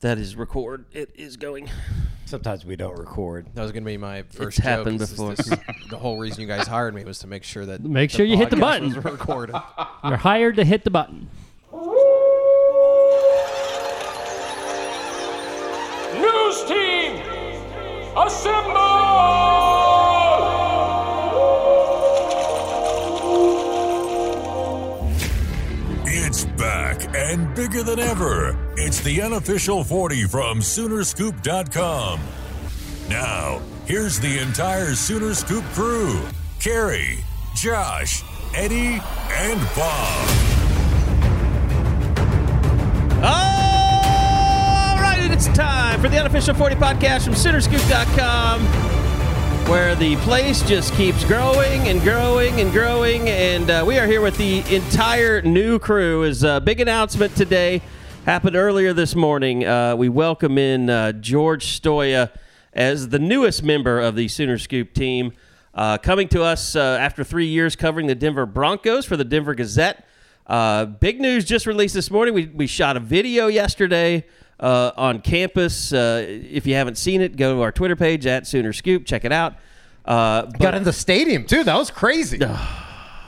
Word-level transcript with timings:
That 0.00 0.18
is 0.18 0.34
record. 0.36 0.86
It 0.92 1.10
is 1.14 1.36
going. 1.36 1.68
Sometimes 2.24 2.64
we 2.64 2.76
don't 2.76 2.96
record. 2.98 3.46
That 3.54 3.62
was 3.62 3.72
going 3.72 3.82
to 3.82 3.86
be 3.90 3.96
my 3.96 4.22
first 4.22 4.40
It's 4.40 4.56
joke. 4.58 4.64
happened 4.64 5.00
is- 5.02 5.10
before. 5.10 5.34
this 5.34 5.48
is- 5.48 5.58
the 5.90 5.98
whole 5.98 6.18
reason 6.18 6.40
you 6.40 6.46
guys 6.46 6.66
hired 6.66 6.94
me 6.94 7.04
was 7.04 7.18
to 7.18 7.26
make 7.26 7.42
sure 7.44 7.66
that 7.66 7.82
Make 7.84 8.10
sure 8.10 8.24
you 8.24 8.36
hit 8.36 8.50
the 8.50 8.56
podcast 8.56 8.60
button. 8.60 8.86
was 8.94 9.04
recorded. 9.04 9.56
You're 10.04 10.16
hired 10.16 10.56
to 10.56 10.64
hit 10.64 10.84
the 10.84 10.90
button. 10.90 11.28
News 16.14 16.64
team, 16.64 17.16
assemble! 18.16 18.99
And 27.14 27.54
bigger 27.54 27.82
than 27.82 27.98
ever. 27.98 28.56
It's 28.76 29.00
the 29.00 29.22
unofficial 29.22 29.82
40 29.84 30.24
from 30.24 30.60
Soonerscoop.com. 30.60 32.20
Now, 33.08 33.60
here's 33.86 34.20
the 34.20 34.38
entire 34.38 34.94
Sooner 34.94 35.34
Scoop 35.34 35.64
crew 35.72 36.20
Carey, 36.60 37.18
Josh, 37.56 38.22
Eddie, 38.54 39.00
and 39.30 39.60
Bob. 39.74 40.28
All 43.22 45.00
right, 45.00 45.28
it's 45.30 45.48
time 45.48 46.00
for 46.00 46.08
the 46.08 46.18
unofficial 46.18 46.54
40 46.54 46.76
podcast 46.76 47.24
from 47.24 47.34
Soonerscoop.com, 47.34 48.60
where 49.70 49.94
the 49.94 50.16
place 50.16 50.62
just 50.62 50.92
keeps 50.94 51.24
growing 51.24 51.86
and 51.86 52.00
growing 52.00 52.60
and 52.60 52.72
growing. 52.72 53.28
And 53.28 53.70
uh, 53.70 53.84
we 53.86 54.00
are 54.00 54.06
here 54.08 54.20
with 54.20 54.36
the 54.36 54.64
entire 54.74 55.42
new 55.42 55.78
crew. 55.78 56.24
Is 56.24 56.42
a 56.42 56.60
big 56.60 56.80
announcement 56.80 57.36
today. 57.36 57.80
Happened 58.26 58.56
earlier 58.56 58.92
this 58.92 59.14
morning. 59.14 59.64
Uh, 59.64 59.94
we 59.94 60.08
welcome 60.08 60.58
in 60.58 60.90
uh, 60.90 61.12
George 61.12 61.66
Stoia 61.80 62.32
as 62.72 63.10
the 63.10 63.20
newest 63.20 63.62
member 63.62 64.00
of 64.00 64.16
the 64.16 64.26
Sooner 64.26 64.58
Scoop 64.58 64.92
team. 64.92 65.34
Uh, 65.72 65.98
coming 65.98 66.26
to 66.30 66.42
us 66.42 66.74
uh, 66.74 66.98
after 67.00 67.22
three 67.22 67.46
years 67.46 67.76
covering 67.76 68.08
the 68.08 68.16
Denver 68.16 68.46
Broncos 68.46 69.06
for 69.06 69.16
the 69.16 69.24
Denver 69.24 69.54
Gazette. 69.54 70.04
Uh, 70.50 70.84
big 70.84 71.20
news 71.20 71.44
just 71.44 71.64
released 71.64 71.94
this 71.94 72.10
morning. 72.10 72.34
We, 72.34 72.46
we 72.46 72.66
shot 72.66 72.96
a 72.96 73.00
video 73.00 73.46
yesterday 73.46 74.26
uh, 74.58 74.90
on 74.96 75.20
campus. 75.20 75.92
Uh, 75.92 76.24
if 76.26 76.66
you 76.66 76.74
haven't 76.74 76.98
seen 76.98 77.20
it, 77.20 77.36
go 77.36 77.54
to 77.54 77.62
our 77.62 77.70
Twitter 77.70 77.94
page 77.94 78.26
at 78.26 78.48
Sooner 78.48 78.72
Scoop. 78.72 79.06
Check 79.06 79.24
it 79.24 79.30
out. 79.30 79.54
Uh, 80.04 80.46
but- 80.46 80.58
Got 80.58 80.74
in 80.74 80.82
the 80.82 80.92
stadium 80.92 81.44
too. 81.44 81.62
That 81.62 81.76
was 81.76 81.90
crazy. 81.90 82.40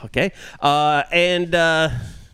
Okay. 0.03 0.33
Uh, 0.59 1.03
and 1.13 1.55
uh, 1.55 1.87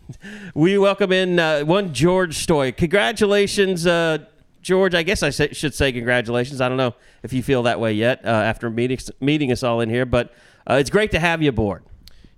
we 0.54 0.76
welcome 0.76 1.12
in 1.12 1.38
uh, 1.38 1.60
one 1.60 1.94
George 1.94 2.44
Stoia. 2.44 2.76
Congratulations, 2.76 3.86
uh, 3.86 4.18
George. 4.60 4.92
I 4.92 5.04
guess 5.04 5.22
I 5.22 5.30
say, 5.30 5.52
should 5.52 5.72
say 5.72 5.92
congratulations. 5.92 6.60
I 6.60 6.68
don't 6.68 6.78
know 6.78 6.96
if 7.22 7.32
you 7.32 7.44
feel 7.44 7.62
that 7.62 7.78
way 7.78 7.92
yet 7.92 8.24
uh, 8.24 8.28
after 8.28 8.68
meeting, 8.70 8.98
meeting 9.20 9.52
us 9.52 9.62
all 9.62 9.82
in 9.82 9.88
here, 9.88 10.04
but 10.04 10.34
uh, 10.68 10.78
it's 10.80 10.90
great 10.90 11.12
to 11.12 11.20
have 11.20 11.42
you 11.42 11.50
aboard. 11.50 11.84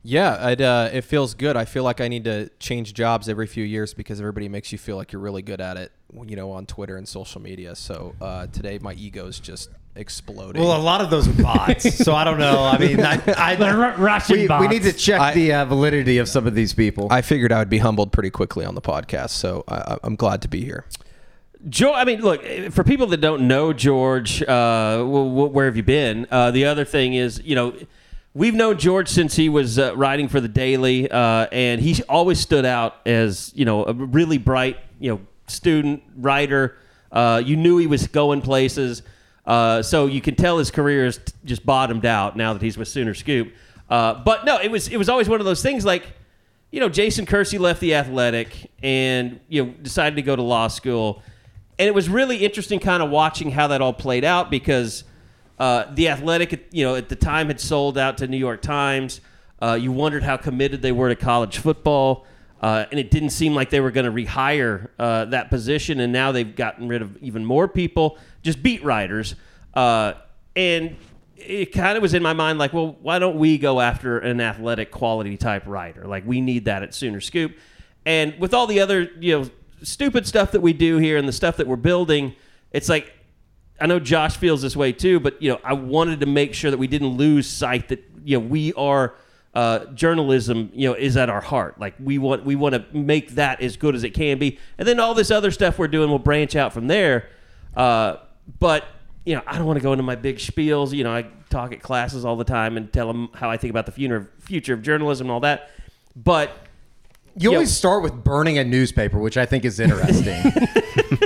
Yeah, 0.05 0.48
it, 0.48 0.61
uh, 0.61 0.91
it 0.92 1.03
feels 1.03 1.34
good. 1.34 1.56
I 1.56 1.64
feel 1.64 1.84
like 1.84 2.00
I 2.00 2.08
need 2.08 2.25
to 2.25 2.48
change 2.58 2.92
jobs 2.92 3.28
every 3.28 3.47
few 3.47 3.64
years 3.64 3.95
because 3.95 4.20
everybody 4.20 4.48
makes 4.48 4.72
you 4.72 4.78
feel 4.78 4.97
like 4.97 5.12
you're 5.12 5.22
really 5.22 5.42
good 5.42 5.61
at 5.61 5.77
it, 5.77 5.92
you 6.27 6.34
know, 6.34 6.50
on 6.50 6.67
Twitter 6.67 6.97
and 6.97 7.06
social 7.08 7.41
media. 7.41 7.77
So 7.77 8.14
uh, 8.20 8.48
today 8.48 8.78
my 8.83 8.95
ego's 8.95 9.39
just 9.39 9.70
exploding. 9.95 10.61
Well, 10.61 10.77
a 10.77 10.83
lot 10.83 11.03
of 11.03 11.11
those 11.11 11.28
are 11.28 11.42
bots, 11.42 11.98
so 12.05 12.14
I 12.14 12.25
don't 12.25 12.39
know. 12.41 12.64
I 12.64 12.78
mean, 12.78 13.00
I, 13.00 13.20
I, 13.36 13.95
Russian 13.97 14.39
we, 14.41 14.48
we 14.58 14.69
need 14.69 14.83
to 14.83 14.92
check 14.92 15.20
I- 15.20 15.34
the 15.34 15.53
uh, 15.53 15.64
validity 15.67 16.19
of 16.19 16.28
some 16.28 16.47
of 16.48 16.55
these 16.55 16.75
people. 16.75 17.06
I 17.11 17.23
figured 17.23 17.53
I 17.53 17.58
would 17.58 17.70
be 17.70 17.78
humbled 17.78 18.11
pretty 18.12 18.30
quickly 18.30 18.64
on 18.64 18.75
the 18.75 18.83
podcast, 18.83 19.30
so 19.30 19.62
I, 19.69 19.98
I'm 20.03 20.17
glad 20.17 20.42
to 20.42 20.48
be 20.48 20.64
here. 20.64 20.84
George, 21.69 21.95
I 21.97 22.05
mean, 22.05 22.23
look, 22.23 22.42
for 22.73 22.83
people 22.83 23.06
that 23.08 23.19
don't 23.19 23.47
know 23.47 23.73
George, 23.73 24.42
uh, 24.42 24.98
wh- 25.05 25.30
wh- 25.30 25.55
where 25.55 25.67
have 25.67 25.77
you 25.77 25.84
been? 25.84 26.27
Uh, 26.28 26.50
the 26.50 26.64
other 26.64 26.84
thing 26.84 27.14
is, 27.14 27.41
you 27.45 27.55
know, 27.55 27.73
we've 28.35 28.55
known 28.55 28.79
George 28.79 29.09
since 29.09 29.37
he 29.37 29.49
was 29.49 29.79
uh, 29.79 29.95
writing 29.97 30.29
for 30.29 30.41
the 30.41 30.48
Daily, 30.48 31.11
uh, 31.11 31.47
and 31.53 31.81
he 31.81 32.03
always 32.09 32.41
stood 32.41 32.65
out 32.65 32.97
as, 33.07 33.53
you 33.55 33.65
know, 33.65 33.85
a 33.85 33.93
really 33.93 34.39
bright, 34.39 34.79
you 34.98 35.11
know, 35.11 35.20
student 35.47 36.03
writer. 36.17 36.77
Uh, 37.11 37.42
you 37.45 37.57
knew 37.57 37.79
he 37.79 37.87
was 37.87 38.07
going 38.07 38.41
places. 38.41 39.03
Uh, 39.45 39.83
so 39.83 40.07
you 40.07 40.21
can 40.21 40.35
tell 40.35 40.59
his 40.59 40.71
career 40.71 41.07
is 41.07 41.19
t- 41.19 41.33
just 41.45 41.67
bottomed 41.67 42.07
out 42.07 42.37
now 42.37 42.53
that 42.53 42.63
he's 42.63 42.79
with 42.79 42.89
Sooner 42.89 43.13
Scoop. 43.13 43.53
Uh, 43.91 44.15
but 44.15 44.45
no, 44.45 44.59
it 44.59 44.71
was 44.71 44.89
it 44.89 44.97
was 44.97 45.09
always 45.09 45.29
one 45.29 45.41
of 45.41 45.45
those 45.47 45.63
things 45.63 45.85
like, 45.85 46.05
you 46.71 46.81
know, 46.81 46.89
Jason 46.89 47.27
Kersey 47.27 47.59
left 47.59 47.81
the 47.81 47.95
Athletic 47.95 48.71
and 48.83 49.41
you 49.48 49.65
know 49.65 49.71
decided 49.83 50.17
to 50.17 50.23
go 50.23 50.37
to 50.37 50.42
law 50.42 50.69
school, 50.69 51.23
and 51.79 51.89
it 51.89 51.95
was 51.95 52.09
really 52.09 52.37
interesting 52.39 52.79
kind 52.79 53.03
of 53.03 53.11
watching 53.11 53.51
how 53.51 53.67
that 53.67 53.83
all 53.83 53.92
played 53.92 54.25
out 54.25 54.48
because 54.48 55.05
uh, 55.62 55.86
the 55.95 56.08
Athletic, 56.08 56.67
you 56.73 56.83
know, 56.83 56.96
at 56.96 57.08
the 57.08 57.14
time 57.14 57.46
had 57.46 57.61
sold 57.61 57.96
out 57.96 58.18
to 58.18 58.27
New 58.27 58.36
York 58.36 58.62
Times. 58.62 59.20
Uh, 59.61 59.78
you 59.80 59.92
wondered 59.92 60.24
how 60.24 60.36
committed 60.36 60.83
they 60.83 60.90
were 60.90 61.08
to 61.08 61.14
college 61.14 61.58
football, 61.58 62.27
uh, 62.61 62.86
and 62.90 62.98
it 62.98 63.12
didn't 63.12 63.30
seem 63.30 63.55
like 63.55 63.70
they 63.70 63.78
were 63.78 63.92
going 63.92 64.05
to 64.05 64.11
rehire 64.11 64.89
uh, 64.98 65.24
that 65.27 65.50
position. 65.50 66.00
And 66.00 66.12
now 66.12 66.33
they've 66.33 66.56
gotten 66.56 66.89
rid 66.89 67.00
of 67.00 67.17
even 67.18 67.45
more 67.45 67.68
people, 67.68 68.18
just 68.42 68.61
beat 68.61 68.83
writers, 68.83 69.36
uh, 69.74 70.14
and 70.56 70.96
it 71.36 71.67
kind 71.67 71.96
of 71.96 72.02
was 72.02 72.12
in 72.12 72.24
my 72.24 72.33
mind 72.33 72.58
like, 72.58 72.73
well, 72.73 72.96
why 73.00 73.20
don't 73.20 73.39
we 73.39 73.56
go 73.56 73.80
after 73.80 74.18
an 74.18 74.40
athletic 74.40 74.90
quality 74.90 75.36
type 75.36 75.62
writer? 75.67 76.08
Like 76.08 76.27
we 76.27 76.40
need 76.40 76.64
that 76.64 76.83
at 76.83 76.92
Sooner 76.92 77.20
Scoop. 77.20 77.56
And 78.05 78.34
with 78.40 78.52
all 78.52 78.67
the 78.67 78.80
other, 78.80 79.08
you 79.20 79.39
know, 79.39 79.50
stupid 79.84 80.27
stuff 80.27 80.50
that 80.50 80.61
we 80.61 80.73
do 80.73 80.96
here 80.96 81.18
and 81.18 81.29
the 81.29 81.33
stuff 81.33 81.58
that 81.58 81.68
we're 81.68 81.77
building, 81.77 82.34
it's 82.73 82.89
like 82.89 83.14
I 83.83 83.87
know 83.87 83.98
Josh 83.98 84.37
feels 84.37 84.63
this 84.63 84.77
way 84.77 84.93
too, 84.93 85.19
but 85.19 85.43
you 85.43 85.51
know, 85.51 85.61
I 85.65 85.73
wanted 85.73 86.20
to 86.20 86.27
make 86.27 86.55
sure 86.55 86.70
that 86.70 86.79
we 86.79 86.87
didn't 86.87 87.17
lose 87.17 87.48
sight 87.48 87.89
that 87.89 88.05
you 88.25 88.39
know 88.39 88.47
we 88.47 88.73
are 88.75 89.17
uh, 89.55 89.87
journalism. 89.87 90.70
You 90.73 90.91
know, 90.91 90.95
is 90.95 91.17
at 91.17 91.29
our 91.29 91.41
heart. 91.41 91.81
Like 91.81 91.95
we 91.98 92.17
want 92.17 92.45
we 92.45 92.55
want 92.55 92.77
to 92.77 92.85
make 92.97 93.31
that 93.33 93.61
as 93.61 93.77
good 93.77 93.97
as 93.97 94.05
it 94.05 94.11
can 94.11 94.39
be, 94.39 94.61
and 94.79 94.87
then 94.87 95.01
all 95.01 95.15
this 95.15 95.33
other 95.33 95.51
stuff 95.51 95.81
we're 95.81 95.89
doing 95.89 96.11
will 96.11 96.21
branch 96.21 96.55
out 96.55 96.73
from 96.73 96.87
there. 96.87 97.29
Uh, 97.77 98.19
but 98.61 98.85
you 99.25 99.35
know, 99.35 99.42
I 99.48 99.59
don't 99.59 99.67
want 99.67 99.79
to 99.79 99.83
go 99.83 99.92
into 99.92 100.05
my 100.05 100.15
big 100.15 100.37
spiels. 100.37 100.92
You 100.92 101.03
know, 101.03 101.13
I 101.13 101.27
talk 101.51 101.73
at 101.73 101.83
classes 101.83 102.25
all 102.25 102.37
the 102.37 102.45
time 102.45 102.77
and 102.77 102.92
tell 102.92 103.09
them 103.09 103.31
how 103.35 103.51
I 103.51 103.57
think 103.57 103.73
about 103.73 103.87
the 103.87 103.92
future 103.92 104.31
future 104.39 104.75
of 104.75 104.83
journalism 104.83 105.27
and 105.27 105.33
all 105.33 105.41
that. 105.41 105.71
But 106.15 106.53
you 107.37 107.51
Yo. 107.51 107.55
always 107.55 107.75
start 107.75 108.03
with 108.03 108.25
burning 108.25 108.59
a 108.59 108.65
newspaper, 108.65 109.19
which 109.19 109.37
I 109.37 109.47
think 109.47 109.65
is 109.65 109.81
interesting. 109.81 110.35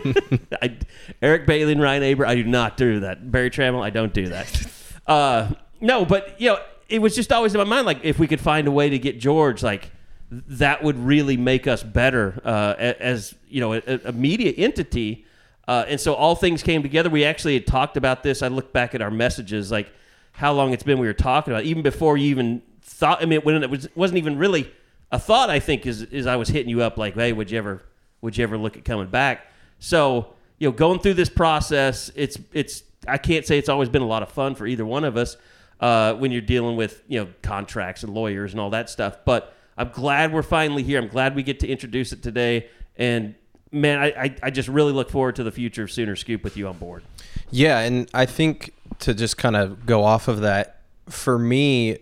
I, 0.62 0.77
Eric 1.22 1.47
Bailey 1.47 1.72
and 1.72 1.81
Ryan 1.81 2.03
Aber, 2.05 2.27
I 2.27 2.34
do 2.34 2.44
not 2.44 2.77
do 2.77 3.00
that. 3.00 3.31
Berry 3.31 3.50
Tramel, 3.50 3.83
I 3.83 3.91
don't 3.91 4.12
do 4.12 4.28
that. 4.28 4.72
Uh, 5.06 5.53
no, 5.81 6.05
but 6.05 6.34
you 6.41 6.49
know, 6.49 6.59
it 6.89 7.00
was 7.00 7.15
just 7.15 7.31
always 7.31 7.55
in 7.55 7.59
my 7.59 7.65
mind, 7.65 7.87
like 7.87 8.00
if 8.03 8.19
we 8.19 8.27
could 8.27 8.41
find 8.41 8.66
a 8.66 8.72
way 8.72 8.91
to 8.91 8.99
get 8.99 9.21
George, 9.21 9.62
like 9.62 9.93
that 10.33 10.83
would 10.83 10.99
really 10.99 11.37
make 11.37 11.69
us 11.69 11.84
better 11.84 12.41
uh, 12.45 12.75
as 12.77 13.33
you 13.49 13.61
know 13.61 13.75
a, 13.75 14.00
a 14.05 14.11
media 14.11 14.50
entity. 14.56 15.25
Uh, 15.69 15.84
and 15.87 16.00
so 16.00 16.15
all 16.15 16.34
things 16.34 16.65
came 16.65 16.83
together. 16.83 17.09
We 17.09 17.25
actually 17.25 17.55
had 17.55 17.69
talked 17.69 17.97
about 17.97 18.25
this. 18.25 18.43
I 18.43 18.49
looked 18.49 18.72
back 18.72 18.97
at 18.97 19.00
our 19.00 19.12
messages, 19.12 19.71
like 19.71 19.93
how 20.33 20.53
long 20.53 20.72
it's 20.72 20.83
been 20.83 20.99
we 20.99 21.06
were 21.06 21.15
talking 21.15 21.53
about, 21.53 21.62
it, 21.62 21.69
even 21.69 21.84
before 21.84 22.16
you 22.16 22.27
even 22.31 22.61
thought. 22.83 23.22
I 23.22 23.27
mean, 23.27 23.43
when 23.43 23.62
it 23.62 23.71
was 23.71 23.89
wasn't 23.95 24.19
even 24.19 24.39
really 24.39 24.72
a 25.11 25.19
thought. 25.19 25.50
I 25.50 25.61
think 25.61 25.87
is 25.87 26.03
is 26.03 26.27
I 26.27 26.37
was 26.37 26.49
hitting 26.49 26.69
you 26.71 26.83
up 26.83 26.97
like, 26.97 27.15
hey, 27.15 27.33
would 27.33 27.50
you 27.50 27.59
ever 27.59 27.83
would 28.21 28.37
you 28.37 28.44
ever 28.44 28.59
look 28.59 28.77
at 28.77 28.84
coming 28.84 29.09
back? 29.09 29.47
So 29.78 30.34
you 30.59 30.69
know, 30.69 30.72
going 30.72 31.00
through 31.00 31.15
this 31.15 31.28
process, 31.28 32.11
it's 32.15 32.39
it's 32.53 32.83
I 33.06 33.19
can't 33.19 33.47
say 33.47 33.59
it's 33.59 33.69
always 33.69 33.89
been 33.89 34.03
a 34.03 34.06
lot 34.06 34.22
of 34.22 34.31
fun 34.31 34.55
for 34.55 34.66
either 34.66 34.84
one 34.84 35.05
of 35.05 35.16
us 35.16 35.37
uh, 35.81 36.15
when 36.15 36.33
you're 36.33 36.41
dealing 36.41 36.77
with 36.77 37.03
you 37.09 37.21
know 37.21 37.28
contracts 37.43 38.03
and 38.03 38.12
lawyers 38.15 38.53
and 38.53 38.61
all 38.61 38.71
that 38.71 38.91
stuff. 38.91 39.19
But 39.25 39.55
I'm 39.77 39.91
glad 39.91 40.33
we're 40.33 40.43
finally 40.43 40.83
here. 40.83 41.00
I'm 41.00 41.09
glad 41.09 41.37
we 41.37 41.43
get 41.43 41.61
to 41.61 41.69
introduce 41.69 42.12
it 42.12 42.22
today. 42.22 42.69
And 42.97 43.34
man, 43.71 43.99
I, 43.99 44.06
I, 44.06 44.37
I 44.45 44.50
just 44.50 44.69
really 44.69 44.93
look 44.93 45.11
forward 45.11 45.37
to 45.37 45.45
the 45.45 45.53
future 45.53 45.83
of 45.84 45.91
Sooner 45.91 46.16
Scoop 46.16 46.43
with 46.43 46.56
you 46.56 46.66
on 46.69 46.78
board. 46.78 47.03
Yeah, 47.51 47.80
and 47.80 48.09
I 48.15 48.27
think 48.27 48.72
to 49.01 49.15
just 49.15 49.36
kind 49.36 49.57
of 49.57 49.84
go 49.86 50.03
off 50.03 50.28
of 50.28 50.41
that, 50.41 50.80
for 51.09 51.39
me, 51.39 51.98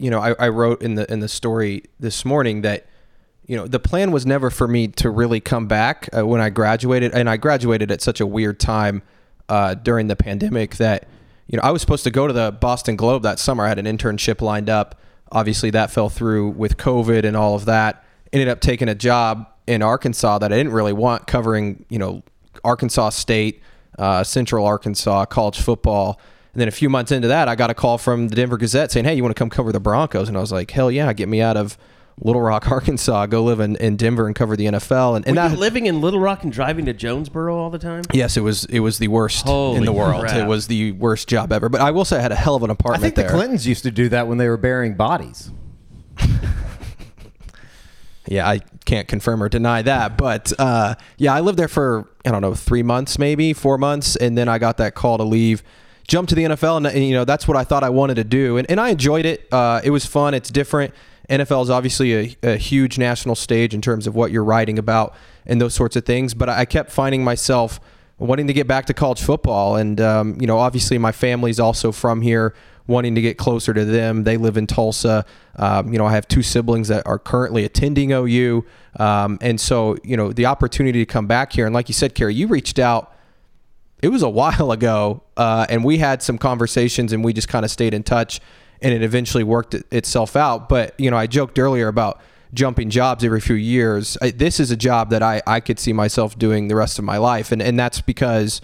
you 0.00 0.10
know, 0.10 0.18
I, 0.18 0.34
I 0.38 0.48
wrote 0.48 0.82
in 0.82 0.94
the 0.94 1.10
in 1.12 1.20
the 1.20 1.28
story 1.28 1.84
this 2.00 2.24
morning 2.24 2.62
that 2.62 2.86
you 3.46 3.56
know 3.56 3.66
the 3.66 3.78
plan 3.78 4.12
was 4.12 4.24
never 4.24 4.50
for 4.50 4.66
me 4.66 4.88
to 4.88 5.10
really 5.10 5.40
come 5.40 5.66
back 5.66 6.08
uh, 6.16 6.26
when 6.26 6.40
I 6.40 6.48
graduated, 6.48 7.12
and 7.12 7.28
I 7.28 7.36
graduated 7.36 7.90
at 7.90 8.00
such 8.00 8.20
a 8.20 8.26
weird 8.26 8.58
time 8.58 9.02
uh, 9.48 9.74
during 9.74 10.06
the 10.06 10.16
pandemic 10.16 10.76
that 10.76 11.06
you 11.48 11.56
know 11.56 11.62
I 11.62 11.70
was 11.70 11.82
supposed 11.82 12.04
to 12.04 12.10
go 12.10 12.26
to 12.26 12.32
the 12.32 12.50
Boston 12.50 12.96
Globe 12.96 13.22
that 13.24 13.38
summer. 13.38 13.64
I 13.64 13.68
had 13.68 13.78
an 13.78 13.84
internship 13.84 14.40
lined 14.40 14.70
up. 14.70 14.98
Obviously, 15.30 15.70
that 15.70 15.90
fell 15.90 16.08
through 16.08 16.48
with 16.50 16.78
COVID 16.78 17.24
and 17.24 17.36
all 17.36 17.54
of 17.54 17.66
that. 17.66 18.02
Ended 18.32 18.48
up 18.48 18.60
taking 18.60 18.88
a 18.88 18.94
job 18.94 19.46
in 19.66 19.82
Arkansas 19.82 20.38
that 20.38 20.52
I 20.52 20.56
didn't 20.56 20.72
really 20.72 20.94
want, 20.94 21.26
covering 21.26 21.84
you 21.90 21.98
know 21.98 22.22
Arkansas 22.64 23.10
State, 23.10 23.60
uh, 23.98 24.24
Central 24.24 24.64
Arkansas 24.64 25.26
college 25.26 25.60
football. 25.60 26.18
And 26.52 26.60
then 26.60 26.68
a 26.68 26.72
few 26.72 26.88
months 26.88 27.12
into 27.12 27.28
that, 27.28 27.48
I 27.48 27.54
got 27.54 27.70
a 27.70 27.74
call 27.74 27.98
from 27.98 28.28
the 28.28 28.36
Denver 28.36 28.56
Gazette 28.56 28.90
saying, 28.90 29.04
"Hey, 29.04 29.14
you 29.14 29.22
want 29.22 29.34
to 29.34 29.38
come 29.38 29.50
cover 29.50 29.72
the 29.72 29.80
Broncos?" 29.80 30.28
And 30.28 30.36
I 30.36 30.40
was 30.40 30.50
like, 30.52 30.70
"Hell 30.70 30.90
yeah, 30.90 31.12
get 31.12 31.28
me 31.28 31.40
out 31.40 31.56
of 31.56 31.78
Little 32.22 32.42
Rock, 32.42 32.68
Arkansas, 32.70 33.26
go 33.26 33.44
live 33.44 33.60
in, 33.60 33.76
in 33.76 33.96
Denver 33.96 34.26
and 34.26 34.34
cover 34.34 34.56
the 34.56 34.66
NFL. 34.66 35.16
And, 35.16 35.26
and 35.26 35.36
Were 35.36 35.42
you 35.44 35.48
that, 35.50 35.58
living 35.58 35.86
in 35.86 36.00
Little 36.00 36.20
Rock 36.20 36.42
and 36.42 36.52
driving 36.52 36.86
to 36.86 36.92
Jonesboro 36.92 37.56
all 37.56 37.70
the 37.70 37.78
time? 37.78 38.02
yes, 38.12 38.36
it 38.36 38.40
was 38.42 38.64
it 38.66 38.80
was 38.80 38.98
the 38.98 39.08
worst 39.08 39.46
Holy 39.46 39.78
in 39.78 39.84
the 39.84 39.92
world. 39.92 40.22
crap. 40.22 40.36
It 40.36 40.46
was 40.46 40.66
the 40.66 40.92
worst 40.92 41.28
job 41.28 41.52
ever. 41.52 41.68
But 41.68 41.80
I 41.80 41.92
will 41.92 42.04
say 42.04 42.18
I 42.18 42.20
had 42.20 42.32
a 42.32 42.36
hell 42.36 42.56
of 42.56 42.62
an 42.62 42.70
apartment. 42.70 43.04
I 43.04 43.08
apartment 43.08 43.16
think 43.16 43.28
the. 43.28 43.32
Clintons 43.32 43.66
used 43.66 43.82
to 43.84 43.90
do 43.90 44.08
that 44.10 44.26
when 44.26 44.38
they 44.38 44.48
were 44.48 44.56
burying 44.56 44.94
bodies. 44.94 45.50
Yeah, 48.30 48.48
I 48.48 48.60
can't 48.84 49.08
confirm 49.08 49.42
or 49.42 49.48
deny 49.48 49.82
that. 49.82 50.16
But 50.16 50.52
uh, 50.58 50.94
yeah, 51.18 51.34
I 51.34 51.40
lived 51.40 51.58
there 51.58 51.68
for, 51.68 52.08
I 52.24 52.30
don't 52.30 52.42
know, 52.42 52.54
three 52.54 52.84
months, 52.84 53.18
maybe 53.18 53.52
four 53.52 53.76
months. 53.76 54.14
And 54.14 54.38
then 54.38 54.48
I 54.48 54.58
got 54.58 54.76
that 54.76 54.94
call 54.94 55.18
to 55.18 55.24
leave, 55.24 55.64
jump 56.10 56.28
to 56.28 56.34
the 56.34 56.42
NFL. 56.42 56.78
And, 56.78 56.86
and, 56.86 57.04
you 57.04 57.14
know, 57.14 57.24
that's 57.24 57.46
what 57.46 57.56
I 57.56 57.64
thought 57.64 57.84
I 57.84 57.88
wanted 57.88 58.16
to 58.16 58.24
do. 58.24 58.56
And, 58.56 58.68
and 58.68 58.80
I 58.80 58.90
enjoyed 58.90 59.24
it. 59.24 59.46
Uh, 59.52 59.80
it 59.82 59.90
was 59.90 60.04
fun. 60.04 60.34
It's 60.34 60.50
different. 60.50 60.92
NFL 61.30 61.62
is 61.62 61.70
obviously 61.70 62.12
a, 62.12 62.36
a 62.42 62.56
huge 62.56 62.98
national 62.98 63.36
stage 63.36 63.72
in 63.72 63.80
terms 63.80 64.08
of 64.08 64.16
what 64.16 64.32
you're 64.32 64.44
writing 64.44 64.78
about 64.78 65.14
and 65.46 65.60
those 65.60 65.72
sorts 65.72 65.94
of 65.94 66.04
things. 66.04 66.34
But 66.34 66.48
I 66.48 66.64
kept 66.64 66.90
finding 66.90 67.22
myself 67.22 67.78
wanting 68.18 68.48
to 68.48 68.52
get 68.52 68.66
back 68.66 68.86
to 68.86 68.94
college 68.94 69.22
football. 69.22 69.76
And, 69.76 70.00
um, 70.00 70.36
you 70.40 70.48
know, 70.48 70.58
obviously 70.58 70.98
my 70.98 71.12
family's 71.12 71.60
also 71.60 71.92
from 71.92 72.20
here, 72.20 72.54
wanting 72.88 73.14
to 73.14 73.20
get 73.20 73.38
closer 73.38 73.72
to 73.72 73.84
them. 73.84 74.24
They 74.24 74.36
live 74.36 74.56
in 74.56 74.66
Tulsa. 74.66 75.24
Um, 75.56 75.92
you 75.92 75.98
know, 75.98 76.06
I 76.06 76.12
have 76.12 76.26
two 76.26 76.42
siblings 76.42 76.88
that 76.88 77.06
are 77.06 77.20
currently 77.20 77.64
attending 77.64 78.10
OU. 78.10 78.66
Um, 78.98 79.38
and 79.40 79.60
so, 79.60 79.96
you 80.02 80.16
know, 80.16 80.32
the 80.32 80.46
opportunity 80.46 80.98
to 80.98 81.06
come 81.06 81.28
back 81.28 81.52
here. 81.52 81.66
And 81.66 81.74
like 81.74 81.88
you 81.88 81.94
said, 81.94 82.16
Carey, 82.16 82.34
you 82.34 82.48
reached 82.48 82.80
out 82.80 83.14
it 84.02 84.08
was 84.08 84.22
a 84.22 84.28
while 84.28 84.72
ago, 84.72 85.22
uh, 85.36 85.66
and 85.68 85.84
we 85.84 85.98
had 85.98 86.22
some 86.22 86.38
conversations, 86.38 87.12
and 87.12 87.24
we 87.24 87.32
just 87.32 87.48
kind 87.48 87.64
of 87.64 87.70
stayed 87.70 87.94
in 87.94 88.02
touch, 88.02 88.40
and 88.82 88.92
it 88.92 89.02
eventually 89.02 89.44
worked 89.44 89.74
itself 89.74 90.36
out. 90.36 90.68
But 90.68 90.98
you 90.98 91.10
know, 91.10 91.16
I 91.16 91.26
joked 91.26 91.58
earlier 91.58 91.88
about 91.88 92.20
jumping 92.52 92.90
jobs 92.90 93.22
every 93.24 93.40
few 93.40 93.54
years. 93.54 94.16
I, 94.20 94.30
this 94.30 94.58
is 94.58 94.70
a 94.70 94.76
job 94.76 95.10
that 95.10 95.22
I, 95.22 95.42
I 95.46 95.60
could 95.60 95.78
see 95.78 95.92
myself 95.92 96.38
doing 96.38 96.68
the 96.68 96.76
rest 96.76 96.98
of 96.98 97.04
my 97.04 97.18
life, 97.18 97.52
and 97.52 97.60
and 97.60 97.78
that's 97.78 98.00
because 98.00 98.60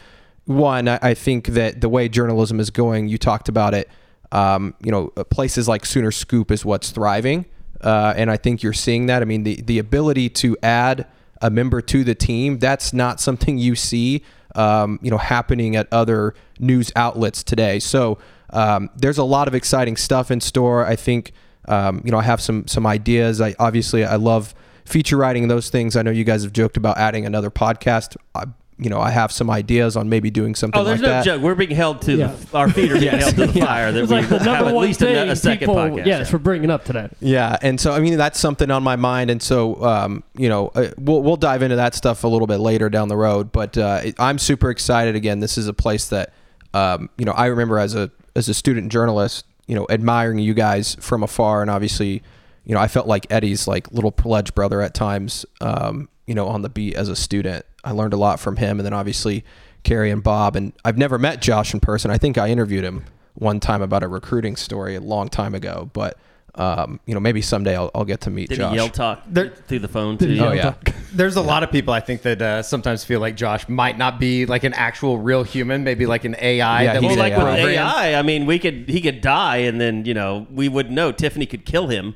one, 0.47 0.89
I, 0.89 0.99
I 1.03 1.15
think 1.15 1.49
that 1.49 1.81
the 1.81 1.89
way 1.89 2.09
journalism 2.09 2.61
is 2.61 2.71
going, 2.71 3.09
you 3.09 3.19
talked 3.19 3.49
about 3.49 3.75
it. 3.75 3.89
Um, 4.33 4.75
you 4.83 4.91
know, 4.91 5.09
places 5.31 5.69
like 5.69 5.87
Sooner 5.87 6.11
Scoop 6.11 6.51
is 6.51 6.65
what's 6.65 6.91
thriving, 6.91 7.47
uh, 7.81 8.15
and 8.17 8.31
I 8.31 8.37
think 8.37 8.63
you're 8.63 8.73
seeing 8.73 9.07
that. 9.07 9.23
I 9.23 9.25
mean, 9.25 9.45
the 9.45 9.61
the 9.61 9.79
ability 9.79 10.31
to 10.31 10.57
add 10.63 11.07
a 11.43 11.51
member 11.51 11.83
to 11.83 12.03
the 12.03 12.15
team 12.15 12.59
that's 12.59 12.95
not 12.95 13.21
something 13.21 13.59
you 13.59 13.75
see 13.75 14.25
um, 14.57 14.99
you 15.03 15.11
know 15.11 15.19
happening 15.19 15.77
at 15.77 15.89
other 15.93 16.35
news 16.59 16.91
outlets 16.97 17.43
today. 17.43 17.79
So 17.79 18.19
um, 18.51 18.91
there's 18.97 19.19
a 19.19 19.25
lot 19.25 19.49
of 19.49 19.55
exciting 19.55 19.97
stuff 19.97 20.31
in 20.31 20.41
store. 20.41 20.85
I 20.87 20.97
think 20.97 21.33
um, 21.69 22.01
you 22.05 22.13
know 22.13 22.19
i 22.19 22.23
have 22.23 22.41
some 22.41 22.67
some 22.67 22.87
ideas. 22.87 23.41
I 23.41 23.55
obviously 23.59 24.05
i 24.05 24.17
love 24.17 24.55
feature 24.85 25.17
writing 25.17 25.49
those 25.49 25.69
things. 25.69 25.97
I 25.97 26.03
know 26.03 26.11
you 26.11 26.25
guys 26.25 26.43
have 26.43 26.53
joked 26.53 26.77
about 26.77 26.97
adding 26.99 27.27
another 27.27 27.51
podcast. 27.51 28.17
I, 28.35 28.45
you 28.79 28.91
know 28.91 29.01
i 29.01 29.11
have 29.11 29.33
some 29.33 29.49
ideas 29.51 29.97
on 29.97 30.09
maybe 30.09 30.31
doing 30.31 30.55
something 30.55 30.79
Oh, 30.81 30.85
there's 30.85 31.01
like 31.01 31.09
no 31.09 31.15
that 31.15 31.25
joke. 31.25 31.41
We're 31.43 31.55
being 31.55 31.71
held 31.71 32.03
to 32.03 32.15
Yeah. 32.15 32.27
the 32.51 32.57
our 32.59 32.69
feet 32.71 32.93
are 32.93 32.99
being 33.01 33.17
held 33.19 33.35
to 33.37 33.47
the 33.47 33.61
fire. 33.61 33.91
That 33.91 34.03
It's 34.03 34.11
we 34.13 34.19
like 34.19 34.29
the 34.29 34.37
have 34.39 34.47
number 34.47 34.69
at 34.69 34.75
one 34.75 34.85
least 34.85 35.01
a, 35.01 35.07
thing 35.07 35.29
a 35.31 35.35
second 35.37 35.61
people, 35.61 35.75
podcast. 35.77 36.05
yes, 36.07 36.31
for 36.31 36.39
bringing 36.39 36.71
up 36.71 36.85
today. 36.85 37.09
Yeah, 37.21 37.57
and 37.63 37.81
so 37.81 37.93
I 37.93 38.01
mean 38.01 38.17
that's 38.19 38.39
something 38.39 38.71
on 38.71 38.83
my 38.83 38.97
mind, 38.97 39.31
and 39.31 39.43
so 39.43 39.83
um, 39.83 40.23
you 40.37 40.49
know 40.51 40.69
uh, 40.75 40.89
we'll 40.99 41.23
we'll 41.23 41.37
dive 41.39 41.63
into 41.63 41.77
that 41.77 41.95
stuff 41.95 42.23
a 42.25 42.29
little 42.29 42.47
bit 42.47 42.59
later 42.59 42.91
down 42.91 43.09
the 43.09 43.17
road. 43.17 43.51
But 43.51 43.79
uh, 43.79 44.01
it- 44.05 44.17
I'm 44.19 44.39
super 44.39 44.69
excited. 44.71 45.15
Again, 45.17 45.41
this 45.41 45.57
is 45.57 45.69
a 45.69 45.73
place 45.75 46.09
that 46.09 46.35
um, 46.75 47.09
you 47.17 47.25
know 47.25 47.33
I 47.33 47.47
remember 47.47 47.79
as 47.79 47.95
a 47.95 48.11
as 48.35 48.49
a 48.51 48.55
student 48.55 48.93
journalist, 48.93 49.47
you 49.67 49.75
know, 49.75 49.87
admiring 49.89 50.39
you 50.39 50.53
guys 50.53 50.97
from 51.01 51.23
afar, 51.23 51.63
and 51.63 51.71
obviously, 51.71 52.23
you 52.67 52.75
know, 52.75 52.81
I 52.81 52.89
felt 52.89 53.07
like 53.07 53.27
Eddie's 53.31 53.67
like 53.67 53.91
little 53.93 54.13
pledge 54.13 54.55
brother 54.55 54.83
at 54.83 54.93
times. 54.93 55.47
Um, 55.63 56.11
you 56.27 56.35
know, 56.35 56.49
on 56.49 56.63
the 56.63 56.69
beat 56.69 56.95
as 56.97 57.09
a 57.09 57.15
student, 57.15 57.65
I 57.87 57.93
learned 57.93 58.13
a 58.13 58.19
lot 58.19 58.39
from 58.41 58.57
him, 58.57 58.79
and 58.79 58.85
then 58.85 58.93
obviously 58.93 59.45
Carey 59.85 60.11
and 60.11 60.23
Bob, 60.23 60.57
and 60.57 60.73
I've 60.85 60.99
never 60.99 61.19
met 61.19 61.41
Josh 61.41 61.73
in 61.73 61.81
person. 61.81 62.11
I 62.11 62.19
think 62.19 62.37
I 62.37 62.49
interviewed 62.49 62.85
him 62.85 63.05
one 63.35 63.61
time 63.61 63.81
about 63.81 64.03
a 64.03 64.09
recruiting 64.09 64.57
story 64.57 64.97
a 64.97 65.01
long 65.01 65.29
time 65.29 65.55
ago, 65.55 65.89
but. 65.95 66.19
Um, 66.59 67.01
you 67.05 67.13
know, 67.13 67.21
maybe 67.21 67.43
someday 67.43 67.77
I'll, 67.77 67.91
I'll 67.95 68.07
get 68.07 68.23
to 68.23 68.31
meet 68.31 68.49
Did 68.49 68.57
Josh. 68.61 68.71
he 68.71 68.77
yell 68.77 68.89
talk 68.89 69.25
There- 69.27 69.51
through 69.51 69.81
the 69.81 69.89
phone 69.89 70.17
too? 70.17 70.39
Oh 70.41 70.53
yeah. 70.53 70.63
talk? 70.63 70.89
There's 71.13 71.37
a 71.37 71.43
lot 71.43 71.63
of 71.63 71.71
people 71.71 71.93
I 71.93 72.01
think 72.01 72.23
that 72.23 72.41
uh, 72.41 72.63
sometimes 72.63 73.05
feel 73.05 73.21
like 73.21 73.37
Josh 73.37 73.69
might 73.69 73.99
not 73.99 74.19
be 74.19 74.47
like 74.47 74.65
an 74.65 74.73
actual 74.73 75.19
real 75.19 75.43
human, 75.43 75.85
maybe 75.85 76.07
like 76.07 76.25
an 76.25 76.35
AI. 76.41 76.85
Yeah, 76.85 76.93
that 76.95 77.03
he's 77.03 77.11
was 77.11 77.19
Well, 77.19 77.27
AI. 77.27 77.37
like 77.45 77.63
with. 77.63 77.75
AI, 77.75 78.15
I 78.19 78.23
mean, 78.23 78.47
we 78.47 78.59
could 78.59 78.89
he 78.89 79.03
could 79.03 79.21
die, 79.21 79.59
and 79.59 79.79
then 79.79 80.07
you 80.07 80.15
know 80.15 80.47
we 80.51 80.71
wouldn't 80.71 80.95
know. 80.95 81.13
Tiffany 81.13 81.45
could 81.45 81.67
kill 81.67 81.89
him, 81.89 82.15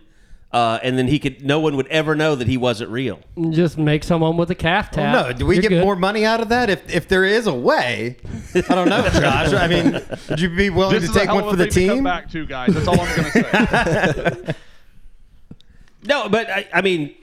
uh, 0.52 0.79
and 0.82 0.99
then 0.99 1.06
he 1.08 1.19
could. 1.19 1.44
No 1.44 1.61
one 1.61 1.76
would 1.76 1.87
ever 1.88 2.14
know 2.14 2.35
that 2.35 2.49
he 2.49 2.56
wasn't 2.56 2.91
real. 2.91 3.20
Just 3.50 3.79
make 3.79 4.02
someone 4.05 4.37
with 4.37 4.50
a 4.50 4.55
calf 4.55 4.94
Well, 4.97 5.12
tap. 5.12 5.26
no, 5.26 5.32
do 5.38 5.47
we 5.47 5.55
You're 5.56 5.62
get 5.62 5.69
good. 5.70 5.85
more 5.85 5.94
money 5.97 6.25
out 6.25 6.41
of 6.41 6.49
that 6.49 6.69
if, 6.70 6.93
if 6.93 7.06
there 7.08 7.25
is 7.25 7.47
a 7.47 7.55
way? 7.55 8.17
I 8.55 8.61
don't 8.75 8.88
know, 8.88 9.08
Josh. 9.11 9.52
I 9.52 9.69
mean, 9.69 10.00
would 10.29 10.41
you 10.41 10.49
be 10.55 10.70
willing 10.70 11.00
This 11.00 11.11
to 11.12 11.19
take 11.19 11.31
one 11.31 11.49
for 11.49 11.56
the 11.56 11.67
team? 11.69 11.88
to 11.88 11.94
come 11.97 12.05
back 12.05 12.31
to, 12.31 12.47
guys. 12.47 12.75
That's 12.75 12.88
all 12.88 13.00
I'm 13.00 13.17
going 13.17 13.32
to 13.32 14.44
say. 14.47 14.55
No, 16.02 16.29
but 16.31 16.49
I, 16.49 16.67
I 16.73 16.81
mean, 16.81 17.14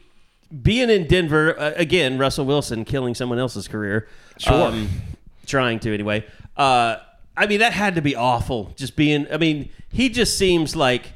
being 0.62 0.90
in 0.90 1.08
Denver 1.08 1.60
uh, 1.60 1.72
again, 1.76 2.18
Russell 2.18 2.46
Wilson 2.46 2.86
killing 2.86 3.16
someone 3.16 3.40
else's 3.40 3.68
career. 3.68 4.08
Sure, 4.38 4.72
trying 5.48 5.80
to 5.80 5.94
anyway. 5.94 6.26
Uh, 6.56 6.98
I 7.36 7.48
mean, 7.48 7.60
that 7.60 7.74
had 7.74 7.96
to 7.96 8.02
be 8.02 8.16
awful. 8.16 8.72
Just 8.76 8.96
being. 8.96 9.26
I 9.32 9.38
mean, 9.38 9.70
he 9.90 10.10
just 10.10 10.38
seems 10.38 10.76
like 10.76 11.14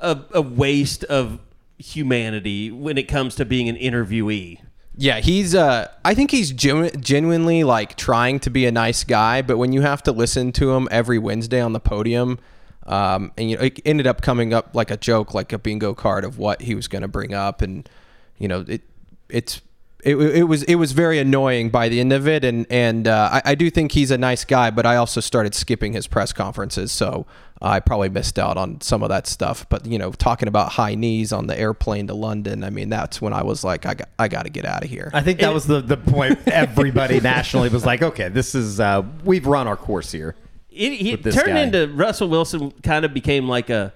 a, 0.00 0.18
a 0.32 0.42
waste 0.42 1.04
of 1.04 1.40
humanity 1.78 2.70
when 2.70 2.98
it 2.98 3.08
comes 3.08 3.34
to 3.36 3.44
being 3.44 3.68
an 3.68 3.76
interviewee. 3.76 4.60
Yeah, 5.00 5.20
he's. 5.20 5.54
Uh, 5.54 5.88
I 6.04 6.14
think 6.14 6.32
he's 6.32 6.50
genu- 6.50 6.90
genuinely 6.90 7.62
like 7.62 7.96
trying 7.96 8.40
to 8.40 8.50
be 8.50 8.66
a 8.66 8.72
nice 8.72 9.04
guy, 9.04 9.42
but 9.42 9.56
when 9.56 9.72
you 9.72 9.82
have 9.82 10.02
to 10.04 10.12
listen 10.12 10.50
to 10.52 10.72
him 10.72 10.88
every 10.90 11.20
Wednesday 11.20 11.60
on 11.60 11.72
the 11.72 11.78
podium, 11.78 12.40
um, 12.84 13.30
and 13.38 13.48
you 13.50 13.56
know, 13.56 13.62
it 13.62 13.80
ended 13.84 14.08
up 14.08 14.22
coming 14.22 14.52
up 14.52 14.74
like 14.74 14.90
a 14.90 14.96
joke, 14.96 15.34
like 15.34 15.52
a 15.52 15.58
bingo 15.58 15.94
card 15.94 16.24
of 16.24 16.38
what 16.38 16.62
he 16.62 16.74
was 16.74 16.88
going 16.88 17.02
to 17.02 17.08
bring 17.08 17.32
up, 17.32 17.62
and 17.62 17.88
you 18.38 18.48
know, 18.48 18.64
it 18.66 18.82
it's. 19.28 19.60
It, 20.04 20.14
it 20.14 20.44
was 20.44 20.62
it 20.64 20.76
was 20.76 20.92
very 20.92 21.18
annoying 21.18 21.70
by 21.70 21.88
the 21.88 21.98
end 21.98 22.12
of 22.12 22.28
it, 22.28 22.44
and 22.44 22.66
and 22.70 23.08
uh, 23.08 23.30
I, 23.32 23.52
I 23.52 23.54
do 23.56 23.68
think 23.68 23.92
he's 23.92 24.12
a 24.12 24.18
nice 24.18 24.44
guy, 24.44 24.70
but 24.70 24.86
I 24.86 24.94
also 24.94 25.20
started 25.20 25.56
skipping 25.56 25.92
his 25.92 26.06
press 26.06 26.32
conferences, 26.32 26.92
so 26.92 27.26
I 27.60 27.80
probably 27.80 28.08
missed 28.08 28.38
out 28.38 28.56
on 28.56 28.80
some 28.80 29.02
of 29.02 29.08
that 29.08 29.26
stuff. 29.26 29.68
But 29.68 29.86
you 29.86 29.98
know, 29.98 30.12
talking 30.12 30.46
about 30.46 30.72
high 30.72 30.94
knees 30.94 31.32
on 31.32 31.48
the 31.48 31.58
airplane 31.58 32.06
to 32.06 32.14
London, 32.14 32.62
I 32.62 32.70
mean, 32.70 32.88
that's 32.88 33.20
when 33.20 33.32
I 33.32 33.42
was 33.42 33.64
like, 33.64 33.86
I 33.86 33.94
got 33.94 34.08
I 34.18 34.28
got 34.28 34.44
to 34.44 34.50
get 34.50 34.64
out 34.64 34.84
of 34.84 34.90
here. 34.90 35.10
I 35.12 35.20
think 35.20 35.40
that 35.40 35.52
was 35.52 35.66
the, 35.66 35.80
the 35.80 35.96
point. 35.96 36.38
Everybody 36.46 37.18
nationally 37.20 37.68
was 37.68 37.84
like, 37.84 38.02
okay, 38.02 38.28
this 38.28 38.54
is, 38.54 38.78
uh, 38.78 39.02
we've 39.24 39.46
run 39.46 39.66
our 39.66 39.76
course 39.76 40.12
here. 40.12 40.36
It, 40.70 40.92
he 40.92 41.16
turned 41.16 41.34
guy. 41.34 41.60
into 41.60 41.88
Russell 41.88 42.28
Wilson. 42.28 42.70
Kind 42.82 43.04
of 43.04 43.12
became 43.12 43.48
like 43.48 43.68
a 43.68 43.92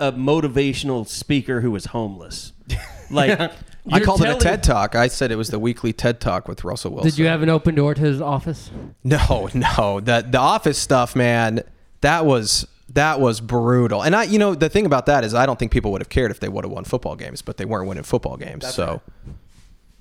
a 0.00 0.12
motivational 0.12 1.06
speaker 1.06 1.60
who 1.60 1.70
was 1.70 1.86
homeless. 1.86 2.52
Like 3.10 3.52
I 3.92 3.98
you're 3.98 4.06
called 4.06 4.22
it 4.22 4.28
a 4.28 4.34
TED 4.36 4.62
Talk. 4.62 4.94
I 4.94 5.08
said 5.08 5.30
it 5.30 5.36
was 5.36 5.50
the 5.50 5.58
weekly 5.58 5.92
TED 5.92 6.20
Talk 6.20 6.48
with 6.48 6.64
Russell 6.64 6.92
Wilson. 6.92 7.10
Did 7.10 7.18
you 7.18 7.26
have 7.26 7.42
an 7.42 7.48
open 7.48 7.74
door 7.74 7.94
to 7.94 8.00
his 8.00 8.20
office? 8.20 8.70
No, 9.04 9.48
no. 9.54 10.00
The 10.00 10.26
the 10.28 10.38
office 10.38 10.78
stuff, 10.78 11.14
man. 11.16 11.62
That 12.02 12.24
was 12.26 12.66
that 12.90 13.20
was 13.20 13.40
brutal. 13.40 14.02
And 14.02 14.16
I, 14.16 14.22
you 14.24 14.38
know, 14.38 14.54
the 14.54 14.68
thing 14.70 14.86
about 14.86 15.06
that 15.06 15.22
is, 15.24 15.34
I 15.34 15.44
don't 15.46 15.58
think 15.58 15.72
people 15.72 15.92
would 15.92 16.00
have 16.00 16.08
cared 16.08 16.30
if 16.30 16.40
they 16.40 16.48
would 16.48 16.64
have 16.64 16.72
won 16.72 16.84
football 16.84 17.16
games, 17.16 17.42
but 17.42 17.56
they 17.58 17.64
weren't 17.66 17.86
winning 17.88 18.02
football 18.04 18.36
games. 18.38 18.66
so, 18.72 19.02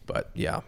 but 0.05 0.29
yeah, 0.33 0.61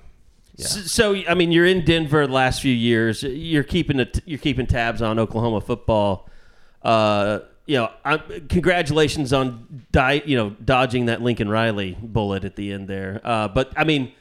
S- 0.58 0.92
So 0.92 1.16
I 1.28 1.34
mean, 1.36 1.52
you're 1.52 1.66
in 1.66 1.86
Denver 1.86 2.28
the 2.28 2.34
last 2.34 2.62
few 2.62 2.74
years. 2.74 3.24
You're 3.24 3.64
keeping 3.64 4.00
a 4.02 4.06
t- 4.06 4.22
you're 4.26 4.40
keeping 4.40 4.68
tabs 4.68 5.02
on 5.02 5.18
Oklahoma 5.20 5.62
football. 5.62 6.30
Uh, 6.84 7.40
you 7.70 7.76
know, 7.76 7.92
i 8.04 8.18
congratulations 8.18 9.32
on 9.32 9.86
di- 9.92 10.24
you 10.26 10.36
know 10.36 10.50
dodging 10.50 11.06
that 11.06 11.22
Lincoln 11.22 11.48
Riley 11.48 11.96
bullet 12.02 12.44
at 12.44 12.56
the 12.56 12.74
end 12.74 12.88
there. 12.88 13.22
Uh, 13.24 13.48
but 13.48 13.72
I 13.78 13.84
mean, 13.84 14.12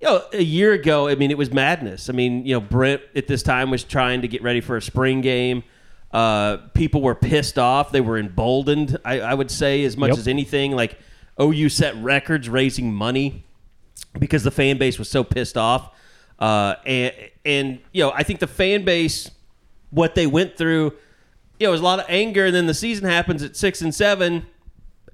you 0.00 0.08
know, 0.08 0.24
a 0.32 0.42
year 0.42 0.72
ago, 0.72 1.06
I 1.06 1.14
mean, 1.14 1.30
it 1.30 1.38
was 1.38 1.52
madness. 1.52 2.10
I 2.10 2.12
mean, 2.14 2.44
you 2.44 2.54
know, 2.54 2.60
Brent 2.60 3.00
at 3.14 3.28
this 3.28 3.44
time 3.44 3.70
was 3.70 3.84
trying 3.84 4.22
to 4.22 4.28
get 4.28 4.42
ready 4.42 4.60
for 4.60 4.76
a 4.76 4.82
spring 4.82 5.20
game. 5.20 5.62
Uh, 6.10 6.56
people 6.74 7.00
were 7.00 7.14
pissed 7.14 7.60
off. 7.60 7.92
They 7.92 8.00
were 8.00 8.18
emboldened. 8.18 8.98
I, 9.04 9.20
I 9.20 9.34
would 9.34 9.52
say 9.52 9.84
as 9.84 9.96
much 9.96 10.10
Yep. 10.10 10.18
as 10.18 10.26
anything. 10.28 10.72
Like 10.72 10.98
OU 11.40 11.68
set 11.68 11.94
records 12.02 12.48
raising 12.48 12.92
money 12.92 13.44
because 14.18 14.42
the 14.42 14.50
fan 14.50 14.78
base 14.78 14.98
was 14.98 15.08
so 15.08 15.22
pissed 15.22 15.56
off. 15.56 15.90
Uh, 16.40 16.74
and 16.84 17.14
and 17.44 17.78
you 17.92 18.02
know, 18.02 18.10
I 18.12 18.24
think 18.24 18.40
the 18.40 18.48
fan 18.48 18.84
base, 18.84 19.30
what 19.90 20.16
they 20.16 20.26
went 20.26 20.58
through, 20.58 20.94
you 21.58 21.66
know, 21.66 21.70
was 21.70 21.80
a 21.80 21.84
lot 21.84 21.98
of 21.98 22.06
anger. 22.08 22.46
And 22.46 22.54
then 22.54 22.66
the 22.66 22.74
season 22.74 23.08
happens 23.08 23.42
at 23.42 23.56
six 23.56 23.82
and 23.82 23.94
seven, 23.94 24.46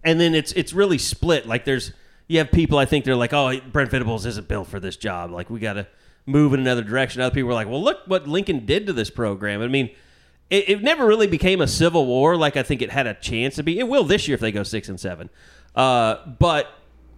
and 0.05 0.21
then 0.21 0.35
it's 0.35 0.53
it's 0.53 0.73
really 0.73 0.99
split. 0.99 1.47
Like 1.47 1.65
there's 1.65 1.93
you 2.29 2.39
have 2.39 2.51
people 2.51 2.79
I 2.79 2.85
think 2.85 3.05
they're 3.05 3.17
like, 3.17 3.33
oh, 3.33 3.59
Brent 3.73 3.91
Venables 3.91 4.27
isn't 4.27 4.49
built 4.49 4.69
for 4.69 4.81
this 4.81 4.97
job. 4.97 5.31
Like 5.31 5.51
we 5.51 5.61
got 5.61 5.75
to 5.75 5.87
move 6.27 6.55
in 6.55 6.61
another 6.61 6.83
direction. 6.83 7.21
Other 7.21 7.35
people 7.35 7.49
were 7.49 7.55
like, 7.55 7.69
well, 7.69 7.83
look 7.83 8.01
what 8.07 8.29
Lincoln 8.29 8.67
did 8.67 8.87
to 8.87 8.93
this 8.93 9.11
program. 9.11 9.63
I 9.63 9.69
mean. 9.69 9.91
It, 10.51 10.69
it 10.69 10.83
never 10.83 11.07
really 11.07 11.29
became 11.29 11.63
a 11.63 11.67
civil 11.67 12.05
war 12.05 12.37
like 12.37 12.59
I 12.59 12.63
think 12.63 12.83
it 12.83 12.91
had 12.91 13.07
a 13.07 13.15
chance 13.15 13.55
to 13.55 13.63
be. 13.63 13.79
It 13.79 13.89
will 13.89 14.05
this 14.05 14.29
year 14.29 14.35
if 14.35 14.41
they 14.43 14.53
go 14.53 14.65
six 14.65 14.91
and 14.91 15.01
seven. 15.01 15.31
Uh, 15.75 16.17
but 16.27 16.69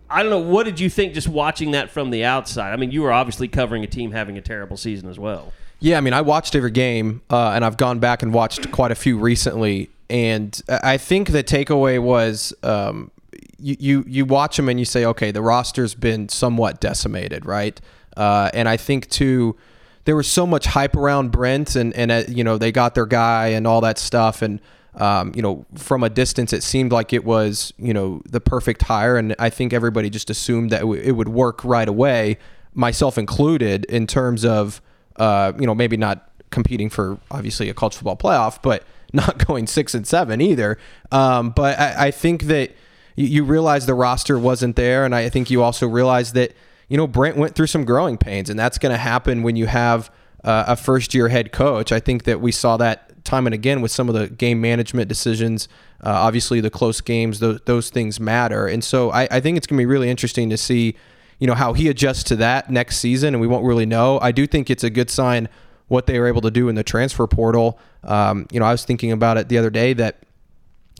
I 0.08 0.22
don't 0.22 0.30
know. 0.30 0.38
What 0.38 0.64
did 0.64 0.78
you 0.78 0.88
think 0.88 1.14
just 1.14 1.28
watching 1.28 1.72
that 1.72 1.90
from 1.90 2.10
the 2.10 2.24
outside? 2.24 2.72
I 2.72 2.76
mean, 2.76 2.92
you 2.92 3.02
were 3.02 3.12
obviously 3.12 3.48
covering 3.48 3.82
a 3.82 3.86
team 3.86 4.12
having 4.12 4.38
a 4.38 4.40
terrible 4.40 4.76
season 4.76 5.08
as 5.08 5.18
well. 5.18 5.52
Yeah, 5.80 5.98
I 5.98 6.00
mean, 6.00 6.14
I 6.14 6.22
watched 6.22 6.54
every 6.54 6.70
game, 6.70 7.20
uh, 7.30 7.50
and 7.50 7.64
I've 7.64 7.76
gone 7.76 7.98
back 7.98 8.22
and 8.22 8.32
watched 8.32 8.70
quite 8.70 8.90
a 8.90 8.94
few 8.94 9.18
recently. 9.18 9.90
And 10.08 10.60
I 10.68 10.96
think 10.96 11.30
the 11.30 11.42
takeaway 11.42 12.00
was 12.00 12.54
um, 12.62 13.10
you, 13.58 13.76
you 13.78 14.04
you 14.06 14.24
watch 14.24 14.56
them 14.56 14.68
and 14.68 14.78
you 14.78 14.84
say, 14.84 15.04
okay, 15.06 15.30
the 15.30 15.42
roster's 15.42 15.94
been 15.94 16.28
somewhat 16.28 16.80
decimated, 16.80 17.46
right? 17.46 17.80
Uh, 18.16 18.50
and 18.54 18.68
I 18.68 18.76
think 18.76 19.08
too, 19.08 19.56
there 20.04 20.14
was 20.14 20.28
so 20.28 20.46
much 20.46 20.66
hype 20.66 20.96
around 20.96 21.32
Brent, 21.32 21.74
and 21.76 21.94
and 21.94 22.12
uh, 22.12 22.22
you 22.28 22.44
know 22.44 22.58
they 22.58 22.72
got 22.72 22.94
their 22.94 23.06
guy 23.06 23.48
and 23.48 23.66
all 23.66 23.80
that 23.80 23.98
stuff, 23.98 24.42
and 24.42 24.60
um, 24.96 25.32
you 25.34 25.42
know 25.42 25.64
from 25.74 26.04
a 26.04 26.10
distance 26.10 26.52
it 26.52 26.62
seemed 26.62 26.92
like 26.92 27.12
it 27.12 27.24
was 27.24 27.72
you 27.78 27.94
know 27.94 28.22
the 28.28 28.40
perfect 28.40 28.82
hire, 28.82 29.16
and 29.16 29.34
I 29.38 29.50
think 29.50 29.72
everybody 29.72 30.10
just 30.10 30.30
assumed 30.30 30.70
that 30.70 30.82
it, 30.82 30.86
it 30.86 31.12
would 31.12 31.28
work 31.28 31.64
right 31.64 31.88
away, 31.88 32.38
myself 32.74 33.16
included, 33.16 33.86
in 33.86 34.06
terms 34.06 34.44
of 34.44 34.82
uh, 35.16 35.52
you 35.58 35.66
know 35.66 35.74
maybe 35.74 35.96
not 35.96 36.30
competing 36.50 36.88
for 36.88 37.18
obviously 37.30 37.68
a 37.68 37.74
college 37.74 37.94
football 37.94 38.16
playoff, 38.16 38.62
but 38.62 38.84
not 39.12 39.38
going 39.46 39.66
six 39.66 39.94
and 39.94 40.06
seven 40.06 40.40
either. 40.40 40.78
Um, 41.10 41.50
but 41.50 41.78
I, 41.78 42.06
I 42.06 42.10
think 42.10 42.44
that 42.44 42.72
you, 43.16 43.26
you 43.26 43.44
realize 43.44 43.86
the 43.86 43.94
roster 43.94 44.38
wasn't 44.38 44.76
there, 44.76 45.04
and 45.04 45.14
I 45.14 45.28
think 45.28 45.50
you 45.50 45.62
also 45.62 45.86
realize 45.86 46.32
that 46.32 46.52
you 46.88 46.96
know 46.96 47.06
Brent 47.06 47.36
went 47.36 47.54
through 47.54 47.68
some 47.68 47.84
growing 47.84 48.18
pains, 48.18 48.50
and 48.50 48.58
that's 48.58 48.78
going 48.78 48.92
to 48.92 48.98
happen 48.98 49.42
when 49.42 49.56
you 49.56 49.66
have 49.66 50.10
uh, 50.42 50.64
a 50.68 50.76
first 50.76 51.14
year 51.14 51.28
head 51.28 51.52
coach. 51.52 51.92
I 51.92 52.00
think 52.00 52.24
that 52.24 52.40
we 52.40 52.52
saw 52.52 52.76
that 52.78 53.24
time 53.24 53.46
and 53.46 53.54
again 53.54 53.80
with 53.80 53.90
some 53.90 54.08
of 54.08 54.14
the 54.14 54.28
game 54.28 54.60
management 54.60 55.08
decisions. 55.08 55.68
Uh, 56.02 56.10
obviously, 56.10 56.60
the 56.60 56.70
close 56.70 57.00
games, 57.00 57.38
those, 57.38 57.60
those 57.64 57.88
things 57.90 58.20
matter, 58.20 58.66
and 58.66 58.84
so 58.84 59.10
I, 59.10 59.22
I 59.30 59.40
think 59.40 59.56
it's 59.56 59.66
going 59.66 59.78
to 59.78 59.80
be 59.80 59.86
really 59.86 60.10
interesting 60.10 60.50
to 60.50 60.56
see, 60.56 60.96
you 61.38 61.46
know, 61.46 61.54
how 61.54 61.72
he 61.72 61.88
adjusts 61.88 62.24
to 62.24 62.36
that 62.36 62.70
next 62.70 62.98
season, 62.98 63.34
and 63.34 63.40
we 63.40 63.46
won't 63.46 63.64
really 63.64 63.86
know. 63.86 64.18
I 64.20 64.32
do 64.32 64.46
think 64.46 64.70
it's 64.70 64.84
a 64.84 64.90
good 64.90 65.10
sign 65.10 65.48
what 65.88 66.06
they 66.06 66.18
were 66.18 66.26
able 66.26 66.40
to 66.40 66.50
do 66.50 66.68
in 66.68 66.74
the 66.74 66.82
transfer 66.82 67.26
portal. 67.26 67.78
Um, 68.02 68.46
you 68.50 68.58
know, 68.58 68.66
I 68.66 68.72
was 68.72 68.84
thinking 68.84 69.12
about 69.12 69.36
it 69.36 69.48
the 69.48 69.58
other 69.58 69.70
day 69.70 69.92
that, 69.94 70.22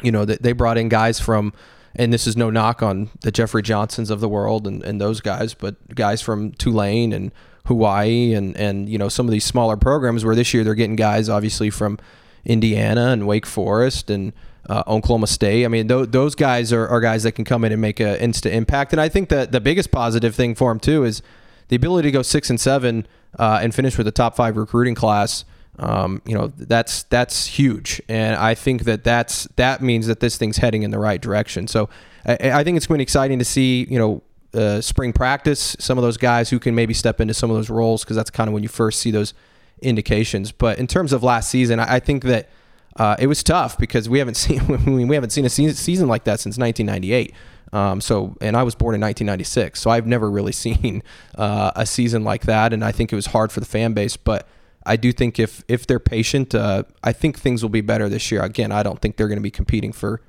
you 0.02 0.12
know, 0.12 0.24
that 0.24 0.42
they 0.42 0.52
brought 0.52 0.76
in 0.76 0.88
guys 0.88 1.18
from, 1.20 1.52
and 1.96 2.12
this 2.12 2.26
is 2.26 2.36
no 2.36 2.50
knock 2.50 2.82
on 2.82 3.10
the 3.22 3.30
Jeffery 3.30 3.62
Johnsons 3.62 4.10
of 4.10 4.20
the 4.20 4.28
world 4.28 4.66
and, 4.66 4.82
and 4.82 5.00
those 5.00 5.20
guys, 5.20 5.54
but 5.54 5.94
guys 5.94 6.20
from 6.20 6.52
Tulane 6.52 7.12
and 7.12 7.32
Hawaii 7.66 8.34
and, 8.34 8.56
and, 8.56 8.88
you 8.88 8.98
know, 8.98 9.08
some 9.08 9.26
of 9.26 9.32
these 9.32 9.44
smaller 9.44 9.76
programs 9.76 10.24
where 10.24 10.34
this 10.34 10.52
year 10.52 10.64
they're 10.64 10.74
getting 10.74 10.96
guys 10.96 11.28
obviously 11.28 11.70
from 11.70 11.98
Indiana 12.44 13.08
and 13.08 13.26
Wake 13.26 13.46
Forest 13.46 14.10
and 14.10 14.34
uh, 14.68 14.82
Oklahoma 14.86 15.26
State. 15.26 15.64
I 15.64 15.68
mean, 15.68 15.88
th- 15.88 16.10
those 16.10 16.34
guys 16.34 16.72
are, 16.72 16.86
are 16.88 17.00
guys 17.00 17.22
that 17.24 17.32
can 17.32 17.44
come 17.44 17.64
in 17.64 17.72
and 17.72 17.80
make 17.80 18.00
an 18.00 18.16
instant 18.16 18.54
impact. 18.54 18.92
And 18.92 19.00
I 19.00 19.08
think 19.08 19.28
that 19.28 19.52
the 19.52 19.60
biggest 19.60 19.90
positive 19.90 20.34
thing 20.34 20.54
for 20.54 20.70
him 20.70 20.80
too 20.80 21.04
is 21.04 21.22
the 21.68 21.76
ability 21.76 22.08
to 22.08 22.12
go 22.12 22.22
six 22.22 22.50
and 22.50 22.60
seven 22.60 23.06
uh, 23.38 23.60
and 23.62 23.74
finish 23.74 23.98
with 23.98 24.06
a 24.06 24.12
top 24.12 24.36
five 24.36 24.56
recruiting 24.56 24.94
class. 24.94 25.44
Um, 25.76 26.22
you 26.24 26.36
know 26.36 26.52
that's 26.56 27.02
that's 27.04 27.46
huge, 27.46 28.00
and 28.08 28.36
I 28.36 28.54
think 28.54 28.84
that 28.84 29.02
that's 29.02 29.48
that 29.56 29.82
means 29.82 30.06
that 30.06 30.20
this 30.20 30.36
thing's 30.36 30.58
heading 30.58 30.84
in 30.84 30.92
the 30.92 31.00
right 31.00 31.20
direction. 31.20 31.66
So 31.66 31.88
I, 32.24 32.60
I 32.60 32.64
think 32.64 32.76
it's 32.76 32.86
going 32.86 32.98
to 32.98 33.00
be 33.00 33.02
exciting 33.02 33.40
to 33.40 33.44
see 33.44 33.84
you 33.90 33.98
know 33.98 34.22
uh, 34.54 34.80
spring 34.80 35.12
practice 35.12 35.74
some 35.80 35.98
of 35.98 36.02
those 36.02 36.16
guys 36.16 36.48
who 36.48 36.60
can 36.60 36.76
maybe 36.76 36.94
step 36.94 37.20
into 37.20 37.34
some 37.34 37.50
of 37.50 37.56
those 37.56 37.70
roles 37.70 38.04
because 38.04 38.14
that's 38.14 38.30
kind 38.30 38.46
of 38.46 38.54
when 38.54 38.62
you 38.62 38.68
first 38.68 39.00
see 39.00 39.10
those 39.10 39.34
indications. 39.82 40.52
But 40.52 40.78
in 40.78 40.86
terms 40.86 41.12
of 41.12 41.24
last 41.24 41.50
season, 41.50 41.80
I, 41.80 41.94
I 41.94 41.98
think 41.98 42.22
that 42.22 42.48
uh, 42.96 43.16
it 43.18 43.26
was 43.26 43.42
tough 43.42 43.78
because 43.78 44.08
we 44.08 44.18
haven't 44.18 44.34
seen 44.44 44.96
we 44.96 45.14
haven't 45.14 45.30
seen 45.30 45.44
a 45.44 45.50
season, 45.50 46.08
like 46.08 46.24
that 46.24 46.40
since 46.40 46.58
1998. 46.58 47.34
Um, 47.72 48.00
so, 48.00 48.36
and 48.40 48.56
I 48.56 48.62
was 48.62 48.76
born 48.76 48.94
in 48.94 49.00
1996, 49.00 49.80
so 49.80 49.90
I've 49.90 50.06
never 50.06 50.30
really 50.30 50.52
seen 50.66 51.02
uh, 51.36 51.72
a 51.74 51.86
season 51.86 52.22
like 52.24 52.42
that, 52.42 52.72
and 52.72 52.84
I 52.84 52.92
think 52.92 53.12
it 53.12 53.16
was 53.16 53.26
hard 53.26 53.50
for 53.50 53.60
the 53.60 53.66
fan 53.66 53.94
base. 53.94 54.16
But 54.16 54.46
I 54.86 54.96
do 54.96 55.12
think 55.12 55.38
if 55.38 55.64
if 55.66 55.86
they're 55.86 56.00
patient, 56.00 56.54
uh, 56.54 56.84
I 57.02 57.12
think 57.12 57.38
things 57.38 57.62
will 57.62 57.70
be 57.70 57.80
better 57.80 58.08
this 58.08 58.30
year. 58.30 58.42
Again, 58.42 58.70
I 58.70 58.82
don't 58.82 59.00
think 59.00 59.16
they're 59.16 59.28
going 59.28 59.38
to 59.38 59.42
be 59.42 59.50
competing 59.50 59.92
for 59.92 60.20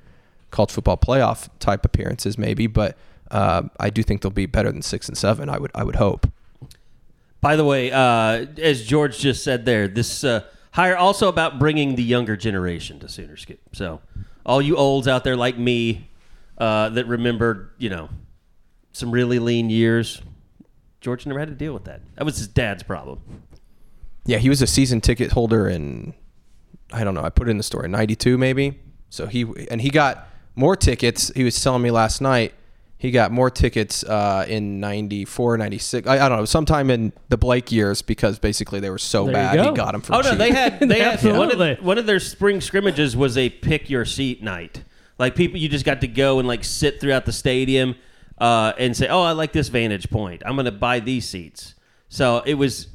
college 0.50 0.72
football 0.72 0.96
playoff 0.96 1.48
type 1.60 1.84
appearances, 1.84 2.38
maybe, 2.38 2.66
but 2.66 2.96
uh, 3.30 3.62
I 3.78 3.90
do 3.90 4.02
think 4.02 4.22
they'll 4.22 4.30
be 4.30 4.46
better 4.46 4.72
than 4.72 4.82
six 4.82 5.08
and 5.08 5.16
seven. 5.16 5.48
I 5.48 5.58
would 5.58 5.70
I 5.74 5.84
would 5.84 5.96
hope. 5.96 6.26
By 7.40 7.54
the 7.54 7.64
way, 7.64 7.92
uh, 7.92 8.46
as 8.60 8.84
George 8.84 9.18
just 9.18 9.44
said 9.44 9.66
there, 9.66 9.86
this 9.86 10.24
hire 10.76 10.96
also 10.96 11.28
about 11.28 11.58
bringing 11.58 11.96
the 11.96 12.02
younger 12.02 12.36
generation 12.36 13.00
to 13.00 13.08
Sooner 13.08 13.38
Scoop. 13.38 13.58
So, 13.72 14.00
all 14.44 14.60
you 14.60 14.76
olds 14.76 15.08
out 15.08 15.24
there 15.24 15.34
like 15.34 15.58
me 15.58 16.10
uh, 16.58 16.90
that 16.90 17.06
remembered, 17.06 17.70
you 17.78 17.88
know, 17.88 18.10
some 18.92 19.10
really 19.10 19.38
lean 19.38 19.70
years, 19.70 20.20
George 21.00 21.24
never 21.24 21.40
had 21.40 21.48
to 21.48 21.54
deal 21.54 21.72
with 21.72 21.84
that. 21.84 22.02
That 22.16 22.24
was 22.24 22.36
his 22.36 22.46
dad's 22.46 22.82
problem. 22.82 23.20
Yeah, 24.26 24.36
he 24.36 24.50
was 24.50 24.60
a 24.60 24.66
season 24.66 25.00
ticket 25.00 25.32
holder 25.32 25.66
in 25.68 26.14
I 26.92 27.04
don't 27.04 27.14
know. 27.14 27.24
I 27.24 27.30
put 27.30 27.48
it 27.48 27.50
in 27.50 27.56
the 27.56 27.64
story 27.64 27.88
'92 27.88 28.36
maybe. 28.36 28.78
So 29.08 29.26
he 29.26 29.46
and 29.70 29.80
he 29.80 29.90
got 29.90 30.28
more 30.54 30.76
tickets. 30.76 31.32
He 31.34 31.42
was 31.42 31.60
telling 31.62 31.82
me 31.82 31.90
last 31.90 32.20
night 32.20 32.54
he 32.98 33.10
got 33.10 33.30
more 33.30 33.50
tickets 33.50 34.04
uh, 34.04 34.46
in 34.48 34.80
94, 34.80 35.58
96. 35.58 36.08
I, 36.08 36.14
I 36.14 36.28
don't 36.28 36.38
know, 36.38 36.44
sometime 36.44 36.90
in 36.90 37.12
the 37.28 37.36
Blake 37.36 37.70
years 37.70 38.00
because 38.00 38.38
basically 38.38 38.80
they 38.80 38.90
were 38.90 38.98
so 38.98 39.26
There 39.26 39.32
you 39.32 39.56
bad. 39.58 39.66
He 39.66 39.72
got 39.72 39.92
them 39.92 40.00
for 40.00 40.14
Oh 40.14 40.20
no, 40.20 40.34
they 40.34 40.50
had 40.50 40.80
they 40.80 41.00
had 41.00 41.22
one 41.22 41.50
of, 41.50 41.60
Absolutely. 41.60 41.74
one 41.84 41.98
of 41.98 42.06
their 42.06 42.20
spring 42.20 42.60
scrimmages 42.60 43.16
was 43.16 43.36
a 43.36 43.50
pick 43.50 43.90
your 43.90 44.04
seat 44.04 44.42
night. 44.42 44.82
Like 45.18 45.34
people, 45.34 45.58
you 45.58 45.68
just 45.68 45.84
got 45.84 46.00
to 46.02 46.08
go 46.08 46.38
and 46.38 46.48
like 46.48 46.64
sit 46.64 47.00
throughout 47.00 47.24
the 47.26 47.32
stadium 47.32 47.96
uh, 48.38 48.72
and 48.78 48.96
say, 48.96 49.08
"Oh, 49.08 49.22
I 49.22 49.32
like 49.32 49.52
this 49.52 49.68
vantage 49.68 50.10
point. 50.10 50.42
I'm 50.44 50.56
going 50.56 50.66
to 50.66 50.72
buy 50.72 51.00
these 51.00 51.26
seats." 51.26 51.74
So 52.08 52.42
it 52.44 52.54
was 52.54 52.88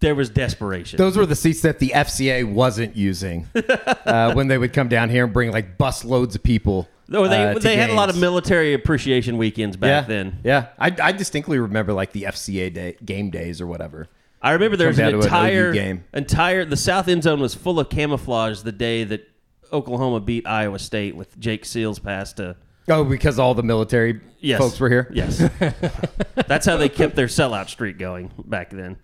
there 0.00 0.14
was 0.14 0.30
desperation. 0.30 0.96
Those 0.96 1.16
were 1.16 1.26
the 1.26 1.36
seats 1.36 1.62
that 1.62 1.78
the 1.78 1.90
FCA 1.90 2.50
wasn't 2.50 2.96
using 2.96 3.48
uh, 3.54 4.32
when 4.34 4.48
they 4.48 4.58
would 4.58 4.72
come 4.72 4.88
down 4.88 5.10
here 5.10 5.24
and 5.24 5.32
bring 5.32 5.50
like 5.50 5.76
bus 5.78 6.04
loads 6.04 6.34
of 6.34 6.42
people. 6.42 6.88
Or 7.12 7.28
they 7.28 7.48
uh, 7.48 7.58
they 7.58 7.76
had 7.76 7.90
a 7.90 7.94
lot 7.94 8.10
of 8.10 8.18
military 8.18 8.74
appreciation 8.74 9.38
weekends 9.38 9.76
back 9.76 9.88
yeah, 9.88 10.08
then. 10.08 10.38
Yeah, 10.44 10.66
I, 10.78 10.94
I 11.00 11.12
distinctly 11.12 11.58
remember 11.58 11.92
like 11.92 12.12
the 12.12 12.24
FCA 12.24 12.72
day, 12.72 12.96
game 13.04 13.30
days 13.30 13.60
or 13.60 13.66
whatever. 13.66 14.08
I 14.40 14.52
remember 14.52 14.76
there 14.76 14.88
was 14.88 14.98
an 14.98 15.08
an 15.08 15.14
entire 15.14 15.72
game. 15.72 16.04
entire 16.12 16.64
the 16.64 16.76
south 16.76 17.08
end 17.08 17.24
zone 17.24 17.40
was 17.40 17.54
full 17.54 17.80
of 17.80 17.88
camouflage 17.88 18.62
the 18.62 18.72
day 18.72 19.04
that 19.04 19.28
Oklahoma 19.72 20.20
beat 20.20 20.46
Iowa 20.46 20.78
State 20.78 21.16
with 21.16 21.38
Jake 21.38 21.64
Seals 21.64 21.98
pass 21.98 22.32
to 22.34 22.56
Oh, 22.90 23.04
because 23.04 23.38
all 23.38 23.54
the 23.54 23.62
military 23.62 24.20
yes. 24.40 24.58
folks 24.58 24.80
were 24.80 24.88
here. 24.88 25.10
Yes, 25.12 25.38
that's 26.46 26.64
how 26.64 26.76
they 26.76 26.88
kept 26.88 27.16
their 27.16 27.26
sellout 27.26 27.68
streak 27.68 27.98
going 27.98 28.30
back 28.44 28.70
then. 28.70 28.96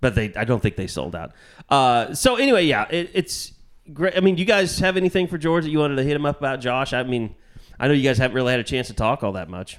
But 0.00 0.14
they, 0.14 0.32
I 0.34 0.44
don't 0.44 0.60
think 0.60 0.76
they 0.76 0.86
sold 0.86 1.16
out. 1.16 1.32
Uh, 1.68 2.14
so 2.14 2.36
anyway, 2.36 2.64
yeah, 2.64 2.86
it, 2.90 3.10
it's 3.12 3.52
great. 3.92 4.16
I 4.16 4.20
mean, 4.20 4.36
you 4.36 4.44
guys 4.44 4.78
have 4.78 4.96
anything 4.96 5.26
for 5.26 5.38
George 5.38 5.64
that 5.64 5.70
you 5.70 5.78
wanted 5.78 5.96
to 5.96 6.04
hit 6.04 6.14
him 6.14 6.26
up 6.26 6.38
about, 6.38 6.60
Josh? 6.60 6.92
I 6.92 7.02
mean, 7.02 7.34
I 7.78 7.88
know 7.88 7.94
you 7.94 8.02
guys 8.02 8.18
haven't 8.18 8.34
really 8.34 8.52
had 8.52 8.60
a 8.60 8.64
chance 8.64 8.88
to 8.88 8.94
talk 8.94 9.22
all 9.22 9.32
that 9.32 9.48
much. 9.48 9.78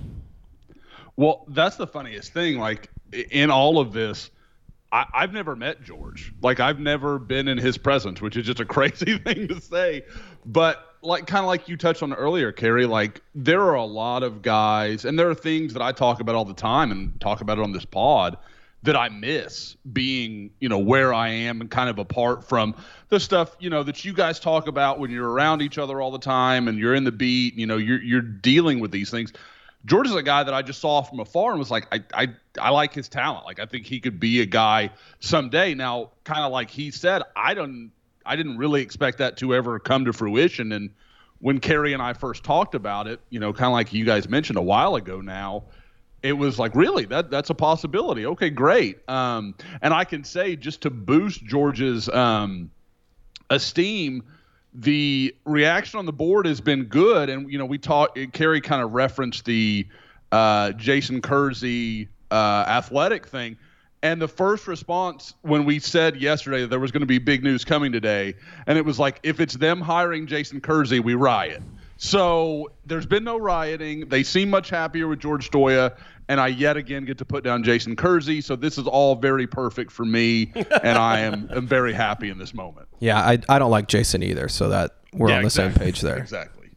Well, 1.16 1.46
that's 1.48 1.78
the 1.78 1.88
funniest 1.88 2.34
thing. 2.34 2.60
Like 2.60 2.90
in 3.32 3.50
all 3.50 3.80
of 3.80 3.94
this, 3.94 4.30
I, 4.92 5.06
I've 5.14 5.34
never 5.34 5.56
met 5.56 5.82
George. 5.84 6.34
Like 6.42 6.60
I've 6.60 6.80
never 6.80 7.20
been 7.20 7.48
in 7.48 7.58
his 7.58 7.78
presence, 7.78 8.22
which 8.22 8.36
is 8.36 8.46
just 8.46 8.60
a 8.60 8.66
crazy 8.76 9.18
thing 9.18 9.48
to 9.48 9.62
say. 9.62 10.04
But 10.46 10.96
like 11.02 11.28
kind 11.28 11.44
of 11.44 11.48
like 11.48 11.70
you 11.70 11.78
touched 11.78 12.04
on 12.04 12.14
earlier, 12.14 12.52
Carey, 12.52 12.86
like 12.86 13.22
there 13.34 13.62
are 13.62 13.76
a 13.76 13.86
lot 13.86 14.24
of 14.24 14.42
guys, 14.42 15.06
and 15.06 15.18
there 15.18 15.30
are 15.30 15.36
things 15.36 15.74
that 15.74 15.82
I 15.82 15.92
talk 15.92 16.20
about 16.20 16.36
all 16.36 16.46
the 16.46 16.54
time 16.54 16.92
and 16.92 17.20
talk 17.22 17.42
about 17.42 17.60
it 17.60 17.62
on 17.62 17.72
this 17.72 17.86
pod 17.86 18.38
that 18.86 18.96
I 18.96 19.10
miss 19.10 19.76
being, 19.92 20.52
you 20.60 20.70
know, 20.70 20.80
where 20.80 21.14
I 21.14 21.30
am 21.30 21.62
and 21.62 21.70
kind 21.70 21.90
of 21.90 22.00
apart 22.00 22.48
from 22.48 22.76
the 23.10 23.20
stuff, 23.20 23.56
you 23.60 23.70
know, 23.70 23.84
that 23.84 24.06
you 24.06 24.14
guys 24.14 24.40
talk 24.40 24.68
about 24.68 25.00
when 25.00 25.12
you're 25.12 25.30
around 25.30 25.62
each 25.62 25.78
other 25.78 26.02
all 26.02 26.12
the 26.12 26.20
time 26.20 26.68
and 26.68 26.78
you're 26.78 26.96
in 26.96 27.04
the 27.04 27.12
beat, 27.12 27.56
you 27.56 27.66
know, 27.66 27.78
you're 27.78 28.02
you're 28.02 28.22
dealing 28.22 28.80
with 28.80 28.92
these 28.92 29.10
things. 29.10 29.34
George 29.86 30.08
is 30.08 30.16
a 30.16 30.24
guy 30.24 30.44
that 30.44 30.54
I 30.54 30.64
just 30.64 30.82
saw 30.82 31.04
from 31.04 31.20
afar 31.20 31.52
and 31.52 31.60
was 31.60 31.70
like, 31.70 31.88
I, 31.92 32.04
I, 32.12 32.28
I 32.60 32.70
like 32.72 32.94
his 32.94 33.08
talent. 33.08 33.46
Like, 33.46 33.60
I 33.60 33.68
think 33.68 33.86
he 33.86 34.00
could 34.00 34.20
be 34.20 34.42
a 34.42 34.46
guy 34.46 34.90
someday. 35.20 35.76
Now, 35.76 36.10
kind 36.24 36.42
of 36.42 36.52
like 36.52 36.72
he 36.72 36.90
said, 36.90 37.22
I 37.36 37.54
don't, 37.54 37.92
I 38.26 38.36
didn't 38.36 38.58
really 38.58 38.82
expect 38.82 39.20
that 39.20 39.38
to 39.38 39.54
ever 39.54 39.78
come 39.78 40.06
to 40.06 40.14
fruition. 40.14 40.72
And 40.72 40.90
when 41.38 41.60
Carey 41.60 41.94
and 41.94 42.02
I 42.02 42.14
first 42.14 42.44
talked 42.44 42.74
about 42.74 43.06
it, 43.06 43.20
you 43.30 43.40
know, 43.40 43.54
kind 43.54 43.68
of 43.68 43.74
like 43.74 43.94
you 43.94 44.06
guys 44.06 44.28
mentioned 44.28 44.58
a 44.58 44.64
while 44.64 44.96
ago 44.96 45.22
now, 45.22 45.66
it 46.26 46.34
was 46.34 46.58
like, 46.58 46.74
really, 46.76 47.06
that 47.06 47.30
that's 47.30 47.52
a 47.52 47.54
possibility. 47.54 48.26
Okay, 48.26 48.50
great. 48.50 49.08
Um, 49.08 49.54
and 49.82 49.94
I 49.94 50.06
can 50.06 50.24
say 50.24 50.56
just 50.56 50.82
to 50.82 50.90
boost 50.90 51.46
George's 51.46 52.10
um, 52.10 52.72
esteem 53.50 54.24
the 54.78 55.34
reaction 55.46 56.00
on 56.00 56.06
the 56.06 56.12
board 56.12 56.46
has 56.46 56.60
been 56.60 56.84
good 56.84 57.30
and 57.30 57.50
you 57.50 57.58
know 57.58 57.66
we 57.66 57.78
talked 57.78 58.20
Carey 58.34 58.60
kind 58.60 58.82
of 58.82 58.94
referenced 58.94 59.46
the 59.46 59.88
uh, 60.34 60.74
Jason 60.74 61.22
Kersey 61.22 62.10
uh, 62.30 62.66
athletic 62.68 63.26
thing 63.26 63.56
and 64.04 64.22
the 64.22 64.28
first 64.28 64.68
response 64.68 65.34
when 65.44 65.64
we 65.64 65.80
said 65.80 66.18
yesterday 66.18 66.62
that 66.62 66.68
there 66.68 66.80
was 66.80 66.92
going 66.92 67.02
to 67.02 67.08
be 67.08 67.20
big 67.20 67.42
news 67.42 67.64
coming 67.64 67.94
today 67.94 68.36
and 68.68 68.78
it 68.78 68.84
was 68.84 69.00
like 69.00 69.22
if 69.24 69.40
it's 69.40 69.54
them 69.54 69.80
hiring 69.80 70.28
Jason 70.28 70.60
Kersey 70.60 71.00
we 71.00 71.14
riot 71.14 71.62
So 71.98 72.72
there's 72.86 73.06
been 73.06 73.24
no 73.24 73.38
rioting. 73.38 74.10
They 74.10 74.24
seem 74.24 74.50
much 74.50 74.70
happier 74.70 75.08
with 75.08 75.20
George 75.20 75.50
Stoia, 75.50 75.96
and 76.28 76.40
I 76.40 76.48
yet 76.48 76.78
again 76.78 77.06
get 77.06 77.18
to 77.20 77.26
put 77.26 77.44
down 77.44 77.64
Jason 77.64 77.96
Kersey. 77.96 78.42
So 78.42 78.56
this 78.56 78.78
is 78.78 78.88
all 78.88 79.16
very 79.16 79.48
perfect 79.48 79.92
for 79.92 80.06
me, 80.06 80.52
and 80.56 80.98
I 80.98 81.20
am, 81.20 81.50
am 81.56 81.68
very 81.68 81.94
happy 81.94 82.30
in 82.30 82.38
this 82.38 82.54
moment. 82.54 82.88
Yeah, 83.00 83.20
I, 83.20 83.40
I 83.50 83.60
don't 83.60 83.72
like 83.72 83.88
Jason 83.88 84.24
either, 84.24 84.48
so 84.50 84.70
that 84.70 84.96
we're 85.14 85.30
Yeah, 85.30 85.38
on 85.38 85.44
the 85.44 85.50
same 85.50 85.74
page 85.74 86.02
there. 86.02 86.18
Exactly. 86.18 86.70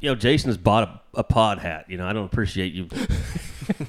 You 0.00 0.10
know, 0.10 0.14
Jason 0.14 0.48
has 0.50 0.58
bought 0.58 0.88
a, 1.14 1.18
a 1.20 1.24
pod 1.24 1.58
hat. 1.58 1.86
You 1.88 1.96
know, 1.96 2.06
I 2.06 2.12
don't 2.12 2.26
appreciate 2.26 2.72
you 2.74 2.88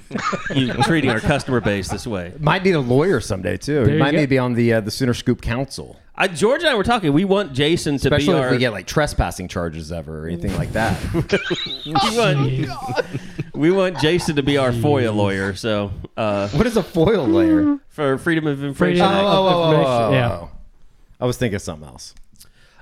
you 0.56 0.72
treating 0.84 1.10
our 1.10 1.20
customer 1.20 1.62
base 1.62 1.90
this 1.90 2.06
way. 2.06 2.34
Might 2.40 2.64
need 2.64 2.76
a 2.76 2.80
lawyer 2.80 3.20
someday 3.20 3.58
too. 3.58 3.86
There 3.86 3.94
you 3.96 4.00
might 4.00 4.12
go. 4.12 4.18
need 4.18 4.26
to 4.26 4.30
be 4.30 4.38
on 4.38 4.54
the 4.54 4.74
uh, 4.74 4.82
the 4.82 4.92
Sooner 4.92 5.14
Scoop 5.14 5.42
Council, 5.42 5.98
I, 6.18 6.28
George 6.28 6.62
and 6.62 6.70
I 6.70 6.76
were 6.76 6.84
talking. 6.84 7.12
We 7.12 7.26
want 7.26 7.54
Jason 7.54 7.98
to 7.98 8.10
be 8.10 8.14
our. 8.14 8.18
especially 8.18 8.34
be 8.36 8.40
if 8.40 8.46
our. 8.46 8.52
we 8.52 8.58
get 8.58 8.72
like 8.72 8.88
trespassing 8.88 9.48
charges 9.48 9.92
ever 9.92 10.24
or 10.24 10.28
anything 10.28 10.56
like 10.56 10.72
that. 10.72 10.98
we, 11.86 12.18
want, 12.18 13.06
we 13.54 13.72
want 13.72 14.00
Jason 14.00 14.38
to 14.38 14.44
be 14.44 14.58
our 14.58 14.72
FOIA 14.72 15.14
lawyer. 15.14 15.54
So 15.56 15.92
uh, 16.16 16.48
what 16.50 16.68
is 16.68 16.78
a 16.78 16.84
FOIA 16.84 17.32
layer? 17.32 17.80
for 17.90 18.18
Freedom 18.18 18.48
of 18.48 18.64
Information. 18.64 18.76
Freedom 18.76 19.08
Act. 19.08 19.26
of- 19.26 19.26
Oh, 19.26 19.48
oh, 19.48 19.74
oh, 19.76 20.08
oh, 20.08 20.12
yeah. 20.12 20.48
I 21.20 21.26
was 21.26 21.38
thinking 21.38 21.56
of 21.56 21.62
something 21.62 21.88
else. 21.88 22.14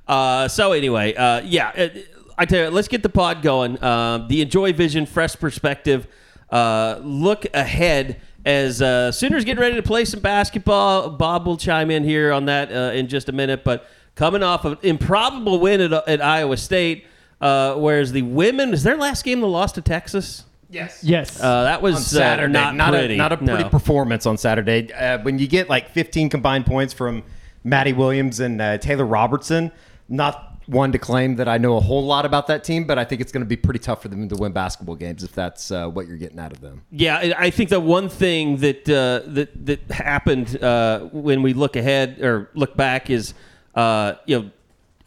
Uh, 0.08 0.48
so 0.48 0.74
anyway, 0.74 1.16
uh, 1.16 1.42
yeah, 1.42 1.72
it, 1.72 2.08
I 2.38 2.46
tell 2.46 2.66
you, 2.66 2.70
let's 2.70 2.88
get 2.88 3.04
the 3.04 3.10
pod 3.10 3.42
going. 3.42 3.78
Uh, 3.80 4.26
the 4.28 4.46
NJOY 4.46 4.76
Vision, 4.76 5.06
fresh 5.06 5.36
perspective. 5.36 6.08
Uh, 6.54 7.00
look 7.04 7.46
ahead 7.56 8.22
as 8.46 8.82
uh, 8.82 9.12
Sooners 9.12 9.44
getting 9.44 9.60
ready 9.62 9.76
to 9.76 9.82
play 9.82 10.06
some 10.06 10.20
basketball. 10.20 11.10
Bob 11.10 11.48
will 11.48 11.58
chime 11.58 11.90
in 11.90 12.04
here 12.04 12.32
on 12.32 12.46
that 12.46 12.72
uh, 12.72 12.92
in 12.94 13.08
just 13.08 13.28
a 13.28 13.32
minute. 13.32 13.64
But 13.64 13.88
coming 14.16 14.44
off 14.44 14.64
an 14.66 14.78
improbable 14.84 15.60
win 15.60 15.82
at, 15.82 15.92
at 16.08 16.22
Iowa 16.22 16.58
State, 16.58 17.06
uh, 17.42 17.74
whereas 17.76 18.12
the 18.12 18.22
women 18.22 18.72
is 18.74 18.84
their 18.84 18.98
last 18.98 19.24
game 19.26 19.42
the 19.42 19.48
loss 19.48 19.72
to 19.74 19.82
Texas. 19.82 20.46
Yes. 20.70 21.04
Yes. 21.04 21.42
Uh, 21.42 21.64
that 21.64 21.82
was 21.82 21.96
on 21.96 22.02
Saturday. 22.02 22.58
uh, 22.58 22.62
not, 22.72 22.76
not 22.76 22.90
pretty. 22.94 23.14
a 23.16 23.18
not 23.18 23.32
a 23.32 23.38
pretty 23.38 23.64
No. 23.64 23.70
performance 23.70 24.26
on 24.26 24.38
Saturday. 24.38 24.92
Uh, 24.94 25.20
when 25.20 25.40
you 25.40 25.48
get 25.48 25.70
like 25.70 25.90
15 25.90 26.30
combined 26.30 26.66
points 26.66 26.94
from 26.94 27.24
Madi 27.64 27.94
Williams 27.94 28.40
and 28.40 28.62
uh, 28.62 28.78
Taylor 28.78 29.06
Robertson, 29.06 29.72
not 30.10 30.53
one 30.68 30.92
to 30.92 30.98
claim 30.98 31.36
that 31.36 31.48
I 31.48 31.58
know 31.58 31.78
a 31.78 31.80
whole 31.80 32.06
lot 32.06 32.26
about 32.26 32.48
that 32.48 32.64
team, 32.64 32.86
but 32.86 32.98
I 32.98 33.04
think 33.04 33.22
it's 33.22 33.32
going 33.32 33.44
to 33.44 33.48
be 33.48 33.56
pretty 33.56 33.80
tough 33.80 34.02
for 34.02 34.08
them 34.08 34.28
to 34.30 34.36
win 34.36 34.52
basketball 34.52 34.96
games 34.96 35.24
if 35.24 35.34
that's 35.34 35.72
uh, 35.72 35.88
what 35.88 36.08
you're 36.08 36.18
getting 36.18 36.40
out 36.40 36.52
of 36.52 36.62
them. 36.62 36.84
Yeah, 36.92 37.34
I 37.38 37.50
think 37.50 37.70
the 37.70 37.80
one 37.80 38.10
thing 38.10 38.58
that 38.58 38.90
uh, 38.90 39.28
that 39.34 39.66
that 39.66 39.92
happened 39.92 40.62
uh, 40.64 41.02
when 41.12 41.42
we 41.42 41.54
look 41.54 41.76
ahead 41.76 42.22
or 42.22 42.50
look 42.54 42.76
back 42.78 43.10
is 43.10 43.34
uh, 43.76 44.14
you 44.26 44.40
know 44.40 44.52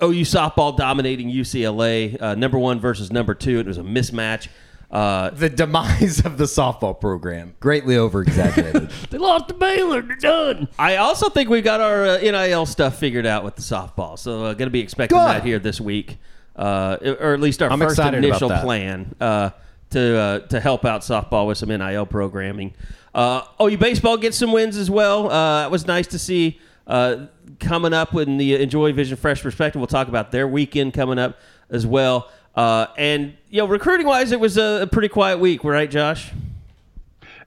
OU 0.02 0.22
softball 0.22 0.76
dominating 0.76 1.30
UCLA 1.30 2.20
uh, 2.20 2.34
number 2.34 2.58
one 2.58 2.80
versus 2.80 3.10
number 3.10 3.34
two. 3.34 3.60
It 3.60 3.66
was 3.66 3.78
a 3.78 3.82
mismatch. 3.82 4.48
Uh, 4.90 5.31
The 5.31 5.49
demise 5.50 6.25
of 6.25 6.38
the 6.38 6.45
softball 6.45 6.99
program 6.99 7.55
greatly 7.61 7.97
over 7.97 8.23
exaggerated. 8.23 8.90
they 9.11 9.19
lost 9.19 9.49
to 9.49 9.55
Baylor. 9.55 10.02
They're 10.02 10.16
done. 10.16 10.69
I 10.78 10.97
also 10.97 11.28
think 11.28 11.49
we've 11.50 11.64
got 11.64 11.81
our 11.81 12.07
uh, 12.07 12.19
NIL 12.19 12.66
stuff 12.66 12.99
figured 12.99 13.26
out 13.26 13.45
with 13.45 13.57
the 13.57 13.62
softball, 13.62 14.19
so 14.19 14.45
uh, 14.45 14.52
going 14.55 14.69
to 14.69 14.71
be 14.71 14.81
expecting 14.81 15.19
Good. 15.19 15.28
that 15.28 15.45
here 15.45 15.59
this 15.59 15.81
week, 15.81 16.19
uh, 16.55 16.99
or 17.21 17.35
at 17.35 17.40
least 17.40 17.62
our 17.62 17.71
I'm 17.71 17.81
first 17.81 17.99
initial 17.99 18.49
plan 18.49 19.14
uh, 19.21 19.50
to 19.90 20.16
uh, 20.16 20.38
to 20.40 20.61
help 20.61 20.85
out 20.85 21.00
softball 21.02 21.47
with 21.47 21.59
some 21.59 21.69
NIL 21.69 22.07
programming. 22.07 22.75
Uh, 23.14 23.43
OU 23.61 23.78
baseball 23.78 24.16
gets 24.19 24.37
some 24.37 24.52
wins 24.52 24.76
as 24.76 24.90
well. 24.90 25.31
Uh, 25.31 25.64
it 25.64 25.71
was 25.71 25.87
nice 25.87 26.07
to 26.09 26.19
see 26.19 26.61
uh, 26.87 27.26
coming 27.59 27.93
up 27.93 28.14
in 28.14 28.37
the 28.37 28.66
NJOY 28.66 28.95
Vision 28.95 29.16
Fresh 29.16 29.43
Perspective. 29.43 29.81
We'll 29.81 29.87
talk 29.87 30.09
about 30.09 30.31
their 30.33 30.47
weekend 30.47 30.95
coming 30.95 31.19
up 31.19 31.38
as 31.71 31.87
well. 31.87 32.31
Uh, 32.56 32.86
and 32.96 33.36
you 33.50 33.58
know, 33.58 33.68
recruiting 33.68 34.06
wise, 34.06 34.32
it 34.32 34.40
was 34.40 34.56
a, 34.56 34.82
a 34.82 34.86
pretty 34.86 35.08
quiet 35.08 35.38
week, 35.38 35.62
right, 35.62 35.90
Josh? 35.90 36.32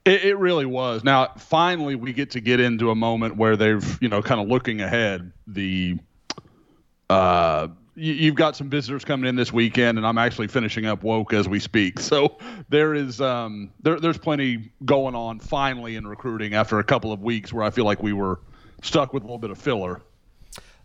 It, 0.06 0.24
it 0.24 0.38
really 0.38 0.66
was. 0.66 1.04
Now, 1.04 1.34
finally, 1.38 1.96
we 1.96 2.14
get 2.14 2.32
to 2.32 2.42
get 2.42 2.60
into 2.60 2.92
a 2.92 2.96
moment 2.96 3.36
where 3.36 3.58
they've, 3.58 3.98
you 4.02 4.08
know, 4.08 4.22
kind 4.22 4.40
of 4.40 4.48
looking 4.48 4.82
ahead. 4.82 5.32
The 5.48 5.98
uh, 7.10 7.70
you, 7.96 8.14
you've 8.14 8.36
got 8.36 8.56
some 8.56 8.70
visitors 8.70 9.04
coming 9.04 9.28
in 9.28 9.36
this 9.36 9.52
weekend, 9.52 9.98
and 9.98 10.06
I'm 10.06 10.18
actually 10.18 10.48
finishing 10.48 10.86
up 10.86 11.04
woke 11.04 11.34
as 11.34 11.48
we 11.50 11.60
speak. 11.60 12.00
So 12.10 12.38
there 12.70 12.96
is 12.96 13.22
um, 13.22 13.72
there, 13.82 14.00
there's 14.00 14.18
plenty 14.18 14.72
going 14.84 15.14
on 15.14 15.40
finally 15.40 15.96
in 15.96 16.08
recruiting 16.08 16.56
after 16.56 16.80
a 16.80 16.84
couple 16.84 17.12
of 17.12 17.22
weeks 17.22 17.54
where 17.54 17.64
I 17.64 17.70
feel 17.70 17.86
like 17.86 18.02
we 18.02 18.14
were 18.14 18.40
stuck 18.82 19.14
with 19.14 19.22
a 19.22 19.26
little 19.26 19.38
bit 19.38 19.52
of 19.52 19.60
filler. 19.60 20.02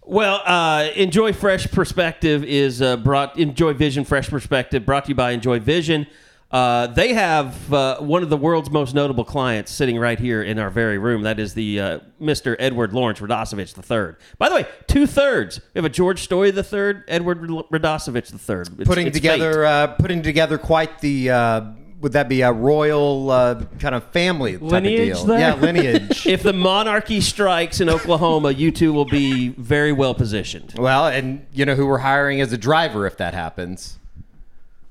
Well, 0.07 0.43
uh, 0.45 0.89
Enjoy 0.97 1.33
Fresh 1.33 1.71
Perspective 1.73 2.45
is 2.45 2.83
uh, 2.83 2.99
brought. 2.99 3.37
NJOY 3.37 3.75
Vision 3.77 4.05
Fresh 4.05 4.29
Perspective 4.29 4.85
brought 4.85 5.05
to 5.07 5.09
you 5.11 5.15
by 5.15 5.35
NJOY 5.37 5.61
Vision. 5.61 6.07
Uh, 6.51 6.87
they 6.89 7.15
have 7.15 7.73
uh, 7.73 7.99
one 8.01 8.23
of 8.23 8.29
the 8.31 8.37
world's 8.37 8.71
most 8.71 8.95
notable 8.95 9.25
clients 9.25 9.73
sitting 9.73 9.99
right 9.99 10.21
here 10.21 10.43
in 10.43 10.59
our 10.59 10.71
very 10.71 10.99
room. 10.99 11.23
That 11.23 11.41
is 11.41 11.55
the 11.55 11.81
uh, 11.81 11.99
Mr. 12.21 12.55
Edward 12.59 12.93
Lawrence 12.93 13.19
Radosevich 13.19 13.77
III. 13.77 14.15
By 14.39 14.51
the 14.51 14.55
way, 14.57 14.67
two 14.87 15.07
thirds. 15.07 15.61
We 15.73 15.79
have 15.79 15.85
a 15.85 15.89
George 15.89 16.29
Stoia 16.29 16.53
III, 16.55 17.03
Edward 17.09 17.41
Radosevich 17.41 18.31
III. 18.33 18.61
It's- 18.61 18.87
putting 18.87 19.07
it's 19.07 19.17
together 19.17 19.65
uh, 19.65 19.87
putting 19.97 20.23
together 20.23 20.59
quite 20.59 21.01
the 21.01 21.31
uh, 21.31 21.61
would 22.05 22.13
that 22.13 22.29
be 22.29 22.43
a 22.43 22.53
royal 22.53 23.31
uh, 23.31 23.65
kind 23.79 23.95
of 23.95 24.05
family 24.13 24.53
type 24.53 24.61
Lineage 24.61 25.09
of 25.13 25.27
deal? 25.27 25.39
Yeah, 25.39 25.55
lineage. 25.55 26.27
If 26.35 26.43
the 26.43 26.53
monarchy 26.53 27.23
strikes 27.23 27.81
in 27.81 27.89
Oklahoma, 27.89 28.51
you 28.51 28.71
two 28.71 28.93
will 28.93 29.07
be 29.07 29.49
very 29.49 29.91
well 29.91 30.15
positioned. 30.15 30.75
well, 30.77 31.07
and 31.07 31.47
you 31.51 31.65
know 31.65 31.75
who 31.75 31.87
we're 31.87 31.99
hiring 31.99 32.43
as 32.43 32.53
a 32.53 32.59
driver 32.59 33.07
if 33.07 33.17
that 33.17 33.33
happens? 33.33 33.99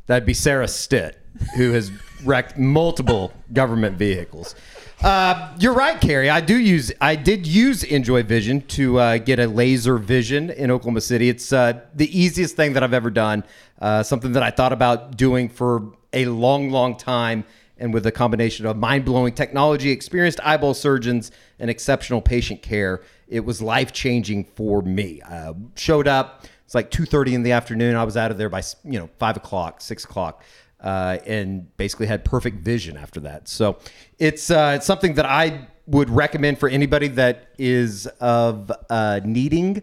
That'd 0.08 0.26
be 0.26 0.34
Sarah 0.34 0.68
Stitt, 0.68 1.20
who 1.56 1.72
has 1.74 1.92
wrecked 2.24 2.58
multiple 2.58 3.32
government 3.54 3.96
vehicles. 3.96 4.56
Uh, 5.04 5.54
you're 5.60 5.74
right, 5.74 6.00
Carey. 6.00 6.30
I 6.30 6.40
do 6.40 6.58
use. 6.58 6.90
I 7.02 7.18
did 7.18 7.46
use 7.46 7.84
NJOY 7.84 8.24
Vision 8.24 8.62
to 8.68 9.00
uh, 9.00 9.18
get 9.18 9.38
a 9.38 9.48
laser 9.48 9.98
vision 9.98 10.50
in 10.50 10.72
Oklahoma 10.72 11.02
City. 11.02 11.28
It's 11.28 11.52
uh, 11.52 11.82
the 11.94 12.18
easiest 12.18 12.56
thing 12.56 12.72
that 12.72 12.84
I've 12.84 12.94
ever 12.94 13.10
done. 13.10 13.44
Uh, 13.82 14.02
something 14.02 14.32
that 14.32 14.44
I 14.44 14.50
thought 14.50 14.72
about 14.72 15.18
doing 15.18 15.50
for 15.50 15.92
a 16.14 16.28
long, 16.28 16.70
long 16.70 16.96
time, 16.96 17.44
and 17.78 17.94
with 17.94 18.06
a 18.06 18.14
combination 18.14 18.66
of 18.66 18.78
mind 18.78 19.04
blowing 19.04 19.34
technology, 19.34 19.92
experienced 19.92 20.40
eyeball 20.42 20.74
surgeons, 20.74 21.32
and 21.60 21.70
exceptional 21.70 22.22
patient 22.22 22.62
care, 22.62 23.02
it 23.28 23.42
was 23.44 23.62
life 23.62 23.92
changing 23.92 24.46
for 24.46 24.82
me. 24.82 25.20
Uh, 25.22 25.54
showed 25.76 26.08
up. 26.08 26.46
It's 26.64 26.76
like 26.76 26.92
two 26.92 27.06
thirty 27.06 27.36
in 27.36 27.44
the 27.44 27.52
afternoon. 27.52 27.98
I 27.98 28.06
was 28.06 28.16
out 28.16 28.32
of 28.32 28.38
there 28.38 28.48
by 28.48 28.64
you 28.86 29.00
know 29.00 29.10
five 29.20 29.36
o'clock, 29.36 29.82
six 29.82 30.06
o'clock 30.06 30.42
uh, 30.84 31.18
and 31.26 31.76
basically 31.78 32.08
had 32.08 32.26
perfect 32.26 32.58
vision 32.58 32.98
after 32.98 33.20
that. 33.22 33.48
So 33.48 33.78
it's 34.20 34.52
uh, 34.52 34.74
it's 34.76 34.86
something 34.86 35.14
that 35.16 35.26
I 35.26 35.68
would 35.88 36.10
recommend 36.10 36.60
for 36.60 36.70
anybody 36.70 37.08
that 37.10 37.50
is 37.58 38.08
of 38.20 38.72
uh, 38.90 39.22
needing 39.24 39.82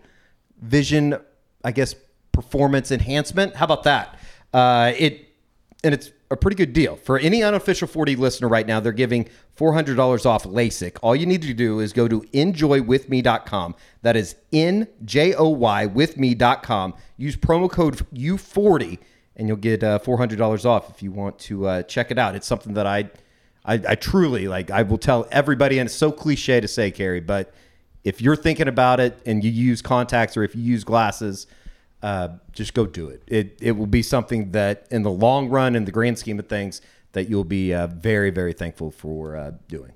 vision, 0.61 1.17
I 1.65 1.73
guess, 1.73 1.95
performance 2.33 2.91
enhancement. 2.91 3.57
How 3.57 3.65
about 3.65 3.85
that? 3.85 4.19
Uh, 4.53 4.93
it 4.97 5.27
and 5.83 5.95
it's 5.95 6.11
a 6.31 6.37
pretty 6.37 6.55
good 6.55 6.73
deal 6.73 6.97
for 6.97 7.19
any 7.19 7.43
unofficial 7.43 7.89
40 7.89 8.15
listener 8.17 8.49
right 8.49 8.67
now. 8.67 8.79
They're 8.79 8.93
giving 8.93 9.29
$400 9.57 10.27
off 10.27 10.45
LASIK. 10.45 10.99
All 11.03 11.17
you 11.17 11.27
need 11.27 11.43
to 11.43 11.55
do 11.55 11.81
is 11.81 11.93
go 11.93 12.07
to 12.07 12.21
njoywithme.com. 12.21 13.75
That 14.03 14.17
is 14.17 14.37
N 14.53 14.87
J 15.05 15.35
O 15.35 15.49
Y 15.49 15.87
with 15.87 16.19
me.com. 16.19 16.95
Use 17.17 17.37
promo 17.37 17.71
code 17.71 17.97
U40 18.15 18.99
and 19.41 19.49
you'll 19.49 19.57
get 19.57 19.83
uh, 19.83 19.99
$400 19.99 20.67
off 20.67 20.91
if 20.91 21.03
you 21.03 21.11
want 21.11 21.39
to 21.39 21.67
uh, 21.67 21.83
check 21.85 22.11
it 22.11 22.19
out. 22.19 22.37
It's 22.37 22.47
something 22.47 22.75
that 22.75 22.87
I, 22.87 23.09
I, 23.65 23.81
I 23.89 23.95
truly 23.95 24.47
like. 24.47 24.71
I 24.71 24.83
will 24.83 24.99
tell 24.99 25.27
everybody, 25.33 25.79
and 25.79 25.87
it's 25.87 25.97
so 25.97 26.13
cliche 26.13 26.61
to 26.61 26.69
say, 26.69 26.91
Carey, 26.91 27.21
but 27.21 27.55
if 28.05 28.21
you're 28.21 28.37
thinking 28.37 28.69
about 28.69 29.01
it 29.01 29.19
and 29.25 29.43
you 29.43 29.51
use 29.51 29.81
contacts 29.81 30.37
or 30.37 30.43
if 30.45 30.55
you 30.55 30.63
use 30.63 30.85
glasses, 30.85 31.47
uh, 32.03 32.29
just 32.53 32.75
go 32.75 32.85
do 32.87 33.09
it. 33.09 33.23
It 33.27 33.59
it 33.61 33.73
will 33.73 33.87
be 33.87 34.03
something 34.03 34.53
that, 34.53 34.87
in 34.91 35.03
the 35.03 35.11
long 35.11 35.49
run, 35.49 35.75
in 35.75 35.85
the 35.85 35.93
grand 35.93 36.19
scheme 36.19 36.39
of 36.39 36.47
things, 36.47 36.81
that 37.13 37.29
you'll 37.29 37.45
be 37.45 37.75
uh, 37.75 37.89
very 37.89 38.31
very 38.31 38.55
thankful 38.55 38.91
for 38.91 39.37
uh, 39.37 39.53
doing. 39.69 39.93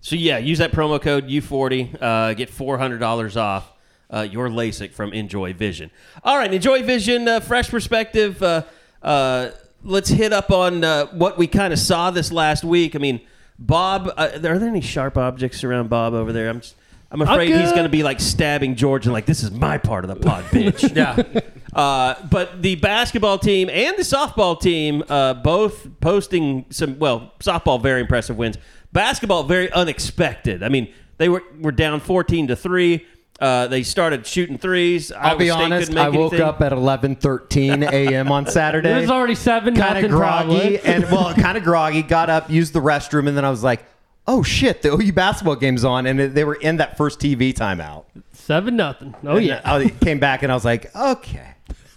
So 0.00 0.14
yeah, 0.14 0.38
use 0.38 0.58
that 0.58 0.70
promo 0.70 1.02
code 1.02 1.28
U40. 1.28 2.00
Uh, 2.00 2.34
get 2.34 2.48
four 2.48 2.78
hundred 2.78 2.98
dollars 2.98 3.36
off 3.36 3.72
uh, 4.12 4.20
your 4.22 4.48
LASIK 4.48 4.92
from 4.92 5.10
NJOY 5.12 5.54
Vision. 5.54 5.90
All 6.24 6.36
right, 6.36 6.50
NJOY 6.50 6.84
Vision, 6.84 7.26
uh, 7.28 7.40
fresh 7.40 7.70
perspective. 7.70 8.42
Uh, 8.42 8.62
uh, 9.02 9.50
let's 9.82 10.10
hit 10.10 10.32
up 10.32 10.50
on 10.50 10.84
uh, 10.84 11.06
what 11.06 11.38
we 11.38 11.46
kind 11.46 11.72
of 11.72 11.78
saw 11.78 12.10
this 12.10 12.30
last 12.30 12.64
week. 12.64 12.94
I 12.94 12.98
mean, 12.98 13.20
Bob, 13.58 14.08
uh, 14.16 14.30
are 14.34 14.38
there 14.38 14.54
any 14.54 14.80
sharp 14.80 15.16
objects 15.16 15.64
around 15.64 15.88
Bob 15.90 16.14
over 16.14 16.32
there? 16.32 16.48
I'm 16.48 16.60
just, 16.60 16.74
I'm 17.10 17.20
afraid 17.22 17.50
he's 17.50 17.72
going 17.72 17.82
to 17.84 17.88
be 17.90 18.02
like 18.02 18.20
stabbing 18.20 18.74
George 18.74 19.06
and 19.06 19.12
like 19.12 19.26
this 19.26 19.42
is 19.42 19.50
my 19.50 19.78
part 19.78 20.04
of 20.04 20.08
the 20.08 20.16
pod, 20.16 20.44
bitch. 20.50 20.94
Yeah, 20.96 21.40
Uh, 21.72 22.14
but 22.30 22.60
the 22.60 22.74
basketball 22.76 23.38
team 23.38 23.70
and 23.70 23.96
the 23.96 24.02
softball 24.02 24.60
team 24.60 25.02
uh, 25.08 25.32
both 25.34 25.88
posting 26.00 26.66
some, 26.68 26.98
well, 26.98 27.32
softball 27.40 27.82
very 27.82 28.00
impressive 28.02 28.36
wins. 28.36 28.58
Basketball 28.92 29.44
very 29.44 29.72
unexpected. 29.72 30.62
I 30.62 30.68
mean, 30.68 30.92
they 31.16 31.30
were 31.30 31.42
were 31.60 31.72
down 31.72 32.00
fourteen 32.00 32.46
to 32.48 32.56
three. 32.56 33.06
Uh, 33.42 33.66
they 33.66 33.82
started 33.82 34.24
shooting 34.26 34.56
threes. 34.56 35.10
I'll 35.10 35.30
Iowa 35.30 35.38
be 35.38 35.48
State 35.48 35.60
honest. 35.62 35.92
make 35.92 36.04
I 36.04 36.08
woke 36.10 36.32
anything. 36.32 36.48
up 36.48 36.60
at 36.62 36.70
11:13 36.72 37.90
a.m. 37.92 38.30
on 38.30 38.46
Saturday. 38.46 38.90
It 38.92 39.00
was 39.00 39.10
already 39.10 39.34
seven 39.34 39.74
kind 39.74 40.04
of 40.04 40.10
groggy 40.12 40.78
and 40.78 41.04
well, 41.04 41.34
kind 41.34 41.58
of 41.58 41.64
groggy. 41.70 42.02
Got 42.02 42.30
up, 42.30 42.48
used 42.50 42.72
the 42.72 42.80
restroom, 42.80 43.26
and 43.26 43.36
then 43.36 43.44
I 43.44 43.50
was 43.50 43.64
like, 43.64 43.84
"Oh 44.28 44.42
shit, 44.44 44.82
the 44.82 44.92
OU 44.94 45.12
basketball 45.12 45.56
game's 45.56 45.84
on!" 45.84 46.06
And 46.06 46.20
it- 46.20 46.34
they 46.34 46.44
were 46.44 46.54
in 46.54 46.76
that 46.76 46.96
first 46.96 47.18
TV 47.18 47.52
timeout. 47.52 48.04
Seven 48.32 48.76
nothing. 48.76 49.14
Oh 49.24 49.36
And 49.38 49.44
yeah. 49.46 49.60
I 49.64 49.88
came 49.88 50.20
back 50.20 50.42
and 50.44 50.52
I 50.52 50.54
was 50.54 50.64
like, 50.64 50.94
"Okay, 50.94 51.48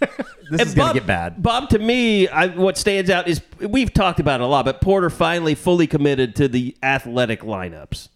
this 0.50 0.60
is 0.62 0.68
And 0.72 0.74
gonna 0.76 0.94
get 0.94 1.06
bad." 1.06 1.42
Bob, 1.42 1.68
to 1.70 1.78
me, 1.78 2.26
I, 2.28 2.48
what 2.48 2.76
stands 2.76 3.08
out 3.08 3.28
is 3.28 3.40
we've 3.60 3.94
talked 3.94 4.18
about 4.20 4.40
it 4.40 4.44
a 4.44 4.46
lot, 4.48 4.64
but 4.64 4.80
Porter 4.80 5.10
finally 5.10 5.54
fully 5.54 5.86
committed 5.86 6.34
to 6.36 6.48
the 6.48 6.76
athletic 6.82 7.42
lineups. 7.42 8.08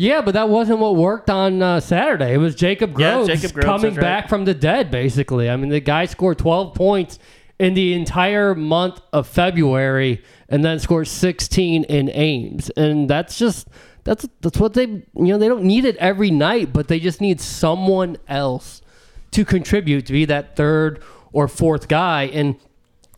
Yeah, 0.00 0.22
but 0.22 0.32
that 0.32 0.48
wasn't 0.48 0.78
what 0.78 0.96
worked 0.96 1.28
on 1.28 1.60
uh, 1.60 1.78
Saturday. 1.78 2.32
It 2.32 2.38
was 2.38 2.54
Jacob 2.54 2.98
Yeah, 2.98 3.16
Groves, 3.16 3.28
Jacob 3.28 3.52
Groves, 3.52 3.66
coming 3.66 3.94
right. 3.96 4.00
back 4.00 4.28
from 4.30 4.46
the 4.46 4.54
dead, 4.54 4.90
basically. 4.90 5.50
I 5.50 5.56
mean, 5.56 5.68
the 5.68 5.78
guy 5.78 6.06
scored 6.06 6.38
12 6.38 6.74
points 6.74 7.18
in 7.58 7.74
the 7.74 7.92
entire 7.92 8.54
month 8.54 8.98
of 9.12 9.26
February 9.26 10.24
and 10.48 10.64
then 10.64 10.78
scored 10.78 11.06
16 11.06 11.84
in 11.84 12.08
Ames. 12.14 12.70
And 12.70 13.10
that's 13.10 13.38
just 13.38 13.68
that's 14.04 14.26
that's 14.40 14.58
what 14.58 14.72
they 14.72 14.86
you 14.86 15.04
know, 15.14 15.36
they 15.36 15.48
don't 15.48 15.64
need 15.64 15.84
it 15.84 15.96
every 15.96 16.30
night, 16.30 16.72
but 16.72 16.88
they 16.88 16.98
just 16.98 17.20
need 17.20 17.38
someone 17.38 18.16
else 18.26 18.80
to 19.32 19.44
contribute 19.44 20.06
to 20.06 20.14
be 20.14 20.24
that 20.24 20.56
third 20.56 21.02
or 21.34 21.46
fourth 21.46 21.88
guy. 21.88 22.22
And 22.32 22.56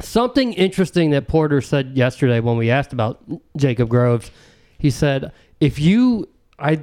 something 0.01 0.53
interesting 0.55 1.11
that 1.11 1.29
Porter 1.29 1.61
said 1.61 1.97
yesterday 1.97 2.41
when 2.41 2.57
we 2.57 2.71
asked 2.71 2.93
about 2.93 3.23
Jacob 3.57 3.89
Groves, 3.89 4.33
he 4.79 4.91
said, 4.91 5.31
if 5.61 5.79
you, 5.79 6.29
I, 6.63 6.81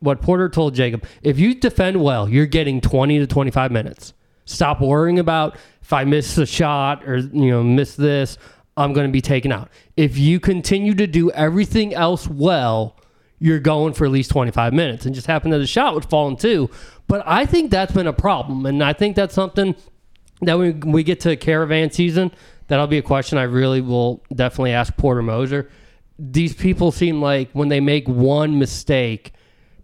what 0.00 0.20
Porter 0.20 0.48
told 0.48 0.74
Jacob, 0.74 1.06
if 1.22 1.38
you 1.38 1.54
defend 1.54 2.02
well, 2.02 2.28
you're 2.28 2.46
getting 2.46 2.80
20 2.80 3.18
to 3.20 3.26
25 3.26 3.72
minutes. 3.72 4.12
Stop 4.44 4.80
worrying 4.80 5.18
about 5.18 5.56
if 5.80 5.92
I 5.92 6.04
miss 6.04 6.36
a 6.36 6.46
shot 6.46 7.08
or, 7.08 7.16
you 7.16 7.50
know, 7.50 7.62
miss 7.62 7.96
this, 7.96 8.36
I'm 8.76 8.92
going 8.92 9.06
to 9.06 9.12
be 9.12 9.20
taken 9.20 9.52
out. 9.52 9.70
If 9.96 10.18
you 10.18 10.40
continue 10.40 10.94
to 10.94 11.06
do 11.06 11.30
everything 11.30 11.94
else 11.94 12.28
well, 12.28 12.96
you're 13.38 13.60
going 13.60 13.94
for 13.94 14.04
at 14.04 14.10
least 14.10 14.30
25 14.30 14.72
minutes. 14.72 15.06
And 15.06 15.14
just 15.14 15.26
happened 15.26 15.52
that 15.52 15.58
the 15.58 15.66
shot 15.66 15.94
was 15.94 16.04
falling 16.06 16.36
too. 16.36 16.70
But 17.06 17.22
I 17.26 17.46
think 17.46 17.70
that's 17.70 17.92
been 17.92 18.06
a 18.06 18.12
problem. 18.12 18.66
And 18.66 18.82
I 18.82 18.92
think 18.92 19.16
that's 19.16 19.34
something 19.34 19.74
that 20.42 20.58
when 20.58 20.80
we 20.80 21.02
get 21.02 21.20
to 21.20 21.36
caravan 21.36 21.90
season, 21.90 22.32
that'll 22.68 22.86
be 22.86 22.98
a 22.98 23.02
question 23.02 23.38
I 23.38 23.44
really 23.44 23.80
will 23.80 24.22
definitely 24.34 24.72
ask 24.72 24.96
Porter 24.96 25.22
Moser. 25.22 25.70
These 26.18 26.54
people 26.54 26.92
seem 26.92 27.20
like 27.20 27.50
when 27.52 27.68
they 27.68 27.80
make 27.80 28.08
one 28.08 28.58
mistake, 28.58 29.32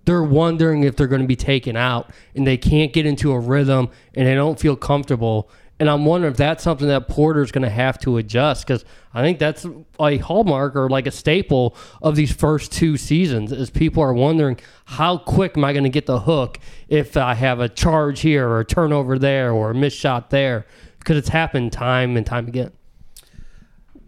they're 0.04 0.22
wondering 0.22 0.84
if 0.84 0.96
they're 0.96 1.06
going 1.06 1.22
to 1.22 1.28
be 1.28 1.36
taken 1.36 1.76
out 1.76 2.10
and 2.34 2.46
they 2.46 2.56
can't 2.56 2.92
get 2.92 3.06
into 3.06 3.32
a 3.32 3.38
rhythm 3.38 3.90
and 4.14 4.26
they 4.26 4.34
don't 4.34 4.58
feel 4.58 4.76
comfortable. 4.76 5.50
And 5.78 5.88
I'm 5.88 6.04
wondering 6.04 6.32
if 6.32 6.36
that's 6.36 6.62
something 6.62 6.88
that 6.88 7.08
Porter's 7.08 7.50
going 7.50 7.62
to 7.62 7.70
have 7.70 7.98
to 8.00 8.18
adjust 8.18 8.66
because 8.66 8.84
I 9.14 9.22
think 9.22 9.38
that's 9.38 9.66
a 9.98 10.18
hallmark 10.18 10.76
or 10.76 10.90
like 10.90 11.06
a 11.06 11.10
staple 11.10 11.74
of 12.02 12.16
these 12.16 12.32
first 12.32 12.70
two 12.70 12.96
seasons 12.96 13.50
is 13.50 13.70
people 13.70 14.02
are 14.02 14.12
wondering 14.12 14.58
how 14.84 15.16
quick 15.16 15.56
am 15.56 15.64
I 15.64 15.72
going 15.72 15.84
to 15.84 15.90
get 15.90 16.06
the 16.06 16.20
hook 16.20 16.58
if 16.88 17.16
I 17.16 17.34
have 17.34 17.60
a 17.60 17.68
charge 17.68 18.20
here 18.20 18.46
or 18.46 18.60
a 18.60 18.64
turnover 18.64 19.18
there 19.18 19.52
or 19.52 19.70
a 19.70 19.74
missed 19.74 19.98
shot 19.98 20.30
there 20.30 20.66
because 20.98 21.16
it's 21.16 21.30
happened 21.30 21.72
time 21.72 22.16
and 22.16 22.26
time 22.26 22.46
again. 22.46 22.72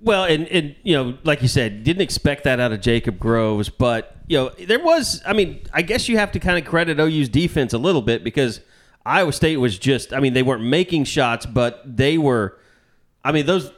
Well, 0.03 0.25
and, 0.25 0.49
and 0.49 0.75
you 0.83 0.95
know, 0.95 1.17
like 1.23 1.43
you 1.43 1.49
said, 1.49 1.85
didn't 1.85 2.03
expect 2.03 2.45
that 2.45 2.59
out 2.59 2.73
of 2.73 2.81
Jacob 2.81 3.21
Groves, 3.21 3.69
but 3.69 4.17
you 4.27 4.37
know, 4.37 4.51
there 4.67 4.83
was. 4.83 5.23
I 5.25 5.33
mean, 5.33 5.61
I 5.73 5.83
guess 5.83 6.09
you 6.09 6.19
have 6.19 6.33
to 6.33 6.41
kind 6.41 6.59
of 6.59 6.69
credit 6.69 6.99
OU's 6.99 7.29
defense 7.29 7.73
a 7.73 7.79
little 7.79 8.03
bit 8.03 8.25
because 8.25 8.61
Iowa 9.07 9.33
State 9.33 9.59
was 9.59 9.79
just. 9.79 10.12
I 10.12 10.19
mean, 10.19 10.33
they 10.33 10.43
weren't 10.43 10.65
making 10.65 11.05
shots, 11.05 11.47
but 11.47 11.83
they 11.85 12.19
were. 12.19 12.59
I 13.25 13.31
mean, 13.31 13.47
those. 13.47 13.71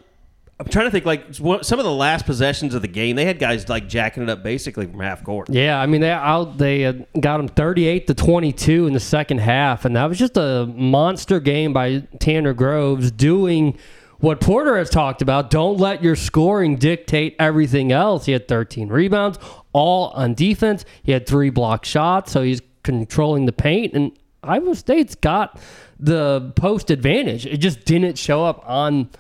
I'm 0.59 0.67
trying 0.67 0.87
to 0.87 0.91
think 0.93 1.05
like 1.05 1.35
some 1.35 1.79
of 1.79 1.85
the 1.85 1.93
last 1.93 2.25
possessions 2.25 2.75
of 2.75 2.81
the 2.81 2.89
game. 2.89 3.17
They 3.17 3.25
had 3.25 3.39
guys 3.39 3.69
like 3.69 3.89
jacking 3.89 4.23
it 4.23 4.31
up 4.31 4.43
basically 4.43 4.87
from 4.87 5.01
half 5.01 5.25
court. 5.25 5.51
Yeah, 5.51 5.81
I 5.81 5.87
mean 5.87 6.01
they 6.01 6.13
out 6.13 6.59
they 6.59 7.07
got 7.21 7.39
them 7.39 7.49
38 7.49 8.07
to 8.07 8.15
22 8.15 8.87
in 8.87 8.93
the 8.93 9.01
second 9.01 9.39
half, 9.39 9.85
and 9.85 9.97
that 9.97 10.09
was 10.09 10.17
just 10.17 10.37
a 10.37 10.67
monster 10.75 11.41
game 11.41 11.73
by 11.73 12.05
Tanner 12.21 12.55
Groves 12.55 13.11
doing 13.11 13.77
what 14.18 14.40
Porter 14.40 14.77
has 14.77 14.90
talked 14.90 15.22
about. 15.22 15.50
Don't 15.50 15.79
let 15.79 16.03
your 16.03 16.16
scoring 16.16 16.77
dictate 16.77 17.37
everything 17.38 17.92
else. 17.92 18.27
He 18.27 18.33
had 18.33 18.48
13 18.48 18.88
rebounds, 18.88 19.38
all 19.72 20.09
on 20.11 20.35
defense. 20.35 20.85
He 21.03 21.12
had 21.12 21.27
three 21.27 21.50
block 21.50 21.85
shots, 21.85 22.33
so 22.33 22.42
he's 22.42 22.62
controlling 22.83 23.46
the 23.46 23.53
paint. 23.53 23.94
And 23.94 24.12
Iowa 24.42 24.74
State's 24.74 25.14
got 25.14 25.59
the 25.98 26.53
post 26.57 26.90
advantage. 26.90 27.46
It 27.46 27.59
just 27.59 27.85
didn't 27.85 28.18
show 28.18 28.44
up 28.44 28.62
on 28.68 29.11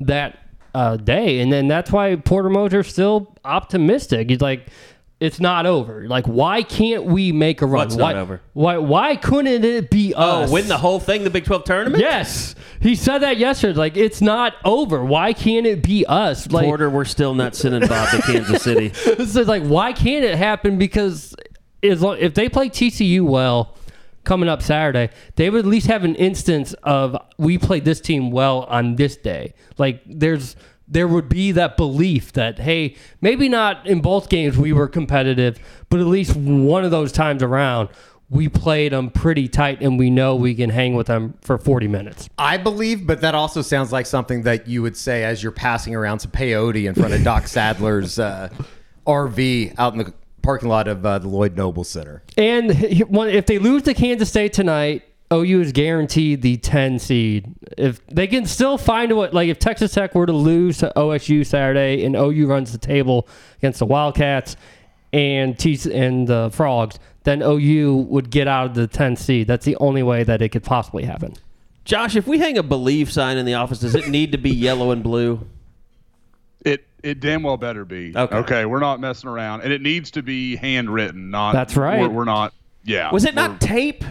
that 0.00 0.38
uh, 0.74 0.96
day, 0.96 1.40
and 1.40 1.52
then 1.52 1.68
that's 1.68 1.90
why 1.90 2.16
Porter 2.16 2.50
Moser's 2.50 2.88
still 2.88 3.34
optimistic. 3.44 4.30
He's 4.30 4.40
like, 4.40 4.68
it's 5.20 5.40
not 5.40 5.64
over. 5.64 6.06
Like, 6.08 6.26
why 6.26 6.62
can't 6.62 7.04
we 7.04 7.32
make 7.32 7.62
a 7.62 7.66
run? 7.66 7.86
What's 7.86 7.96
why, 7.96 8.12
not 8.12 8.22
over? 8.22 8.40
Why? 8.52 8.78
Why 8.78 9.16
couldn't 9.16 9.64
it 9.64 9.90
be 9.90 10.12
oh, 10.14 10.42
us? 10.42 10.50
Oh, 10.50 10.52
win 10.52 10.68
the 10.68 10.78
whole 10.78 11.00
thing, 11.00 11.24
the 11.24 11.30
Big 11.30 11.44
12 11.44 11.64
tournament. 11.64 12.00
Yes, 12.00 12.54
he 12.80 12.94
said 12.94 13.18
that 13.18 13.36
yesterday. 13.36 13.78
Like, 13.78 13.96
it's 13.96 14.20
not 14.20 14.54
over. 14.64 15.04
Why 15.04 15.32
can't 15.32 15.66
it 15.66 15.82
be 15.82 16.04
us? 16.06 16.50
Like, 16.50 16.64
Porter, 16.64 16.90
we're 16.90 17.04
still 17.04 17.34
not 17.34 17.54
sending 17.54 17.88
Bob 17.88 18.10
to 18.10 18.22
Kansas 18.22 18.62
City. 18.62 18.88
this 19.16 19.36
is 19.36 19.48
like, 19.48 19.62
why 19.62 19.92
can't 19.92 20.24
it 20.24 20.36
happen? 20.36 20.78
Because 20.78 21.34
as 21.82 22.02
long, 22.02 22.18
if 22.18 22.34
they 22.34 22.48
play 22.48 22.68
TCU 22.68 23.22
well 23.22 23.76
coming 24.24 24.48
up 24.48 24.62
Saturday, 24.62 25.10
they 25.36 25.48
would 25.50 25.60
at 25.60 25.66
least 25.66 25.86
have 25.86 26.04
an 26.04 26.14
instance 26.16 26.72
of 26.82 27.16
we 27.38 27.58
played 27.58 27.84
this 27.84 28.00
team 28.00 28.30
well 28.30 28.62
on 28.64 28.96
this 28.96 29.16
day. 29.16 29.54
Like 29.78 30.02
there's 30.06 30.56
there 30.86 31.08
would 31.08 31.28
be 31.28 31.52
that 31.52 31.76
belief 31.76 32.32
that 32.32 32.58
hey, 32.58 32.96
maybe 33.20 33.48
not 33.48 33.86
in 33.86 34.00
both 34.00 34.28
games 34.28 34.56
we 34.56 34.72
were 34.72 34.88
competitive, 34.88 35.58
but 35.88 36.00
at 36.00 36.06
least 36.06 36.36
one 36.36 36.84
of 36.84 36.90
those 36.90 37.12
times 37.12 37.42
around 37.42 37.88
we 38.30 38.48
played 38.48 38.92
them 38.92 39.10
pretty 39.10 39.48
tight 39.48 39.80
and 39.80 39.98
we 39.98 40.10
know 40.10 40.34
we 40.34 40.54
can 40.54 40.70
hang 40.70 40.94
with 40.94 41.06
them 41.06 41.34
for 41.40 41.58
40 41.58 41.88
minutes. 41.88 42.28
I 42.38 42.56
believe, 42.56 43.06
but 43.06 43.20
that 43.20 43.34
also 43.34 43.62
sounds 43.62 43.92
like 43.92 44.06
something 44.06 44.42
that 44.42 44.66
you 44.66 44.82
would 44.82 44.96
say 44.96 45.24
as 45.24 45.42
you're 45.42 45.52
passing 45.52 45.94
around 45.94 46.20
some 46.20 46.30
peyote 46.30 46.86
in 46.86 46.94
front 46.94 47.14
of 47.14 47.22
Doc 47.22 47.46
Sadler's 47.46 48.18
uh, 48.18 48.48
RV 49.06 49.74
out 49.78 49.92
in 49.92 49.98
the 50.00 50.14
parking 50.42 50.68
lot 50.68 50.88
of 50.88 51.04
uh, 51.04 51.18
the 51.18 51.28
Lloyd 51.28 51.56
Noble 51.56 51.84
Center. 51.84 52.22
And 52.36 52.70
if 52.70 53.46
they 53.46 53.58
lose 53.58 53.82
to 53.84 53.94
Kansas 53.94 54.28
State 54.28 54.52
tonight, 54.52 55.02
OU 55.34 55.60
is 55.60 55.72
guaranteed 55.72 56.42
the 56.42 56.56
10 56.56 56.98
seed. 56.98 57.54
If 57.76 58.06
they 58.06 58.26
can 58.26 58.46
still 58.46 58.78
find 58.78 59.10
a 59.10 59.16
way, 59.16 59.30
like 59.30 59.48
if 59.48 59.58
Texas 59.58 59.92
Tech 59.92 60.14
were 60.14 60.26
to 60.26 60.32
lose 60.32 60.78
to 60.78 60.92
OSU 60.96 61.44
Saturday 61.44 62.04
and 62.04 62.14
OU 62.14 62.46
runs 62.46 62.72
the 62.72 62.78
table 62.78 63.28
against 63.58 63.80
the 63.80 63.86
Wildcats 63.86 64.56
and 65.12 65.58
T 65.58 65.78
and 65.92 66.28
the 66.28 66.50
Frogs, 66.52 66.98
then 67.24 67.42
OU 67.42 68.06
would 68.08 68.30
get 68.30 68.46
out 68.46 68.66
of 68.66 68.74
the 68.74 68.86
10 68.86 69.16
seed. 69.16 69.46
That's 69.46 69.64
the 69.64 69.76
only 69.76 70.02
way 70.02 70.22
that 70.22 70.40
it 70.40 70.50
could 70.50 70.64
possibly 70.64 71.04
happen. 71.04 71.34
Josh, 71.84 72.16
if 72.16 72.26
we 72.26 72.38
hang 72.38 72.56
a 72.56 72.62
believe 72.62 73.12
sign 73.12 73.36
in 73.36 73.44
the 73.44 73.54
office, 73.54 73.80
does 73.80 73.94
it 73.94 74.08
need 74.08 74.32
to 74.32 74.38
be 74.38 74.50
yellow 74.50 74.90
and 74.90 75.02
blue? 75.02 75.46
It 76.64 76.86
it 77.02 77.20
damn 77.20 77.42
well 77.42 77.58
better 77.58 77.84
be. 77.84 78.16
Okay. 78.16 78.36
Okay. 78.36 78.64
We're 78.64 78.80
not 78.80 79.00
messing 79.00 79.28
around, 79.28 79.60
and 79.60 79.72
it 79.72 79.82
needs 79.82 80.10
to 80.12 80.22
be 80.22 80.56
handwritten. 80.56 81.30
Not. 81.30 81.52
That's 81.52 81.76
right. 81.76 82.00
We're, 82.00 82.08
we're 82.08 82.24
not. 82.24 82.54
Yeah. 82.84 83.12
Was 83.12 83.26
it 83.26 83.34
not 83.34 83.60
tape? 83.60 84.02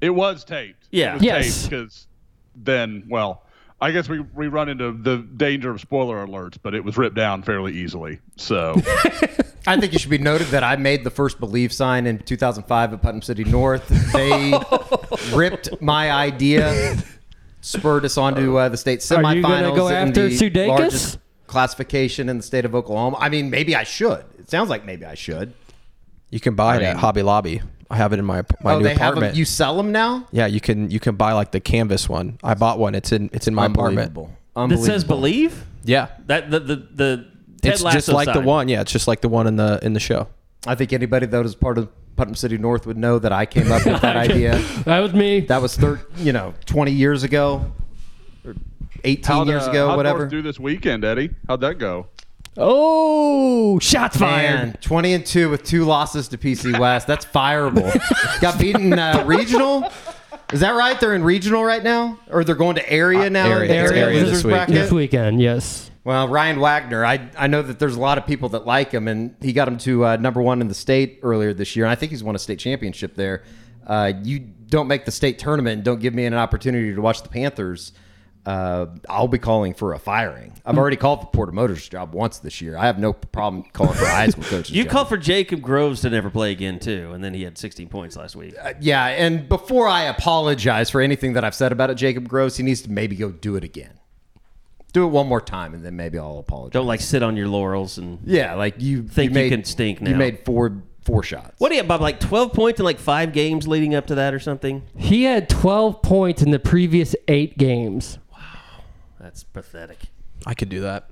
It 0.00 0.10
was 0.10 0.44
taped. 0.44 0.88
Yeah. 0.90 1.12
It 1.12 1.14
was 1.14 1.22
Yes. 1.22 1.58
taped 1.62 1.70
because 1.70 2.06
then, 2.56 3.04
well, 3.08 3.42
I 3.80 3.90
guess 3.90 4.08
we 4.08 4.20
we 4.20 4.48
run 4.48 4.68
into 4.68 4.92
the 4.92 5.18
danger 5.18 5.70
of 5.70 5.80
spoiler 5.80 6.24
alerts, 6.26 6.56
but 6.62 6.74
it 6.74 6.84
was 6.84 6.96
ripped 6.96 7.16
down 7.16 7.42
fairly 7.42 7.72
easily. 7.74 8.20
So 8.36 8.74
I 9.66 9.78
think 9.78 9.92
it 9.94 10.00
should 10.00 10.10
be 10.10 10.18
noted 10.18 10.46
that 10.48 10.62
I 10.64 10.76
made 10.76 11.04
the 11.04 11.10
first 11.10 11.38
Believe 11.40 11.72
sign 11.72 12.06
in 12.06 12.18
2005 12.18 12.92
at 12.92 13.02
Putnam 13.02 13.22
City 13.22 13.44
North. 13.44 13.86
They 14.12 14.52
ripped 15.36 15.80
my 15.82 16.10
idea, 16.10 16.96
spurred 17.60 18.04
us 18.04 18.16
onto 18.16 18.56
uh, 18.58 18.68
the 18.68 18.76
state 18.76 19.00
Are 19.10 19.16
semifinals. 19.18 19.34
you 19.36 19.42
gonna 19.42 19.74
go 19.74 19.88
in 19.88 20.08
after 20.08 20.28
the 20.28 20.36
Sudeikis? 20.36 20.68
largest 20.68 21.18
classification 21.46 22.28
in 22.28 22.36
the 22.38 22.42
state 22.42 22.64
of 22.64 22.74
Oklahoma. 22.74 23.16
I 23.20 23.28
mean, 23.28 23.50
maybe 23.50 23.74
I 23.76 23.82
should. 23.84 24.24
It 24.38 24.50
sounds 24.50 24.70
like 24.70 24.84
maybe 24.84 25.04
I 25.04 25.14
should. 25.14 25.52
You 26.30 26.40
can 26.40 26.54
buy 26.54 26.76
it 26.76 26.82
I 26.82 26.86
at 26.86 26.96
Hobby 26.96 27.22
Lobby. 27.22 27.60
I 27.90 27.96
have 27.96 28.12
it 28.12 28.18
in 28.18 28.24
my 28.24 28.42
my 28.62 28.74
oh, 28.74 28.78
new 28.78 28.84
they 28.84 28.90
have 28.90 29.00
apartment. 29.00 29.32
them. 29.32 29.38
You 29.38 29.44
sell 29.44 29.76
them 29.76 29.92
now? 29.92 30.26
yeah, 30.32 30.46
you 30.46 30.60
can 30.60 30.90
you 30.90 31.00
can 31.00 31.16
buy 31.16 31.32
like 31.32 31.52
the 31.52 31.60
canvas 31.60 32.08
one. 32.08 32.38
I 32.42 32.54
bought 32.54 32.78
one. 32.78 32.94
It's 32.94 33.12
in 33.12 33.30
it's 33.32 33.46
in 33.46 33.54
my 33.54 33.66
apartment. 33.66 34.08
Unbelievable. 34.08 34.30
That 34.54 34.60
Unbelievable. 34.60 34.86
says 34.86 35.04
believe? 35.04 35.64
Yeah, 35.84 36.08
That 36.26 36.50
the 36.50 36.60
the, 36.60 36.76
the 36.76 37.26
Ted 37.60 37.72
it's 37.74 37.82
Lasso 37.82 37.96
just 37.96 38.08
like 38.08 38.32
the 38.32 38.40
one. 38.40 38.68
Yeah, 38.68 38.80
it's 38.80 38.92
just 38.92 39.06
like 39.08 39.20
the 39.20 39.28
one 39.28 39.46
in 39.46 39.56
the 39.56 39.78
in 39.82 39.92
the 39.92 40.00
show. 40.00 40.28
I 40.66 40.74
think 40.74 40.92
anybody 40.92 41.26
that 41.26 41.42
was 41.42 41.54
part 41.54 41.76
of 41.76 41.88
Putnam 42.16 42.34
City 42.34 42.56
North 42.56 42.86
would 42.86 42.96
know 42.96 43.18
that 43.18 43.32
I 43.32 43.46
came 43.46 43.70
up 43.72 43.84
with 43.84 44.00
that 44.00 44.16
idea. 44.30 44.58
That 44.84 45.00
was 45.00 45.12
me. 45.12 45.40
That 45.40 45.60
was 45.60 45.76
thir- 45.76 46.00
you 46.16 46.32
know, 46.32 46.54
20 46.66 46.92
years 46.92 47.22
ago 47.22 47.72
or 48.44 48.54
18 49.02 49.24
how'd, 49.24 49.48
years 49.48 49.66
uh, 49.66 49.70
ago, 49.70 49.88
how'd 49.88 49.96
whatever. 49.96 50.18
North 50.20 50.30
do 50.30 50.42
this 50.42 50.58
weekend, 50.58 51.04
Eddie? 51.04 51.30
How'd 51.48 51.60
that 51.62 51.78
go? 51.78 52.06
Oh, 52.56 53.78
shots 53.80 54.16
fired. 54.16 54.66
Man, 54.66 54.78
20 54.80 55.12
and 55.14 55.26
2 55.26 55.50
with 55.50 55.64
two 55.64 55.84
losses 55.84 56.28
to 56.28 56.38
PC 56.38 56.78
West. 56.78 57.06
That's 57.06 57.24
fireable. 57.24 57.92
Got 58.40 58.58
beaten 58.58 58.92
uh, 58.92 59.24
regional. 59.26 59.90
Is 60.52 60.60
that 60.60 60.72
right? 60.72 60.98
They're 61.00 61.14
in 61.14 61.24
regional 61.24 61.64
right 61.64 61.82
now? 61.82 62.18
Or 62.30 62.44
they're 62.44 62.54
going 62.54 62.76
to 62.76 62.90
area 62.90 63.28
now? 63.28 63.46
area. 63.46 63.82
It's 63.82 63.92
area 63.92 64.20
losers 64.20 64.30
this 64.30 64.44
week. 64.44 64.52
bracket? 64.52 64.74
This 64.74 64.92
weekend, 64.92 65.40
yes. 65.40 65.90
Well, 66.04 66.28
Ryan 66.28 66.60
Wagner, 66.60 67.04
I, 67.04 67.30
I 67.36 67.46
know 67.46 67.62
that 67.62 67.78
there's 67.78 67.96
a 67.96 68.00
lot 68.00 68.18
of 68.18 68.26
people 68.26 68.50
that 68.50 68.66
like 68.66 68.92
him, 68.92 69.08
and 69.08 69.34
he 69.40 69.52
got 69.54 69.66
him 69.66 69.78
to 69.78 70.04
uh, 70.04 70.16
number 70.16 70.42
one 70.42 70.60
in 70.60 70.68
the 70.68 70.74
state 70.74 71.18
earlier 71.22 71.54
this 71.54 71.74
year. 71.74 71.86
And 71.86 71.92
I 71.92 71.94
think 71.94 72.10
he's 72.12 72.22
won 72.22 72.36
a 72.36 72.38
state 72.38 72.58
championship 72.58 73.14
there. 73.14 73.42
Uh, 73.86 74.12
you 74.22 74.38
don't 74.38 74.86
make 74.86 75.06
the 75.06 75.10
state 75.10 75.38
tournament 75.38 75.74
and 75.76 75.84
don't 75.84 76.00
give 76.00 76.14
me 76.14 76.24
an 76.26 76.34
opportunity 76.34 76.94
to 76.94 77.00
watch 77.00 77.22
the 77.22 77.28
Panthers. 77.28 77.92
Uh, 78.46 78.86
I'll 79.08 79.26
be 79.28 79.38
calling 79.38 79.72
for 79.72 79.94
a 79.94 79.98
firing. 79.98 80.52
I've 80.66 80.76
already 80.76 80.96
called 80.96 81.20
for 81.22 81.26
Porter 81.28 81.52
Moser's 81.52 81.88
job 81.88 82.12
once 82.12 82.38
this 82.40 82.60
year. 82.60 82.76
I 82.76 82.84
have 82.86 82.98
no 82.98 83.14
problem 83.14 83.64
calling 83.72 83.94
for 83.94 84.04
a 84.04 84.08
high 84.10 84.28
school 84.28 84.44
coach's 84.44 84.70
You 84.74 84.84
job. 84.84 84.92
called 84.92 85.08
for 85.08 85.16
Jacob 85.16 85.62
Groves 85.62 86.02
to 86.02 86.10
never 86.10 86.28
play 86.28 86.52
again 86.52 86.78
too, 86.78 87.12
and 87.14 87.24
then 87.24 87.32
he 87.32 87.42
had 87.42 87.56
16 87.56 87.88
points 87.88 88.16
last 88.16 88.36
week. 88.36 88.54
Yeah, 88.80 89.06
and 89.06 89.48
before 89.48 89.88
I 89.88 90.04
apologize 90.04 90.90
for 90.90 91.00
anything 91.00 91.32
that 91.34 91.44
I've 91.44 91.54
said 91.54 91.72
about 91.72 91.88
it, 91.90 91.94
Jacob 91.94 92.28
Groves, 92.28 92.56
he 92.58 92.62
needs 92.62 92.82
to 92.82 92.90
maybe 92.90 93.16
go 93.16 93.30
do 93.32 93.56
it 93.56 93.64
again. 93.64 93.98
Do 94.92 95.04
it 95.04 95.08
one 95.08 95.26
more 95.26 95.40
time, 95.40 95.74
and 95.74 95.84
then 95.84 95.96
maybe 95.96 96.18
I'll 96.18 96.38
apologize. 96.38 96.72
Don't 96.74 96.86
like 96.86 97.00
sit 97.00 97.22
on 97.22 97.36
your 97.36 97.48
laurels 97.48 97.98
and. 97.98 98.18
Yeah, 98.24 98.54
like 98.54 98.74
you 98.78 99.02
Think 99.08 99.34
you 99.34 99.40
you 99.40 99.50
can 99.50 99.64
stink 99.64 100.00
You 100.00 100.08
now. 100.10 100.16
made 100.18 100.44
four 100.44 100.82
four 101.02 101.22
shots. 101.22 101.54
What 101.58 101.70
do 101.70 101.74
you 101.74 101.80
have, 101.80 101.88
Bob? 101.88 102.00
Like 102.00 102.20
12 102.20 102.52
points 102.52 102.78
in 102.80 102.84
like 102.84 102.98
five 102.98 103.32
games 103.32 103.66
leading 103.66 103.94
up 103.94 104.06
to 104.06 104.14
that 104.14 104.32
or 104.32 104.38
something? 104.38 104.82
He 104.96 105.24
had 105.24 105.48
12 105.50 106.00
points 106.00 106.42
in 106.42 106.50
the 106.50 106.58
previous 106.58 107.14
eight 107.28 107.58
games. 107.58 108.18
That's 109.24 109.42
pathetic. 109.42 110.10
I 110.44 110.52
could 110.52 110.68
do 110.68 110.82
that. 110.82 111.08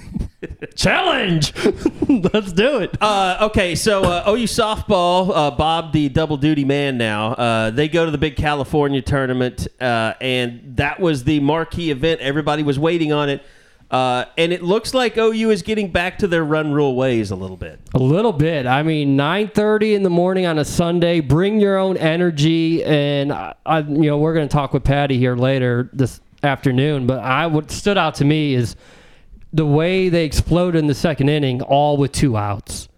Challenge! 0.76 1.52
Let's 2.08 2.52
do 2.52 2.78
it. 2.78 2.96
Uh, 3.02 3.36
okay, 3.42 3.74
so 3.74 4.02
uh, 4.02 4.24
OU 4.26 4.44
softball, 4.44 5.30
uh, 5.30 5.50
Bob, 5.50 5.92
the 5.92 6.08
double 6.08 6.38
duty 6.38 6.64
man 6.64 6.96
now, 6.96 7.32
uh, 7.32 7.70
they 7.70 7.88
go 7.88 8.06
to 8.06 8.10
the 8.10 8.16
big 8.16 8.36
California 8.36 9.02
tournament, 9.02 9.68
uh, 9.78 10.14
and 10.22 10.78
that 10.78 11.00
was 11.00 11.24
the 11.24 11.38
marquee 11.40 11.90
event. 11.90 12.22
Everybody 12.22 12.62
was 12.62 12.78
waiting 12.78 13.12
on 13.12 13.28
it. 13.28 13.44
Uh, 13.90 14.24
and 14.38 14.50
it 14.50 14.62
looks 14.62 14.94
like 14.94 15.18
OU 15.18 15.50
is 15.50 15.60
getting 15.60 15.92
back 15.92 16.16
to 16.18 16.26
their 16.26 16.42
run 16.42 16.72
rule 16.72 16.96
ways 16.96 17.30
a 17.30 17.36
little 17.36 17.58
bit. 17.58 17.78
A 17.92 17.98
little 17.98 18.32
bit. 18.32 18.66
I 18.66 18.82
mean, 18.82 19.18
9:30 19.18 19.94
in 19.94 20.02
the 20.02 20.10
morning 20.10 20.46
on 20.46 20.58
a 20.58 20.64
Sunday. 20.64 21.20
Bring 21.20 21.60
your 21.60 21.76
own 21.76 21.98
energy, 21.98 22.82
and 22.82 23.30
I, 23.30 23.54
I 23.66 23.80
you 23.80 24.06
know, 24.06 24.16
we're 24.16 24.32
going 24.32 24.48
to 24.48 24.52
talk 24.52 24.72
with 24.72 24.82
Patty 24.82 25.18
here 25.18 25.36
later 25.36 25.90
this 25.92 26.20
afternoon. 26.44 27.06
But 27.06 27.20
I 27.20 27.46
what 27.46 27.70
stood 27.70 27.98
out 27.98 28.16
to 28.16 28.24
me 28.24 28.54
is 28.54 28.76
the 29.52 29.66
way 29.66 30.08
they 30.08 30.24
exploded 30.24 30.80
in 30.80 30.86
the 30.86 30.94
second 30.94 31.28
inning, 31.28 31.62
all 31.62 31.96
with 31.96 32.12
two 32.12 32.36
outs. 32.36 32.88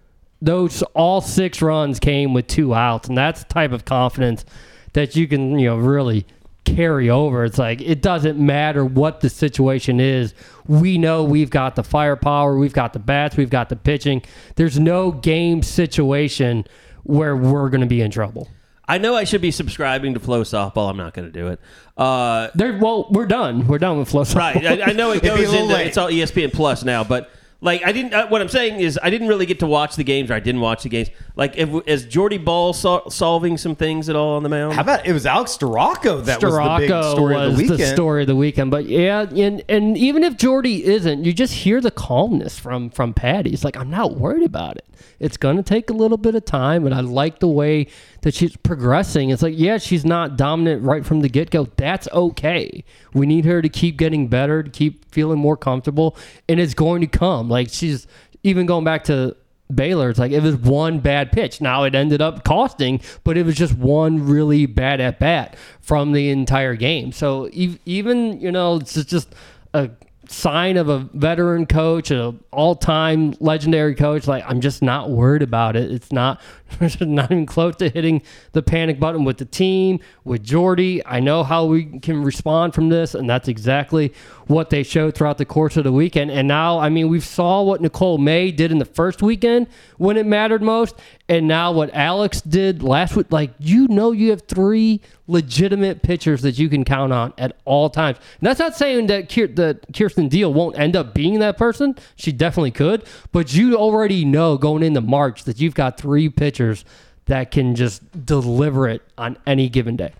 Those 0.42 0.82
all 0.94 1.20
six 1.20 1.62
runs 1.62 1.98
came 1.98 2.34
with 2.34 2.46
two 2.46 2.74
outs, 2.74 3.08
and 3.08 3.16
that's 3.16 3.44
the 3.44 3.52
type 3.52 3.72
of 3.72 3.84
confidence 3.84 4.44
that 4.92 5.16
you 5.16 5.28
can 5.28 5.58
you 5.58 5.68
know 5.68 5.76
really 5.76 6.26
carry 6.64 7.08
over. 7.08 7.44
It's 7.44 7.58
like 7.58 7.80
it 7.80 8.02
doesn't 8.02 8.38
matter 8.38 8.84
what 8.84 9.20
the 9.20 9.30
situation 9.30 10.00
is. 10.00 10.34
We 10.66 10.98
know 10.98 11.24
we've 11.24 11.50
got 11.50 11.76
the 11.76 11.84
firepower, 11.84 12.58
we've 12.58 12.72
got 12.72 12.92
the 12.92 12.98
bats, 12.98 13.36
we've 13.36 13.50
got 13.50 13.68
the 13.68 13.76
pitching. 13.76 14.22
There's 14.56 14.78
no 14.78 15.12
game 15.12 15.62
situation 15.62 16.64
where 17.04 17.36
we're 17.36 17.70
going 17.70 17.82
to 17.82 17.86
be 17.86 18.00
in 18.00 18.10
trouble. 18.10 18.48
I 18.88 18.98
know 18.98 19.14
I 19.16 19.24
should 19.24 19.40
be 19.40 19.50
subscribing 19.50 20.14
to 20.14 20.20
FloSoftball. 20.20 20.88
I'm 20.90 20.96
not 20.96 21.12
going 21.14 21.26
to 21.26 21.32
do 21.32 21.48
it. 21.48 21.60
Uh, 21.96 22.48
There, 22.54 22.78
well, 22.78 23.08
we're 23.10 23.26
done. 23.26 23.66
We're 23.66 23.78
done 23.78 23.98
with 23.98 24.08
flow. 24.08 24.22
Softball. 24.22 24.36
right. 24.36 24.80
I, 24.82 24.90
I 24.90 24.92
know 24.92 25.10
it 25.12 25.22
goes 25.24 25.40
into 25.52 25.64
late. 25.64 25.88
it's 25.88 25.96
all 25.98 26.08
ESPN 26.08 26.52
Plus 26.52 26.84
now, 26.84 27.02
but 27.02 27.30
like 27.62 27.82
I 27.84 27.90
didn't. 27.92 28.12
Uh, 28.12 28.28
what 28.28 28.42
I'm 28.42 28.48
saying 28.50 28.80
is 28.80 28.98
I 29.02 29.08
didn't 29.08 29.28
really 29.28 29.46
get 29.46 29.60
to 29.60 29.66
watch 29.66 29.96
the 29.96 30.04
games, 30.04 30.30
or 30.30 30.34
I 30.34 30.40
didn't 30.40 30.60
watch 30.60 30.82
the 30.82 30.90
games. 30.90 31.08
Like, 31.36 31.56
if, 31.56 31.70
is 31.86 32.04
Jordy 32.04 32.36
Bahl 32.36 32.74
sol- 32.74 33.08
solving 33.10 33.56
some 33.56 33.74
things 33.74 34.10
at 34.10 34.14
all 34.14 34.36
on 34.36 34.42
the 34.42 34.50
mound? 34.50 34.74
How 34.74 34.82
about 34.82 35.06
it 35.06 35.12
was 35.14 35.24
Alex 35.24 35.56
Storako 35.56 36.22
that 36.26 36.42
was 36.42 36.54
the 36.54 36.76
big 36.78 36.88
story 36.88 37.34
was 37.34 37.52
of 37.52 37.56
the 37.56 37.62
weekend. 37.70 37.94
story 37.94 38.22
of 38.22 38.26
the 38.28 38.36
weekend. 38.36 38.70
But 38.70 38.84
yeah, 38.84 39.22
and 39.22 39.64
and 39.70 39.96
even 39.96 40.22
if 40.22 40.36
Jordy 40.36 40.84
isn't, 40.84 41.24
you 41.24 41.32
just 41.32 41.54
hear 41.54 41.80
the 41.80 41.90
calmness 41.90 42.58
from 42.58 42.90
from 42.90 43.14
Patty. 43.14 43.50
It's 43.50 43.64
like 43.64 43.76
I'm 43.78 43.90
not 43.90 44.16
worried 44.16 44.44
about 44.44 44.76
it. 44.76 44.84
It's 45.18 45.38
gonna 45.38 45.62
take 45.62 45.88
a 45.88 45.94
little 45.94 46.18
bit 46.18 46.34
of 46.34 46.44
time, 46.44 46.84
and 46.84 46.94
I 46.94 47.00
like 47.00 47.38
the 47.38 47.48
way 47.48 47.86
that 48.26 48.34
she's 48.34 48.56
progressing. 48.56 49.30
It's 49.30 49.40
like 49.40 49.54
yeah, 49.56 49.78
she's 49.78 50.04
not 50.04 50.36
dominant 50.36 50.82
right 50.82 51.06
from 51.06 51.20
the 51.20 51.28
get 51.28 51.50
go. 51.50 51.68
That's 51.76 52.08
okay. 52.08 52.82
We 53.14 53.24
need 53.24 53.44
her 53.44 53.62
to 53.62 53.68
keep 53.68 53.96
getting 53.96 54.26
better, 54.26 54.64
to 54.64 54.68
keep 54.68 55.04
feeling 55.14 55.38
more 55.38 55.56
comfortable, 55.56 56.16
and 56.48 56.58
it's 56.58 56.74
going 56.74 57.02
to 57.02 57.06
come. 57.06 57.48
Like 57.48 57.68
she's 57.70 58.08
even 58.42 58.66
going 58.66 58.82
back 58.82 59.04
to 59.04 59.36
Baylor, 59.72 60.10
it's 60.10 60.18
like 60.18 60.32
it 60.32 60.42
was 60.42 60.56
one 60.56 60.98
bad 60.98 61.30
pitch. 61.30 61.60
Now 61.60 61.84
it 61.84 61.94
ended 61.94 62.20
up 62.20 62.42
costing, 62.42 63.00
but 63.22 63.38
it 63.38 63.46
was 63.46 63.54
just 63.54 63.74
one 63.74 64.26
really 64.26 64.66
bad 64.66 65.00
at 65.00 65.20
bat 65.20 65.54
from 65.80 66.10
the 66.10 66.30
entire 66.30 66.74
game. 66.74 67.12
So 67.12 67.48
even 67.52 68.40
you 68.40 68.50
know 68.50 68.78
it's 68.78 69.04
just 69.04 69.36
a 69.72 69.88
sign 70.28 70.76
of 70.76 70.88
a 70.88 70.98
veteran 71.14 71.66
coach, 71.66 72.10
an 72.10 72.40
all-time 72.50 73.34
legendary 73.40 73.94
coach. 73.94 74.26
Like 74.26 74.44
I'm 74.46 74.60
just 74.60 74.82
not 74.82 75.10
worried 75.10 75.42
about 75.42 75.76
it. 75.76 75.90
It's 75.90 76.12
not 76.12 76.40
not 77.00 77.30
even 77.30 77.46
close 77.46 77.76
to 77.76 77.88
hitting 77.88 78.22
the 78.52 78.62
panic 78.62 78.98
button 78.98 79.24
with 79.24 79.38
the 79.38 79.44
team 79.44 80.00
with 80.24 80.42
Jordy. 80.42 81.04
I 81.06 81.20
know 81.20 81.44
how 81.44 81.64
we 81.64 81.98
can 82.00 82.22
respond 82.22 82.74
from 82.74 82.88
this, 82.88 83.14
and 83.14 83.28
that's 83.28 83.48
exactly 83.48 84.12
what 84.46 84.70
they 84.70 84.82
showed 84.82 85.14
throughout 85.14 85.38
the 85.38 85.44
course 85.44 85.76
of 85.76 85.84
the 85.84 85.92
weekend. 85.92 86.30
And 86.30 86.46
now, 86.46 86.78
I 86.78 86.88
mean, 86.88 87.08
we 87.08 87.20
saw 87.20 87.62
what 87.62 87.80
Nicole 87.80 88.18
May 88.18 88.50
did 88.50 88.70
in 88.70 88.78
the 88.78 88.84
first 88.84 89.22
weekend 89.22 89.66
when 89.98 90.16
it 90.16 90.26
mattered 90.26 90.62
most, 90.62 90.98
and 91.28 91.48
now 91.48 91.72
what 91.72 91.92
Alex 91.92 92.40
did 92.40 92.82
last 92.82 93.16
week. 93.16 93.30
Like 93.30 93.50
you 93.58 93.88
know, 93.88 94.12
you 94.12 94.30
have 94.30 94.42
three 94.42 95.00
legitimate 95.26 96.02
pitchers 96.02 96.42
that 96.42 96.58
you 96.58 96.68
can 96.68 96.84
count 96.84 97.12
on 97.12 97.32
at 97.38 97.56
all 97.64 97.90
times. 97.90 98.18
And 98.40 98.46
that's 98.46 98.60
not 98.60 98.76
saying 98.76 99.08
that 99.08 99.28
Kier- 99.28 99.54
that 99.56 99.92
Kierston 99.92 100.28
Deal 100.28 100.52
won't 100.52 100.78
end 100.78 100.94
up 100.96 101.14
being 101.14 101.38
that 101.40 101.56
person. 101.56 101.96
She 102.16 102.32
definitely 102.32 102.70
could, 102.70 103.04
but 103.32 103.54
you 103.54 103.76
already 103.76 104.24
know 104.24 104.56
going 104.56 104.82
into 104.82 105.00
March 105.00 105.44
that 105.44 105.60
you've 105.60 105.74
got 105.74 105.98
three 105.98 106.28
pitchers 106.28 106.84
that 107.26 107.50
can 107.50 107.74
just 107.74 108.24
deliver 108.24 108.88
it 108.88 109.02
on 109.18 109.36
any 109.46 109.68
given 109.68 109.96
day. 109.96 110.12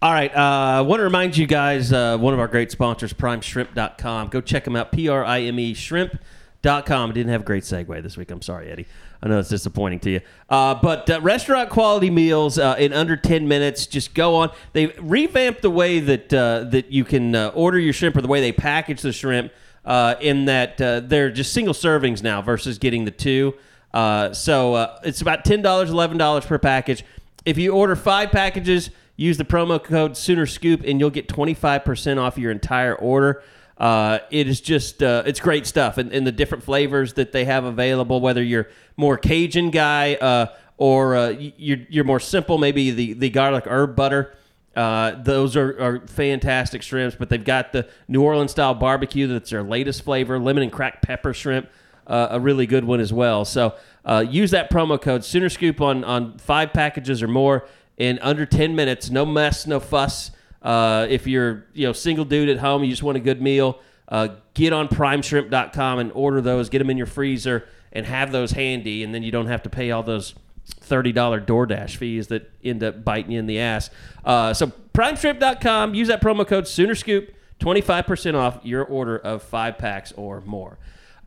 All 0.00 0.12
right. 0.12 0.34
Uh, 0.34 0.78
I 0.78 0.80
want 0.82 1.00
to 1.00 1.04
remind 1.04 1.36
you 1.36 1.46
guys, 1.46 1.90
uh, 1.92 2.18
one 2.18 2.34
of 2.34 2.40
our 2.40 2.48
great 2.48 2.70
sponsors, 2.70 3.14
primeshrimp.com. 3.14 4.28
Go 4.28 4.40
check 4.42 4.64
them 4.64 4.76
out, 4.76 4.92
P 4.92 5.08
R 5.08 5.24
I 5.24 5.42
M 5.42 5.58
E 5.58 5.72
shrimp.com. 5.72 7.12
Didn't 7.12 7.32
have 7.32 7.40
a 7.42 7.44
great 7.44 7.62
segue 7.62 8.02
this 8.02 8.16
week. 8.16 8.30
I'm 8.30 8.42
sorry, 8.42 8.70
Eddie. 8.70 8.86
I 9.24 9.28
know 9.28 9.38
it's 9.38 9.48
disappointing 9.48 10.00
to 10.00 10.10
you. 10.10 10.20
Uh, 10.50 10.74
but 10.74 11.08
uh, 11.08 11.18
restaurant 11.22 11.70
quality 11.70 12.10
meals 12.10 12.58
uh, 12.58 12.76
in 12.78 12.92
under 12.92 13.16
10 13.16 13.48
minutes. 13.48 13.86
Just 13.86 14.12
go 14.12 14.34
on. 14.34 14.50
They 14.74 14.88
revamped 14.98 15.62
the 15.62 15.70
way 15.70 15.98
that, 16.00 16.32
uh, 16.32 16.64
that 16.64 16.92
you 16.92 17.06
can 17.06 17.34
uh, 17.34 17.50
order 17.54 17.78
your 17.78 17.94
shrimp 17.94 18.16
or 18.16 18.20
the 18.20 18.28
way 18.28 18.42
they 18.42 18.52
package 18.52 19.00
the 19.00 19.14
shrimp 19.14 19.50
uh, 19.86 20.16
in 20.20 20.44
that 20.44 20.76
they're 20.76 21.30
just 21.30 21.54
single 21.54 21.72
servings 21.72 22.22
now 22.22 22.42
versus 22.42 22.78
getting 22.78 23.06
the 23.06 23.10
two. 23.10 23.54
So 23.94 24.98
it's 25.02 25.22
about 25.22 25.46
$10, 25.46 25.62
$11 25.62 26.46
per 26.46 26.58
package. 26.58 27.02
If 27.46 27.56
you 27.56 27.72
order 27.72 27.96
five 27.96 28.30
packages, 28.30 28.90
use 29.16 29.38
the 29.38 29.44
promo 29.44 29.82
code 29.82 30.18
Sooner 30.18 30.44
Scoop, 30.44 30.82
and 30.84 31.00
you'll 31.00 31.08
get 31.08 31.28
25% 31.28 32.18
off 32.18 32.36
your 32.36 32.50
entire 32.50 32.94
order. 32.94 33.42
Uh, 33.76 34.20
it 34.30 34.46
is 34.46 34.60
just 34.60 35.02
uh, 35.02 35.22
it's 35.26 35.40
great 35.40 35.66
stuff, 35.66 35.98
and, 35.98 36.12
and 36.12 36.26
the 36.26 36.32
different 36.32 36.62
flavors 36.62 37.14
that 37.14 37.32
they 37.32 37.44
have 37.44 37.64
available. 37.64 38.20
Whether 38.20 38.42
you're 38.42 38.68
more 38.96 39.18
Cajun 39.18 39.70
guy 39.70 40.14
uh, 40.14 40.46
or 40.76 41.16
uh, 41.16 41.28
you're 41.30 41.80
you're 41.88 42.04
more 42.04 42.20
simple, 42.20 42.58
maybe 42.58 42.92
the 42.92 43.14
the 43.14 43.30
garlic 43.30 43.64
herb 43.66 43.96
butter. 43.96 44.36
Uh, 44.76 45.22
those 45.22 45.56
are, 45.56 45.80
are 45.80 46.06
fantastic 46.06 46.82
shrimps, 46.82 47.14
but 47.16 47.28
they've 47.28 47.44
got 47.44 47.72
the 47.72 47.88
New 48.08 48.22
Orleans 48.22 48.50
style 48.50 48.74
barbecue 48.74 49.28
that's 49.28 49.50
their 49.50 49.62
latest 49.62 50.02
flavor, 50.02 50.36
lemon 50.38 50.64
and 50.64 50.72
cracked 50.72 51.02
pepper 51.02 51.32
shrimp, 51.32 51.68
uh, 52.08 52.26
a 52.30 52.40
really 52.40 52.66
good 52.66 52.84
one 52.84 52.98
as 52.98 53.12
well. 53.12 53.44
So 53.44 53.74
uh, 54.04 54.24
use 54.28 54.50
that 54.50 54.70
promo 54.70 55.00
code 55.00 55.24
Sooner 55.24 55.48
Scoop 55.48 55.80
on 55.80 56.04
on 56.04 56.38
five 56.38 56.72
packages 56.72 57.22
or 57.22 57.28
more 57.28 57.66
in 57.96 58.18
under 58.20 58.46
ten 58.46 58.74
minutes. 58.74 59.10
No 59.10 59.24
mess, 59.24 59.66
no 59.66 59.80
fuss. 59.80 60.30
Uh, 60.64 61.06
if 61.10 61.26
you're 61.26 61.66
you 61.74 61.86
know 61.86 61.92
single 61.92 62.24
dude 62.24 62.48
at 62.48 62.58
home, 62.58 62.82
you 62.82 62.90
just 62.90 63.02
want 63.02 63.16
a 63.16 63.20
good 63.20 63.40
meal, 63.42 63.78
uh, 64.08 64.28
get 64.54 64.72
on 64.72 64.88
PrimeShrimp.com 64.88 65.98
and 65.98 66.10
order 66.12 66.40
those. 66.40 66.70
Get 66.70 66.78
them 66.78 66.90
in 66.90 66.96
your 66.96 67.06
freezer 67.06 67.68
and 67.92 68.06
have 68.06 68.32
those 68.32 68.52
handy, 68.52 69.04
and 69.04 69.14
then 69.14 69.22
you 69.22 69.30
don't 69.30 69.46
have 69.46 69.62
to 69.64 69.70
pay 69.70 69.90
all 69.90 70.02
those 70.02 70.34
thirty 70.66 71.12
dollar 71.12 71.40
DoorDash 71.40 71.96
fees 71.96 72.28
that 72.28 72.50
end 72.64 72.82
up 72.82 73.04
biting 73.04 73.32
you 73.32 73.38
in 73.38 73.46
the 73.46 73.60
ass. 73.60 73.90
Uh, 74.24 74.54
so 74.54 74.72
PrimeShrimp.com. 74.94 75.94
Use 75.94 76.08
that 76.08 76.22
promo 76.22 76.46
code 76.46 76.66
Sooner 76.66 76.94
Scoop. 76.94 77.34
Twenty 77.58 77.82
five 77.82 78.06
percent 78.06 78.36
off 78.36 78.58
your 78.62 78.84
order 78.84 79.18
of 79.18 79.42
five 79.42 79.78
packs 79.78 80.12
or 80.12 80.40
more. 80.40 80.78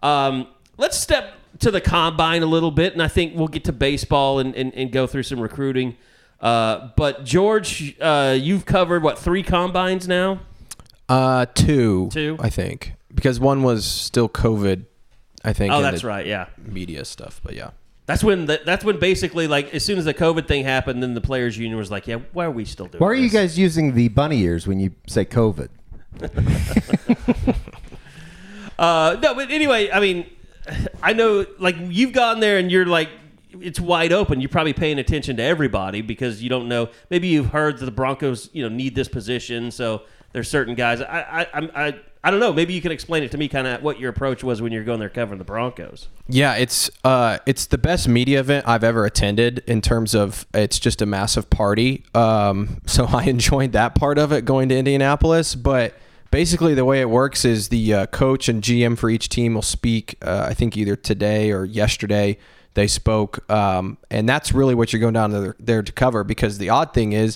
Um, 0.02 0.48
let's 0.78 0.98
step 0.98 1.34
to 1.60 1.72
the 1.72 1.82
combine 1.82 2.44
a 2.44 2.48
little 2.48 2.72
bit, 2.72 2.94
and 2.94 3.02
I 3.02 3.08
think 3.08 3.36
we'll 3.36 3.48
get 3.48 3.64
to 3.66 3.74
baseball 3.74 4.40
and, 4.40 4.56
and, 4.56 4.74
and 4.74 4.92
go 4.92 5.08
through 5.08 5.24
some 5.24 5.40
recruiting. 5.40 5.96
Uh, 6.40 6.90
but 6.96 7.24
George, 7.24 7.96
uh, 8.00 8.38
you've 8.40 8.66
covered 8.66 9.04
what 9.04 9.18
three 9.18 9.44
combines 9.44 10.08
now? 10.08 10.40
Uh, 11.10 11.46
two. 11.54 12.10
Two? 12.12 12.38
I 12.40 12.50
think, 12.50 12.94
because 13.14 13.40
one 13.40 13.64
was 13.64 13.86
still 13.86 14.30
COVID 14.30 14.86
I 15.48 15.54
think. 15.54 15.74
Oh, 15.74 15.82
that's 15.82 16.04
right. 16.04 16.26
Yeah. 16.26 16.48
Media 16.58 17.06
stuff, 17.06 17.40
but 17.42 17.54
yeah. 17.54 17.72
That's 18.06 18.22
when 18.24 18.46
the, 18.46 18.62
that's 18.66 18.84
when 18.84 19.00
basically 19.00 19.48
like 19.48 19.74
as 19.74 19.84
soon 19.84 19.98
as 19.98 20.06
the 20.06 20.14
COVID 20.14 20.46
thing 20.46 20.66
happened, 20.66 21.02
then 21.02 21.14
the 21.14 21.22
players 21.22 21.58
union 21.58 21.78
was 21.78 21.90
like, 21.90 22.06
yeah, 22.06 22.20
why 22.34 22.46
are 22.46 22.52
we 22.52 22.66
still 22.66 22.88
doing? 22.88 23.00
Why 23.00 23.08
are 23.08 23.14
you 23.14 23.30
guys 23.30 23.58
using 23.58 23.94
the 23.94 24.10
bunny 24.10 24.42
ears 24.42 24.68
when 24.68 24.80
you 24.80 24.92
say 25.08 25.26
COVID? 25.26 25.70
Uh, 28.80 29.18
no, 29.24 29.34
but 29.34 29.50
anyway, 29.50 29.90
I 29.90 30.00
mean, 30.00 30.30
I 31.02 31.14
know 31.14 31.48
like 31.58 31.76
you've 31.80 32.14
gone 32.14 32.42
there 32.42 32.60
and 32.60 32.72
you're 32.72 32.86
like, 32.86 33.10
it's 33.62 33.80
wide 33.80 34.14
open. 34.14 34.42
You're 34.42 34.50
probably 34.50 34.74
paying 34.74 35.00
attention 35.00 35.38
to 35.38 35.44
everybody 35.44 36.02
because 36.02 36.42
you 36.42 36.50
don't 36.50 36.68
know. 36.68 36.90
Maybe 37.10 37.28
you've 37.28 37.48
heard 37.50 37.78
that 37.80 37.86
the 37.86 37.92
Broncos, 37.92 38.50
you 38.54 38.64
know, 38.64 38.74
need 38.74 38.96
this 38.96 39.08
position, 39.08 39.72
so 39.72 40.04
there's 40.34 40.50
certain 40.50 40.76
guys. 40.76 41.02
I, 41.02 41.48
I, 41.54 41.88
I, 41.88 42.00
I 42.24 42.32
don't 42.32 42.40
know. 42.40 42.52
Maybe 42.52 42.74
you 42.74 42.82
can 42.82 42.92
explain 42.92 43.24
it 43.24 43.32
to 43.32 43.38
me, 43.38 43.48
kind 43.48 43.68
of 43.68 43.82
what 43.82 44.00
your 44.00 44.10
approach 44.10 44.44
was 44.44 44.62
when 44.62 44.72
you're 44.72 44.84
going 44.84 45.00
there 45.00 45.10
covering 45.10 45.38
the 45.38 45.46
Broncos. 45.46 46.10
Yeah, 46.28 46.56
it's 46.56 46.90
uh, 47.04 47.38
it's 47.46 47.68
the 47.68 47.78
best 47.78 48.08
media 48.08 48.40
event 48.40 48.68
I've 48.68 48.84
ever 48.84 49.06
attended 49.06 49.64
in 49.66 49.82
terms 49.82 50.14
of 50.14 50.46
it's 50.54 50.80
just 50.80 51.02
a 51.02 51.06
massive 51.06 51.50
party. 51.50 52.04
Um, 52.14 52.82
so 52.86 53.06
I 53.06 53.24
enjoyed 53.24 53.72
that 53.72 53.96
part 53.96 54.18
of 54.18 54.32
it 54.32 54.46
going 54.46 54.70
to 54.70 54.78
Indianapolis. 54.78 55.56
But 55.56 55.96
basically, 56.32 56.74
the 56.74 56.86
way 56.86 57.02
it 57.02 57.10
works 57.10 57.46
is 57.46 57.70
the 57.70 57.94
uh, 57.94 58.06
coach 58.08 58.50
and 58.50 58.62
GM 58.62 58.98
for 58.98 59.10
each 59.10 59.30
team 59.30 59.54
will 59.54 59.62
speak. 59.62 60.18
Uh, 60.22 60.48
I 60.50 60.54
think 60.54 60.76
either 60.76 60.96
today 60.96 61.52
or 61.52 61.66
yesterday 61.66 62.38
they 62.78 62.88
spoke, 62.88 63.50
um, 63.50 63.98
and 64.12 64.30
that's 64.30 64.54
really 64.54 64.76
what 64.76 64.94
you're 64.94 65.00
going 65.00 65.16
down 65.16 65.32
there, 65.32 65.56
there 65.60 65.82
to 65.82 65.92
cover. 65.92 66.24
Because 66.24 66.60
the 66.60 66.70
odd 66.70 66.94
thing 66.94 67.12
is, 67.12 67.36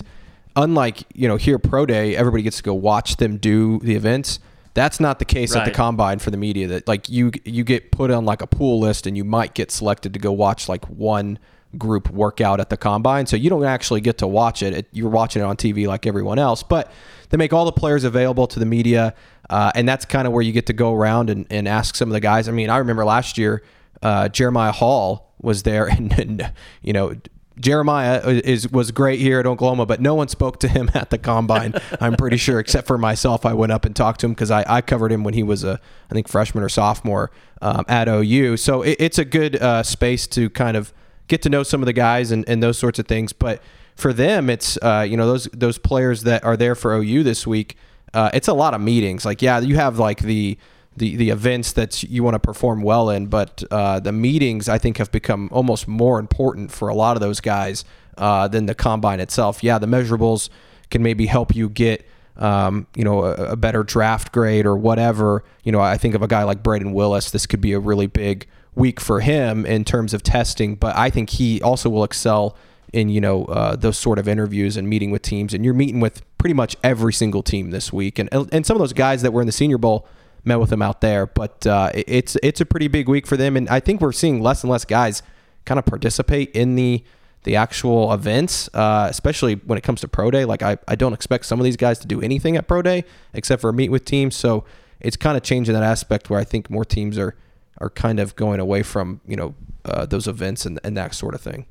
unlike 0.54 1.02
you 1.14 1.26
know 1.26 1.34
here 1.34 1.58
pro 1.58 1.84
day, 1.84 2.14
everybody 2.14 2.44
gets 2.44 2.58
to 2.58 2.62
go 2.62 2.74
watch 2.74 3.16
them 3.16 3.38
do 3.38 3.80
the 3.80 3.96
events. 3.96 4.38
That's 4.74 5.00
not 5.00 5.18
the 5.18 5.24
case 5.24 5.56
at 5.56 5.64
the 5.64 5.72
combine 5.72 6.20
for 6.20 6.30
the 6.30 6.36
media. 6.36 6.68
That 6.68 6.86
like 6.86 7.08
you 7.08 7.32
you 7.44 7.64
get 7.64 7.90
put 7.90 8.12
on 8.12 8.24
like 8.24 8.40
a 8.40 8.46
pool 8.46 8.78
list 8.78 9.04
and 9.08 9.16
you 9.16 9.24
might 9.24 9.52
get 9.52 9.72
selected 9.72 10.14
to 10.14 10.20
go 10.20 10.30
watch 10.30 10.68
like 10.68 10.84
one 10.84 11.40
group 11.76 12.08
workout 12.10 12.60
at 12.60 12.70
the 12.70 12.76
combine. 12.76 13.26
So 13.26 13.34
you 13.36 13.50
don't 13.50 13.64
actually 13.64 14.00
get 14.00 14.18
to 14.18 14.28
watch 14.28 14.62
it. 14.62 14.72
it 14.72 14.86
you're 14.92 15.10
watching 15.10 15.42
it 15.42 15.44
on 15.44 15.56
TV 15.56 15.88
like 15.88 16.06
everyone 16.06 16.38
else. 16.38 16.62
But 16.62 16.92
they 17.30 17.36
make 17.36 17.52
all 17.52 17.64
the 17.64 17.72
players 17.72 18.04
available 18.04 18.46
to 18.46 18.60
the 18.60 18.66
media, 18.66 19.14
uh, 19.50 19.72
and 19.74 19.88
that's 19.88 20.04
kind 20.04 20.28
of 20.28 20.32
where 20.32 20.42
you 20.42 20.52
get 20.52 20.66
to 20.66 20.72
go 20.72 20.94
around 20.94 21.30
and, 21.30 21.46
and 21.50 21.66
ask 21.66 21.96
some 21.96 22.08
of 22.08 22.12
the 22.12 22.20
guys. 22.20 22.48
I 22.48 22.52
mean, 22.52 22.70
I 22.70 22.76
remember 22.76 23.04
last 23.04 23.36
year 23.36 23.64
uh, 24.02 24.28
Jeremiah 24.28 24.72
Hall 24.72 25.34
was 25.40 25.64
there, 25.64 25.86
and, 25.88 26.18
and 26.18 26.52
you 26.82 26.92
know 26.92 27.14
Jeremiah 27.60 28.20
is 28.26 28.70
was 28.70 28.90
great 28.90 29.20
here 29.20 29.38
at 29.38 29.46
Oklahoma, 29.46 29.86
but 29.86 30.00
no 30.00 30.14
one 30.14 30.28
spoke 30.28 30.58
to 30.60 30.68
him 30.68 30.90
at 30.94 31.10
the 31.10 31.18
combine. 31.18 31.74
I'm 32.00 32.16
pretty 32.16 32.36
sure, 32.36 32.58
except 32.58 32.86
for 32.86 32.98
myself. 32.98 33.44
I 33.44 33.52
went 33.52 33.72
up 33.72 33.84
and 33.84 33.94
talked 33.94 34.20
to 34.20 34.26
him 34.26 34.32
because 34.32 34.50
I, 34.50 34.64
I 34.66 34.80
covered 34.80 35.12
him 35.12 35.24
when 35.24 35.34
he 35.34 35.42
was 35.42 35.64
a 35.64 35.80
I 36.10 36.14
think 36.14 36.28
freshman 36.28 36.64
or 36.64 36.68
sophomore 36.68 37.30
um, 37.60 37.84
at 37.88 38.08
OU. 38.08 38.56
So 38.56 38.82
it, 38.82 38.96
it's 38.98 39.18
a 39.18 39.24
good 39.24 39.56
uh, 39.56 39.82
space 39.82 40.26
to 40.28 40.50
kind 40.50 40.76
of 40.76 40.92
get 41.28 41.42
to 41.42 41.48
know 41.48 41.62
some 41.62 41.82
of 41.82 41.86
the 41.86 41.92
guys 41.92 42.30
and, 42.30 42.46
and 42.48 42.62
those 42.62 42.78
sorts 42.78 42.98
of 42.98 43.06
things. 43.06 43.32
But 43.32 43.62
for 43.94 44.12
them, 44.12 44.48
it's 44.48 44.78
uh, 44.82 45.06
you 45.08 45.16
know 45.16 45.26
those 45.26 45.44
those 45.52 45.78
players 45.78 46.22
that 46.22 46.44
are 46.44 46.56
there 46.56 46.74
for 46.74 46.94
OU 46.94 47.22
this 47.22 47.46
week. 47.46 47.76
Uh, 48.14 48.30
it's 48.34 48.48
a 48.48 48.54
lot 48.54 48.74
of 48.74 48.80
meetings. 48.80 49.24
Like 49.24 49.42
yeah, 49.42 49.60
you 49.60 49.76
have 49.76 49.98
like 49.98 50.20
the 50.20 50.58
the 50.96 51.16
the 51.16 51.30
events 51.30 51.72
that 51.72 52.02
you 52.02 52.22
want 52.22 52.34
to 52.34 52.38
perform 52.38 52.82
well 52.82 53.10
in, 53.10 53.26
but 53.26 53.62
uh, 53.70 54.00
the 54.00 54.12
meetings 54.12 54.68
I 54.68 54.78
think 54.78 54.98
have 54.98 55.10
become 55.10 55.48
almost 55.52 55.88
more 55.88 56.18
important 56.18 56.70
for 56.70 56.88
a 56.88 56.94
lot 56.94 57.16
of 57.16 57.20
those 57.20 57.40
guys 57.40 57.84
uh, 58.18 58.48
than 58.48 58.66
the 58.66 58.74
combine 58.74 59.20
itself. 59.20 59.62
Yeah, 59.62 59.78
the 59.78 59.86
measurables 59.86 60.48
can 60.90 61.02
maybe 61.02 61.26
help 61.26 61.54
you 61.54 61.68
get 61.68 62.06
um, 62.36 62.86
you 62.94 63.04
know 63.04 63.24
a, 63.24 63.52
a 63.52 63.56
better 63.56 63.82
draft 63.82 64.32
grade 64.32 64.66
or 64.66 64.76
whatever. 64.76 65.44
You 65.64 65.72
know, 65.72 65.80
I 65.80 65.96
think 65.96 66.14
of 66.14 66.22
a 66.22 66.28
guy 66.28 66.42
like 66.42 66.62
Brayden 66.62 66.92
Willis. 66.92 67.30
This 67.30 67.46
could 67.46 67.60
be 67.60 67.72
a 67.72 67.80
really 67.80 68.06
big 68.06 68.46
week 68.74 69.00
for 69.00 69.20
him 69.20 69.64
in 69.66 69.84
terms 69.84 70.14
of 70.14 70.22
testing, 70.22 70.74
but 70.74 70.96
I 70.96 71.10
think 71.10 71.30
he 71.30 71.60
also 71.62 71.88
will 71.88 72.04
excel 72.04 72.56
in 72.92 73.08
you 73.08 73.20
know 73.22 73.46
uh, 73.46 73.76
those 73.76 73.96
sort 73.96 74.18
of 74.18 74.28
interviews 74.28 74.76
and 74.76 74.88
meeting 74.88 75.10
with 75.10 75.22
teams. 75.22 75.54
And 75.54 75.64
you're 75.64 75.74
meeting 75.74 76.00
with 76.00 76.22
pretty 76.36 76.54
much 76.54 76.76
every 76.82 77.14
single 77.14 77.42
team 77.42 77.70
this 77.70 77.92
week, 77.92 78.18
and 78.18 78.28
and 78.32 78.66
some 78.66 78.76
of 78.76 78.80
those 78.80 78.92
guys 78.92 79.22
that 79.22 79.32
were 79.32 79.40
in 79.40 79.46
the 79.46 79.52
Senior 79.52 79.78
Bowl 79.78 80.06
met 80.44 80.60
with 80.60 80.72
him 80.72 80.82
out 80.82 81.00
there. 81.00 81.26
But 81.26 81.66
uh, 81.66 81.90
it's 81.94 82.36
it's 82.42 82.60
a 82.60 82.66
pretty 82.66 82.88
big 82.88 83.08
week 83.08 83.26
for 83.26 83.36
them, 83.36 83.56
and 83.56 83.68
I 83.68 83.80
think 83.80 84.00
we're 84.00 84.12
seeing 84.12 84.40
less 84.40 84.62
and 84.62 84.70
less 84.70 84.84
guys 84.84 85.22
kind 85.64 85.78
of 85.78 85.84
participate 85.84 86.50
in 86.52 86.74
the 86.74 87.04
the 87.44 87.56
actual 87.56 88.12
events, 88.12 88.68
uh, 88.72 89.06
especially 89.10 89.54
when 89.54 89.76
it 89.76 89.82
comes 89.82 90.00
to 90.00 90.08
pro 90.08 90.30
day. 90.30 90.44
Like 90.44 90.62
I, 90.62 90.78
I 90.86 90.94
don't 90.94 91.12
expect 91.12 91.44
some 91.46 91.58
of 91.58 91.64
these 91.64 91.76
guys 91.76 91.98
to 92.00 92.06
do 92.06 92.20
anything 92.20 92.56
at 92.56 92.68
pro 92.68 92.82
day 92.82 93.04
except 93.34 93.60
for 93.60 93.72
meet 93.72 93.90
with 93.90 94.04
teams. 94.04 94.36
So 94.36 94.64
it's 95.00 95.16
kind 95.16 95.36
of 95.36 95.42
changing 95.42 95.74
that 95.74 95.82
aspect 95.82 96.30
where 96.30 96.38
I 96.38 96.44
think 96.44 96.70
more 96.70 96.84
teams 96.84 97.18
are 97.18 97.36
are 97.78 97.90
kind 97.90 98.20
of 98.20 98.36
going 98.36 98.60
away 98.60 98.82
from 98.82 99.20
you 99.26 99.36
know 99.36 99.54
uh, 99.84 100.06
those 100.06 100.28
events 100.28 100.66
and, 100.66 100.78
and 100.84 100.96
that 100.96 101.14
sort 101.14 101.34
of 101.34 101.40
thing. 101.40 101.66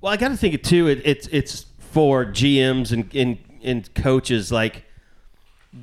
Well, 0.00 0.12
I 0.12 0.16
got 0.16 0.28
to 0.28 0.36
think 0.36 0.54
it 0.54 0.64
too. 0.64 0.88
It, 0.88 1.02
it's 1.04 1.26
it's 1.28 1.66
for 1.78 2.26
GMs 2.26 2.92
and, 2.92 3.14
and 3.14 3.38
and 3.62 3.94
coaches 3.94 4.52
like 4.52 4.84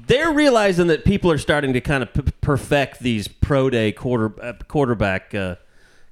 they're 0.07 0.31
realizing 0.31 0.87
that 0.87 1.05
people 1.05 1.31
are 1.31 1.37
starting 1.37 1.73
to 1.73 1.81
kind 1.81 2.03
of 2.03 2.13
p- 2.13 2.31
perfect 2.41 2.99
these 2.99 3.27
pro 3.27 3.69
day 3.69 3.91
quarter 3.91 4.33
uh, 4.41 4.53
quarterback 4.67 5.33
uh, 5.35 5.55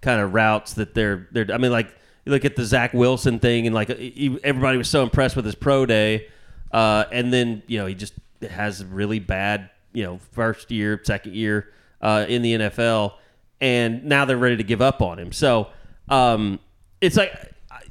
kind 0.02 0.22
of 0.22 0.34
routes 0.34 0.74
that 0.74 0.94
they're 0.94 1.28
they're. 1.32 1.48
I 1.52 1.58
mean, 1.58 1.72
like 1.72 1.88
you 2.26 2.32
look 2.32 2.46
at 2.46 2.56
the 2.56 2.66
Zach 2.66 2.94
Wilson 2.94 3.40
thing, 3.40 3.66
and 3.66 3.74
like 3.74 3.90
he, 3.98 4.38
everybody 4.44 4.78
was 4.78 4.90
so 4.90 5.04
impressed 5.04 5.36
with 5.36 5.46
his 5.46 5.56
pro 5.56 5.86
day, 5.86 6.28
uh, 6.72 7.06
and 7.12 7.34
then 7.34 7.64
you 7.68 7.80
know 7.80 7.88
he 7.88 7.96
just 7.96 8.14
has 8.50 8.86
really 8.86 9.20
bad 9.20 9.70
you 9.94 10.04
know 10.04 10.20
first 10.32 10.72
year, 10.72 11.02
second 11.04 11.36
year 11.36 11.72
uh, 12.02 12.26
in 12.30 12.44
the 12.44 12.54
NFL, 12.54 13.14
and 13.60 14.04
now 14.06 14.26
they're 14.26 14.38
ready 14.38 14.58
to 14.58 14.64
give 14.64 14.82
up 14.82 15.02
on 15.02 15.18
him. 15.18 15.32
So 15.32 15.70
um, 16.08 16.60
it's 17.00 17.18
like 17.18 17.34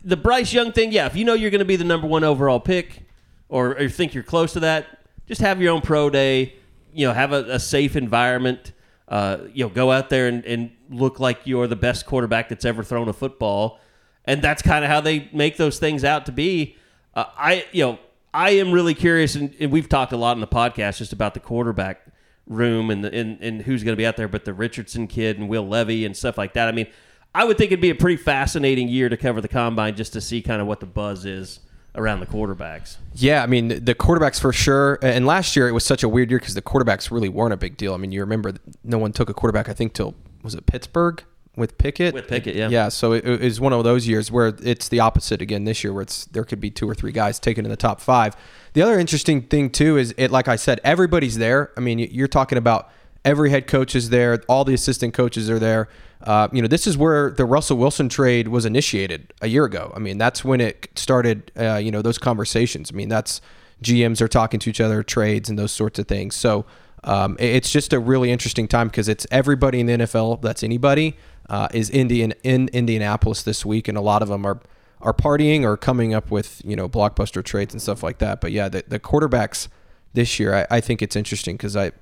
the 0.04 0.16
Bryce 0.16 0.52
Young 0.52 0.70
thing. 0.72 0.92
Yeah, 0.92 1.06
if 1.06 1.16
you 1.16 1.24
know 1.24 1.34
you're 1.34 1.50
going 1.50 1.60
to 1.60 1.64
be 1.64 1.76
the 1.76 1.84
number 1.84 2.06
one 2.06 2.22
overall 2.22 2.60
pick, 2.60 3.02
or, 3.48 3.76
or 3.76 3.88
think 3.88 4.14
you're 4.14 4.22
close 4.22 4.52
to 4.52 4.60
that, 4.60 4.99
just 5.30 5.40
have 5.42 5.62
your 5.62 5.72
own 5.72 5.80
pro 5.80 6.10
day. 6.10 6.54
You 6.92 7.06
know, 7.06 7.12
have 7.12 7.32
a, 7.32 7.44
a 7.44 7.60
safe 7.60 7.94
environment. 7.94 8.72
Uh, 9.06 9.38
you 9.54 9.64
know, 9.64 9.70
go 9.70 9.92
out 9.92 10.10
there 10.10 10.26
and, 10.26 10.44
and 10.44 10.72
look 10.90 11.20
like 11.20 11.38
you're 11.44 11.68
the 11.68 11.76
best 11.76 12.04
quarterback 12.04 12.48
that's 12.48 12.64
ever 12.64 12.82
thrown 12.82 13.08
a 13.08 13.12
football, 13.12 13.78
and 14.24 14.42
that's 14.42 14.60
kind 14.60 14.84
of 14.84 14.90
how 14.90 15.00
they 15.00 15.28
make 15.32 15.56
those 15.56 15.78
things 15.78 16.04
out 16.04 16.26
to 16.26 16.32
be. 16.32 16.76
Uh, 17.14 17.24
I, 17.36 17.64
you 17.70 17.84
know, 17.84 17.98
I 18.34 18.50
am 18.50 18.72
really 18.72 18.94
curious, 18.94 19.36
and, 19.36 19.54
and 19.60 19.70
we've 19.70 19.88
talked 19.88 20.12
a 20.12 20.16
lot 20.16 20.36
in 20.36 20.40
the 20.40 20.48
podcast 20.48 20.98
just 20.98 21.12
about 21.12 21.34
the 21.34 21.40
quarterback 21.40 22.06
room 22.46 22.90
and 22.90 23.04
the, 23.04 23.14
and, 23.14 23.40
and 23.40 23.62
who's 23.62 23.84
going 23.84 23.92
to 23.92 23.96
be 23.96 24.06
out 24.06 24.16
there, 24.16 24.28
but 24.28 24.44
the 24.44 24.54
Richardson 24.54 25.06
kid 25.06 25.38
and 25.38 25.48
Will 25.48 25.66
Levis 25.66 26.04
and 26.06 26.16
stuff 26.16 26.36
like 26.36 26.54
that. 26.54 26.68
I 26.68 26.72
mean, 26.72 26.88
I 27.34 27.44
would 27.44 27.56
think 27.56 27.70
it'd 27.70 27.80
be 27.80 27.90
a 27.90 27.94
pretty 27.94 28.16
fascinating 28.16 28.88
year 28.88 29.08
to 29.08 29.16
cover 29.16 29.40
the 29.40 29.48
combine 29.48 29.94
just 29.94 30.12
to 30.14 30.20
see 30.20 30.42
kind 30.42 30.60
of 30.60 30.66
what 30.66 30.80
the 30.80 30.86
buzz 30.86 31.24
is 31.24 31.60
around 31.94 32.20
the 32.20 32.26
quarterbacks. 32.26 32.96
Yeah, 33.14 33.42
I 33.42 33.46
mean 33.46 33.84
the- 33.84 33.94
quarterbacks 33.94 34.40
for 34.40 34.52
sure. 34.52 34.98
And 35.02 35.26
last 35.26 35.56
year 35.56 35.68
it 35.68 35.72
was 35.72 35.84
such 35.84 36.02
a 36.02 36.08
weird 36.08 36.30
year 36.30 36.38
because 36.38 36.54
the 36.54 36.62
quarterbacks 36.62 37.10
really 37.10 37.28
weren't 37.28 37.52
a 37.52 37.56
big 37.56 37.76
deal. 37.76 37.94
I 37.94 37.96
mean, 37.96 38.12
you 38.12 38.20
remember 38.20 38.54
no 38.84 38.98
one 38.98 39.12
took 39.12 39.28
a 39.28 39.34
quarterback. 39.34 39.68
I 39.68 39.72
think 39.72 39.92
till 39.92 40.14
was 40.42 40.54
it 40.54 40.66
Pittsburgh 40.66 41.22
with 41.56 41.76
Pickett? 41.78 42.14
With 42.14 42.28
Pickett, 42.28 42.54
yeah. 42.54 42.68
Yeah, 42.68 42.88
so 42.88 43.12
it, 43.12 43.26
it 43.26 43.40
was 43.40 43.60
one 43.60 43.72
of 43.72 43.82
those 43.84 44.06
years 44.06 44.30
where 44.30 44.54
it's 44.62 44.88
the 44.88 45.00
opposite 45.00 45.42
again 45.42 45.64
this 45.64 45.82
year, 45.84 45.92
where 45.92 46.02
it's 46.02 46.24
there 46.26 46.44
could 46.44 46.60
be 46.60 46.70
two 46.70 46.88
or 46.88 46.94
three 46.94 47.12
guys 47.12 47.38
taken 47.38 47.64
in 47.64 47.70
the 47.70 47.76
top 47.76 48.00
five. 48.00 48.36
The 48.72 48.82
other 48.82 48.98
interesting 48.98 49.42
thing 49.42 49.70
too 49.70 49.96
is 49.98 50.14
it, 50.16 50.30
like 50.30 50.48
I 50.48 50.56
said, 50.56 50.80
everybody's 50.84 51.38
there. 51.38 51.72
I 51.76 51.80
mean, 51.80 51.98
you're 51.98 52.28
talking 52.28 52.56
about 52.56 52.90
every 53.24 53.50
head 53.50 53.66
coach 53.66 53.94
is 53.94 54.10
there, 54.10 54.40
all 54.48 54.64
the 54.64 54.74
assistant 54.74 55.12
coaches 55.12 55.50
are 55.50 55.58
there. 55.58 55.88
Uh, 56.22 56.48
you 56.52 56.60
know, 56.60 56.68
this 56.68 56.86
is 56.86 56.96
where 56.96 57.30
the 57.30 57.44
Russell 57.44 57.78
Wilson 57.78 58.08
trade 58.08 58.48
was 58.48 58.66
initiated 58.66 59.32
a 59.40 59.48
year 59.48 59.64
ago. 59.64 59.92
I 59.96 59.98
mean, 59.98 60.18
that's 60.18 60.44
when 60.44 60.60
it 60.60 60.88
started. 60.96 61.50
Uh, 61.56 61.76
you 61.76 61.90
know, 61.90 62.02
those 62.02 62.18
conversations. 62.18 62.90
I 62.92 62.94
mean, 62.94 63.08
that's 63.08 63.40
GMs 63.82 64.20
are 64.20 64.28
talking 64.28 64.60
to 64.60 64.70
each 64.70 64.80
other, 64.80 65.02
trades 65.02 65.48
and 65.48 65.58
those 65.58 65.72
sorts 65.72 65.98
of 65.98 66.06
things. 66.06 66.36
So 66.36 66.66
um, 67.04 67.36
it's 67.40 67.70
just 67.70 67.92
a 67.92 67.98
really 67.98 68.30
interesting 68.30 68.68
time 68.68 68.88
because 68.88 69.08
it's 69.08 69.26
everybody 69.30 69.80
in 69.80 69.86
the 69.86 69.92
NFL 69.94 70.42
that's 70.42 70.62
anybody 70.62 71.16
uh, 71.48 71.68
is 71.72 71.88
Indian 71.90 72.34
in 72.42 72.68
Indianapolis 72.72 73.42
this 73.42 73.64
week, 73.64 73.88
and 73.88 73.96
a 73.96 74.02
lot 74.02 74.22
of 74.22 74.28
them 74.28 74.44
are 74.44 74.60
are 75.00 75.14
partying 75.14 75.62
or 75.62 75.78
coming 75.78 76.12
up 76.12 76.30
with 76.30 76.60
you 76.64 76.76
know 76.76 76.88
blockbuster 76.88 77.42
trades 77.42 77.72
and 77.72 77.80
stuff 77.80 78.02
like 78.02 78.18
that. 78.18 78.40
But 78.40 78.52
yeah, 78.52 78.68
the, 78.68 78.84
the 78.86 79.00
quarterbacks 79.00 79.68
this 80.12 80.38
year, 80.38 80.54
I, 80.54 80.76
I 80.76 80.80
think 80.80 81.00
it's 81.00 81.16
interesting 81.16 81.56
because 81.56 81.76
I 81.76 81.92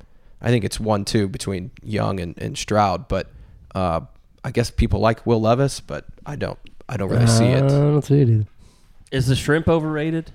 I 0.40 0.48
think 0.48 0.64
it's 0.64 0.80
one 0.80 1.04
two 1.04 1.28
between 1.28 1.70
Young 1.82 2.18
and, 2.18 2.36
and 2.38 2.58
Stroud, 2.58 3.06
but 3.06 3.30
uh, 3.74 4.00
I 4.44 4.50
guess 4.50 4.70
people 4.70 5.00
like 5.00 5.26
Will 5.26 5.40
Levis, 5.40 5.80
but 5.80 6.04
I 6.26 6.36
don't 6.36 6.58
I 6.88 6.96
don't 6.96 7.10
really 7.10 7.26
see 7.26 7.44
it. 7.46 7.64
I 7.64 7.68
don't 7.68 8.02
see 8.04 8.20
it 8.22 8.28
either. 8.28 8.46
Is 9.10 9.26
the 9.26 9.36
shrimp 9.36 9.68
overrated? 9.68 10.30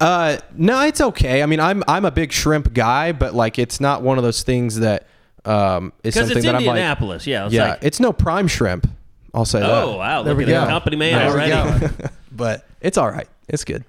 Uh, 0.00 0.38
no, 0.56 0.82
it's 0.82 1.00
okay. 1.00 1.42
I 1.42 1.46
mean, 1.46 1.60
I'm 1.60 1.82
I'm 1.86 2.04
a 2.04 2.10
big 2.10 2.32
shrimp 2.32 2.72
guy, 2.74 3.12
but 3.12 3.34
like 3.34 3.58
it's 3.58 3.80
not 3.80 4.02
one 4.02 4.18
of 4.18 4.24
those 4.24 4.42
things 4.42 4.80
that 4.80 5.06
um 5.44 5.92
is 6.02 6.14
Because 6.14 6.28
something 6.28 6.36
it's 6.38 6.46
that 6.46 6.54
I'm 6.56 6.62
like. 6.64 6.68
Indianapolis. 6.76 7.26
yeah. 7.26 7.44
It's 7.46 7.54
Yeah, 7.54 7.70
like, 7.70 7.78
it's 7.82 8.00
no 8.00 8.12
prime 8.12 8.48
shrimp. 8.48 8.88
I'll 9.32 9.44
say 9.44 9.60
that. 9.60 9.70
oh, 9.70 9.96
wow. 9.96 10.22
There 10.22 10.32
Look 10.34 10.46
we 10.46 10.52
at 10.52 10.60
go. 10.60 10.64
the 10.64 10.70
company 10.70 10.96
man 10.96 11.12
There 11.18 11.36
we 11.46 11.52
already. 11.52 11.86
go. 11.88 12.08
but 12.32 12.66
it's 12.80 12.98
all 12.98 13.10
right. 13.10 13.28
It's 13.48 13.64
good. 13.64 13.84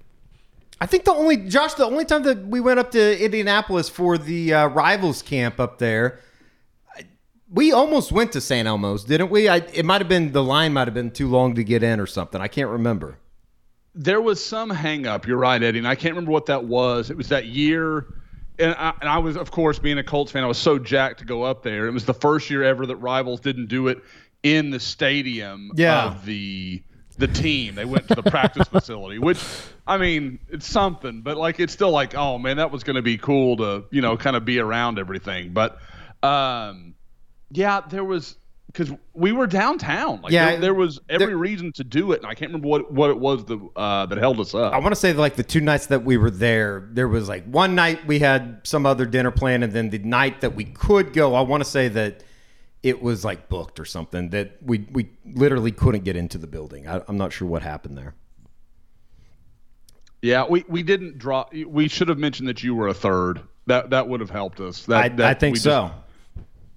I 0.81 0.85
think 0.87 1.05
the 1.05 1.13
only 1.13 1.37
Josh, 1.37 1.73
the 1.75 1.85
only 1.85 2.05
time 2.05 2.23
that 2.23 2.45
we 2.47 2.59
went 2.59 2.79
up 2.79 2.91
to 2.91 3.23
Indianapolis 3.23 3.87
for 3.89 4.17
the 4.17 4.53
uh, 4.53 4.67
rivals 4.67 5.21
camp 5.21 5.59
up 5.59 5.77
there, 5.79 6.19
I- 6.19 6.21
we 7.55 7.71
almost 7.71 8.11
went 8.11 8.33
to 8.33 8.41
St. 8.41 8.67
Elmo's, 8.67 9.03
didn't 9.05 9.29
we? 9.31 9.49
I, 9.49 9.57
it 9.73 9.85
might 9.85 10.01
have 10.01 10.09
been 10.09 10.31
the 10.31 10.43
line 10.43 10.73
might 10.73 10.87
have 10.87 10.93
been 10.93 11.09
too 11.11 11.27
long 11.29 11.55
to 11.55 11.63
get 11.63 11.81
in 11.81 11.99
or 11.99 12.05
something. 12.05 12.39
I 12.41 12.47
can't 12.47 12.69
remember. 12.69 13.17
there 13.95 14.21
was 14.21 14.43
some 14.45 14.69
hang 14.69 15.07
up. 15.07 15.25
You're 15.25 15.37
right, 15.37 15.61
Eddie. 15.63 15.79
And 15.79 15.87
I 15.87 15.95
can't 15.95 16.13
remember 16.13 16.31
what 16.31 16.45
that 16.47 16.65
was. 16.65 17.09
It 17.09 17.17
was 17.17 17.29
that 17.29 17.45
year. 17.45 18.05
And 18.59 18.75
I, 18.77 18.93
and 19.01 19.09
I 19.09 19.17
was, 19.19 19.35
of 19.37 19.51
course, 19.51 19.79
being 19.79 19.97
a 19.97 20.03
Colts 20.03 20.31
fan, 20.31 20.43
I 20.43 20.47
was 20.47 20.57
so 20.57 20.77
jacked 20.79 21.19
to 21.19 21.25
go 21.25 21.43
up 21.43 21.63
there. 21.63 21.87
It 21.87 21.91
was 21.93 22.05
the 22.05 22.13
first 22.13 22.49
year 22.49 22.63
ever 22.63 22.85
that 22.85 22.97
rivals 22.97 23.39
didn't 23.39 23.67
do 23.67 23.87
it 23.87 23.99
in 24.43 24.69
the 24.69 24.79
stadium 24.79 25.71
Yeah. 25.75 26.05
of 26.07 26.25
the 26.25 26.83
the 27.17 27.27
team. 27.27 27.75
They 27.75 27.85
went 27.85 28.09
to 28.09 28.15
the 28.15 28.23
practice 28.23 28.67
facility, 28.71 29.17
which 29.19 29.39
I 29.87 29.97
mean, 29.97 30.39
it's 30.49 30.67
something, 30.67 31.21
but 31.21 31.37
like 31.37 31.61
it's 31.61 31.71
still 31.71 31.91
like, 31.91 32.13
oh 32.15 32.37
man, 32.37 32.57
that 32.57 32.71
was 32.71 32.83
going 32.83 32.97
to 32.97 33.01
be 33.01 33.17
cool 33.17 33.55
to 33.57 33.85
you 33.91 34.01
know 34.01 34.17
kind 34.17 34.35
of 34.35 34.43
be 34.43 34.59
around 34.59 34.99
everything. 34.99 35.51
But 35.53 35.77
um, 36.21 36.93
yeah, 37.51 37.81
there 37.89 38.03
was 38.03 38.37
because 38.67 38.91
we 39.13 39.31
were 39.31 39.47
downtown. 39.47 40.21
Like 40.21 40.33
Yeah, 40.33 40.51
there, 40.51 40.59
there 40.59 40.73
was 40.73 40.99
every 41.09 41.27
there- 41.27 41.37
reason 41.37 41.71
to 41.73 41.83
do 41.83 42.11
it, 42.11 42.21
and 42.21 42.25
I 42.29 42.33
can't 42.33 42.49
remember 42.49 42.67
what 42.67 42.91
what 42.91 43.09
it 43.09 43.19
was 43.19 43.45
that 43.45 43.69
uh, 43.75 44.05
that 44.07 44.17
held 44.17 44.39
us 44.39 44.53
up. 44.53 44.73
I 44.73 44.79
want 44.79 44.91
to 44.93 44.99
say 44.99 45.13
like 45.13 45.35
the 45.35 45.43
two 45.43 45.61
nights 45.61 45.87
that 45.87 46.03
we 46.03 46.17
were 46.17 46.31
there, 46.31 46.89
there 46.91 47.07
was 47.07 47.29
like 47.29 47.45
one 47.45 47.75
night 47.75 48.05
we 48.05 48.19
had 48.19 48.61
some 48.63 48.85
other 48.85 49.05
dinner 49.05 49.31
plan, 49.31 49.63
and 49.63 49.71
then 49.71 49.89
the 49.91 49.99
night 49.99 50.41
that 50.41 50.55
we 50.55 50.65
could 50.65 51.13
go, 51.13 51.35
I 51.35 51.41
want 51.41 51.63
to 51.63 51.69
say 51.69 51.87
that 51.89 52.23
it 52.83 53.01
was 53.01 53.23
like 53.25 53.49
booked 53.49 53.79
or 53.79 53.85
something 53.85 54.29
that 54.31 54.57
we 54.61 54.87
we 54.91 55.09
literally 55.25 55.71
couldn't 55.71 56.03
get 56.03 56.15
into 56.15 56.37
the 56.37 56.47
building. 56.47 56.87
I, 56.87 57.01
I'm 57.07 57.17
not 57.17 57.31
sure 57.33 57.47
what 57.47 57.61
happened 57.61 57.97
there. 57.97 58.13
Yeah, 60.21 60.45
we, 60.49 60.65
we 60.67 60.81
didn't 60.83 61.17
draw. 61.19 61.45
We 61.67 61.87
should 61.87 62.09
have 62.09 62.17
mentioned 62.17 62.49
that 62.49 62.63
you 62.63 62.73
were 62.73 62.87
a 62.87 62.93
third. 62.93 63.41
That 63.67 63.91
that 63.91 64.07
would 64.07 64.19
have 64.19 64.29
helped 64.29 64.59
us. 64.59 64.85
That, 64.85 65.03
I, 65.03 65.09
that 65.09 65.25
I 65.27 65.33
think 65.33 65.53
we 65.55 65.59
so. 65.59 65.69
just- 65.87 65.93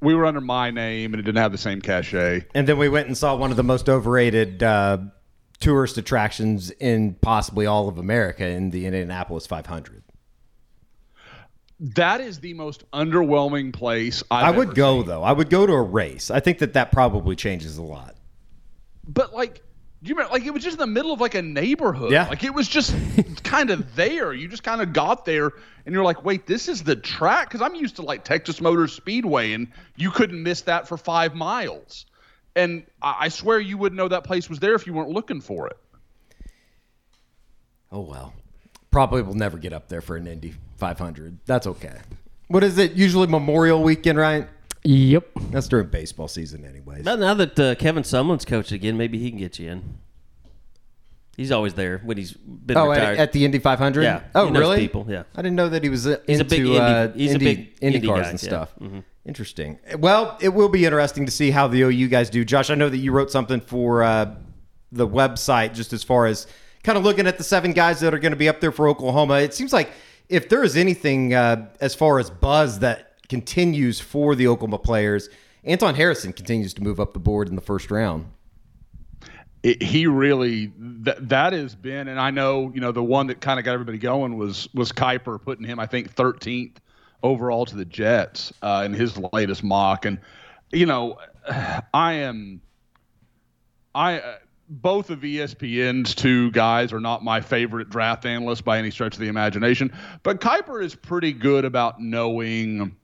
we 0.01 0.15
were 0.15 0.27
under 0.27 0.41
my 0.41 0.71
name, 0.71 1.13
and 1.13 1.21
it 1.21 1.25
didn't 1.25 1.39
have 1.43 1.53
the 1.53 1.59
same 1.59 1.81
cachet. 1.81 2.47
And 2.55 2.67
then 2.69 2.79
we 2.79 2.89
went 2.89 3.07
and 3.09 3.17
saw 3.17 3.35
one 3.35 3.51
of 3.51 3.57
the 3.57 3.65
most 3.65 3.89
overrated 3.89 4.63
uh, 4.63 4.99
tourist 5.61 5.99
attractions 5.99 6.71
in 6.71 7.15
possibly 7.15 7.67
all 7.67 7.89
of 7.89 7.99
America 7.99 8.47
in 8.47 8.71
the 8.71 8.87
Indianapolis 8.87 9.47
500. 9.47 10.03
That 11.81 12.21
is 12.21 12.41
the 12.41 12.55
most 12.55 12.91
underwhelming 12.91 13.73
place 13.73 14.23
I've 14.31 14.55
I 14.55 14.57
would 14.57 14.75
go 14.75 14.99
seen. 15.01 15.07
though. 15.09 15.23
I 15.23 15.33
would 15.33 15.49
go 15.49 15.65
to 15.65 15.73
a 15.73 15.83
race. 15.83 16.31
I 16.31 16.41
think 16.41 16.59
that 16.59 16.73
that 16.73 16.91
probably 16.91 17.37
changes 17.37 17.79
a 17.79 17.83
lot. 17.83 18.17
But 19.07 19.33
like, 19.33 19.63
do 20.03 20.09
you 20.09 20.15
remember? 20.15 20.33
Like, 20.33 20.47
it 20.47 20.55
was 20.55 20.63
just 20.63 20.75
in 20.75 20.81
the 20.81 20.87
middle 20.87 21.13
of 21.13 21.21
like 21.21 21.35
a 21.35 21.43
neighborhood. 21.43 22.13
Yeah. 22.13 22.29
Like, 22.29 22.45
it 22.45 22.55
was 22.55 22.69
just 22.69 22.95
kind 23.43 23.71
of 23.71 23.97
there. 23.97 24.33
You 24.33 24.47
just 24.47 24.63
kind 24.63 24.81
of 24.81 24.93
got 24.93 25.25
there, 25.25 25.51
and 25.85 25.95
you're 25.95 26.05
like, 26.05 26.25
wait, 26.25 26.47
this 26.47 26.69
is 26.69 26.85
the 26.85 26.95
track? 26.95 27.49
Because 27.49 27.63
I'm 27.63 27.75
used 27.75 27.97
to 27.97 28.03
like 28.03 28.25
Texas 28.25 28.61
Motor 28.61 28.87
Speedway, 28.87 29.53
and 29.53 29.69
you 29.97 30.11
couldn't 30.11 30.43
miss 30.43 30.63
that 30.63 30.87
for 30.87 30.97
five 30.97 31.35
miles. 31.35 32.07
And 32.55 32.85
I, 33.03 33.17
I 33.21 33.29
swear 33.29 33.59
you 33.59 33.77
wouldn't 33.77 33.97
know 33.97 34.09
that 34.09 34.25
place 34.25 34.49
was 34.49 34.61
there 34.61 34.75
if 34.75 34.87
you 34.87 34.93
weren't 34.93 35.11
looking 35.11 35.41
for 35.41 35.67
it. 35.67 35.77
Oh 37.91 38.01
well. 38.03 38.35
Probably 38.91 39.23
will 39.23 39.35
never 39.35 39.59
get 39.59 39.73
up 39.73 39.89
there 39.89 40.01
for 40.01 40.17
an 40.17 40.27
Indy 40.27 40.55
500. 40.77 41.39
That's 41.45 41.67
okay. 41.67 41.99
What 42.49 42.65
is 42.65 42.79
it? 42.79 42.93
Usually 42.93 43.27
Memorial 43.27 43.83
Weekend, 43.83 44.19
right? 44.19 44.49
Yep. 44.91 45.29
That's 45.51 45.69
during 45.69 45.89
baseball 45.89 46.29
season, 46.29 46.65
anyways. 46.65 47.05
Now, 47.05 47.17
now 47.17 47.35
that 47.35 47.59
uh, 47.61 47.75
Kevin 47.75 48.05
Sumlin's 48.05 48.47
coach 48.47 48.73
again, 48.73 48.97
maybe 48.97 49.19
he 49.19 49.29
can 49.31 49.39
get 49.39 49.59
you 49.59 49.71
in. 49.71 49.99
He's 51.37 51.53
always 51.53 51.75
there 51.75 51.99
when 51.99 52.17
he's 52.17 52.33
been 52.33 52.77
Oh, 52.79 52.91
at, 52.91 52.97
retired. 52.99 53.19
at 53.19 53.33
the 53.33 53.45
Indy 53.45 53.59
500. 53.59 54.03
Yeah, 54.03 54.23
Oh, 54.35 54.47
he 54.47 54.51
knows 54.51 54.61
really? 54.61 54.79
people, 54.79 55.07
yeah. 55.09 55.25
I 55.37 55.43
didn't 55.43 55.57
know 55.57 55.69
that 55.69 55.85
he 55.85 55.91
was 55.91 56.07
uh, 56.07 56.17
He's 56.27 56.39
a 56.39 56.41
into 56.43 56.45
big 56.57 56.65
Indy- 56.67 56.79
uh, 56.79 57.09
he's 57.13 57.31
a 57.31 57.35
Indy, 57.35 57.45
big 57.45 57.59
Indy 57.83 57.97
Indy 57.99 58.09
cars 58.09 58.23
guy, 58.23 58.31
and 58.31 58.43
yeah. 58.43 58.49
stuff. 58.49 58.73
Mhm. 58.81 59.05
Interesting. 59.27 59.79
Well, 59.99 60.39
it 60.41 60.49
will 60.49 60.71
be 60.71 60.85
interesting 60.87 61.27
to 61.27 61.33
see 61.33 61.51
how 61.51 61.69
the 61.69 61.83
OU 61.83 62.09
guys 62.09 62.31
do. 62.31 62.45
Josh, 62.47 62.71
I 62.71 62.75
know 62.75 62.89
that 62.89 62.97
you 62.97 63.13
wrote 63.13 63.31
something 63.31 63.61
for 63.61 64.03
uh, 64.03 64.35
the 64.91 65.07
website 65.07 65.75
just 65.75 65.93
as 65.93 66.03
far 66.03 66.25
as 66.27 66.47
kind 66.83 66.97
of 66.97 67.05
looking 67.05 67.27
at 67.27 67.37
the 67.37 67.45
seven 67.45 67.73
guys 67.73 68.01
that 68.01 68.15
are 68.15 68.19
going 68.19 68.33
to 68.33 68.37
be 68.39 68.49
up 68.49 68.61
there 68.61 68.73
for 68.73 68.89
Oklahoma. 68.89 69.35
It 69.41 69.53
seems 69.53 69.71
like 69.73 69.91
if 70.31 70.49
there 70.49 70.65
is 70.65 70.77
anything 70.79 71.35
uh, 71.35 71.69
as 71.81 71.95
far 71.95 72.19
as 72.19 72.31
buzz 72.31 72.79
that 72.79 73.08
continues 73.29 74.01
for 74.01 74.35
the 74.35 74.47
Oklahoma 74.47 74.79
players, 74.79 75.29
Anton 75.65 75.95
Harrison 75.95 76.33
continues 76.33 76.75
to 76.75 76.83
move 76.83 77.01
up 77.01 77.13
the 77.13 77.19
board 77.19 77.49
in 77.49 77.55
the 77.55 77.61
first 77.61 77.91
round. 77.91 78.27
it, 79.63 79.83
he 79.83 80.07
really 80.07 80.73
that 80.79 81.29
that 81.29 81.53
has 81.53 81.75
been, 81.75 82.09
and 82.09 82.19
I 82.19 82.31
know 82.31 82.71
you 82.75 82.81
know 82.81 82.93
the 82.93 83.03
one 83.03 83.27
that 83.29 83.41
kind 83.41 83.59
of 83.59 83.65
got 83.65 83.73
everybody 83.73 83.99
going 83.99 84.39
was 84.39 84.69
was 84.75 84.93
Kiper 84.93 85.41
putting 85.43 85.65
him 85.65 85.79
I 85.79 85.87
think 85.87 86.15
13th 86.15 86.77
overall 87.23 87.67
to 87.67 87.77
the 87.77 87.85
Jets 87.85 88.53
uh, 88.63 88.83
in 88.87 88.95
his 88.95 89.19
latest 89.33 89.65
mock, 89.65 90.05
and 90.05 90.19
you 90.73 90.87
know 90.87 91.19
I 91.95 92.15
am 92.15 92.61
I. 93.95 94.21
Uh, 94.21 94.37
both 94.71 95.09
of 95.09 95.21
ESPN's 95.21 96.15
two 96.15 96.51
guys 96.51 96.93
are 96.93 97.01
not 97.01 97.25
my 97.25 97.41
favorite 97.41 97.89
draft 97.89 98.27
analysts 98.27 98.61
by 98.61 98.77
any 98.79 98.91
stretch 98.91 99.15
of 99.15 99.21
the 99.21 99.29
imagination, 99.29 99.91
but 100.23 100.43
Kiper 100.43 100.85
is 100.85 100.95
pretty 100.95 101.33
good 101.33 101.65
about 101.65 101.99
knowing 102.03 102.95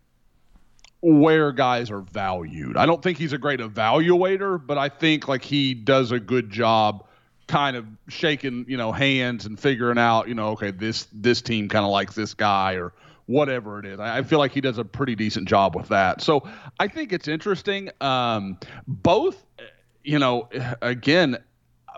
where 1.05 1.53
guys 1.53 1.91
are 1.91 2.01
valued. 2.01 2.79
I 2.79 2.87
don't 2.87 3.03
think 3.03 3.19
he's 3.19 3.35
a 3.35 3.39
great 3.39 3.61
evaluator, 3.61 4.65
but 4.65 4.79
I 4.79 4.89
think 4.89 5.29
like 5.29 5.45
he 5.45 5.75
does 5.75 6.13
a 6.13 6.19
good 6.19 6.51
job 6.51 7.07
kind 7.47 7.77
of 7.77 7.87
shaking, 8.09 8.65
you 8.67 8.79
know, 8.79 8.91
hands 8.91 9.45
and 9.45 9.61
figuring 9.61 9.99
out, 9.99 10.29
you 10.29 10.35
know, 10.35 10.49
okay, 10.51 10.71
this 10.71 11.07
this 11.13 11.43
team 11.43 11.69
kind 11.69 11.85
of 11.85 11.91
likes 11.91 12.15
this 12.15 12.33
guy 12.33 12.75
or 12.75 12.95
whatever 13.27 13.79
it 13.79 13.85
is. 13.85 14.01
I, 14.01 14.19
I 14.19 14.23
feel 14.23 14.39
like 14.39 14.53
he 14.53 14.63
does 14.63 14.79
a 14.79 14.85
pretty 14.85 15.15
decent 15.15 15.47
job 15.47 15.77
with 15.77 15.89
that. 15.89 16.23
So 16.23 16.49
I 16.81 16.89
think 16.89 17.13
it's 17.13 17.29
interesting. 17.29 17.91
Um, 18.01 18.59
both, 18.89 19.45
you 20.05 20.19
know, 20.19 20.49
again, 20.81 21.37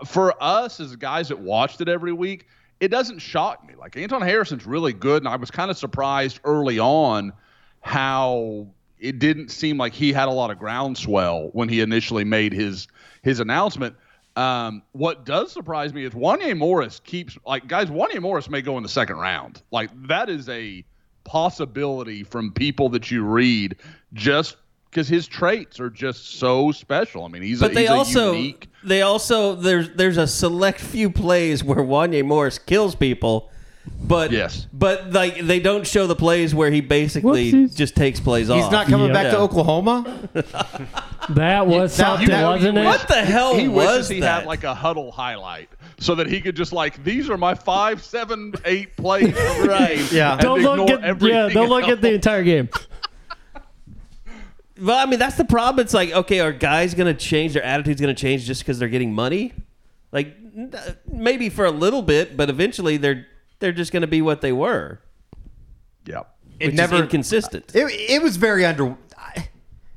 for 0.05 0.35
us 0.43 0.81
as 0.81 0.97
guys 0.97 1.29
that 1.29 1.39
watched 1.39 1.79
it 1.79 1.87
every 1.87 2.11
week, 2.11 2.47
it 2.81 2.89
doesn't 2.89 3.19
shock 3.19 3.65
me. 3.65 3.75
Like 3.75 3.95
Anton 3.95 4.21
Harrison's 4.21 4.65
really 4.65 4.91
good, 4.91 5.21
and 5.23 5.29
I 5.29 5.37
was 5.37 5.49
kind 5.49 5.71
of 5.71 5.77
surprised 5.77 6.41
early 6.43 6.77
on 6.77 7.31
how 7.79 8.67
it 8.99 9.19
didn't 9.19 9.49
seem 9.49 9.77
like 9.77 9.93
he 9.93 10.13
had 10.13 10.27
a 10.27 10.31
lot 10.31 10.51
of 10.51 10.59
groundswell 10.59 11.49
when 11.53 11.69
he 11.69 11.81
initially 11.81 12.23
made 12.23 12.53
his 12.53 12.87
his 13.21 13.39
announcement. 13.39 13.95
Um, 14.35 14.83
what 14.91 15.25
does 15.25 15.51
surprise 15.51 15.93
me 15.93 16.03
is 16.05 16.13
Wanya 16.13 16.55
Morris 16.55 16.99
keeps 16.99 17.37
like 17.45 17.67
guys. 17.67 17.87
Wanya 17.89 18.21
Morris 18.21 18.49
may 18.49 18.61
go 18.61 18.77
in 18.77 18.83
the 18.83 18.89
second 18.89 19.17
round. 19.17 19.61
Like 19.71 19.89
that 20.07 20.29
is 20.29 20.47
a 20.49 20.85
possibility 21.23 22.23
from 22.23 22.51
people 22.53 22.89
that 22.89 23.11
you 23.11 23.23
read 23.23 23.75
just 24.13 24.57
because 24.89 25.07
his 25.07 25.27
traits 25.27 25.79
are 25.79 25.89
just 25.89 26.39
so 26.39 26.71
special. 26.71 27.25
I 27.25 27.27
mean, 27.27 27.41
he's 27.41 27.59
but 27.59 27.71
a, 27.71 27.73
they 27.75 27.81
he's 27.81 27.89
also 27.89 28.33
unique. 28.33 28.69
they 28.83 29.01
also 29.01 29.55
there's 29.55 29.89
there's 29.91 30.17
a 30.17 30.27
select 30.27 30.79
few 30.79 31.09
plays 31.09 31.63
where 31.63 31.83
Wanya 31.83 32.25
Morris 32.25 32.57
kills 32.57 32.95
people, 32.95 33.51
but 34.01 34.31
Yes. 34.31 34.67
but 34.73 35.11
like 35.11 35.39
they 35.45 35.59
don't 35.59 35.85
show 35.85 36.07
the 36.07 36.15
plays 36.15 36.53
where 36.55 36.71
he 36.71 36.81
basically 36.81 37.51
Whoopsies. 37.51 37.75
just 37.75 37.95
takes 37.95 38.19
plays 38.19 38.49
off. 38.49 38.61
He's 38.61 38.71
not 38.71 38.87
coming 38.87 39.07
Yeah. 39.07 39.13
back 39.13 39.25
to 39.31 39.37
Yeah. 39.37 39.43
Oklahoma. 39.43 40.05
That 41.29 41.67
was 41.67 41.95
that- 41.97 42.05
something, 42.05 42.27
you 42.29 42.33
know, 42.35 42.51
wasn't 42.51 42.75
you 42.75 42.81
it? 42.81 42.85
What 42.85 43.07
the 43.07 43.15
hell 43.15 43.55
he 43.55 43.67
was 43.67 43.87
wishes 43.87 44.09
he 44.09 44.19
that? 44.21 44.39
had 44.41 44.47
like 44.47 44.63
a 44.63 44.73
huddle 44.73 45.11
highlight 45.11 45.69
so 45.99 46.15
that 46.15 46.27
he 46.27 46.39
could 46.41 46.55
just 46.55 46.71
like 46.73 47.03
these 47.03 47.29
are 47.29 47.37
my 47.37 47.53
five, 47.55 48.01
seven, 48.03 48.53
eight 48.65 48.95
plays. 48.97 49.27
for 49.31 49.33
the 49.63 49.67
Right. 49.69 49.97
game, 49.97 50.07
Yeah. 50.11 50.33
and 50.33 50.41
Don't 50.41 50.61
look 50.61 50.79
ignore 50.79 50.95
at 50.97 51.01
yeah. 51.01 51.07
everything 51.07 51.53
Don't 51.53 51.69
look 51.69 51.83
at 51.87 52.01
the 52.01 52.07
else. 52.09 52.15
entire 52.15 52.43
game. 52.43 52.69
Well, 54.79 54.97
I 54.97 55.05
mean, 55.09 55.17
that's 55.19 55.37
the 55.37 55.45
problem. 55.45 55.83
It's 55.83 55.93
like, 55.93 56.11
okay, 56.11 56.39
are 56.39 56.51
guys 56.51 56.93
going 56.93 57.11
to 57.13 57.19
change? 57.19 57.53
Their 57.53 57.63
attitude's 57.63 57.99
going 57.99 58.15
to 58.15 58.19
change 58.21 58.45
just 58.45 58.61
because 58.61 58.77
they're 58.77 58.87
getting 58.89 59.11
money? 59.11 59.53
Like, 60.11 60.35
n- 60.55 60.71
uh, 60.71 60.91
maybe 61.11 61.49
for 61.49 61.65
a 61.65 61.71
little 61.71 62.03
bit, 62.03 62.37
but 62.37 62.49
eventually 62.51 62.97
they're 62.97 63.25
they're 63.59 63.71
just 63.71 63.91
going 63.91 64.01
to 64.01 64.07
be 64.07 64.21
what 64.21 64.41
they 64.41 64.51
were. 64.51 65.01
Yeah. 66.05 66.23
It 66.59 66.73
never 66.73 66.95
is 66.95 67.01
inconsistent. 67.01 67.75
It, 67.75 67.85
it 67.91 68.21
was 68.21 68.37
very 68.37 68.65
under. 68.65 68.97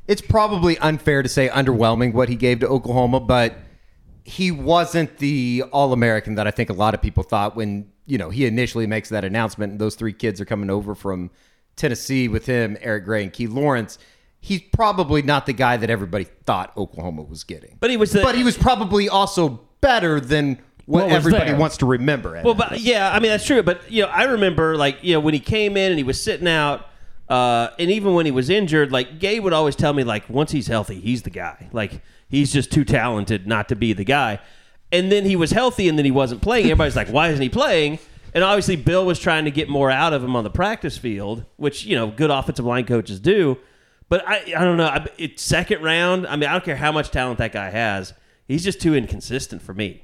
It's 0.06 0.20
probably 0.20 0.76
unfair 0.78 1.22
to 1.22 1.28
say 1.28 1.48
underwhelming 1.48 2.12
what 2.12 2.28
he 2.28 2.36
gave 2.36 2.60
to 2.60 2.68
Oklahoma, 2.68 3.20
but 3.20 3.56
he 4.24 4.50
wasn't 4.50 5.18
the 5.18 5.64
All 5.72 5.92
American 5.92 6.34
that 6.34 6.46
I 6.46 6.50
think 6.50 6.68
a 6.68 6.72
lot 6.72 6.94
of 6.94 7.00
people 7.00 7.22
thought 7.22 7.56
when 7.56 7.90
you 8.06 8.18
know 8.18 8.28
he 8.28 8.44
initially 8.44 8.86
makes 8.86 9.08
that 9.10 9.24
announcement. 9.24 9.72
And 9.72 9.80
those 9.80 9.94
three 9.94 10.12
kids 10.12 10.40
are 10.40 10.44
coming 10.44 10.68
over 10.68 10.94
from 10.94 11.30
Tennessee 11.76 12.28
with 12.28 12.46
him, 12.46 12.76
Eric 12.80 13.04
Gray 13.04 13.22
and 13.22 13.32
Key 13.32 13.46
Lawrence. 13.46 13.98
He's 14.40 14.62
probably 14.72 15.22
not 15.22 15.46
the 15.46 15.52
guy 15.52 15.76
that 15.76 15.90
everybody 15.90 16.24
thought 16.24 16.72
Oklahoma 16.76 17.22
was 17.22 17.44
getting, 17.44 17.76
But 17.78 17.90
he 17.90 17.96
was 17.96 18.10
the, 18.12 18.22
but 18.22 18.34
he 18.34 18.42
was 18.42 18.56
probably 18.56 19.08
also 19.08 19.60
better 19.80 20.18
than 20.18 20.58
what, 20.90 21.04
What 21.04 21.12
everybody 21.12 21.50
there. 21.50 21.56
wants 21.56 21.76
to 21.78 21.86
remember. 21.86 22.36
Ed 22.36 22.44
Well, 22.44 22.54
but 22.54 22.80
yeah, 22.80 23.12
I 23.12 23.20
mean 23.20 23.30
that's 23.30 23.46
true. 23.46 23.62
But 23.62 23.90
you 23.90 24.02
know, 24.02 24.08
I 24.08 24.24
remember 24.24 24.76
like 24.76 24.98
you 25.02 25.14
know 25.14 25.20
when 25.20 25.34
he 25.34 25.40
came 25.40 25.76
in 25.76 25.92
and 25.92 25.98
he 25.98 26.02
was 26.02 26.20
sitting 26.20 26.48
out, 26.48 26.86
uh, 27.28 27.68
and 27.78 27.90
even 27.90 28.14
when 28.14 28.26
he 28.26 28.32
was 28.32 28.50
injured, 28.50 28.90
like 28.90 29.20
Gay 29.20 29.38
would 29.38 29.52
always 29.52 29.76
tell 29.76 29.92
me 29.92 30.02
like 30.02 30.28
once 30.28 30.50
he's 30.50 30.66
healthy, 30.66 30.98
he's 31.00 31.22
the 31.22 31.30
guy. 31.30 31.68
Like 31.72 32.02
he's 32.28 32.52
just 32.52 32.72
too 32.72 32.84
talented 32.84 33.46
not 33.46 33.68
to 33.68 33.76
be 33.76 33.92
the 33.92 34.04
guy. 34.04 34.40
And 34.90 35.12
then 35.12 35.24
he 35.24 35.36
was 35.36 35.52
healthy, 35.52 35.88
and 35.88 35.96
then 35.96 36.04
he 36.04 36.10
wasn't 36.10 36.42
playing. 36.42 36.64
Everybody's 36.66 36.96
like, 36.96 37.08
why 37.08 37.28
isn't 37.28 37.40
he 37.40 37.48
playing? 37.48 38.00
And 38.34 38.42
obviously, 38.42 38.74
Bill 38.74 39.06
was 39.06 39.20
trying 39.20 39.44
to 39.44 39.52
get 39.52 39.68
more 39.68 39.92
out 39.92 40.12
of 40.12 40.24
him 40.24 40.34
on 40.34 40.42
the 40.42 40.50
practice 40.50 40.98
field, 40.98 41.44
which 41.56 41.84
you 41.84 41.94
know 41.94 42.08
good 42.10 42.30
offensive 42.30 42.64
line 42.64 42.84
coaches 42.84 43.20
do. 43.20 43.58
But 44.08 44.26
I, 44.26 44.38
I 44.56 44.64
don't 44.64 44.76
know. 44.76 44.86
I, 44.86 45.06
it's 45.18 45.40
second 45.40 45.82
round. 45.84 46.26
I 46.26 46.34
mean, 46.34 46.48
I 46.48 46.52
don't 46.52 46.64
care 46.64 46.74
how 46.74 46.90
much 46.90 47.12
talent 47.12 47.38
that 47.38 47.52
guy 47.52 47.70
has. 47.70 48.12
He's 48.48 48.64
just 48.64 48.80
too 48.80 48.96
inconsistent 48.96 49.62
for 49.62 49.72
me. 49.72 50.02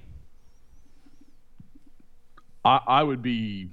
I, 2.66 2.80
I 2.86 3.02
would 3.02 3.22
be. 3.22 3.70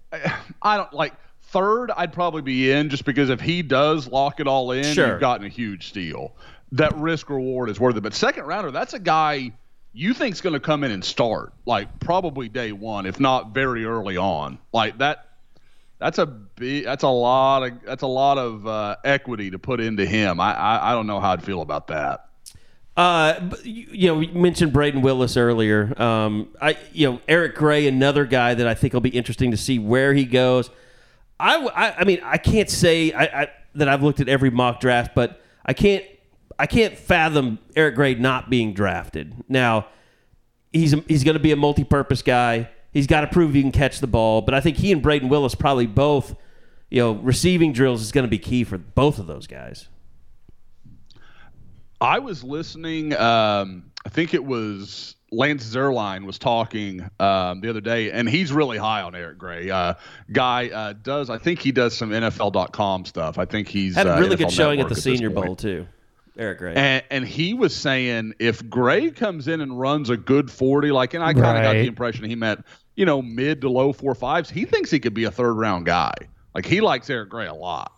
I 0.62 0.76
don't 0.76 0.92
like 0.92 1.14
third. 1.42 1.90
I'd 1.96 2.12
probably 2.12 2.42
be 2.42 2.70
in 2.70 2.88
just 2.88 3.04
because 3.04 3.30
if 3.30 3.40
he 3.40 3.62
does 3.62 4.08
lock 4.08 4.40
it 4.40 4.46
all 4.46 4.72
in, 4.72 4.84
Sure. 4.94 5.12
you've 5.12 5.20
gotten 5.20 5.46
a 5.46 5.50
huge 5.50 5.88
steal. 5.88 6.34
That 6.72 6.96
risk 6.96 7.28
reward 7.28 7.68
is 7.68 7.78
worth 7.78 7.96
it. 7.96 8.00
But 8.02 8.14
second 8.14 8.44
rounder, 8.46 8.70
that's 8.70 8.94
a 8.94 8.98
guy 8.98 9.52
you 9.92 10.14
think's 10.14 10.40
going 10.40 10.54
to 10.54 10.60
come 10.60 10.84
in 10.84 10.90
and 10.90 11.04
start 11.04 11.52
like 11.66 12.00
probably 12.00 12.48
day 12.48 12.72
one, 12.72 13.04
if 13.04 13.20
not 13.20 13.52
very 13.52 13.84
early 13.84 14.16
on. 14.16 14.58
Like 14.72 14.98
that. 14.98 15.26
That's 15.98 16.18
a 16.18 16.26
big. 16.26 16.84
That's 16.84 17.04
a 17.04 17.08
lot 17.08 17.62
of. 17.62 17.72
That's 17.84 18.02
a 18.02 18.08
lot 18.08 18.36
of 18.36 18.66
uh, 18.66 18.96
equity 19.04 19.52
to 19.52 19.58
put 19.60 19.78
into 19.80 20.04
him. 20.04 20.40
I, 20.40 20.52
I. 20.52 20.90
I 20.90 20.92
don't 20.94 21.06
know 21.06 21.20
how 21.20 21.30
I'd 21.32 21.44
feel 21.44 21.62
about 21.62 21.86
that. 21.88 22.26
Uh, 22.96 23.50
you, 23.64 24.08
know, 24.08 24.16
we 24.16 24.26
mentioned 24.28 24.72
Brayden 24.72 25.00
Willis 25.00 25.36
earlier. 25.36 26.00
Um, 26.00 26.48
I, 26.60 26.76
you 26.92 27.10
know, 27.10 27.20
Eric 27.26 27.54
Gray, 27.54 27.86
another 27.86 28.26
guy 28.26 28.54
that 28.54 28.66
I 28.66 28.74
think 28.74 28.92
will 28.92 29.00
be 29.00 29.10
interesting 29.10 29.50
to 29.50 29.56
see 29.56 29.78
where 29.78 30.12
he 30.12 30.24
goes. 30.24 30.70
I, 31.40 31.94
I 31.98 32.04
mean, 32.04 32.20
I 32.22 32.38
can't 32.38 32.70
say 32.70 33.12
I, 33.12 33.24
I, 33.24 33.48
that 33.74 33.88
I've 33.88 34.02
looked 34.02 34.20
at 34.20 34.28
every 34.28 34.50
mock 34.50 34.78
draft, 34.78 35.14
but 35.14 35.42
I 35.64 35.72
can't, 35.72 36.04
I 36.58 36.66
can't 36.66 36.96
fathom 36.96 37.58
Eric 37.74 37.96
Gray 37.96 38.14
not 38.14 38.50
being 38.50 38.74
drafted. 38.74 39.34
Now, 39.48 39.86
he's 40.72 40.94
he's 41.08 41.24
going 41.24 41.34
to 41.34 41.42
be 41.42 41.52
a 41.52 41.56
multi-purpose 41.56 42.22
guy. 42.22 42.68
He's 42.92 43.06
got 43.06 43.22
to 43.22 43.26
prove 43.26 43.54
he 43.54 43.62
can 43.62 43.72
catch 43.72 44.00
the 44.00 44.06
ball. 44.06 44.42
But 44.42 44.54
I 44.54 44.60
think 44.60 44.76
he 44.76 44.92
and 44.92 45.02
Brayden 45.02 45.28
Willis 45.28 45.54
probably 45.54 45.86
both, 45.86 46.36
you 46.90 47.00
know, 47.00 47.12
receiving 47.12 47.72
drills 47.72 48.02
is 48.02 48.12
going 48.12 48.26
to 48.26 48.30
be 48.30 48.38
key 48.38 48.64
for 48.64 48.78
both 48.78 49.18
of 49.18 49.26
those 49.26 49.46
guys. 49.46 49.88
I 52.02 52.18
was 52.18 52.42
listening. 52.42 53.14
Um, 53.14 53.84
I 54.04 54.08
think 54.08 54.34
it 54.34 54.44
was 54.44 55.14
Lance 55.30 55.64
Zierlein 55.64 56.26
was 56.26 56.36
talking 56.36 57.08
um, 57.20 57.60
the 57.60 57.70
other 57.70 57.80
day, 57.80 58.10
and 58.10 58.28
he's 58.28 58.52
really 58.52 58.76
high 58.76 59.02
on 59.02 59.14
Eric 59.14 59.38
Gray. 59.38 59.70
Uh, 59.70 59.94
guy 60.32 60.68
uh, 60.68 60.94
does. 60.94 61.30
I 61.30 61.38
think 61.38 61.60
he 61.60 61.70
does 61.70 61.96
some 61.96 62.10
NFL.com 62.10 63.04
stuff. 63.04 63.38
I 63.38 63.44
think 63.44 63.68
he's 63.68 63.94
Had 63.94 64.08
a 64.08 64.16
uh, 64.16 64.18
really 64.18 64.34
NFL 64.34 64.38
good 64.38 64.52
showing 64.52 64.80
at 64.80 64.88
the 64.88 64.96
this 64.96 65.04
Senior. 65.04 65.30
Bowl 65.30 65.54
too. 65.54 65.86
Eric 66.36 66.58
Gray. 66.58 66.74
And, 66.74 67.04
and 67.08 67.24
he 67.24 67.54
was 67.54 67.72
saying 67.74 68.34
if 68.40 68.68
Gray 68.68 69.12
comes 69.12 69.46
in 69.46 69.60
and 69.60 69.78
runs 69.78 70.10
a 70.10 70.16
good 70.16 70.50
40, 70.50 70.90
like, 70.90 71.14
and 71.14 71.22
I 71.22 71.34
kind 71.34 71.56
of 71.56 71.62
got 71.62 71.74
the 71.74 71.86
impression 71.86 72.24
he 72.24 72.34
meant, 72.34 72.64
you 72.96 73.06
know, 73.06 73.22
mid 73.22 73.60
to 73.60 73.70
low 73.70 73.92
four 73.92 74.16
fives, 74.16 74.50
he 74.50 74.64
thinks 74.64 74.90
he 74.90 74.98
could 74.98 75.14
be 75.14 75.24
a 75.24 75.30
third 75.30 75.54
round 75.54 75.86
guy. 75.86 76.14
Like, 76.52 76.66
he 76.66 76.80
likes 76.80 77.08
Eric 77.08 77.28
Gray 77.28 77.46
a 77.46 77.54
lot. 77.54 77.92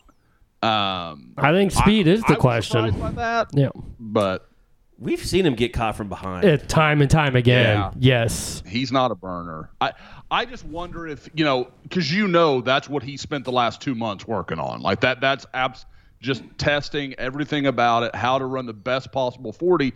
Um, 0.65 1.35
I 1.37 1.53
think 1.53 1.73
speed 1.73 2.07
is 2.07 2.23
the 2.23 2.35
I 2.35 2.37
question. 2.37 2.93
surprised 2.93 3.17
by 3.17 3.23
that, 3.23 3.49
Yeah. 3.53 3.69
but 3.99 4.49
We've 4.97 5.23
seen 5.25 5.45
him 5.45 5.55
get 5.55 5.73
caught 5.73 5.97
from 5.97 6.09
behind. 6.09 6.45
It, 6.45 6.69
time 6.69 7.03
and 7.03 7.11
time 7.11 7.35
again. 7.35 7.77
Yeah. 7.77 7.91
Yes. 7.99 8.62
he's 8.67 8.93
not 8.93 9.11
a 9.11 9.17
burner. 9.17 9.69
I 9.81 9.93
I 10.31 10.45
just 10.45 10.65
wonder 10.65 11.07
if 11.07 11.29
you 11.35 11.45
know 11.45 11.69
because 11.83 12.12
you 12.15 12.29
know 12.29 12.61
that's 12.61 12.89
what 12.89 13.03
he 13.03 13.17
spent 13.17 13.45
the 13.45 13.53
last 13.53 13.81
two 13.83 13.97
months 13.97 14.27
working 14.27 14.59
on. 14.61 14.83
Like 14.83 15.01
that 15.01 15.21
that's 15.21 15.47
abs 15.53 15.85
just 16.21 16.45
testing 16.59 17.12
everything 17.15 17.67
about 17.67 18.05
it, 18.05 18.15
how 18.15 18.39
to 18.39 18.47
run 18.47 18.67
the 18.67 18.73
best 18.73 19.11
possible 19.11 19.53
forty, 19.53 19.93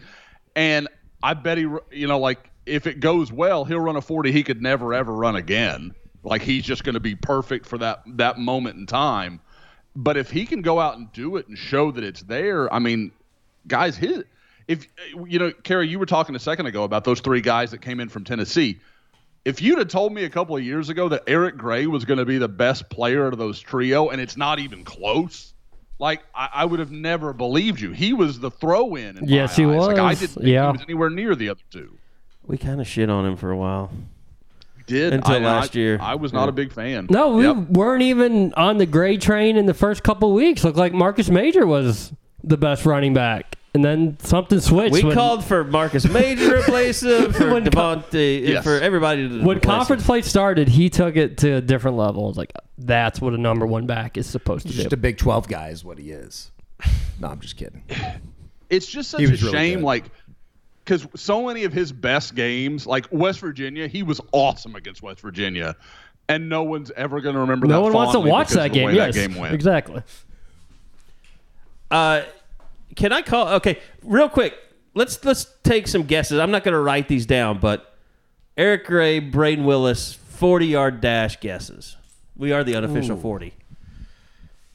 and 0.57 0.89
I 1.23 1.33
bet 1.35 1.59
he 1.59 1.69
you 1.93 2.09
know 2.09 2.19
like 2.19 2.51
if 2.66 2.89
it 2.89 2.99
goes 2.99 3.33
well, 3.33 3.64
he'll 3.64 3.81
run 3.81 3.95
a 3.97 4.03
forty 4.03 4.33
he 4.33 4.43
could 4.43 4.61
never 4.61 4.93
ever 4.93 5.14
run 5.14 5.37
again. 5.37 5.95
Like 6.25 6.43
he's 6.43 6.64
just 6.64 6.83
going 6.83 6.95
to 6.95 7.01
be 7.01 7.14
perfect 7.14 7.66
for 7.66 7.79
that 7.79 8.03
that 8.16 8.39
moment 8.39 8.77
in 8.79 8.87
time. 8.87 9.41
But 10.01 10.17
if 10.17 10.31
he 10.31 10.47
can 10.47 10.63
go 10.63 10.79
out 10.79 10.97
and 10.97 11.13
do 11.13 11.37
it 11.39 11.49
and 11.49 11.59
show 11.59 11.91
that 11.91 12.05
it's 12.05 12.23
there, 12.23 12.73
I 12.73 12.79
mean, 12.79 13.11
guys, 13.67 13.97
his 13.97 14.23
if 14.69 14.87
you 15.27 15.41
know, 15.41 15.51
Carey, 15.51 15.89
you 15.89 15.99
were 15.99 16.07
talking 16.07 16.37
a 16.37 16.39
second 16.39 16.67
ago 16.67 16.85
about 16.85 17.03
those 17.03 17.21
three 17.21 17.41
guys 17.41 17.73
that 17.73 17.79
came 17.83 17.99
in 17.99 18.09
from 18.09 18.23
Tennessee. 18.23 18.79
If 19.45 19.61
you'd 19.61 19.79
have 19.79 19.89
told 19.89 20.13
me 20.13 20.23
a 20.23 20.31
couple 20.31 20.57
of 20.57 20.63
years 20.63 20.89
ago 20.89 21.09
that 21.09 21.25
Eric 21.27 21.57
Gray 21.57 21.87
was 21.87 22.05
going 22.05 22.19
to 22.19 22.25
be 22.25 22.39
the 22.39 22.49
best 22.49 22.89
player 22.91 23.27
out 23.27 23.33
of 23.33 23.41
those 23.41 23.59
trio, 23.59 24.11
and 24.11 24.21
it's 24.21 24.37
not 24.37 24.61
even 24.61 24.85
close, 24.85 25.53
like 25.99 26.21
I, 26.33 26.49
I 26.53 26.65
would 26.65 26.79
have 26.79 26.93
never 26.93 27.33
believed 27.33 27.81
you. 27.81 27.91
He 27.91 28.13
was 28.13 28.39
the 28.39 28.53
throw-in. 28.53 29.17
in 29.19 29.25
my 29.25 29.27
Yes, 29.27 29.57
he 29.57 29.65
eyes. 29.65 29.87
Like, 29.87 29.99
I 29.99 30.11
was. 30.11 30.21
didn't 30.21 30.35
think 30.35 30.47
Yeah. 30.47 30.67
he 30.67 30.73
was 30.73 30.83
anywhere 30.83 31.11
near 31.11 31.35
the 31.35 31.49
other 31.49 31.61
two. 31.73 31.99
we 32.47 32.57
kind 32.57 32.81
of 32.81 32.87
shit 32.87 33.11
on 33.11 33.27
him 33.27 33.37
for 33.37 33.51
a 33.51 33.57
while. 33.57 33.91
Did 34.89 35.12
Until 35.12 35.36
I- 35.36 35.39
last 35.39 35.76
I- 35.76 35.78
year. 35.78 35.99
I 36.01 36.14
was 36.16 36.32
not 36.32 36.49
a 36.49 36.53
big 36.53 36.72
fan. 36.72 37.07
No, 37.11 37.34
we 37.36 37.45
Yep. 37.47 37.57
weren't 37.70 38.03
even 38.03 38.53
on 38.55 38.78
the 38.78 38.86
gray 38.86 39.16
train 39.16 39.57
in 39.57 39.66
the 39.66 39.74
first 39.74 40.03
couple 40.03 40.32
weeks. 40.32 40.64
Looked 40.64 40.76
like 40.78 40.93
Marcus 40.93 41.28
Major 41.30 41.66
was 41.66 42.12
the 42.43 42.57
best 42.57 42.84
running 42.86 43.14
back. 43.14 43.55
And 43.74 43.84
then 43.84 44.16
something 44.22 44.61
switched. 44.61 44.95
We 44.95 45.05
when, 45.05 45.14
called 45.14 45.45
for 45.45 45.62
Marcus 45.62 46.09
Major 46.09 46.49
to 46.49 46.59
replace 46.61 47.03
him, 47.03 47.32
for 47.34 47.53
When 47.53 47.64
co- 47.64 47.70
Devontae, 47.70 48.43
uh, 48.49 48.51
Yes. 48.53 48.64
for 48.64 48.80
everybody 48.80 49.28
to 49.28 49.45
when 49.45 49.61
conference 49.61 50.03
him. 50.03 50.07
play 50.07 50.22
started, 50.22 50.68
he 50.68 50.89
took 50.89 51.16
it 51.16 51.36
to 51.39 51.57
a 51.57 51.61
different 51.61 51.97
level. 51.99 52.24
It 52.24 52.28
was 52.28 52.36
like, 52.39 52.53
that's 52.78 53.20
what 53.20 53.34
a 53.34 53.39
number 53.39 53.66
one 53.66 53.86
back 53.86 54.16
is 54.16 54.26
supposed 54.26 54.66
to 54.68 54.72
Just 54.72 54.89
do. 54.89 54.95
a 54.95 54.97
Big 54.97 55.18
12 55.18 55.49
guy 55.49 55.68
is 55.68 55.84
what 55.84 55.99
he 55.99 56.11
is. 56.11 56.51
No, 57.20 57.28
I'm 57.28 57.41
just 57.41 57.57
kidding. 57.57 57.82
it's 58.70 58.86
just 58.86 59.11
such 59.11 59.20
a 59.20 59.24
really 59.26 59.36
shame, 59.36 59.80
good. 59.80 59.84
like 59.84 60.05
because 60.89 61.07
so 61.20 61.47
many 61.47 61.64
of 61.64 61.72
his 61.72 61.93
best 61.93 62.34
games, 62.34 62.86
like 62.86 63.07
West 63.11 63.41
Virginia, 63.41 63.86
he 63.89 64.03
was 64.03 64.22
awesome 64.32 64.74
against 64.74 65.03
West 65.03 65.20
Virginia, 65.20 65.76
and 66.30 66.49
no 66.49 66.62
one's 66.62 66.91
ever 66.93 67.20
going 67.20 67.34
to 67.34 67.41
remember. 67.43 67.66
No 67.66 67.74
that 67.74 67.82
one 67.82 67.93
wants 67.93 68.12
to 68.12 68.20
watch 68.20 68.49
that 68.51 68.72
game. 68.72 68.95
Yes, 68.95 69.14
that 69.14 69.28
game 69.28 69.39
went. 69.39 69.55
exactly. 69.55 70.03
Uh, 71.91 72.22
can 72.97 73.12
I 73.12 73.20
call? 73.20 73.49
Okay, 73.57 73.78
real 74.03 74.30
quick. 74.30 74.55
Let's 74.95 75.22
let's 75.26 75.47
take 75.62 75.86
some 75.89 76.05
guesses. 76.05 76.39
I'm 76.39 76.51
not 76.51 76.64
going 76.64 76.72
to 76.72 76.80
write 76.80 77.07
these 77.07 77.26
down, 77.26 77.59
but 77.59 77.95
Eric 78.57 78.86
Gray, 78.86 79.20
Brayden 79.20 79.64
Willis, 79.64 80.14
40 80.14 80.66
yard 80.66 81.01
dash 81.03 81.39
guesses. 81.39 81.97
We 82.34 82.53
are 82.53 82.64
the 82.64 82.76
unofficial 82.76 83.18
40. 83.18 83.53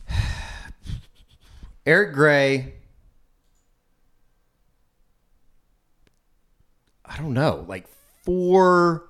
Eric 1.87 2.13
Gray. 2.13 2.73
I 7.13 7.17
don't 7.17 7.33
know, 7.33 7.63
like 7.67 7.85
four, 8.25 9.03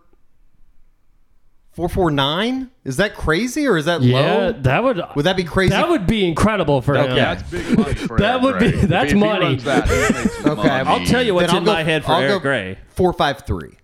four 1.72 1.88
four 1.88 2.12
nine. 2.12 2.70
Is 2.84 2.98
that 2.98 3.16
crazy 3.16 3.66
or 3.66 3.78
is 3.78 3.86
that 3.86 4.02
low? 4.02 4.08
Yeah, 4.08 4.36
low? 4.38 4.52
that 4.54 4.84
would 4.84 5.02
Would 5.16 5.26
that 5.26 5.38
be 5.38 5.44
crazy? 5.46 5.70
that 5.70 5.88
would 5.88 6.06
be 6.06 6.28
incrable 6.28 6.82
for 6.82 6.98
Okay. 6.98 7.10
him. 7.12 7.16
That's 7.16 7.44
big 7.50 7.78
money 7.80 7.94
for 7.96 8.18
That 8.18 8.32
Eric 8.32 8.44
would 8.44 8.60
be- 8.60 8.72
Gray. 8.72 8.80
If- 8.82 8.90
that's 8.90 9.06
if 9.12 9.14
he 9.14 9.20
money. 9.20 9.46
runs 9.46 9.64
that, 9.64 9.88
he 9.88 9.94
Okay. 10.50 10.68
money. 10.68 10.90
I'll 10.90 11.06
tell 11.06 11.24
you 11.24 11.34
what's 11.34 11.54
in 11.54 11.64
go- 11.64 11.74
my 11.74 11.84
head 11.84 12.04
for 12.04 12.12
I'll 12.12 12.22
go 12.22 12.28
Eric 12.28 12.42
Gray. 12.42 12.78
Four 12.90 13.14
five 13.14 13.44
three. 13.46 13.78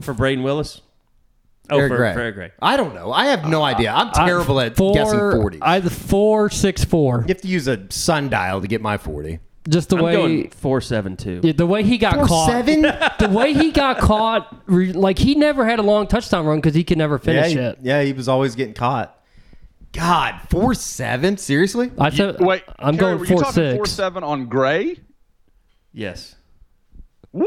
For 0.00 0.14
Brayden 0.14 0.42
Willis? 0.42 0.80
Oh, 1.70 1.78
Eric 1.78 1.90
for, 1.92 1.96
Gray. 1.96 2.12
for 2.12 2.20
Eric 2.20 2.34
Gray. 2.34 2.52
I 2.60 2.76
don't 2.76 2.94
know. 2.94 3.10
I 3.10 3.26
have 3.26 3.48
no 3.48 3.62
uh, 3.62 3.66
idea. 3.66 3.90
I'm 3.92 4.08
I- 4.14 4.26
terrible 4.26 4.60
at 4.60 4.76
four, 4.76 4.94
guessing 4.94 5.18
forty. 5.18 5.58
I 5.62 5.80
four 5.80 6.48
six 6.50 6.84
four. 6.84 7.20
you 7.22 7.28
have 7.34 7.40
to 7.42 7.48
use 7.48 7.66
a 7.68 7.86
sundial 7.90 8.60
to 8.60 8.66
get 8.68 8.80
my 8.82 8.98
forty. 8.98 9.40
Just 9.68 9.88
the 9.88 9.96
I'm 9.96 10.02
way 10.04 10.12
going 10.12 10.50
472. 10.50 11.40
Yeah, 11.42 11.52
the 11.54 11.66
way 11.66 11.82
he 11.82 11.96
got 11.96 12.14
Four 12.16 12.26
caught. 12.26 12.50
seven? 12.50 12.82
the 13.18 13.28
way 13.30 13.54
he 13.54 13.70
got 13.70 13.98
caught, 13.98 14.54
re- 14.66 14.92
like 14.92 15.18
he 15.18 15.34
never 15.34 15.66
had 15.66 15.78
a 15.78 15.82
long 15.82 16.06
touchdown 16.06 16.44
run 16.44 16.58
because 16.58 16.74
he 16.74 16.84
could 16.84 16.98
never 16.98 17.14
Yeah, 17.14 17.24
finish 17.24 17.52
he, 17.52 17.58
it. 17.58 17.78
yeah, 17.82 18.02
he 18.02 18.12
was 18.12 18.28
always 18.28 18.54
getting 18.54 18.74
caught. 18.74 19.18
God, 19.92 20.40
four 20.50 20.74
seven? 20.74 21.38
Seriously? 21.38 21.90
I 21.98 22.10
said, 22.10 22.40
Wait, 22.40 22.62
I'm 22.78 22.98
Carey, 22.98 23.16
going 23.16 23.18
were 23.20 23.24
you 23.26 23.32
four 23.36 23.42
talking 23.42 23.76
four 23.76 23.86
seven 23.86 24.22
on 24.24 24.46
Gray? 24.46 24.96
Yes. 25.92 26.34
Woo, 27.32 27.46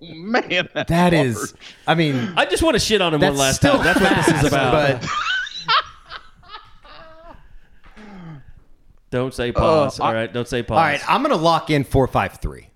man, 0.00 0.68
that's 0.74 0.88
That 0.90 1.12
hard. 1.12 1.26
is. 1.26 1.54
I 1.86 1.94
mean, 1.94 2.34
I 2.36 2.44
just 2.46 2.62
want 2.62 2.74
to 2.74 2.80
shit 2.80 3.00
on 3.00 3.14
him 3.14 3.20
one 3.20 3.36
last 3.36 3.56
still 3.56 3.74
time. 3.74 3.84
That's 3.84 4.00
what 4.00 4.16
this 4.16 4.28
is 4.42 4.48
about. 4.48 5.00
But 5.00 5.08
Don't 9.16 9.32
say 9.34 9.50
pause. 9.52 9.98
Uh, 9.98 10.02
I- 10.04 10.06
All 10.08 10.14
right, 10.14 10.32
don't 10.32 10.46
say 10.46 10.62
pause. 10.62 10.76
all 10.76 10.84
right, 10.84 11.00
I'm 11.10 11.22
gonna 11.22 11.36
lock 11.36 11.70
in 11.70 11.84
four 11.84 12.06
five 12.06 12.38
three. 12.42 12.68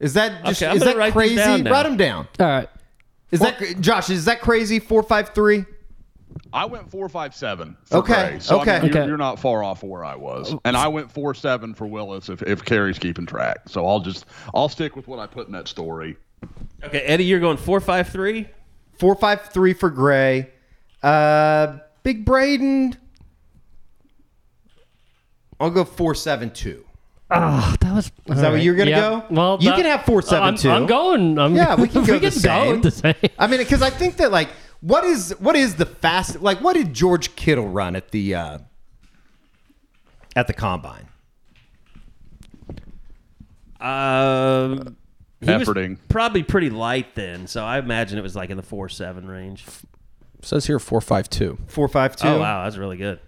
Is 0.00 0.14
that 0.14 0.44
just, 0.44 0.60
Okay, 0.62 0.70
I'm 0.70 0.76
is 0.76 0.82
gonna 0.82 0.94
that 0.94 0.98
write 0.98 1.14
these 1.14 1.36
crazy? 1.38 1.62
down. 1.62 1.64
Write 1.64 1.82
them 1.84 1.96
down. 1.96 2.28
All 2.40 2.46
right. 2.46 2.68
Is 3.30 3.40
that 3.40 3.80
Josh? 3.80 4.10
Is 4.10 4.24
that 4.26 4.40
crazy? 4.40 4.78
Four 4.78 5.02
five 5.02 5.30
three. 5.30 5.64
I 6.52 6.66
went 6.66 6.90
four 6.90 7.08
five 7.08 7.34
seven. 7.34 7.76
For 7.84 7.98
Okay, 7.98 8.28
Gray. 8.30 8.38
So, 8.40 8.58
I 8.58 8.62
okay. 8.62 8.72
mean, 8.80 8.92
you're, 8.92 8.98
Okay. 9.02 9.08
you're 9.08 9.16
not 9.16 9.38
far 9.38 9.62
off 9.64 9.82
where 9.82 10.04
I 10.04 10.14
was, 10.16 10.54
and 10.64 10.76
I 10.76 10.88
went 10.88 11.10
four 11.10 11.34
seven 11.34 11.72
for 11.72 11.86
Willis. 11.86 12.28
If 12.28 12.42
if 12.42 12.64
Carey's 12.64 12.98
keeping 12.98 13.26
track, 13.26 13.58
so 13.68 13.86
I'll 13.86 14.00
just 14.00 14.26
I'll 14.54 14.68
stick 14.68 14.96
with 14.96 15.08
what 15.08 15.18
I 15.18 15.26
put 15.26 15.46
in 15.46 15.52
that 15.54 15.66
story. 15.68 16.16
Okay, 16.84 17.00
Eddie, 17.00 17.24
you're 17.24 17.40
going 17.40 17.56
453? 17.56 18.46
Four 18.98 19.14
five 19.14 19.42
three 19.46 19.72
for 19.72 19.88
Gray. 19.90 20.50
Uh, 21.02 21.78
Big 22.02 22.24
Brayden. 22.26 22.96
I'll 25.60 25.70
go 25.70 25.84
four 25.84 26.14
seven 26.14 26.50
two. 26.50 26.84
Oh, 27.30 27.74
that 27.80 27.92
was. 27.94 28.12
Is 28.26 28.40
that 28.40 28.52
what 28.52 28.62
you're 28.62 28.76
gonna 28.76 28.90
go? 28.92 29.24
Well, 29.30 29.58
you 29.60 29.70
that- 29.70 29.76
can 29.76 29.84
have 29.86 30.02
four 30.04 30.22
seven 30.22 30.48
I'm, 30.50 30.56
two. 30.56 30.70
I'm 30.70 30.86
going. 30.86 31.38
I'm, 31.38 31.56
Yeah, 31.56 31.74
we 31.74 31.88
can 31.88 32.04
go 32.06 32.12
we 32.14 32.18
the 32.20 32.30
can 32.30 32.38
same. 32.40 32.64
go 32.64 32.70
with 32.72 32.82
the 32.82 32.90
same. 32.92 33.14
I 33.38 33.46
mean, 33.46 33.58
because 33.58 33.82
I 33.82 33.90
think 33.90 34.16
that 34.18 34.30
like, 34.30 34.48
what 34.80 35.04
is 35.04 35.34
what 35.40 35.56
is 35.56 35.74
the 35.76 35.86
fast? 35.86 36.40
Like, 36.40 36.60
what 36.60 36.74
did 36.74 36.94
George 36.94 37.34
Kittle 37.34 37.68
run 37.68 37.96
at 37.96 38.10
the 38.12 38.34
uh, 38.34 38.58
at 40.36 40.46
the 40.46 40.52
combine? 40.52 41.08
Um, 43.80 44.96
he 45.40 45.52
was 45.52 45.68
probably 46.08 46.42
pretty 46.42 46.70
light 46.70 47.14
then, 47.14 47.46
so 47.46 47.64
I 47.64 47.78
imagine 47.78 48.18
it 48.18 48.22
was 48.22 48.34
like 48.34 48.50
in 48.50 48.56
the 48.56 48.62
four 48.62 48.88
seven 48.88 49.26
range. 49.28 49.66
Says 50.42 50.66
here 50.66 50.78
four 50.78 51.00
five 51.00 51.28
two. 51.28 51.58
Four 51.66 51.88
five 51.88 52.16
two. 52.16 52.28
Oh 52.28 52.38
wow, 52.38 52.64
that's 52.64 52.76
really 52.76 52.96
good. 52.96 53.18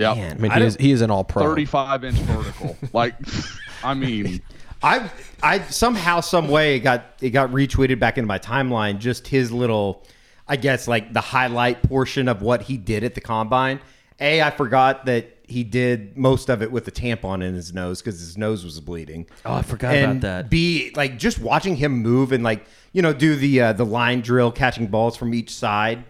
Yeah. 0.00 0.12
I 0.12 0.34
mean, 0.34 0.50
he 0.50 0.62
is 0.62 0.76
he 0.76 0.92
is 0.92 1.00
an 1.00 1.10
all 1.10 1.24
pro. 1.24 1.42
35 1.42 2.04
inch 2.04 2.16
vertical. 2.16 2.76
like, 2.92 3.14
I 3.84 3.94
mean, 3.94 4.42
I 4.82 5.10
I 5.42 5.60
somehow 5.60 6.20
some 6.20 6.48
way 6.48 6.76
it 6.76 6.80
got 6.80 7.04
it 7.20 7.30
got 7.30 7.50
retweeted 7.50 7.98
back 7.98 8.18
into 8.18 8.28
my 8.28 8.38
timeline. 8.38 8.98
Just 8.98 9.28
his 9.28 9.52
little, 9.52 10.06
I 10.48 10.56
guess 10.56 10.88
like 10.88 11.12
the 11.12 11.20
highlight 11.20 11.82
portion 11.82 12.28
of 12.28 12.42
what 12.42 12.62
he 12.62 12.76
did 12.76 13.04
at 13.04 13.14
the 13.14 13.20
combine. 13.20 13.80
A, 14.20 14.42
I 14.42 14.50
forgot 14.50 15.06
that 15.06 15.38
he 15.50 15.64
did 15.64 16.16
most 16.16 16.48
of 16.48 16.62
it 16.62 16.70
with 16.70 16.86
a 16.86 16.92
tampon 16.92 17.42
in 17.42 17.54
his 17.54 17.72
nose 17.72 18.00
because 18.00 18.20
his 18.20 18.38
nose 18.38 18.64
was 18.64 18.78
bleeding. 18.80 19.26
Oh, 19.44 19.54
I 19.54 19.62
forgot 19.62 19.94
and 19.94 20.10
about 20.12 20.20
that. 20.20 20.50
B, 20.50 20.92
like 20.94 21.18
just 21.18 21.40
watching 21.40 21.74
him 21.74 21.92
move 21.92 22.30
and 22.32 22.44
like 22.44 22.64
you 22.92 23.02
know 23.02 23.12
do 23.12 23.34
the 23.34 23.60
uh, 23.60 23.72
the 23.72 23.86
line 23.86 24.20
drill, 24.20 24.52
catching 24.52 24.86
balls 24.86 25.16
from 25.16 25.34
each 25.34 25.52
side. 25.52 26.04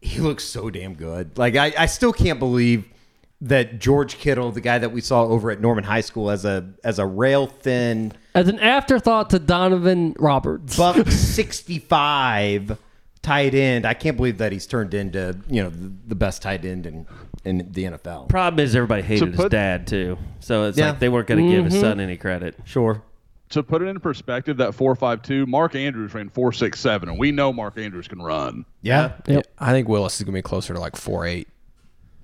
He 0.00 0.20
looks 0.20 0.44
so 0.44 0.70
damn 0.70 0.94
good. 0.94 1.36
Like 1.38 1.56
I, 1.56 1.72
I 1.76 1.86
still 1.86 2.12
can't 2.12 2.38
believe 2.38 2.86
that 3.40 3.78
George 3.78 4.18
Kittle, 4.18 4.50
the 4.50 4.60
guy 4.60 4.78
that 4.78 4.90
we 4.90 5.00
saw 5.00 5.24
over 5.24 5.50
at 5.50 5.60
Norman 5.60 5.84
High 5.84 6.00
School 6.00 6.30
as 6.30 6.44
a 6.44 6.72
as 6.82 6.98
a 6.98 7.06
rail 7.06 7.46
thin 7.46 8.12
As 8.34 8.48
an 8.48 8.58
afterthought 8.58 9.30
to 9.30 9.38
Donovan 9.38 10.14
Roberts. 10.18 10.76
buck 10.76 11.06
sixty 11.08 11.78
five 11.78 12.78
tight 13.22 13.54
end, 13.54 13.86
I 13.86 13.94
can't 13.94 14.16
believe 14.16 14.38
that 14.38 14.52
he's 14.52 14.66
turned 14.66 14.94
into 14.94 15.38
you 15.48 15.62
know 15.62 15.70
the, 15.70 15.92
the 16.08 16.14
best 16.14 16.42
tight 16.42 16.64
end 16.64 16.86
in 16.86 17.06
in 17.44 17.58
the 17.72 17.84
NFL. 17.84 18.28
Problem 18.28 18.64
is 18.64 18.74
everybody 18.74 19.02
hated 19.02 19.28
his 19.28 19.36
put- 19.36 19.52
dad 19.52 19.86
too, 19.86 20.18
so 20.40 20.64
it's 20.64 20.78
Yeah. 20.78 20.90
like 20.90 20.98
they 20.98 21.08
weren't 21.08 21.28
going 21.28 21.44
to 21.44 21.50
give 21.50 21.64
his 21.64 21.74
mm-hmm. 21.74 21.82
son 21.82 22.00
any 22.00 22.16
credit. 22.16 22.56
Sure. 22.64 23.02
To 23.50 23.62
put 23.62 23.82
it 23.82 23.86
in 23.86 23.98
perspective, 24.00 24.58
that 24.58 24.74
452, 24.74 25.46
Mark 25.46 25.74
Andrews 25.74 26.12
ran 26.14 26.28
467, 26.28 27.08
and 27.08 27.18
we 27.18 27.32
know 27.32 27.52
Mark 27.52 27.78
Andrews 27.78 28.06
can 28.08 28.20
run. 28.20 28.64
Yeah. 28.82 29.12
Yep. 29.26 29.46
I 29.58 29.72
think 29.72 29.88
Willis 29.88 30.16
is 30.20 30.24
gonna 30.24 30.34
be 30.36 30.42
closer 30.42 30.74
to 30.74 30.80
like 30.80 30.96
four 30.96 31.24
eight. 31.26 31.48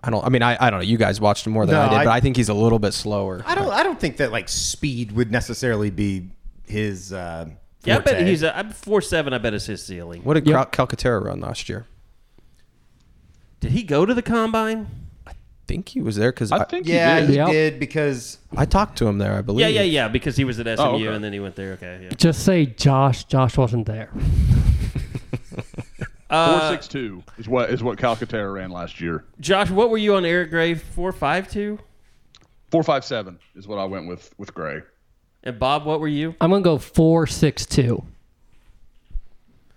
I 0.03 0.11
don't. 0.11 0.23
I 0.25 0.29
mean, 0.29 0.43
I, 0.43 0.57
I 0.61 0.69
don't 0.71 0.81
know. 0.81 0.85
You 0.85 0.99
guys 0.99 1.19
watched 1.21 1.47
him 1.47 1.55
more 1.55 1.65
than 1.65 1.75
No, 1.77 1.81
I 1.81 1.89
did, 1.89 1.97
I- 1.99 2.05
but 2.05 2.11
I 2.13 2.21
think 2.21 2.37
he's 2.37 2.51
a 2.51 2.55
little 2.55 2.79
bit 2.79 2.93
slower. 2.93 3.43
I 3.47 3.55
don't 3.55 3.73
I 3.73 3.83
don't 3.83 3.99
think 3.99 4.19
that 4.19 4.31
like 4.33 4.49
speed 4.51 5.13
would 5.13 5.31
necessarily 5.31 5.91
be 5.91 6.29
his 6.67 7.13
uh 7.13 7.49
Yeah, 7.85 7.97
I 7.97 8.01
bet 8.01 8.27
he's 8.27 8.43
a 8.43 8.55
I'm 8.57 8.71
four 8.71 9.01
seven. 9.01 9.33
I 9.33 9.39
bet 9.39 9.55
is 9.55 9.65
his 9.65 9.83
ceiling. 9.85 10.23
What 10.25 10.35
did 10.35 10.47
Yep. 10.47 10.73
Cal- 10.73 10.87
Calcaterra 10.87 11.25
run 11.25 11.41
last 11.41 11.69
year? 11.71 11.87
Did 13.61 13.71
he 13.73 13.83
go 13.83 14.05
to 14.05 14.13
the 14.13 14.21
combine? 14.23 14.89
I 15.65 15.67
think 15.67 15.89
he 15.89 16.03
was 16.03 16.17
there 16.17 16.31
because 16.31 16.53
I 16.53 16.59
I, 16.59 16.65
think 16.65 16.87
Yeah, 16.87 17.21
he 17.21 17.27
did. 17.27 17.31
he 17.31 17.37
Yep. 17.37 17.49
did 17.49 17.81
because 17.81 18.37
I 18.55 18.67
talked 18.67 18.99
to 18.99 19.07
him 19.07 19.17
there. 19.17 19.33
I 19.35 19.41
believe. 19.41 19.61
Yeah, 19.63 19.69
yeah, 19.69 19.83
yeah. 19.83 20.09
Because 20.09 20.37
he 20.37 20.45
was 20.45 20.61
at 20.61 20.67
SMU 20.67 20.85
Oh, 20.87 20.95
okay. 20.97 21.07
and 21.07 21.25
then 21.25 21.33
he 21.33 21.41
went 21.41 21.57
there. 21.57 21.73
Okay, 21.73 22.01
yeah. 22.03 22.09
Just 22.17 22.45
say 22.45 22.67
Josh. 22.67 23.25
Josh 23.25 23.57
wasn't 23.57 23.87
there. 23.87 24.11
Uh, 26.31 26.59
462 26.59 27.23
is 27.39 27.49
what 27.49 27.71
is 27.71 27.81
what 27.83 27.97
Calcaterra 27.97 28.53
ran 28.53 28.71
last 28.71 29.01
year. 29.01 29.25
Josh, 29.39 29.71
what 29.71 29.89
were 29.91 29.99
you 29.99 30.17
on 30.17 30.25
Eric 30.25 30.51
Gray? 30.51 30.75
Four 30.75 31.13
five 31.13 31.49
two. 31.49 31.79
457 32.73 33.39
is 33.55 33.69
what 33.69 33.79
I 33.79 33.85
went 33.85 34.09
with 34.09 34.35
with 34.37 34.53
Gray. 34.53 34.81
And 35.45 35.59
Bob, 35.61 35.85
what 35.85 36.01
were 36.01 36.09
you? 36.09 36.35
I'm 36.41 36.51
gonna 36.51 36.63
go 36.63 36.79
four 36.79 37.29
six 37.29 37.65
two. 37.67 38.03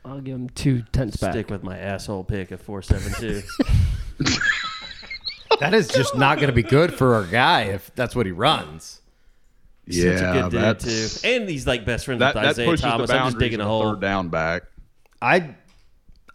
I'll 0.04 0.20
give 0.22 0.34
him 0.36 0.50
two 0.50 0.82
tenths 0.92 1.18
back. 1.18 1.34
Stick 1.34 1.50
with 1.52 1.62
my 1.64 1.78
asshole 1.78 2.24
pick 2.24 2.50
of 2.52 2.60
four 2.62 2.82
seven 2.82 3.14
two. 3.20 3.44
that 5.60 5.74
is 5.74 5.88
just 5.88 6.16
not 6.16 6.38
going 6.38 6.48
to 6.50 6.54
be 6.54 6.64
good 6.64 6.94
for 6.94 7.16
our 7.16 7.26
guy 7.26 7.64
if 7.64 7.94
that's 7.96 8.16
what 8.16 8.26
he 8.26 8.32
runs. 8.32 9.02
Such 9.90 10.04
a 10.04 10.50
good 10.50 10.52
dude 10.52 10.80
too, 10.82 11.08
and 11.24 11.50
he's 11.50 11.66
like 11.66 11.86
best 11.86 12.06
friends 12.06 12.20
That, 12.20 12.36
with 12.36 12.44
that 12.44 12.50
Isaiah 12.50 12.66
pushes 12.68 12.82
Thomas. 12.82 13.10
the 13.10 13.14
I'm 13.16 13.20
just 13.20 13.34
boundaries 13.34 13.40
digging 13.40 13.62
of 13.62 13.68
a 13.68 13.70
hole. 13.70 13.92
third 13.94 14.02
down 14.02 14.28
back. 14.30 14.64
I 15.22 15.56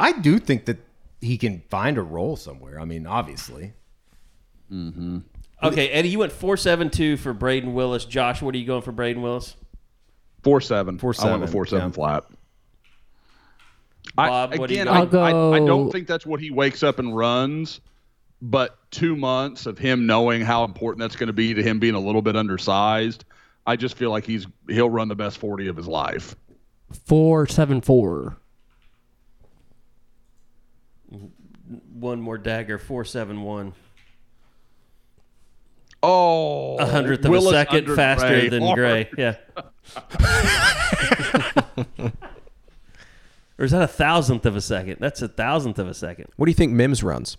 I 0.00 0.12
do 0.12 0.38
think 0.38 0.64
that 0.64 0.78
he 1.20 1.36
can 1.36 1.62
find 1.68 1.98
a 1.98 2.02
role 2.02 2.36
somewhere. 2.36 2.80
I 2.80 2.84
mean, 2.84 3.06
obviously. 3.06 3.74
Mm-hmm. 4.72 5.18
Okay, 5.62 5.90
Eddie, 5.90 6.08
you 6.08 6.18
went 6.18 6.32
four 6.32 6.56
seven 6.56 6.88
two 6.88 7.16
for 7.18 7.34
Brayden 7.34 7.74
Willis. 7.74 8.04
Josh, 8.06 8.40
what 8.40 8.54
are 8.54 8.58
you 8.58 8.66
going 8.66 8.82
for 8.82 8.92
Brayden 8.92 9.20
Willis? 9.20 9.54
Four 10.42 10.60
seven. 10.60 10.98
Four 10.98 11.14
I 11.20 11.26
went 11.26 11.38
4-7, 11.38 11.40
with 11.42 11.52
four 11.52 11.66
seven 11.66 11.88
yeah. 11.90 11.94
flat. 11.94 12.24
Bob, 14.16 14.52
I, 14.52 14.56
what 14.56 14.68
do 14.68 14.74
you 14.74 14.82
again, 14.82 14.86
go? 14.86 14.92
I, 14.92 14.98
I'll 14.98 15.06
go- 15.06 15.52
I, 15.52 15.56
I 15.56 15.58
don't 15.66 15.90
think 15.90 16.08
that's 16.08 16.26
what 16.26 16.40
he 16.40 16.50
wakes 16.50 16.82
up 16.82 16.98
and 16.98 17.16
runs. 17.16 17.80
But 18.44 18.76
two 18.90 19.14
months 19.14 19.66
of 19.66 19.78
him 19.78 20.04
knowing 20.04 20.42
how 20.42 20.64
important 20.64 21.00
that's 21.00 21.14
going 21.14 21.28
to 21.28 21.32
be 21.32 21.54
to 21.54 21.62
him 21.62 21.78
being 21.78 21.94
a 21.94 22.00
little 22.00 22.22
bit 22.22 22.34
undersized, 22.34 23.24
I 23.64 23.76
just 23.76 23.96
feel 23.96 24.10
like 24.10 24.26
he's 24.26 24.48
he'll 24.68 24.90
run 24.90 25.06
the 25.06 25.14
best 25.14 25.38
forty 25.38 25.68
of 25.68 25.76
his 25.76 25.86
life. 25.86 26.34
Four 27.06 27.46
seven 27.46 27.80
four. 27.80 28.36
One 31.92 32.20
more 32.20 32.36
dagger. 32.36 32.78
Four 32.78 33.04
seven 33.04 33.42
one. 33.42 33.74
Oh, 36.02 36.78
A 36.78 36.86
hundredth 36.86 37.24
of 37.24 37.30
Willis 37.30 37.46
a 37.46 37.50
second 37.52 37.94
faster 37.94 38.26
Gray. 38.26 38.48
than 38.48 38.62
Hard. 38.64 38.76
Gray. 38.76 39.08
Yeah. 39.16 39.36
or 43.56 43.64
is 43.64 43.70
that 43.70 43.82
a 43.82 43.86
thousandth 43.86 44.44
of 44.44 44.56
a 44.56 44.60
second? 44.60 44.96
That's 44.98 45.22
a 45.22 45.28
thousandth 45.28 45.78
of 45.78 45.86
a 45.86 45.94
second. 45.94 46.26
What 46.34 46.46
do 46.46 46.50
you 46.50 46.56
think 46.56 46.72
Mims 46.72 47.04
runs? 47.04 47.36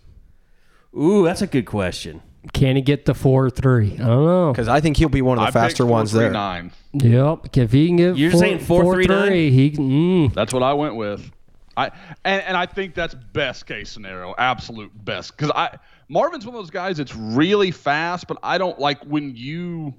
Ooh, 0.98 1.24
that's 1.24 1.41
a 1.41 1.48
good 1.48 1.66
question. 1.66 2.22
Can 2.52 2.76
he 2.76 2.82
get 2.82 3.06
the 3.06 3.14
four 3.14 3.50
three? 3.50 3.94
I 3.94 3.98
don't 3.98 4.26
know. 4.26 4.52
Because 4.52 4.68
I 4.68 4.82
think 4.82 4.98
he'll 4.98 5.08
be 5.10 5.22
one 5.22 5.38
of 5.38 5.44
the 5.44 5.48
I 5.48 5.52
faster 5.52 5.84
picked 5.84 5.91
ones 5.91 6.12
there. 6.12 6.32
439. 6.32 7.12
Yep. 7.12 7.58
If 7.58 7.72
he 7.72 7.88
can 7.88 7.96
get 7.96 8.18
You're 8.18 8.32
four, 8.32 8.39
saying 8.39 8.60
4.39? 8.60 9.08
4.3, 9.08 9.50
he 9.52 9.70
can- 9.72 9.89
mm, 9.89 10.34
That's 10.34 10.54
what 10.54 10.62
I 10.62 10.74
went 10.74 10.96
with. 10.96 11.32
I 11.76 11.89
and, 12.24 12.44
and 12.44 12.58
I 12.58 12.66
think 12.68 12.94
that's 12.94 13.16
best 13.16 13.66
case 13.66 13.89
scenario, 13.89 14.36
absolute 14.38 14.91
best. 15.06 15.36
Because 15.36 15.52
I 15.56 15.78
Marvin's 16.08 16.46
one 16.46 16.54
of 16.56 16.62
those 16.62 16.70
guys 16.70 16.98
that's 16.98 17.16
really 17.16 17.72
fast, 17.72 18.28
but 18.28 18.38
I 18.44 18.58
don't 18.58 18.78
like 18.78 19.02
when 19.06 19.36
you. 19.36 19.94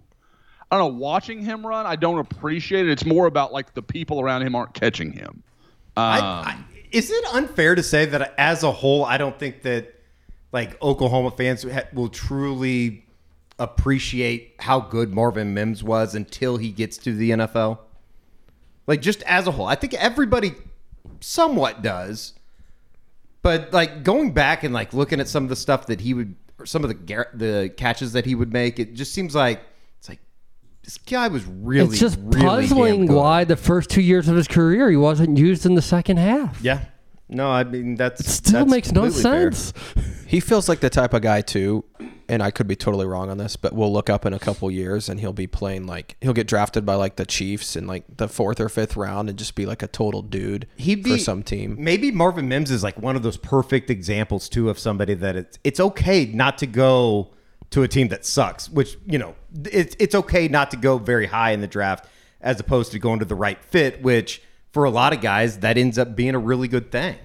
I 0.71 0.79
don't 0.79 0.93
know. 0.93 0.99
Watching 0.99 1.43
him 1.43 1.67
run, 1.67 1.87
I 1.87 1.97
don't 1.97 2.19
appreciate 2.19 2.87
it. 2.87 2.93
It's 2.93 3.05
more 3.05 3.27
about 3.27 3.53
like 3.53 3.75
the 3.75 3.83
people 3.83 4.21
around 4.21 4.43
him 4.43 4.55
aren't 4.55 4.75
catching 4.75 5.13
him. 5.13 5.43
I, 5.97 6.19
Um, 6.19 6.25
I, 6.25 6.57
is 6.93 7.11
it 7.11 7.25
unfair 7.33 7.75
to 7.75 7.83
say 7.83 8.07
that 8.07 8.35
as 8.39 8.63
a 8.63 8.71
whole, 8.71 9.05
I 9.05 9.17
don't 9.19 9.37
think 9.39 9.63
that 9.63 9.93
like 10.55 10.81
Oklahoma 10.81 11.33
fans 11.33 11.67
will 11.93 12.09
truly 12.09 13.05
appreciate 13.59 14.55
how 14.61 14.79
good 14.79 15.13
Marvin 15.13 15.53
Mims 15.53 15.83
was 15.83 16.15
until 16.15 16.59
he 16.59 16.71
gets 16.71 16.97
to 16.99 17.13
the 17.13 17.33
NFL? 17.33 17.81
Like 18.87 19.03
just 19.03 19.25
as 19.25 19.49
a 19.49 19.51
whole, 19.51 19.67
I 19.67 19.75
think 19.75 19.95
everybody 19.95 20.55
somewhat 21.21 21.83
does. 21.83 22.35
But 23.43 23.73
like 23.73 24.05
going 24.05 24.33
back 24.33 24.63
and 24.63 24.73
like 24.73 24.95
looking 24.95 25.19
at 25.19 25.27
some 25.27 25.43
of 25.43 25.49
the 25.49 25.57
stuff 25.57 25.87
that 25.87 26.01
he 26.01 26.15
would, 26.15 26.37
or 26.57 26.67
some 26.67 26.85
of 26.85 26.89
the 26.89 26.95
gar- 26.95 27.31
the 27.35 27.75
catches 27.77 28.13
that 28.13 28.25
he 28.25 28.37
would 28.37 28.53
make, 28.53 28.79
it 28.79 28.95
just 28.95 29.13
seems 29.13 29.35
like 29.35 29.61
it's 29.99 30.09
like 30.09 30.21
this 30.85 30.99
guy 30.99 31.27
was 31.27 31.45
really, 31.47 31.89
it's 31.89 31.99
just 31.99 32.17
really 32.23 32.47
puzzling 32.47 33.13
why 33.13 33.43
the 33.43 33.57
first 33.57 33.91
two 33.91 34.03
years 34.03 34.29
of 34.29 34.37
his 34.37 34.47
career 34.47 34.89
he 34.89 34.97
wasn't 34.97 35.37
used 35.37 35.67
in 35.67 35.75
the 35.75 35.83
second 35.83 36.19
half. 36.19 36.63
Yeah. 36.63 36.85
No, 37.29 37.51
I 37.51 37.65
mean 37.65 37.95
that's 37.97 38.31
Still 38.33 38.61
that's 38.61 38.71
makes 38.71 38.93
no 38.93 39.03
completely 39.03 39.23
fair. 39.23 39.53
sense. 39.53 39.73
He 40.27 40.41
feels 40.41 40.69
like 40.69 40.81
the 40.81 40.91
type 40.91 41.15
of 41.15 41.23
guy 41.23 41.41
too, 41.41 41.85
and 42.29 42.43
I 42.43 42.51
could 42.51 42.67
be 42.67 42.77
totally 42.77 43.07
wrong 43.07 43.31
on 43.31 43.39
this, 43.39 43.57
but 43.57 43.73
we'll 43.73 43.93
look 43.93 44.11
up 44.11 44.27
in 44.27 44.33
a 44.35 44.39
couple 44.39 44.71
years 44.71 45.09
and 45.09 45.21
he'll 45.21 45.33
be 45.33 45.47
playing 45.47 45.87
like 45.87 46.17
he'll 46.21 46.33
get 46.33 46.47
drafted 46.47 46.85
by 46.85 46.95
like 46.97 47.17
the 47.17 47.25
Chiefs 47.27 47.77
in 47.77 47.87
like 47.87 48.05
the 48.17 48.29
fourth 48.29 48.61
or 48.61 48.69
fifth 48.69 48.97
round 48.97 49.29
and 49.29 49.39
just 49.39 49.55
be 49.55 49.65
like 49.65 49.83
a 49.83 49.87
total 49.87 50.23
dude 50.23 50.67
He'd 50.77 51.03
be 51.03 51.13
for 51.13 51.19
some 51.19 51.43
team. 51.43 51.77
Maybe 51.79 52.11
Marvin 52.11 52.49
Mims 52.49 52.71
is 52.71 52.83
like 52.83 52.99
one 53.01 53.17
of 53.17 53.23
those 53.23 53.37
perfect 53.37 53.91
examples 53.91 54.49
too 54.49 54.69
of 54.69 54.79
somebody 54.79 55.15
that 55.15 55.37
it's 55.37 55.59
it's 55.65 55.81
okay 55.81 56.27
not 56.27 56.59
to 56.59 56.67
go 56.67 57.31
to 57.71 57.83
a 57.83 57.89
team 57.89 58.09
that 58.09 58.25
sucks. 58.27 58.69
Which 58.69 58.97
you 59.07 59.19
know 59.19 59.35
it's 59.65 59.97
it's 59.99 60.15
okay 60.15 60.49
not 60.49 60.71
to 60.73 60.77
go 60.77 60.99
very 60.99 61.27
high 61.27 61.53
in 61.53 61.61
the 61.61 61.67
draft 61.69 62.07
as 62.41 62.61
opposed 62.61 62.93
to 62.93 62.99
going 62.99 63.21
to 63.21 63.25
the 63.25 63.35
right 63.35 63.63
fit. 63.65 64.03
Which 64.03 64.43
for 64.75 64.85
a 64.85 64.91
lot 64.91 65.13
of 65.13 65.21
guys 65.21 65.61
that 65.61 65.79
ends 65.79 65.99
up 65.99 66.17
being 66.17 66.35
a 66.35 66.39
really 66.39 66.67
good 66.67 66.91
thing. 66.91 67.17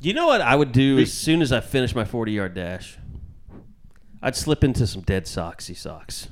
You 0.00 0.14
know 0.14 0.28
what 0.28 0.40
I 0.40 0.54
would 0.54 0.70
do 0.70 0.96
as 1.00 1.12
soon 1.12 1.42
as 1.42 1.52
I 1.52 1.60
finish 1.60 1.92
my 1.92 2.04
40 2.04 2.32
yard 2.32 2.54
dash? 2.54 2.98
I'd 4.22 4.36
slip 4.36 4.62
into 4.62 4.86
some 4.86 5.02
dead 5.02 5.24
socksy 5.24 5.76
socks. 5.76 6.28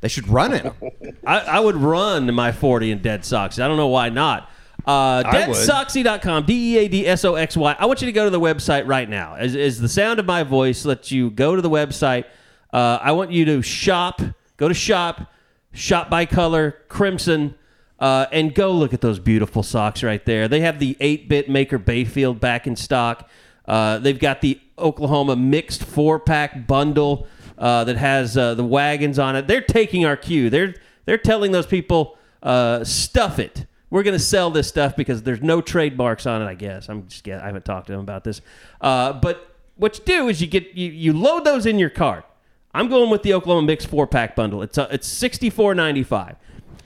They 0.00 0.06
should 0.06 0.28
run 0.28 0.52
it. 0.52 0.72
I, 1.26 1.40
I 1.40 1.60
would 1.60 1.74
run 1.74 2.32
my 2.32 2.52
40 2.52 2.92
in 2.92 3.02
dead 3.02 3.24
socks. 3.24 3.58
I 3.58 3.66
don't 3.66 3.76
know 3.76 3.88
why 3.88 4.10
not. 4.10 4.48
Uh, 4.86 5.24
I 5.26 5.48
would. 5.48 5.56
deadsoxy.com, 5.56 6.46
D 6.46 6.76
E 6.76 6.78
A 6.78 6.88
D 6.88 7.06
S 7.06 7.24
O 7.24 7.34
X 7.34 7.56
Y. 7.56 7.74
I 7.76 7.86
want 7.86 8.00
you 8.00 8.06
to 8.06 8.12
go 8.12 8.24
to 8.24 8.30
the 8.30 8.40
website 8.40 8.86
right 8.86 9.08
now. 9.08 9.34
As, 9.34 9.56
as 9.56 9.80
the 9.80 9.88
sound 9.88 10.20
of 10.20 10.26
my 10.26 10.44
voice 10.44 10.84
lets 10.84 11.10
you 11.10 11.30
go 11.30 11.56
to 11.56 11.62
the 11.62 11.70
website, 11.70 12.26
uh, 12.72 12.98
I 13.02 13.10
want 13.10 13.32
you 13.32 13.44
to 13.46 13.62
shop, 13.62 14.22
go 14.56 14.68
to 14.68 14.74
shop, 14.74 15.32
shop 15.72 16.10
by 16.10 16.26
color, 16.26 16.76
crimson, 16.88 17.56
uh, 18.04 18.26
and 18.32 18.54
go 18.54 18.70
look 18.70 18.92
at 18.92 19.00
those 19.00 19.18
beautiful 19.18 19.62
socks 19.62 20.02
right 20.02 20.26
there. 20.26 20.46
They 20.46 20.60
have 20.60 20.78
the 20.78 20.94
8 21.00 21.26
bit 21.26 21.48
Maker 21.48 21.78
Bayfield 21.78 22.38
back 22.38 22.66
in 22.66 22.76
stock. 22.76 23.30
Uh, 23.64 23.98
they've 23.98 24.18
got 24.18 24.42
the 24.42 24.60
Oklahoma 24.78 25.36
mixed 25.36 25.82
four 25.82 26.20
pack 26.20 26.66
bundle 26.66 27.26
uh, 27.56 27.84
that 27.84 27.96
has 27.96 28.36
uh, 28.36 28.52
the 28.52 28.64
wagons 28.64 29.18
on 29.18 29.36
it. 29.36 29.46
They're 29.46 29.62
taking 29.62 30.04
our 30.04 30.18
cue. 30.18 30.50
They're 30.50 30.74
they're 31.06 31.16
telling 31.16 31.52
those 31.52 31.66
people 31.66 32.18
uh, 32.42 32.84
stuff 32.84 33.38
it. 33.38 33.64
We're 33.88 34.02
going 34.02 34.18
to 34.18 34.22
sell 34.22 34.50
this 34.50 34.68
stuff 34.68 34.96
because 34.96 35.22
there's 35.22 35.40
no 35.40 35.62
trademarks 35.62 36.26
on 36.26 36.42
it. 36.42 36.44
I 36.44 36.54
guess 36.54 36.90
I'm 36.90 37.08
just 37.08 37.26
I 37.26 37.46
haven't 37.46 37.64
talked 37.64 37.86
to 37.86 37.94
them 37.94 38.02
about 38.02 38.22
this. 38.22 38.42
Uh, 38.82 39.14
but 39.14 39.56
what 39.76 39.98
you 39.98 40.04
do 40.04 40.28
is 40.28 40.42
you 40.42 40.46
get 40.46 40.74
you, 40.74 40.90
you 40.90 41.14
load 41.14 41.44
those 41.44 41.64
in 41.64 41.78
your 41.78 41.88
cart. 41.88 42.26
I'm 42.74 42.88
going 42.88 43.08
with 43.08 43.22
the 43.22 43.32
Oklahoma 43.32 43.66
mixed 43.66 43.86
four 43.86 44.06
pack 44.06 44.36
bundle. 44.36 44.60
It's 44.60 44.76
uh, 44.76 44.88
it's 44.90 45.08
sixty 45.08 45.48
four 45.48 45.74
ninety 45.74 46.02
five, 46.02 46.36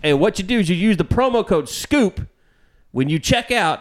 and 0.02 0.20
what 0.20 0.38
you 0.38 0.44
do 0.44 0.58
is 0.58 0.68
you 0.68 0.76
use 0.76 0.96
the 0.96 1.04
promo 1.04 1.46
code 1.46 1.68
Scoop 1.68 2.28
when 2.90 3.08
you 3.08 3.18
check 3.18 3.50
out. 3.50 3.80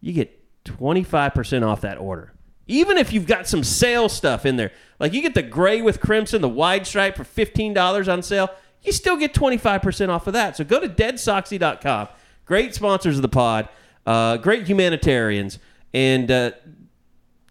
You 0.00 0.12
get 0.12 0.38
twenty 0.64 1.02
five 1.02 1.34
percent 1.34 1.64
off 1.64 1.80
that 1.80 1.98
order, 1.98 2.32
even 2.66 2.96
if 2.96 3.12
you've 3.12 3.26
got 3.26 3.46
some 3.48 3.64
sale 3.64 4.08
stuff 4.08 4.46
in 4.46 4.56
there. 4.56 4.72
Like 4.98 5.12
you 5.12 5.22
get 5.22 5.34
the 5.34 5.42
gray 5.42 5.82
with 5.82 6.00
crimson, 6.00 6.40
the 6.42 6.48
wide 6.48 6.86
stripe 6.86 7.16
for 7.16 7.24
fifteen 7.24 7.74
dollars 7.74 8.08
on 8.08 8.22
sale. 8.22 8.50
You 8.82 8.92
still 8.92 9.16
get 9.16 9.34
twenty 9.34 9.56
five 9.56 9.82
percent 9.82 10.10
off 10.10 10.26
of 10.26 10.32
that. 10.34 10.56
So 10.56 10.64
go 10.64 10.78
to 10.80 10.88
deadsoxy.com. 10.88 12.08
Great 12.44 12.74
sponsors 12.74 13.16
of 13.16 13.22
the 13.22 13.28
pod, 13.28 13.68
uh, 14.06 14.36
great 14.36 14.68
humanitarians, 14.68 15.58
and 15.92 16.30
uh, 16.30 16.52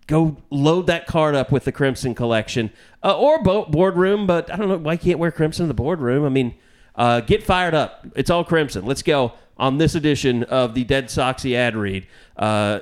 go 0.07 0.37
load 0.49 0.87
that 0.87 1.05
card 1.07 1.35
up 1.35 1.51
with 1.51 1.65
the 1.65 1.71
Crimson 1.71 2.15
collection 2.15 2.71
uh, 3.03 3.17
or 3.17 3.43
bo- 3.43 3.65
boardroom. 3.65 4.25
But 4.25 4.51
I 4.51 4.55
don't 4.55 4.69
know 4.69 4.77
why 4.77 4.93
you 4.93 4.99
can't 4.99 5.19
wear 5.19 5.31
Crimson 5.31 5.63
in 5.63 5.67
the 5.67 5.73
boardroom. 5.73 6.23
I 6.23 6.29
mean, 6.29 6.55
uh, 6.95 7.21
get 7.21 7.43
fired 7.43 7.73
up. 7.73 8.05
It's 8.15 8.29
all 8.29 8.43
Crimson. 8.43 8.85
Let's 8.85 9.01
go 9.03 9.33
on 9.57 9.77
this 9.77 9.95
edition 9.95 10.43
of 10.43 10.73
the 10.73 10.83
Dead 10.83 11.05
Soxy 11.05 11.55
ad 11.55 11.75
read. 11.75 12.07
Uh, 12.35 12.79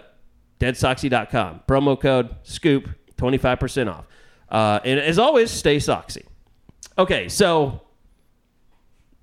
DeadSoxy.com 0.59 1.61
promo 1.67 1.99
code 1.99 2.35
Scoop 2.43 2.89
twenty 3.17 3.37
five 3.37 3.59
percent 3.59 3.89
off. 3.89 4.05
Uh, 4.49 4.79
and 4.85 4.99
as 4.99 5.19
always, 5.19 5.51
stay 5.51 5.77
Soxy. 5.77 6.23
Okay, 6.97 7.27
so 7.27 7.81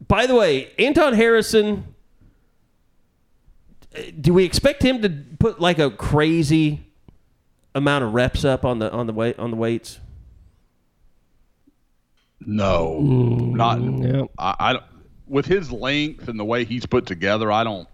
by 0.07 0.27
the 0.27 0.35
way, 0.35 0.71
Anton 0.79 1.15
Harrison. 1.15 1.95
uh, 3.97 4.01
Do 4.21 4.35
we 4.35 4.45
expect 4.45 4.83
him 4.83 5.01
to 5.03 5.09
put 5.39 5.61
like 5.61 5.79
a 5.79 5.91
crazy 5.91 6.81
amount 7.75 8.05
of 8.05 8.13
reps 8.13 8.45
up 8.45 8.65
on 8.65 8.79
the 8.81 8.91
on 8.93 9.07
the 9.07 9.13
weight 9.13 9.39
on 9.39 9.51
the 9.51 9.57
weights? 9.57 9.99
No, 12.47 12.99
mm, 13.01 13.53
not. 13.53 13.81
yeah. 13.81 14.25
I, 14.39 14.55
I 14.59 14.73
don't. 14.75 14.85
With 15.27 15.47
his 15.47 15.71
length 15.71 16.29
and 16.29 16.41
the 16.41 16.45
way 16.45 16.65
he's 16.65 16.87
put 16.87 17.07
together, 17.07 17.53
I 17.53 17.65
don't. 17.65 17.89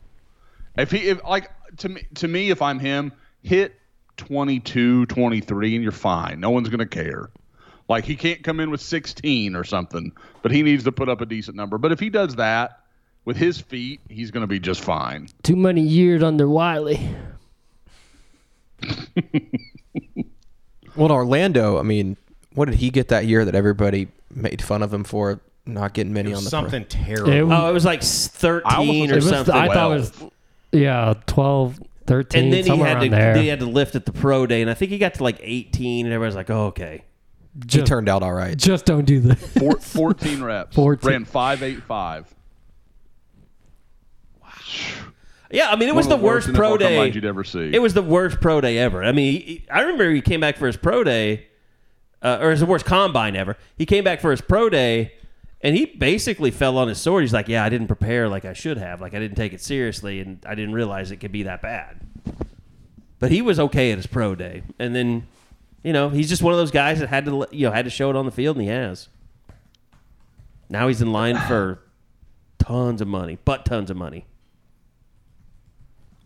If 0.77 0.91
he 0.91 1.09
if 1.09 1.23
like 1.25 1.51
to 1.79 1.89
me 1.89 2.03
to 2.15 2.29
me 2.29 2.51
if 2.51 2.63
I'm 2.63 2.79
him, 2.79 3.13
hit 3.43 3.79
22, 4.17 5.07
23 5.07 5.75
and 5.75 5.83
you're 5.83 5.93
fine. 5.93 6.41
No 6.41 6.51
one's 6.51 6.69
gonna 6.69 6.87
care. 6.87 7.31
Like 7.89 8.05
he 8.05 8.17
can't 8.17 8.43
come 8.43 8.61
in 8.61 8.71
with 8.71 8.81
16 8.81 9.55
or 9.55 9.65
something, 9.65 10.13
but 10.43 10.51
he 10.51 10.63
needs 10.63 10.85
to 10.85 10.93
put 10.93 11.09
up 11.09 11.21
a 11.21 11.27
decent 11.27 11.57
number. 11.57 11.79
But 11.79 11.93
if 11.93 12.01
he 12.01 12.11
does 12.11 12.37
that 12.37 12.81
with 13.25 13.37
his 13.37 13.61
feet, 13.61 14.01
he's 14.09 14.31
gonna 14.31 14.47
be 14.47 14.59
just 14.59 14.81
fine. 14.81 15.29
Too 15.43 15.57
many 15.57 15.83
years 15.83 16.23
under 16.23 16.49
Wiley. 16.49 16.99
Well, 20.97 21.13
Orlando, 21.13 21.79
I 21.79 21.83
mean, 21.83 22.17
what 22.55 22.71
did 22.71 22.77
he 22.77 22.89
get 22.89 23.09
that 23.09 23.27
year 23.27 23.45
that 23.45 23.55
everybody 23.55 24.09
made 24.37 24.63
fun 24.63 24.83
of 24.83 24.93
him 24.93 25.03
for 25.05 25.41
not 25.65 25.95
getting 25.95 26.13
many 26.13 26.33
on 26.33 26.45
the 26.45 26.51
pro- 26.51 26.61
Something 26.61 26.85
terrible. 26.85 27.33
It, 27.33 27.41
Oh, 27.43 27.69
it 27.69 27.73
was 27.73 27.85
like 27.85 28.03
thirteen 28.03 29.11
or 29.11 29.17
was, 29.17 29.29
something. 29.29 29.55
I 29.55 29.73
thought 29.73 29.91
it 29.93 29.95
was, 29.95 30.13
yeah, 30.73 31.15
12, 31.27 31.81
13, 32.07 32.45
and 32.45 32.53
then 32.53 32.65
he 32.65 32.77
had 32.79 33.01
to 33.01 33.09
there. 33.09 33.37
he 33.37 33.49
had 33.49 33.61
to 33.61 33.67
lift 33.67 33.95
at 33.97 34.07
the 34.07 34.13
pro 34.13 34.47
day, 34.47 34.61
and 34.63 34.71
I 34.71 34.75
think 34.75 34.91
he 34.93 34.99
got 34.99 35.15
to 35.15 35.25
like 35.25 35.39
eighteen, 35.43 36.07
and 36.07 36.15
everybody's 36.15 36.37
like, 36.37 36.51
"Oh, 36.51 36.67
okay." 36.67 37.03
He 37.55 37.67
just, 37.67 37.87
turned 37.87 38.09
out 38.09 38.23
all 38.23 38.35
right. 38.35 38.57
just 38.57 38.85
don't 38.85 39.07
do 39.07 39.19
that. 39.21 39.39
Four, 39.39 39.77
14 39.81 40.43
reps. 40.43 40.77
14. 40.77 41.11
Ran 41.11 41.25
585. 41.25 42.35
Wow. 44.43 44.49
Yeah, 45.51 45.71
I 45.71 45.77
mean, 45.77 45.89
it 45.89 45.93
One 45.93 45.97
was 45.97 46.09
the 46.09 46.19
the 46.19 46.23
worst 46.23 46.49
worst 46.49 46.57
pro 46.59 46.77
day 46.77 47.09
you'd 47.09 47.25
ever 47.25 47.45
see. 47.45 47.71
It 47.73 47.81
was 47.81 47.95
the 47.95 48.03
worst 48.03 48.43
pro 48.43 48.61
day 48.61 48.77
ever. 48.79 49.03
I 49.03 49.13
mean, 49.13 49.41
he, 49.41 49.65
I 49.71 49.81
remember 49.81 50.11
he 50.13 50.21
came 50.21 50.41
back 50.41 50.59
for 50.59 50.67
his 50.67 50.77
pro 50.77 51.03
day, 51.03 51.47
uh, 52.23 52.39
or 52.41 52.51
his 52.51 52.65
worst 52.65 52.85
combine 52.85 53.37
ever. 53.37 53.57
He 53.77 53.87
came 53.87 54.05
back 54.05 54.21
for 54.21 54.31
his 54.31 54.41
pro 54.41 54.69
day, 54.69 55.13
and 55.61 55.77
he 55.77 55.87
basically 55.87 56.51
fell 56.51 56.79
on 56.79 56.89
his 56.89 56.99
sword. 56.99 57.23
He's 57.23 57.33
like, 57.33 57.49
"Yeah, 57.49 57.65
I 57.65 57.69
didn't 57.69 57.87
prepare 57.87 58.29
like 58.29 58.45
I 58.45 58.53
should 58.53 58.79
have. 58.79 59.01
Like 59.01 59.15
I 59.15 59.19
didn't 59.19 59.37
take 59.37 59.53
it 59.53 59.61
seriously, 59.61 60.21
and 60.21 60.39
I 60.47 60.55
didn't 60.55 60.75
realize 60.75 61.11
it 61.11 61.17
could 61.17 61.33
be 61.33 61.45
that 61.45 61.63
bad." 61.63 62.01
But 63.19 63.31
he 63.31 63.41
was 63.43 63.59
okay 63.59 63.93
at 63.93 63.99
his 63.99 64.07
pro 64.07 64.35
day, 64.35 64.63
and 64.79 64.95
then, 64.95 65.27
you 65.83 65.93
know, 65.93 66.11
he's 66.11 66.29
just 66.29 66.43
one 66.43 66.53
of 66.53 66.59
those 66.59 66.71
guys 66.71 67.01
that 67.01 67.09
had 67.09 67.25
to, 67.25 67.47
you 67.51 67.67
know, 67.67 67.73
had 67.73 67.87
to 67.87 67.91
show 67.91 68.11
it 68.11 68.17
on 68.17 68.27
the 68.27 68.33
field, 68.33 68.57
and 68.57 68.65
he 68.65 68.71
has. 68.71 69.09
Now 70.69 70.89
he's 70.89 71.01
in 71.01 71.13
line 71.13 71.39
for 71.39 71.81
tons 72.59 73.01
of 73.01 73.09
money, 73.09 73.39
but 73.45 73.65
tons 73.65 73.91
of 73.91 73.97
money. 73.97 74.27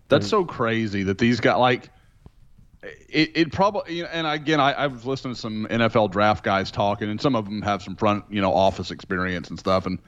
That's 0.08 0.26
so 0.26 0.44
crazy 0.44 1.04
that 1.04 1.18
these 1.18 1.38
guys 1.38 1.58
like 1.58 1.90
it. 2.82 3.30
It 3.34 3.52
probably 3.52 3.96
you 3.96 4.02
know, 4.04 4.08
and 4.10 4.26
again, 4.26 4.60
I, 4.60 4.72
I 4.72 4.86
was 4.86 5.04
listening 5.04 5.34
to 5.34 5.40
some 5.40 5.66
NFL 5.70 6.10
draft 6.10 6.44
guys 6.44 6.70
talking, 6.70 7.08
and 7.10 7.20
some 7.20 7.34
of 7.36 7.44
them 7.44 7.62
have 7.62 7.82
some 7.82 7.96
front 7.96 8.24
you 8.30 8.40
know 8.40 8.52
office 8.52 8.90
experience 8.90 9.50
and 9.50 9.58
stuff, 9.58 9.86
and 9.86 9.98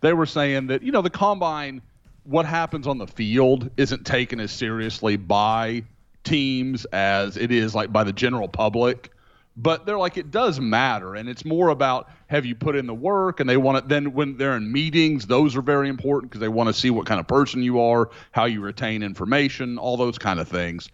they 0.00 0.12
were 0.12 0.26
saying 0.26 0.68
that 0.68 0.82
you 0.82 0.92
know 0.92 1.02
the 1.02 1.10
combine, 1.10 1.82
what 2.24 2.46
happens 2.46 2.86
on 2.86 2.98
the 2.98 3.06
field 3.06 3.70
isn't 3.76 4.06
taken 4.06 4.40
as 4.40 4.50
seriously 4.52 5.16
by 5.16 5.84
teams 6.24 6.84
as 6.86 7.36
it 7.36 7.50
is 7.50 7.74
like 7.74 7.92
by 7.92 8.04
the 8.04 8.12
general 8.12 8.48
public. 8.48 9.10
But 9.54 9.84
they're 9.84 9.98
like 9.98 10.16
it 10.16 10.30
does 10.30 10.58
matter, 10.58 11.14
and 11.14 11.28
it's 11.28 11.44
more 11.44 11.68
about 11.68 12.08
have 12.28 12.46
you 12.46 12.54
put 12.54 12.74
in 12.74 12.86
the 12.86 12.94
work, 12.94 13.38
and 13.38 13.50
they 13.50 13.58
want 13.58 13.76
it. 13.76 13.88
Then 13.88 14.14
when 14.14 14.38
they're 14.38 14.56
in 14.56 14.72
meetings, 14.72 15.26
those 15.26 15.54
are 15.56 15.60
very 15.60 15.90
important 15.90 16.30
because 16.30 16.40
they 16.40 16.48
want 16.48 16.68
to 16.68 16.72
see 16.72 16.88
what 16.88 17.04
kind 17.04 17.20
of 17.20 17.26
person 17.26 17.62
you 17.62 17.78
are, 17.78 18.08
how 18.30 18.46
you 18.46 18.62
retain 18.62 19.02
information, 19.02 19.76
all 19.76 19.98
those 19.98 20.16
kind 20.16 20.40
of 20.40 20.48
things. 20.48 20.88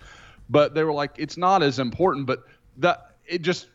But 0.49 0.75
they 0.75 0.85
were 0.85 0.93
like, 0.93 1.13
it's 1.19 1.37
not 1.37 1.63
as 1.63 1.79
important, 1.79 2.27
but 2.27 2.45
that 2.79 3.13
it 3.27 3.43
just 3.43 3.69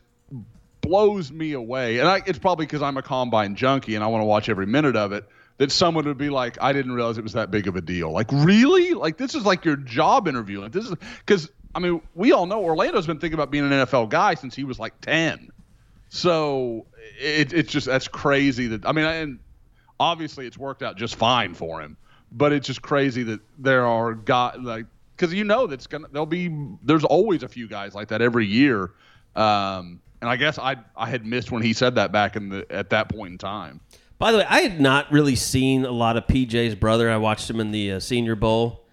blows 0.80 1.30
me 1.30 1.52
away. 1.52 1.98
And 1.98 2.08
I, 2.08 2.22
it's 2.26 2.38
probably 2.38 2.66
because 2.66 2.82
I'm 2.82 2.96
a 2.96 3.02
combine 3.02 3.54
junkie 3.54 3.94
and 3.94 4.04
I 4.04 4.08
want 4.08 4.22
to 4.22 4.26
watch 4.26 4.48
every 4.48 4.66
minute 4.66 4.96
of 4.96 5.12
it. 5.12 5.24
That 5.58 5.70
someone 5.70 6.04
would 6.06 6.18
be 6.18 6.30
like, 6.30 6.60
I 6.60 6.72
didn't 6.72 6.92
realize 6.92 7.16
it 7.16 7.22
was 7.22 7.34
that 7.34 7.52
big 7.52 7.68
of 7.68 7.76
a 7.76 7.80
deal. 7.80 8.10
Like, 8.10 8.26
really? 8.32 8.92
Like, 8.92 9.18
this 9.18 9.36
is 9.36 9.46
like 9.46 9.64
your 9.64 9.76
job 9.76 10.26
interview. 10.26 10.60
Like, 10.60 10.72
this 10.72 10.84
is 10.84 10.94
because 11.20 11.48
I 11.74 11.80
mean, 11.80 12.00
we 12.14 12.32
all 12.32 12.46
know 12.46 12.62
Orlando's 12.62 13.06
been 13.06 13.18
thinking 13.18 13.34
about 13.34 13.50
being 13.50 13.64
an 13.64 13.70
NFL 13.70 14.08
guy 14.08 14.34
since 14.34 14.54
he 14.54 14.64
was 14.64 14.78
like 14.78 15.00
10. 15.00 15.50
So 16.08 16.86
it, 17.20 17.52
it's 17.52 17.72
just 17.72 17.86
that's 17.86 18.08
crazy 18.08 18.68
that 18.68 18.86
I 18.86 18.92
mean, 18.92 19.04
and 19.04 19.38
obviously 19.98 20.46
it's 20.46 20.56
worked 20.56 20.82
out 20.82 20.96
just 20.96 21.16
fine 21.16 21.54
for 21.54 21.80
him, 21.80 21.96
but 22.30 22.52
it's 22.52 22.66
just 22.66 22.82
crazy 22.82 23.24
that 23.24 23.40
there 23.58 23.86
are 23.86 24.14
guys 24.14 24.56
like 24.60 24.86
because 25.16 25.32
you 25.32 25.44
know 25.44 25.66
that's 25.66 25.86
gonna 25.86 26.08
there'll 26.12 26.26
be 26.26 26.54
there's 26.82 27.04
always 27.04 27.42
a 27.42 27.48
few 27.48 27.68
guys 27.68 27.94
like 27.94 28.08
that 28.08 28.22
every 28.22 28.46
year. 28.46 28.92
Um, 29.36 30.00
and 30.20 30.30
I 30.30 30.36
guess 30.36 30.58
I 30.58 30.76
I 30.96 31.08
had 31.08 31.26
missed 31.26 31.50
when 31.52 31.62
he 31.62 31.72
said 31.72 31.94
that 31.96 32.12
back 32.12 32.36
in 32.36 32.48
the 32.48 32.66
at 32.70 32.90
that 32.90 33.08
point 33.08 33.32
in 33.32 33.38
time. 33.38 33.80
By 34.18 34.32
the 34.32 34.38
way, 34.38 34.46
I 34.48 34.60
had 34.60 34.80
not 34.80 35.10
really 35.12 35.36
seen 35.36 35.84
a 35.84 35.90
lot 35.90 36.16
of 36.16 36.26
PJ's 36.26 36.74
brother. 36.74 37.10
I 37.10 37.16
watched 37.16 37.50
him 37.50 37.60
in 37.60 37.72
the 37.72 37.92
uh, 37.92 38.00
Senior 38.00 38.36
Bowl. 38.36 38.84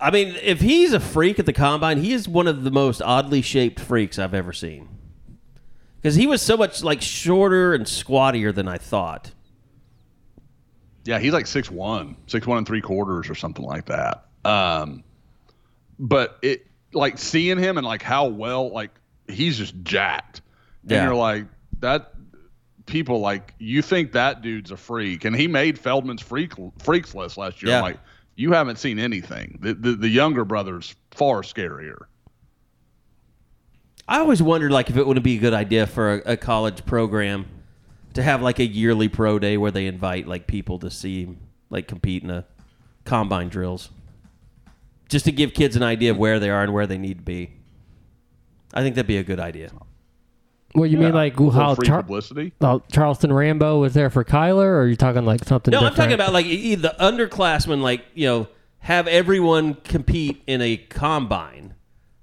I 0.00 0.10
mean, 0.10 0.36
if 0.42 0.60
he's 0.60 0.92
a 0.92 1.00
freak 1.00 1.38
at 1.38 1.46
the 1.46 1.52
combine, 1.52 1.98
he 1.98 2.12
is 2.12 2.28
one 2.28 2.46
of 2.48 2.64
the 2.64 2.70
most 2.70 3.00
oddly 3.00 3.42
shaped 3.42 3.80
freaks 3.80 4.18
I've 4.18 4.34
ever 4.34 4.52
seen. 4.52 4.88
Because 5.96 6.16
he 6.16 6.26
was 6.26 6.42
so 6.42 6.56
much 6.56 6.82
like 6.82 7.00
shorter 7.00 7.72
and 7.72 7.86
squattier 7.86 8.52
than 8.52 8.68
I 8.68 8.76
thought. 8.76 9.30
Yeah, 11.04 11.18
he's 11.18 11.32
like 11.32 11.46
six 11.46 11.70
one, 11.70 12.16
six 12.26 12.46
one 12.46 12.58
and 12.58 12.66
three 12.66 12.80
quarters 12.80 13.30
or 13.30 13.34
something 13.34 13.64
like 13.64 13.86
that. 13.86 14.26
Um, 14.44 15.04
but 15.98 16.38
it 16.42 16.66
like 16.92 17.18
seeing 17.18 17.58
him 17.58 17.76
and 17.78 17.86
like 17.86 18.02
how 18.02 18.26
well 18.26 18.70
like 18.70 18.90
he's 19.28 19.58
just 19.58 19.74
jacked, 19.82 20.42
Yeah. 20.86 20.98
and 20.98 21.06
you're 21.06 21.14
like 21.16 21.46
that. 21.80 22.10
People 22.86 23.20
like 23.20 23.54
you 23.58 23.80
think 23.80 24.12
that 24.12 24.42
dude's 24.42 24.70
a 24.70 24.76
freak, 24.76 25.24
and 25.24 25.34
he 25.34 25.48
made 25.48 25.78
Feldman's 25.78 26.20
freak 26.20 26.52
freaks 26.80 27.14
list 27.14 27.38
last 27.38 27.62
year. 27.62 27.72
Yeah. 27.72 27.78
I'm 27.78 27.82
like, 27.84 27.98
you 28.36 28.52
haven't 28.52 28.76
seen 28.78 28.98
anything. 28.98 29.58
The, 29.62 29.72
the 29.74 29.92
the 29.92 30.08
younger 30.08 30.44
brother's 30.44 30.94
far 31.12 31.40
scarier. 31.40 31.96
I 34.06 34.18
always 34.18 34.42
wondered 34.42 34.70
like 34.70 34.90
if 34.90 34.96
it 34.96 35.06
wouldn't 35.06 35.24
be 35.24 35.36
a 35.36 35.40
good 35.40 35.54
idea 35.54 35.86
for 35.86 36.16
a, 36.16 36.32
a 36.32 36.36
college 36.36 36.84
program 36.84 37.46
to 38.12 38.22
have 38.22 38.42
like 38.42 38.58
a 38.58 38.66
yearly 38.66 39.08
pro 39.08 39.38
day 39.38 39.56
where 39.56 39.70
they 39.70 39.86
invite 39.86 40.28
like 40.28 40.46
people 40.46 40.78
to 40.80 40.90
see 40.90 41.36
like 41.70 41.88
compete 41.88 42.22
in 42.22 42.30
a 42.30 42.44
combine 43.06 43.48
drills, 43.48 43.88
just 45.08 45.24
to 45.26 45.32
give 45.32 45.54
kids 45.54 45.76
an 45.76 45.82
idea 45.82 46.10
of 46.10 46.18
where 46.18 46.38
they 46.40 46.50
are 46.50 46.62
and 46.62 46.72
where 46.72 46.86
they 46.86 46.98
need 46.98 47.18
to 47.18 47.24
be. 47.24 47.52
I 48.72 48.82
think 48.82 48.94
that'd 48.96 49.06
be 49.06 49.18
a 49.18 49.22
good 49.22 49.40
idea. 49.40 49.70
Well, 50.74 50.86
you 50.86 50.98
mean, 50.98 51.12
like 51.12 51.38
A 51.38 51.50
how 51.50 51.74
free 51.76 51.86
Char- 51.86 52.02
publicity? 52.02 52.52
how 52.60 52.80
Charleston 52.90 53.32
Rambo 53.32 53.80
was 53.80 53.94
there 53.94 54.10
for 54.10 54.24
Kyler, 54.24 54.64
or 54.64 54.82
are 54.82 54.88
you 54.88 54.96
talking 54.96 55.24
like 55.24 55.44
something? 55.44 55.70
No, 55.70 55.80
I'm 55.80 55.94
talking 55.94 56.14
about 56.14 56.32
like 56.32 56.46
the 56.46 56.94
underclassmen, 56.98 57.80
like 57.80 58.04
you 58.14 58.26
know, 58.26 58.48
have 58.78 59.06
everyone 59.06 59.74
compete 59.74 60.42
in 60.48 60.60
a 60.60 60.76
combine, 60.76 61.74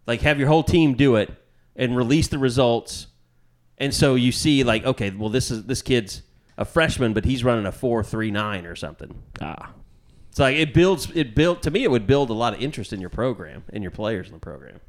like 0.06 0.22
have 0.22 0.38
your 0.38 0.50
whole 0.50 0.64
team 0.64 0.96
do 0.96 1.16
it, 1.16 1.32
and 1.78 1.96
release 1.96 2.28
the 2.28 2.38
results. 2.40 3.08
And 3.78 3.94
so 3.94 4.16
you 4.16 4.34
see, 4.34 4.64
like, 4.66 4.84
okay, 4.86 5.12
well, 5.12 5.30
this 5.30 5.50
is 5.50 5.64
this 5.64 5.82
kid's 5.82 6.22
a 6.58 6.66
freshman, 6.66 7.14
but 7.14 7.24
he's 7.24 7.46
running 7.46 7.66
a 7.66 7.72
four 7.72 8.04
three 8.04 8.32
nine 8.32 8.66
or 8.66 8.76
something. 8.76 9.24
Ah. 9.42 9.72
It's 10.32 10.40
like 10.40 10.56
it 10.56 10.74
builds. 10.74 11.12
It 11.14 11.36
built 11.36 11.62
to 11.64 11.72
me. 11.72 11.84
It 11.84 11.92
would 11.92 12.08
build 12.08 12.30
a 12.30 12.34
lot 12.34 12.54
of 12.54 12.62
interest 12.62 12.92
in 12.94 13.00
your 13.02 13.10
program 13.10 13.64
and 13.72 13.84
your 13.84 13.92
players 13.92 14.28
in 14.28 14.34
the 14.34 14.40
program. 14.40 14.80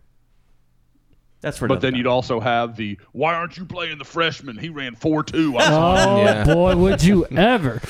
That's 1.41 1.59
for. 1.59 1.67
But 1.67 1.81
then 1.81 1.93
time. 1.93 1.99
you'd 1.99 2.07
also 2.07 2.39
have 2.39 2.77
the 2.77 2.97
why 3.11 3.35
aren't 3.35 3.57
you 3.57 3.65
playing 3.65 3.99
the 3.99 4.05
freshman? 4.05 4.57
He 4.57 4.69
ran 4.69 4.95
four 4.95 5.25
two. 5.25 5.57
Oh 5.59 6.23
Yeah. 6.23 6.45
boy, 6.45 6.77
would 6.77 7.03
you 7.03 7.27
ever? 7.33 7.81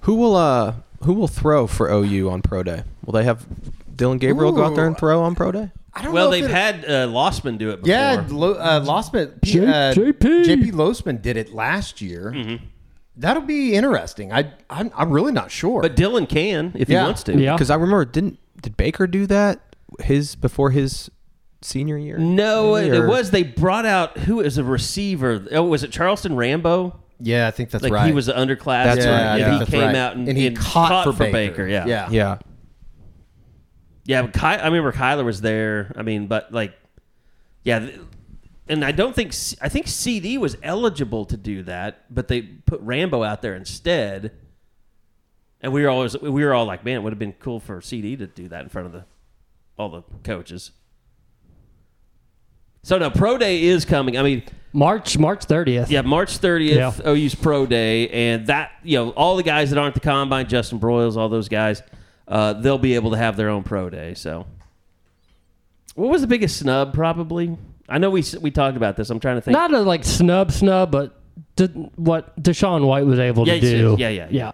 Who 0.00 0.14
will 0.14 0.36
uh 0.36 0.74
who 1.02 1.12
will 1.12 1.28
throw 1.28 1.66
for 1.66 1.90
OU 1.90 2.30
on 2.30 2.40
pro 2.42 2.62
day? 2.62 2.84
Will 3.04 3.12
they 3.12 3.24
have 3.24 3.46
Dillon 3.94 4.16
Gabriel 4.16 4.52
go 4.52 4.64
out 4.64 4.74
there 4.74 4.86
and 4.86 4.96
throw 4.96 5.22
on 5.22 5.34
pro 5.34 5.52
day? 5.52 5.70
I 5.92 6.02
don't 6.02 6.12
Well, 6.14 6.26
know 6.26 6.30
they've 6.30 6.48
had 6.48 6.84
uh, 6.84 7.08
Losman 7.08 7.58
do 7.58 7.70
it 7.70 7.82
before. 7.82 7.88
Yeah, 7.90 8.24
Lo, 8.30 8.52
uh, 8.54 8.80
Losman, 8.84 9.40
P- 9.42 9.50
J- 9.52 9.66
uh, 9.66 9.92
JP. 9.92 10.44
JP 10.44 10.72
Losman 10.72 11.20
did 11.20 11.36
it 11.36 11.52
last 11.52 12.00
year. 12.00 12.32
Mm-hmm. 12.34 12.64
That'll 13.20 13.42
be 13.42 13.74
interesting. 13.74 14.32
I 14.32 14.52
I'm, 14.68 14.90
I'm 14.96 15.10
really 15.10 15.32
not 15.32 15.50
sure. 15.50 15.82
but 15.82 15.94
Dillon 15.96 16.26
can 16.26 16.72
if 16.74 16.88
Yeah. 16.88 17.00
he 17.00 17.04
wants 17.06 17.22
to. 17.24 17.38
Yeah. 17.38 17.54
Because 17.54 17.70
I 17.70 17.74
remember 17.76 18.04
didn't 18.04 18.38
did 18.60 18.76
Baker 18.76 19.06
do 19.06 19.26
that 19.26 19.60
his 20.00 20.34
before 20.34 20.70
his 20.70 21.10
senior 21.62 21.96
year? 21.98 22.16
No, 22.18 22.74
maybe, 22.74 22.88
it, 22.88 22.94
it 22.94 22.98
or- 23.00 23.06
was. 23.08 23.30
They 23.30 23.42
brought 23.42 23.86
out 23.86 24.16
who 24.18 24.40
is 24.40 24.58
a 24.58 24.64
receiver. 24.64 25.46
Oh, 25.52 25.64
was 25.64 25.82
it 25.84 25.92
Charleston 25.92 26.34
Rambo? 26.36 26.98
yeah, 27.22 27.46
I 27.46 27.50
think 27.50 27.70
that's 27.70 27.84
Like 27.84 27.92
right. 27.92 28.06
he 28.06 28.12
was 28.14 28.28
an 28.28 28.36
underclass. 28.36 28.84
That's 28.84 29.04
yeah, 29.04 29.10
right, 29.10 29.20
I 29.20 29.34
And 29.36 29.42
think 29.44 29.52
he 29.52 29.58
that's 29.58 29.70
came 29.70 29.80
right. 29.82 29.94
out 29.96 30.16
and, 30.16 30.26
and 30.28 30.38
he 30.38 30.46
and 30.46 30.56
caught, 30.56 31.04
for, 31.04 31.12
Baker. 31.12 31.32
Baker. 31.32 31.66
Yeah, 31.66 31.86
yeah, 31.86 32.08
Yeah. 32.10 32.38
Yeah, 34.04 34.22
but 34.22 34.32
Ky- 34.32 34.40
I 34.46 34.64
remember 34.66 34.92
Kyler 34.92 35.24
was 35.24 35.40
there. 35.42 35.92
I 35.96 36.02
mean, 36.02 36.26
but 36.26 36.52
like, 36.52 36.72
yeah, 37.62 37.80
th- 37.80 38.00
and 38.70 38.84
I 38.84 38.92
don't 38.92 39.14
think 39.14 39.34
I 39.60 39.68
think 39.68 39.86
CD 39.88 40.38
was 40.38 40.56
eligible 40.62 41.24
to 41.26 41.36
do 41.36 41.62
that, 41.64 42.04
but 42.08 42.28
they 42.28 42.40
put 42.42 42.80
Rambo 42.80 43.22
out 43.22 43.42
there 43.42 43.54
instead. 43.54 44.32
And 45.60 45.72
we 45.74 45.82
were 45.82 45.90
always 45.90 46.18
we 46.18 46.44
were 46.44 46.54
all 46.54 46.64
like, 46.64 46.84
man, 46.84 46.96
it 46.96 47.00
would 47.02 47.12
have 47.12 47.18
been 47.18 47.34
cool 47.34 47.60
for 47.60 47.80
CD 47.82 48.16
to 48.16 48.26
do 48.26 48.48
that 48.48 48.62
in 48.62 48.68
front 48.70 48.86
of 48.86 48.92
the 48.92 49.04
all 49.76 49.88
the 49.90 50.02
coaches. 50.24 50.70
So 52.82 52.96
now 52.96 53.10
pro 53.10 53.36
day 53.36 53.62
is 53.64 53.84
coming. 53.84 54.16
I 54.16 54.22
mean, 54.22 54.42
March 54.72 55.18
March 55.18 55.44
thirtieth. 55.44 55.90
yeah, 55.90 56.00
March 56.02 56.38
30th, 56.38 56.74
Yeah. 57.04 57.10
OU's 57.10 57.34
pro 57.34 57.66
day, 57.66 58.08
and 58.08 58.46
that 58.46 58.70
you 58.82 58.96
know 58.96 59.10
all 59.10 59.36
the 59.36 59.42
guys 59.42 59.70
that 59.70 59.78
aren't 59.78 59.94
the 59.94 60.00
combine, 60.00 60.48
Justin 60.48 60.78
Broiles, 60.78 61.16
all 61.16 61.28
those 61.28 61.48
guys, 61.48 61.82
uh, 62.26 62.54
they'll 62.54 62.78
be 62.78 62.94
able 62.94 63.10
to 63.10 63.16
have 63.18 63.36
their 63.36 63.50
own 63.50 63.62
pro 63.64 63.90
day. 63.90 64.14
So, 64.14 64.46
what 65.94 66.08
was 66.10 66.22
the 66.22 66.26
biggest 66.26 66.56
snub? 66.58 66.94
Probably. 66.94 67.58
I 67.90 67.98
know 67.98 68.10
we 68.10 68.24
we 68.40 68.50
talked 68.50 68.76
about 68.76 68.96
this. 68.96 69.10
I'm 69.10 69.20
trying 69.20 69.36
to 69.36 69.40
think. 69.40 69.52
Not 69.52 69.72
a 69.74 69.80
like 69.80 70.04
snub 70.04 70.52
snub, 70.52 70.90
but 70.90 71.20
did 71.56 71.74
what 71.96 72.40
DaShaun 72.42 72.86
White 72.86 73.04
was 73.06 73.18
able 73.18 73.46
Yeah, 73.46 73.54
to 73.54 73.60
do. 73.60 73.96
yeah, 73.98 74.08
yeah, 74.08 74.22
yeah. 74.24 74.26
yeah. 74.30 74.52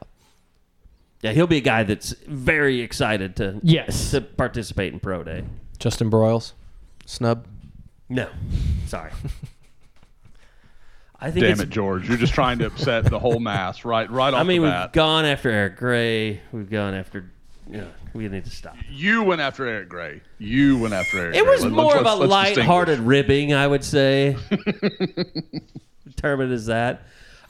yeah, 1.23 1.33
he'll 1.33 1.47
be 1.47 1.59
a 1.59 1.61
guy 1.63 1.83
that's 1.83 2.11
very 2.27 2.81
excited 2.81 3.37
to 3.37 3.61
Yes. 3.63 4.11
to 4.13 4.21
participate 4.23 4.93
in 4.93 5.01
pro 5.01 5.23
day. 5.23 5.45
Justin 5.79 6.11
Broiles, 6.11 6.53
snub. 7.05 7.47
No, 8.09 8.29
sorry. 8.87 9.11
I 11.19 11.31
think 11.31 11.47
Damn 11.47 11.61
it, 11.61 11.71
George! 11.71 12.09
You're 12.09 12.19
just 12.19 12.35
trying 12.35 12.59
to 12.59 12.67
upset 12.67 13.05
the 13.07 13.19
whole 13.19 13.41
mass 13.41 13.85
right 13.85 14.11
right 14.11 14.35
off 14.35 14.41
I 14.41 14.43
mean, 14.45 14.63
the 14.63 14.69
we've 14.69 14.93
gone 14.93 15.25
after 15.25 15.51
Eric 15.51 15.77
Gray. 15.77 16.41
We've 16.53 16.71
gone 16.71 16.95
after. 16.95 17.31
You 17.69 17.79
know, 17.79 17.89
we 18.15 18.29
need 18.29 18.45
to 18.45 18.51
stop. 18.51 18.77
you 18.89 19.23
went 19.25 19.41
after 19.41 19.67
Eric 19.67 19.89
Gray. 19.89 20.21
You 20.39 20.79
went 20.79 20.95
after 20.95 21.19
Eric. 21.19 21.35
It 21.37 21.43
Gray. 21.43 21.51
was 21.51 21.63
Let- 21.65 21.73
more 21.73 21.85
let's- 21.87 22.01
of 22.01 22.07
a 22.07 22.15
let's- 22.15 22.21
let's 22.21 22.57
light-hearted 22.57 23.01
ribbing, 23.01 23.53
I 23.55 23.67
would 23.67 23.83
say. 23.85 24.37
Determined 26.05 26.53
as 26.53 26.67
that. 26.67 27.03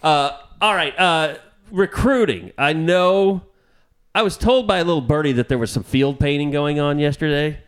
Uh, 0.02 0.30
all 0.60 0.74
right, 0.74 0.98
uh, 0.98 1.36
recruiting. 1.70 2.52
I 2.56 2.72
know. 2.72 3.42
I 4.14 4.22
was 4.22 4.36
told 4.38 4.66
by 4.66 4.78
a 4.78 4.84
little 4.84 5.02
birdie 5.02 5.32
that 5.32 5.48
there 5.48 5.58
was 5.58 5.70
some 5.70 5.82
field 5.82 6.18
painting 6.18 6.50
going 6.50 6.80
on 6.80 6.98
yesterday, 6.98 7.58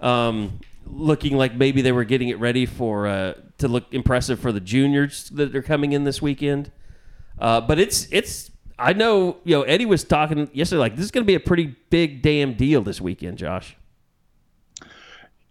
um, 0.00 0.60
looking 0.86 1.36
like 1.36 1.54
maybe 1.56 1.82
they 1.82 1.90
were 1.92 2.04
getting 2.04 2.28
it 2.28 2.38
ready 2.38 2.66
for 2.66 3.08
uh, 3.08 3.34
to 3.58 3.66
look 3.66 3.92
impressive 3.92 4.38
for 4.38 4.52
the 4.52 4.60
juniors 4.60 5.28
that 5.30 5.54
are 5.56 5.62
coming 5.62 5.92
in 5.92 6.04
this 6.04 6.22
weekend. 6.22 6.70
Uh, 7.38 7.60
but 7.60 7.78
it's 7.80 8.06
it's. 8.12 8.50
I 8.78 8.92
know 8.92 9.36
you 9.44 9.56
know 9.56 9.62
Eddie 9.62 9.86
was 9.86 10.04
talking 10.04 10.50
yesterday 10.52 10.80
like 10.80 10.96
this 10.96 11.04
is 11.04 11.10
going 11.10 11.24
to 11.24 11.26
be 11.26 11.34
a 11.34 11.40
pretty 11.40 11.74
big 11.90 12.22
damn 12.22 12.54
deal 12.54 12.82
this 12.82 13.00
weekend, 13.00 13.38
Josh. 13.38 13.76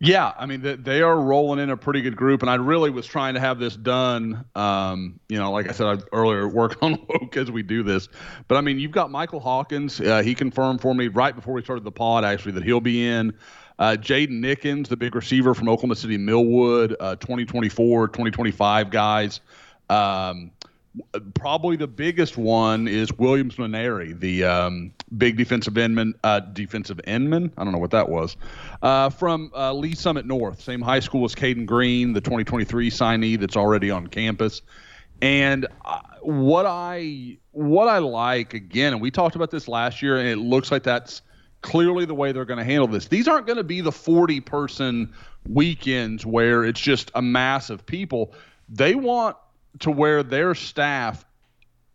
Yeah, 0.04 0.34
I 0.36 0.48
mean 0.48 0.82
they, 0.84 1.04
are 1.04 1.22
rolling 1.22 1.60
in 1.60 1.70
a 1.70 1.78
pretty 1.78 2.02
good 2.02 2.16
group, 2.16 2.42
and 2.42 2.50
I 2.50 2.56
really 2.56 2.90
was 2.90 3.06
trying 3.06 3.36
to 3.36 3.40
have 3.40 3.60
this 3.60 3.76
done. 3.76 4.44
Um, 4.56 5.20
you 5.30 5.38
know, 5.38 5.52
like 5.52 5.70
I 5.70 5.74
said 5.74 5.86
I 5.86 5.98
earlier, 6.12 6.48
work 6.48 6.82
on 6.82 6.94
woke 7.08 7.38
as 7.38 7.52
we 7.52 7.62
do 7.62 7.84
this. 7.84 8.10
But 8.48 8.58
I 8.58 8.62
mean, 8.62 8.80
you've 8.80 8.92
got 8.92 9.12
Michael 9.12 9.40
Hawkins. 9.40 10.02
Uh, 10.02 10.24
he 10.24 10.34
confirmed 10.34 10.82
for 10.82 10.96
me 10.96 11.08
right 11.08 11.36
before 11.36 11.54
we 11.54 11.62
started 11.62 11.84
the 11.84 11.92
pod 11.92 12.26
actually 12.26 12.54
that 12.54 12.64
he'll 12.64 12.82
be 12.82 13.06
in. 13.08 13.32
Uh, 13.78 13.96
Jaden 13.96 14.44
Nickens, 14.44 14.88
the 14.88 14.98
big 14.98 15.14
receiver 15.14 15.54
from 15.54 15.70
Oklahoma 15.70 15.96
City 15.96 16.18
Millwood, 16.18 16.96
uh, 17.00 17.16
2024, 17.18 18.08
2025 18.08 18.90
guys. 18.90 19.40
Um, 19.92 20.52
probably 21.34 21.78
the 21.78 21.88
biggest 21.88 22.38
one 22.38 22.88
is 22.88 23.12
Williams 23.14 23.56
Nwaneri, 23.56 24.20
the 24.20 24.44
um, 24.44 24.94
big 25.18 25.38
defensive 25.38 25.74
endman, 25.76 26.14
uh, 26.24 26.40
defensive 26.42 27.00
endman. 27.08 27.52
I 27.58 27.64
don't 27.64 27.72
know 27.72 27.80
what 27.80 27.92
that 27.92 28.10
was. 28.10 28.36
Uh, 28.82 29.10
from 29.10 29.52
uh, 29.56 29.74
Lee's 29.74 30.00
Summit 30.00 30.26
North, 30.26 30.62
same 30.62 30.82
high 30.82 31.00
school 31.00 31.24
as 31.26 31.36
Cayden 31.36 31.66
Green, 31.66 32.14
the 32.14 32.22
2023 32.22 32.90
signee 32.90 33.40
that's 33.40 33.56
already 33.56 33.90
on 33.90 34.08
campus. 34.08 34.62
And 35.22 35.68
uh, 35.86 36.00
what 36.22 36.66
I 36.66 37.38
what 37.52 37.88
I 37.88 38.00
like 38.00 38.54
again, 38.54 38.94
and 38.94 39.02
we 39.02 39.12
talked 39.12 39.36
about 39.36 39.52
this 39.52 39.68
last 39.68 40.02
year, 40.02 40.18
and 40.18 40.28
it 40.28 40.38
looks 40.38 40.72
like 40.72 40.84
that's 40.84 41.22
clearly 41.62 42.06
the 42.06 42.16
way 42.16 42.32
they're 42.32 42.46
going 42.46 42.58
to 42.58 42.66
handle 42.66 42.88
this. 42.88 43.08
These 43.08 43.28
aren't 43.28 43.46
going 43.46 43.58
to 43.58 43.64
be 43.64 43.82
the 43.82 43.92
40 43.92 44.42
person 44.42 45.14
weekends 45.48 46.26
where 46.26 46.64
it's 46.64 46.80
just 46.80 47.12
a 47.14 47.22
mass 47.22 47.70
of 47.70 47.86
people. 47.86 48.34
They 48.68 48.96
want 48.96 49.38
to 49.80 49.92
where 49.92 50.24
their 50.24 50.56
staff 50.56 51.26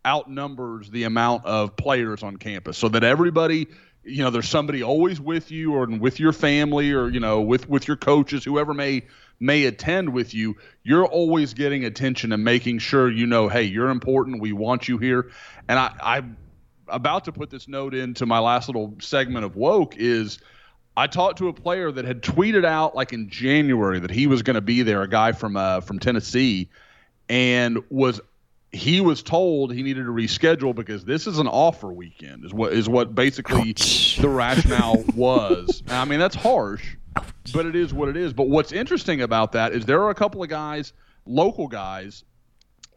outnumbers 0.05 0.89
the 0.89 1.03
amount 1.03 1.45
of 1.45 1.75
players 1.75 2.23
on 2.23 2.37
campus 2.37 2.77
so 2.77 2.87
that 2.87 3.03
everybody 3.03 3.67
you 4.03 4.23
know 4.23 4.29
there's 4.29 4.47
somebody 4.47 4.81
always 4.81 5.19
with 5.19 5.51
you 5.51 5.73
or 5.73 5.85
with 5.85 6.19
your 6.19 6.31
family 6.31 6.93
or 6.93 7.09
you 7.09 7.19
know 7.19 7.41
with 7.41 7.67
with 7.67 7.87
your 7.87 7.97
coaches 7.97 8.43
whoever 8.43 8.73
may 8.73 9.03
may 9.39 9.65
attend 9.65 10.13
with 10.13 10.33
you 10.33 10.55
you're 10.83 11.05
always 11.05 11.53
getting 11.53 11.83
attention 11.83 12.31
and 12.31 12.43
making 12.43 12.79
sure 12.79 13.11
you 13.11 13.27
know 13.27 13.49
hey 13.49 13.63
you're 13.63 13.89
important 13.89 14.41
we 14.41 14.53
want 14.53 14.87
you 14.87 14.97
here. 14.97 15.29
And 15.67 15.77
i 15.77 15.93
i'm 16.01 16.37
about 16.87 17.25
to 17.25 17.33
put 17.33 17.49
this 17.49 17.67
note 17.67 17.93
into 17.93 18.25
my 18.25 18.39
last 18.39 18.69
little 18.69 18.95
segment 18.99 19.43
of 19.43 19.55
woke 19.55 19.97
is 19.97 20.39
I 20.95 21.05
talked 21.05 21.37
to 21.37 21.47
a 21.47 21.53
player 21.53 21.91
that 21.91 22.05
had 22.05 22.23
tweeted 22.23 22.65
out 22.65 22.95
like 22.95 23.13
in 23.13 23.29
January 23.29 23.99
that 23.99 24.09
he 24.09 24.25
was 24.25 24.41
going 24.41 24.55
to 24.55 24.61
be 24.61 24.81
there, 24.81 25.03
a 25.03 25.07
guy 25.07 25.31
from 25.31 25.55
uh, 25.55 25.81
from 25.81 25.99
Tennessee, 25.99 26.69
and 27.29 27.79
was 27.89 28.21
he 28.71 28.99
was 28.99 29.23
told 29.23 29.73
he 29.73 29.81
needed 29.81 30.03
to 30.03 30.11
reschedule 30.11 30.75
because 30.75 31.05
this 31.05 31.25
is 31.25 31.39
an 31.39 31.47
offer 31.47 31.87
weekend 31.87 32.45
is 32.45 32.53
what 32.53 32.73
is 32.73 32.89
what 32.89 33.15
basically 33.15 33.73
the 33.73 34.29
rationale 34.29 35.03
was. 35.15 35.83
I 35.89 36.05
mean 36.05 36.19
that's 36.19 36.35
harsh, 36.35 36.95
but 37.53 37.65
it 37.65 37.75
is 37.75 37.93
what 37.93 38.09
it 38.09 38.17
is. 38.17 38.33
But 38.33 38.49
what's 38.49 38.71
interesting 38.71 39.21
about 39.21 39.53
that 39.53 39.73
is 39.73 39.85
there 39.85 40.01
are 40.01 40.09
a 40.09 40.15
couple 40.15 40.43
of 40.43 40.49
guys, 40.49 40.93
local 41.25 41.67
guys, 41.67 42.23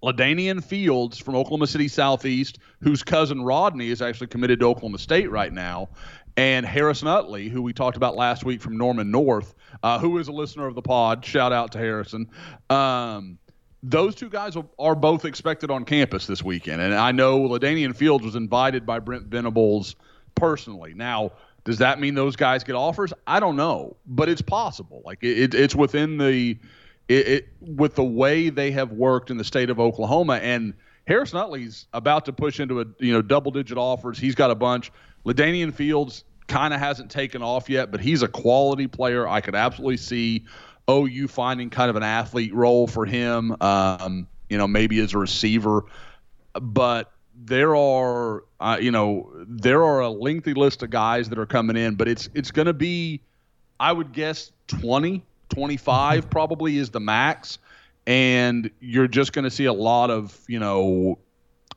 Ladanian 0.03 0.65
Fields 0.65 1.19
from 1.19 1.37
Oklahoma 1.37 1.67
City 1.67 1.89
Southeast, 1.89 2.59
whose 2.81 3.03
cousin 3.03 3.43
Rodney 3.43 3.91
is 3.91 4.01
actually 4.01 4.29
committed 4.29 4.61
to 4.61 4.67
Oklahoma 4.67 4.99
State 4.99 5.31
right 5.31 5.53
now, 5.53 5.91
and 6.37 6.65
Harrison 6.65 7.09
Utley, 7.09 7.49
who 7.49 7.63
we 7.63 7.73
talked 7.73 7.97
about 7.97 8.17
last 8.17 8.45
week 8.45 8.63
from 8.63 8.77
Norman 8.79 9.11
North, 9.11 9.55
uh, 9.83 9.99
who 9.99 10.19
is 10.19 10.29
a 10.29 10.33
listener 10.33 10.67
of 10.67 10.75
the 10.75 10.83
pod. 10.83 11.25
Shout 11.25 11.53
out 11.53 11.73
to 11.73 11.79
Harrison. 11.79 12.31
Um, 12.71 13.39
those 13.83 14.15
two 14.15 14.29
guys 14.29 14.57
are- 14.79 14.95
both 14.95 15.25
expected 15.25 15.71
on 15.71 15.85
campus 15.85 16.27
this 16.27 16.43
weekend, 16.43 16.81
and 16.83 16.95
I 16.95 17.13
know 17.13 17.41
Ladanian 17.41 17.97
Fields 17.97 18.25
was 18.25 18.35
invited 18.35 18.85
by 18.85 18.99
Brent 18.99 19.25
Venables 19.25 19.97
personally. 20.35 20.93
Now, 20.95 21.33
does 21.65 21.79
that 21.79 22.01
mean 22.01 22.15
those 22.15 22.37
guys 22.37 22.65
get 22.65 22.75
offers? 22.75 23.13
I 23.27 23.41
don't 23.41 23.57
know, 23.57 23.97
but 24.07 24.29
it's 24.29 24.43
possible. 24.43 25.03
Like 25.05 25.19
it, 25.23 25.39
it, 25.39 25.55
it's 25.55 25.75
within 25.75 26.19
the 26.19 26.59
it, 27.09 27.29
it 27.29 27.49
with 27.61 27.95
the 27.95 28.05
way 28.05 28.51
they 28.51 28.71
have 28.73 28.93
worked 28.93 29.31
in 29.31 29.37
the 29.37 29.45
state 29.45 29.71
of 29.71 29.81
Oklahoma 29.81 30.35
and 30.35 30.75
Harrison 31.07 31.39
Utley's 31.39 31.87
about 31.93 32.25
to 32.27 32.33
push 32.33 32.61
into 32.61 32.81
a 32.81 32.87
you 32.99 33.13
know 33.13 33.23
double 33.23 33.51
digit 33.51 33.79
offers. 33.79 34.19
He's 34.19 34.35
got 34.35 34.51
a 34.51 34.55
bunch. 34.55 34.93
Ladanian 35.25 35.75
Fields 35.75 36.25
kind 36.47 36.73
of 36.75 36.81
hasn't 36.81 37.11
taken 37.11 37.43
off 37.43 37.69
yet, 37.69 37.91
but 37.91 38.01
he's 38.01 38.23
a 38.23 38.29
quality 38.29 38.87
player. 38.87 39.29
I 39.29 39.41
could 39.41 39.55
absolutely 39.55 39.99
see 39.99 40.45
OU 40.91 41.29
finding 41.29 41.71
kind 41.71 41.91
of 41.91 41.97
an 41.97 42.03
athlete 42.03 42.55
role 42.55 42.87
for 42.87 43.07
him. 43.07 43.57
Um, 43.61 44.27
you 44.49 44.59
know, 44.59 44.67
maybe 44.67 44.99
as 45.01 45.15
a 45.15 45.19
receiver, 45.19 45.85
but 46.55 47.13
there 47.35 47.77
are 47.77 48.45
uh, 48.59 48.79
you 48.81 48.91
know 48.91 49.31
there 49.47 49.85
are 49.85 50.01
a 50.01 50.11
lengthy 50.11 50.55
list 50.55 50.83
of 50.83 50.91
guys 50.91 51.29
that 51.29 51.39
are 51.39 51.47
coming 51.47 51.77
in, 51.77 51.95
but 51.95 52.09
it's 52.09 52.29
it's 52.35 52.51
going 52.51 52.67
to 52.67 52.75
be 52.75 53.21
I 53.79 53.93
would 53.93 54.13
guess 54.13 54.53
20 54.69 55.23
25 55.51 56.31
probably 56.31 56.79
is 56.79 56.91
the 56.91 57.01
max. 57.01 57.59
And 58.07 58.71
you're 58.81 59.09
just 59.09 59.33
going 59.33 59.45
to 59.45 59.51
see 59.51 59.67
a 59.67 59.73
lot 59.73 60.11
of, 60.11 60.39
you 60.49 60.59
know, 60.59 61.19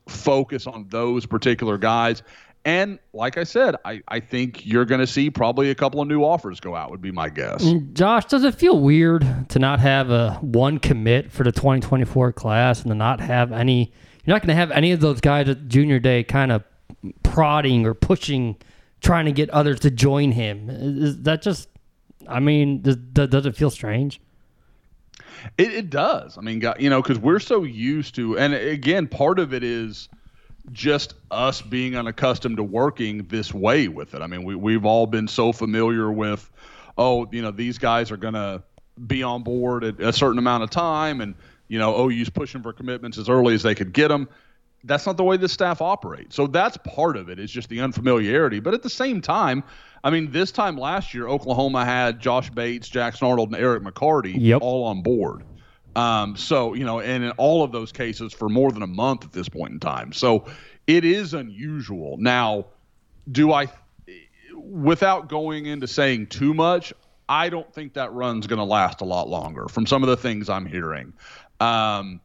focus 0.08 0.66
on 0.66 0.86
those 0.88 1.26
particular 1.26 1.76
guys. 1.76 2.22
And 2.64 2.98
like 3.12 3.36
I 3.36 3.44
said, 3.44 3.76
I, 3.84 4.00
I 4.08 4.20
think 4.20 4.66
you're 4.66 4.86
going 4.86 5.00
to 5.00 5.06
see 5.06 5.28
probably 5.28 5.70
a 5.70 5.74
couple 5.74 6.00
of 6.00 6.08
new 6.08 6.22
offers 6.22 6.60
go 6.60 6.74
out, 6.74 6.90
would 6.90 7.02
be 7.02 7.12
my 7.12 7.28
guess. 7.28 7.62
Mm, 7.62 7.92
Josh, 7.92 8.24
does 8.24 8.42
it 8.44 8.54
feel 8.54 8.80
weird 8.80 9.50
to 9.50 9.58
not 9.58 9.80
have 9.80 10.10
a 10.10 10.38
one 10.40 10.78
commit 10.78 11.30
for 11.30 11.44
the 11.44 11.52
2024 11.52 12.32
class 12.32 12.80
and 12.80 12.90
to 12.90 12.94
not 12.94 13.20
have 13.20 13.52
any? 13.52 13.92
You're 14.24 14.34
not 14.34 14.40
going 14.40 14.48
to 14.48 14.54
have 14.54 14.70
any 14.70 14.92
of 14.92 15.00
those 15.00 15.20
guys 15.20 15.48
at 15.50 15.68
junior 15.68 15.98
day 15.98 16.24
kind 16.24 16.52
of 16.52 16.64
prodding 17.22 17.84
or 17.84 17.92
pushing, 17.92 18.56
trying 19.02 19.26
to 19.26 19.32
get 19.32 19.50
others 19.50 19.80
to 19.80 19.90
join 19.90 20.32
him. 20.32 20.70
Is 20.70 21.22
that 21.22 21.42
just? 21.42 21.68
I 22.26 22.40
mean, 22.40 22.80
does, 22.80 22.96
does 22.96 23.44
it 23.44 23.54
feel 23.54 23.68
strange? 23.68 24.22
It, 25.58 25.74
it 25.74 25.90
does. 25.90 26.38
I 26.38 26.40
mean, 26.40 26.62
you 26.78 26.88
know, 26.88 27.02
because 27.02 27.18
we're 27.18 27.40
so 27.40 27.64
used 27.64 28.14
to, 28.14 28.38
and 28.38 28.54
again, 28.54 29.06
part 29.06 29.38
of 29.38 29.52
it 29.52 29.62
is 29.62 30.08
just 30.72 31.14
us 31.30 31.60
being 31.60 31.96
unaccustomed 31.96 32.56
to 32.56 32.62
working 32.62 33.26
this 33.28 33.52
way 33.52 33.88
with 33.88 34.14
it. 34.14 34.22
I 34.22 34.26
mean, 34.26 34.44
we, 34.44 34.54
we've 34.54 34.84
all 34.84 35.06
been 35.06 35.28
so 35.28 35.52
familiar 35.52 36.10
with, 36.10 36.50
oh, 36.96 37.28
you 37.30 37.42
know, 37.42 37.50
these 37.50 37.78
guys 37.78 38.10
are 38.10 38.16
going 38.16 38.34
to 38.34 38.62
be 39.06 39.22
on 39.22 39.42
board 39.42 39.84
at 39.84 40.00
a 40.00 40.12
certain 40.12 40.38
amount 40.38 40.62
of 40.62 40.70
time, 40.70 41.20
and, 41.20 41.34
you 41.68 41.78
know, 41.78 41.94
oh, 41.94 42.08
OU's 42.08 42.30
pushing 42.30 42.62
for 42.62 42.72
commitments 42.72 43.18
as 43.18 43.28
early 43.28 43.54
as 43.54 43.62
they 43.62 43.74
could 43.74 43.92
get 43.92 44.08
them. 44.08 44.28
That's 44.84 45.06
not 45.06 45.16
the 45.16 45.24
way 45.24 45.36
the 45.36 45.48
staff 45.48 45.80
operates. 45.80 46.36
So 46.36 46.46
that's 46.46 46.76
part 46.78 47.16
of 47.16 47.28
it. 47.30 47.38
it, 47.38 47.44
is 47.44 47.50
just 47.50 47.70
the 47.70 47.80
unfamiliarity. 47.80 48.60
But 48.60 48.74
at 48.74 48.82
the 48.82 48.90
same 48.90 49.22
time, 49.22 49.64
I 50.02 50.10
mean, 50.10 50.30
this 50.30 50.52
time 50.52 50.76
last 50.76 51.14
year, 51.14 51.26
Oklahoma 51.26 51.84
had 51.86 52.20
Josh 52.20 52.50
Bates, 52.50 52.88
Jackson 52.88 53.26
Arnold, 53.26 53.52
and 53.52 53.60
Eric 53.60 53.82
McCarty 53.82 54.34
Yep. 54.38 54.60
all 54.60 54.84
on 54.84 55.02
board. 55.02 55.42
Um, 55.96 56.36
so, 56.36 56.74
you 56.74 56.84
know, 56.84 57.00
and 57.00 57.24
in 57.24 57.30
all 57.32 57.62
of 57.62 57.72
those 57.72 57.92
cases 57.92 58.32
for 58.32 58.48
more 58.48 58.72
than 58.72 58.82
a 58.82 58.86
month 58.86 59.24
at 59.24 59.32
this 59.32 59.48
point 59.48 59.72
in 59.72 59.80
time. 59.80 60.12
So 60.12 60.46
it 60.86 61.04
is 61.04 61.34
unusual. 61.34 62.16
Now, 62.18 62.66
do 63.30 63.52
I, 63.52 63.68
without 64.56 65.28
going 65.28 65.66
into 65.66 65.86
saying 65.86 66.26
too 66.28 66.52
much, 66.52 66.92
I 67.28 67.48
don't 67.48 67.72
think 67.72 67.94
that 67.94 68.12
run's 68.12 68.46
going 68.46 68.58
to 68.58 68.64
last 68.64 69.00
a 69.00 69.04
lot 69.04 69.28
longer 69.28 69.66
from 69.68 69.86
some 69.86 70.02
of 70.02 70.08
the 70.08 70.16
things 70.16 70.48
I'm 70.48 70.66
hearing. 70.66 71.12
Um, 71.60 72.20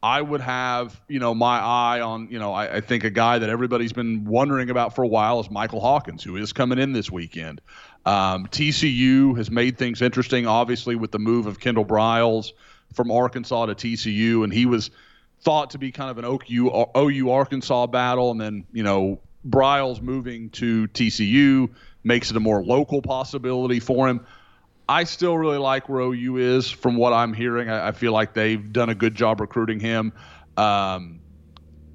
I 0.00 0.22
would 0.22 0.40
have, 0.40 1.00
you 1.08 1.18
know, 1.18 1.34
my 1.34 1.58
eye 1.58 2.00
on, 2.00 2.28
you 2.30 2.38
know, 2.38 2.52
I, 2.52 2.76
I 2.76 2.80
think 2.80 3.02
a 3.02 3.10
guy 3.10 3.40
that 3.40 3.50
everybody's 3.50 3.92
been 3.92 4.24
wondering 4.24 4.70
about 4.70 4.94
for 4.94 5.02
a 5.02 5.08
while 5.08 5.40
is 5.40 5.50
Michael 5.50 5.80
Hawkins, 5.80 6.22
who 6.22 6.36
is 6.36 6.52
coming 6.52 6.78
in 6.78 6.92
this 6.92 7.10
weekend. 7.10 7.60
Um, 8.06 8.46
TCU 8.46 9.36
has 9.36 9.50
made 9.50 9.76
things 9.76 10.00
interesting, 10.00 10.46
obviously, 10.46 10.94
with 10.94 11.10
the 11.10 11.18
move 11.18 11.46
of 11.46 11.58
Kendal 11.58 11.84
Briles 11.84 12.52
from 12.94 13.10
Arkansas 13.10 13.66
to 13.66 13.74
TCU, 13.74 14.44
and 14.44 14.52
he 14.52 14.66
was 14.66 14.90
thought 15.40 15.70
to 15.70 15.78
be 15.78 15.92
kind 15.92 16.10
of 16.10 16.18
an 16.18 16.24
OU, 16.24 16.86
OU 16.96 17.30
Arkansas 17.30 17.86
battle, 17.86 18.30
and 18.30 18.40
then 18.40 18.66
you 18.72 18.82
know 18.82 19.20
Briles 19.46 20.02
moving 20.02 20.50
to 20.50 20.88
TCU 20.88 21.70
makes 22.04 22.30
it 22.30 22.36
a 22.36 22.40
more 22.40 22.64
local 22.64 23.02
possibility 23.02 23.80
for 23.80 24.08
him. 24.08 24.26
I 24.88 25.04
still 25.04 25.36
really 25.36 25.58
like 25.58 25.88
where 25.88 26.00
OU 26.00 26.36
is 26.38 26.70
from 26.70 26.96
what 26.96 27.12
I'm 27.12 27.34
hearing. 27.34 27.68
I, 27.68 27.88
I 27.88 27.92
feel 27.92 28.12
like 28.12 28.32
they've 28.32 28.72
done 28.72 28.88
a 28.88 28.94
good 28.94 29.14
job 29.14 29.40
recruiting 29.40 29.80
him. 29.80 30.12
Um, 30.56 31.20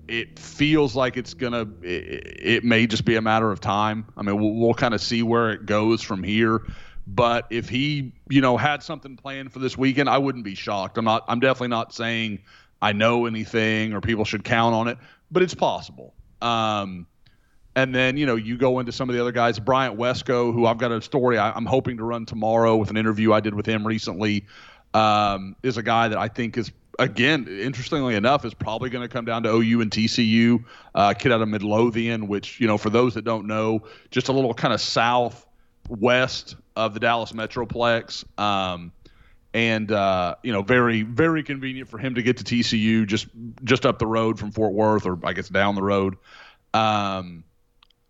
it 0.08 0.38
feels 0.38 0.96
like 0.96 1.18
it's 1.18 1.34
gonna. 1.34 1.68
It, 1.82 2.40
it 2.42 2.64
may 2.64 2.88
just 2.88 3.06
be 3.06 3.16
a 3.16 3.22
matter 3.22 3.52
of 3.52 3.60
time. 3.60 4.06
I 4.16 4.22
mean, 4.22 4.40
we'll, 4.40 4.54
we'll 4.54 4.74
kind 4.74 4.94
of 4.94 5.02
see 5.02 5.24
where 5.24 5.52
it 5.52 5.66
goes 5.66 6.02
from 6.02 6.24
here. 6.24 6.62
But 7.06 7.48
if 7.50 7.68
he, 7.68 8.14
you 8.30 8.42
know, 8.42 8.56
had 8.56 8.82
something 8.82 9.18
planned 9.18 9.52
for 9.52 9.60
this 9.60 9.78
weekend, 9.78 10.10
I 10.10 10.18
wouldn't 10.18 10.46
be 10.46 10.56
shocked. 10.56 10.98
I'm 10.98 11.06
not. 11.06 11.26
I'm 11.28 11.40
definitely 11.40 11.70
not 11.70 11.94
saying 11.94 12.40
I 12.82 12.94
know 12.94 13.26
anything 13.26 13.94
or 13.94 14.02
people 14.02 14.26
should 14.26 14.44
count 14.44 14.74
on 14.76 14.88
it, 14.88 14.98
but 15.32 15.44
it's 15.44 15.54
possible. 15.54 16.14
Um, 16.42 17.08
and 17.76 17.94
then, 17.94 18.18
you 18.18 18.26
know, 18.26 18.36
you 18.36 18.58
go 18.58 18.80
into 18.80 18.92
some 18.92 19.10
of 19.10 19.16
the 19.16 19.22
other 19.22 19.32
guys, 19.32 19.58
Bryant 19.60 19.98
Wesco, 19.98 20.54
who 20.54 20.66
I've 20.66 20.78
got 20.78 20.92
a 20.92 21.02
story 21.02 21.38
I, 21.38 21.52
I'm 21.52 21.66
hoping 21.66 21.98
to 21.98 22.04
run 22.04 22.26
tomorrow 22.26 22.76
with 22.76 22.90
an 22.90 22.98
interview 22.98 23.34
I 23.34 23.40
did 23.40 23.56
with 23.56 23.66
him 23.66 23.88
recently, 23.88 24.46
um, 24.94 25.56
is 25.64 25.78
a 25.78 25.84
guy 25.84 26.08
that 26.08 26.18
I 26.18 26.28
think 26.28 26.58
is, 26.58 26.72
again, 27.00 27.48
interestingly 27.48 28.16
enough, 28.16 28.46
is 28.46 28.54
probably 28.54 28.92
going 28.92 29.02
to 29.02 29.12
come 29.12 29.26
down 29.26 29.44
to 29.44 29.50
OU 29.50 29.82
and 29.82 29.92
TCU, 29.92 30.64
uh, 30.94 31.14
kid 31.14 31.32
out 31.32 31.42
of 31.42 31.48
Midlothian, 31.48 32.28
which, 32.28 32.60
you 32.60 32.68
know, 32.68 32.78
for 32.78 32.92
those 32.92 33.16
that 33.16 33.24
don't 33.24 33.48
know, 33.48 33.84
just 34.12 34.28
a 34.28 34.32
little 34.32 34.54
kind 34.54 34.74
of 34.74 34.80
southwest 35.88 36.56
of 36.76 36.94
the 36.94 37.00
Dallas 37.00 37.32
Metroplex. 37.32 38.26
Um, 38.40 38.92
and 39.54 39.92
uh, 39.92 40.36
you 40.42 40.52
know, 40.52 40.64
very 40.64 41.04
very 41.04 41.44
convenient 41.44 41.88
for 41.88 42.00
him 42.00 42.16
to 42.16 42.24
get 42.24 42.38
to 42.38 42.44
TCU 42.44 43.06
just 43.06 43.28
just 43.64 43.86
up 43.86 44.00
the 44.00 44.08
road 44.08 44.40
from 44.40 44.52
Fort 44.52 44.74
Worth, 44.74 45.06
or 45.06 45.20
I 45.24 45.34
guess 45.34 45.48
down 45.48 45.76
the 45.76 45.84
road. 45.84 46.18
Um, 46.74 47.44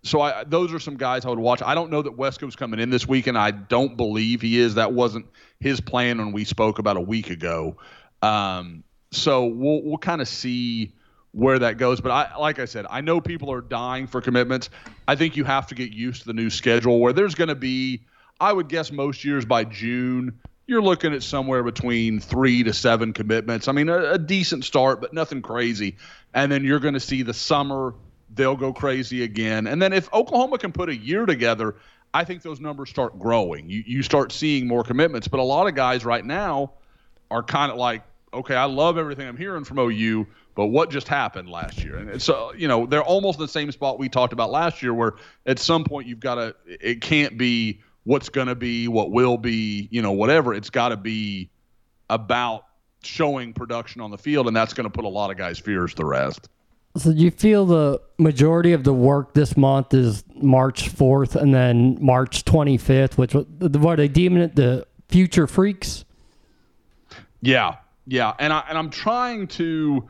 so 0.03 0.21
I, 0.21 0.45
those 0.45 0.73
are 0.73 0.79
some 0.79 0.95
guys 0.95 1.25
I 1.25 1.29
would 1.29 1.39
watch. 1.39 1.61
I 1.61 1.75
don't 1.75 1.91
know 1.91 2.01
that 2.01 2.15
Wesco's 2.15 2.55
coming 2.55 2.79
in 2.79 2.89
this 2.89 3.05
weekend. 3.05 3.37
I 3.37 3.51
don't 3.51 3.97
believe 3.97 4.41
he 4.41 4.57
is. 4.57 4.75
That 4.75 4.93
wasn't 4.93 5.25
his 5.59 5.81
plan 5.81 6.17
when 6.17 6.31
we 6.31 6.45
spoke 6.45 6.79
about 6.79 6.95
a 6.95 7.01
week 7.01 7.29
ago. 7.29 7.75
Um, 8.21 8.85
so 9.11 9.45
we'll 9.45 9.83
we'll 9.83 9.97
kind 9.97 10.21
of 10.21 10.29
see 10.29 10.93
where 11.33 11.59
that 11.59 11.77
goes. 11.77 11.99
But 11.99 12.11
I, 12.11 12.37
like 12.37 12.59
I 12.59 12.65
said, 12.65 12.85
I 12.89 13.01
know 13.01 13.19
people 13.19 13.51
are 13.51 13.61
dying 13.61 14.07
for 14.07 14.21
commitments. 14.21 14.69
I 15.07 15.15
think 15.15 15.35
you 15.35 15.43
have 15.43 15.67
to 15.67 15.75
get 15.75 15.91
used 15.91 16.21
to 16.21 16.27
the 16.27 16.33
new 16.33 16.49
schedule 16.49 16.99
where 16.99 17.13
there's 17.13 17.35
going 17.35 17.49
to 17.49 17.55
be, 17.55 18.05
I 18.39 18.53
would 18.53 18.69
guess, 18.69 18.91
most 18.91 19.25
years 19.25 19.45
by 19.45 19.65
June 19.65 20.39
you're 20.65 20.81
looking 20.81 21.13
at 21.13 21.23
somewhere 21.23 21.63
between 21.63 22.19
three 22.19 22.63
to 22.63 22.73
seven 22.73 23.13
commitments. 23.13 23.67
I 23.67 23.73
mean, 23.73 23.89
a, 23.89 24.13
a 24.13 24.17
decent 24.17 24.63
start, 24.63 25.01
but 25.01 25.13
nothing 25.13 25.41
crazy. 25.41 25.97
And 26.33 26.51
then 26.51 26.63
you're 26.63 26.79
going 26.79 26.93
to 26.93 26.99
see 26.99 27.21
the 27.21 27.33
summer, 27.33 27.93
they'll 28.33 28.55
go 28.55 28.71
crazy 28.73 29.23
again. 29.23 29.67
And 29.67 29.81
then 29.81 29.93
if 29.93 30.11
Oklahoma 30.13 30.57
can 30.57 30.71
put 30.71 30.89
a 30.89 30.95
year 30.95 31.25
together, 31.25 31.75
I 32.13 32.23
think 32.23 32.43
those 32.43 32.59
numbers 32.59 32.89
start 32.89 33.19
growing. 33.19 33.69
You, 33.69 33.83
you 33.85 34.03
start 34.03 34.31
seeing 34.31 34.67
more 34.67 34.83
commitments. 34.83 35.27
But 35.27 35.39
a 35.39 35.43
lot 35.43 35.67
of 35.67 35.75
guys 35.75 36.05
right 36.05 36.23
now 36.23 36.73
are 37.29 37.43
kind 37.43 37.71
of 37.71 37.77
like, 37.77 38.03
okay, 38.33 38.55
I 38.55 38.65
love 38.65 38.97
everything 38.97 39.27
I'm 39.27 39.37
hearing 39.37 39.63
from 39.63 39.79
OU, 39.79 40.27
but 40.55 40.67
what 40.67 40.89
just 40.89 41.07
happened 41.07 41.49
last 41.49 41.83
year? 41.83 41.97
And 41.97 42.21
so, 42.21 42.53
you 42.53 42.67
know, 42.67 42.85
they're 42.85 43.03
almost 43.03 43.39
in 43.39 43.45
the 43.45 43.51
same 43.51 43.71
spot 43.71 43.99
we 43.99 44.09
talked 44.09 44.33
about 44.33 44.51
last 44.51 44.81
year, 44.81 44.93
where 44.93 45.13
at 45.45 45.59
some 45.59 45.83
point 45.83 46.07
you've 46.07 46.19
got 46.19 46.35
to, 46.35 46.55
it 46.65 47.01
can't 47.01 47.37
be 47.37 47.81
what's 48.03 48.29
going 48.29 48.47
to 48.47 48.55
be, 48.55 48.87
what 48.87 49.11
will 49.11 49.37
be, 49.37 49.87
you 49.91 50.01
know, 50.01 50.11
whatever. 50.11 50.53
It's 50.53 50.69
got 50.69 50.89
to 50.89 50.97
be 50.97 51.49
about 52.09 52.65
showing 53.03 53.53
production 53.53 54.01
on 54.01 54.11
the 54.11 54.17
field, 54.17 54.47
and 54.47 54.55
that's 54.55 54.73
going 54.73 54.85
to 54.85 54.89
put 54.89 55.05
a 55.05 55.09
lot 55.09 55.31
of 55.31 55.37
guys' 55.37 55.59
fears 55.59 55.93
to 55.95 56.05
rest. 56.05 56.49
So 56.95 57.11
do 57.11 57.17
you 57.17 57.31
feel 57.31 57.65
the 57.65 57.99
majority 58.19 58.73
of 58.73 58.83
the 58.83 58.93
work 58.93 59.33
this 59.33 59.57
month 59.57 59.95
is 59.95 60.23
March 60.35 60.93
4th 60.93 61.35
and 61.35 61.51
then 61.53 61.97
March 61.99 62.45
25th, 62.45 63.17
which 63.17 63.33
what 63.33 63.93
are 63.93 63.95
they 63.95 64.07
deeming 64.07 64.43
it 64.43 64.55
the 64.55 64.85
future 65.09 65.47
freaks? 65.47 66.05
Yeah, 67.41 67.77
yeah, 68.05 68.33
and 68.39 68.51
I 68.51 68.63
and 68.67 68.77
I'm 68.77 68.89
trying 68.89 69.47
to 69.47 70.07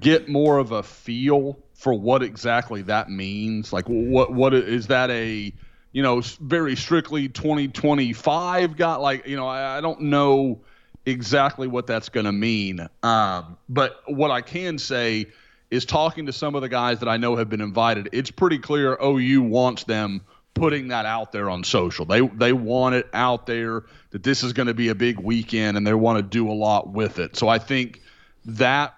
get 0.00 0.28
more 0.28 0.58
of 0.58 0.72
a 0.72 0.82
feel 0.82 1.58
for 1.74 1.94
what 1.94 2.22
exactly 2.22 2.82
that 2.82 3.10
means. 3.10 3.72
Like, 3.72 3.86
what 3.86 4.32
what 4.32 4.54
is 4.54 4.88
that 4.88 5.10
a 5.10 5.52
you 5.92 6.02
know 6.02 6.20
very 6.40 6.76
strictly 6.76 7.28
2025 7.28 8.76
got 8.76 9.00
like 9.00 9.26
you 9.26 9.36
know 9.36 9.46
I, 9.46 9.78
I 9.78 9.80
don't 9.80 10.02
know 10.02 10.60
exactly 11.06 11.68
what 11.68 11.86
that's 11.86 12.08
going 12.08 12.26
to 12.26 12.32
mean. 12.32 12.88
Um, 13.02 13.56
but 13.68 14.00
what 14.06 14.30
I 14.30 14.40
can 14.40 14.78
say 14.78 15.26
is 15.70 15.84
talking 15.84 16.26
to 16.26 16.32
some 16.32 16.54
of 16.54 16.62
the 16.62 16.68
guys 16.68 17.00
that 17.00 17.08
I 17.08 17.16
know 17.16 17.36
have 17.36 17.48
been 17.48 17.60
invited, 17.60 18.10
it's 18.12 18.30
pretty 18.30 18.58
clear 18.58 18.96
OU 19.02 19.42
wants 19.42 19.84
them 19.84 20.22
putting 20.54 20.88
that 20.88 21.06
out 21.06 21.32
there 21.32 21.48
on 21.50 21.64
social. 21.64 22.04
They 22.04 22.20
they 22.20 22.52
want 22.52 22.94
it 22.94 23.08
out 23.12 23.46
there 23.46 23.84
that 24.10 24.22
this 24.22 24.42
is 24.42 24.52
going 24.52 24.68
to 24.68 24.74
be 24.74 24.88
a 24.88 24.94
big 24.94 25.18
weekend 25.18 25.76
and 25.76 25.86
they 25.86 25.94
want 25.94 26.18
to 26.18 26.22
do 26.22 26.50
a 26.50 26.52
lot 26.52 26.88
with 26.90 27.18
it. 27.18 27.36
So 27.36 27.48
I 27.48 27.58
think 27.58 28.00
that 28.44 28.94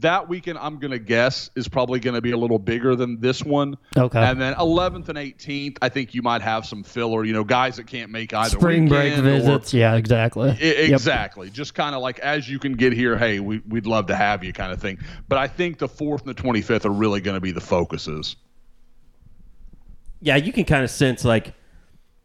that 0.00 0.28
weekend 0.30 0.58
I'm 0.58 0.78
going 0.78 0.92
to 0.92 0.98
guess 0.98 1.50
is 1.54 1.68
probably 1.68 2.00
going 2.00 2.14
to 2.14 2.22
be 2.22 2.30
a 2.30 2.38
little 2.38 2.58
bigger 2.58 2.96
than 2.96 3.20
this 3.20 3.44
one. 3.44 3.76
Okay. 3.96 4.18
And 4.18 4.40
then 4.40 4.54
11th 4.54 5.10
and 5.10 5.18
18th, 5.18 5.76
I 5.82 5.90
think 5.90 6.14
you 6.14 6.22
might 6.22 6.40
have 6.40 6.64
some 6.64 6.82
filler, 6.82 7.22
you 7.22 7.34
know, 7.34 7.44
guys 7.44 7.76
that 7.76 7.86
can't 7.86 8.10
make 8.10 8.32
either 8.32 8.58
Spring 8.58 8.88
break 8.88 9.10
weekend 9.10 9.26
or- 9.26 9.30
visits. 9.30 9.74
Yeah, 9.74 9.94
exactly. 9.96 10.50
I- 10.50 10.54
Yep. 10.54 10.90
exactly. 10.92 11.50
Just 11.50 11.74
kind 11.74 11.94
of 11.94 12.00
like 12.00 12.18
as 12.20 12.48
you 12.48 12.58
can 12.58 12.72
get 12.74 12.94
here, 12.94 13.16
hey, 13.18 13.40
we, 13.40 13.58
we'd 13.68 13.86
love 13.86 14.06
to 14.06 14.16
have 14.16 14.42
you 14.42 14.54
kind 14.54 14.72
of 14.72 14.80
thing. 14.80 14.98
But 15.28 15.38
I 15.38 15.46
think 15.48 15.76
the 15.78 15.88
4th 15.88 16.20
and 16.26 16.34
the 16.34 16.42
25th 16.42 16.86
are 16.86 16.90
really 16.90 17.20
going 17.20 17.36
to 17.36 17.40
be 17.42 17.52
the 17.52 17.60
focuses. 17.60 18.36
Yeah, 20.20 20.36
you 20.36 20.52
can 20.52 20.64
kind 20.64 20.84
of 20.84 20.90
sense 20.90 21.24
like 21.24 21.54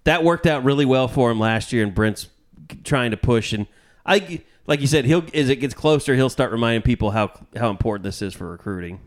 that 0.05 0.23
worked 0.23 0.45
out 0.47 0.63
really 0.63 0.85
well 0.85 1.07
for 1.07 1.31
him 1.31 1.39
last 1.39 1.71
year, 1.73 1.83
and 1.83 1.93
Brent's 1.93 2.27
trying 2.83 3.11
to 3.11 3.17
push. 3.17 3.53
And 3.53 3.67
I, 4.05 4.41
like 4.67 4.81
you 4.81 4.87
said, 4.87 5.05
he'll 5.05 5.23
as 5.33 5.49
it 5.49 5.57
gets 5.57 5.73
closer, 5.73 6.15
he'll 6.15 6.29
start 6.29 6.51
reminding 6.51 6.81
people 6.81 7.11
how 7.11 7.31
how 7.55 7.69
important 7.69 8.03
this 8.03 8.21
is 8.21 8.33
for 8.33 8.49
recruiting. 8.51 8.99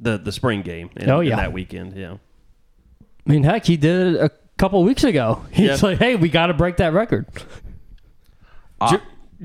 The 0.00 0.18
the 0.18 0.32
spring 0.32 0.62
game. 0.62 0.90
And, 0.96 1.10
Oh, 1.10 1.20
yeah. 1.20 1.32
and 1.32 1.38
that 1.40 1.52
weekend. 1.52 1.96
Yeah. 1.96 2.14
I 3.26 3.30
mean, 3.30 3.42
heck, 3.44 3.64
he 3.66 3.76
did 3.76 4.14
it 4.14 4.20
a 4.22 4.30
couple 4.56 4.82
weeks 4.84 5.04
ago. 5.04 5.44
He's 5.52 5.82
Yeah. 5.82 5.88
like, 5.88 5.98
hey, 5.98 6.16
we 6.16 6.28
got 6.28 6.46
to 6.46 6.54
break 6.54 6.76
that 6.78 6.92
record. 6.92 7.26
Uh, 8.80 8.98
I- 8.98 9.00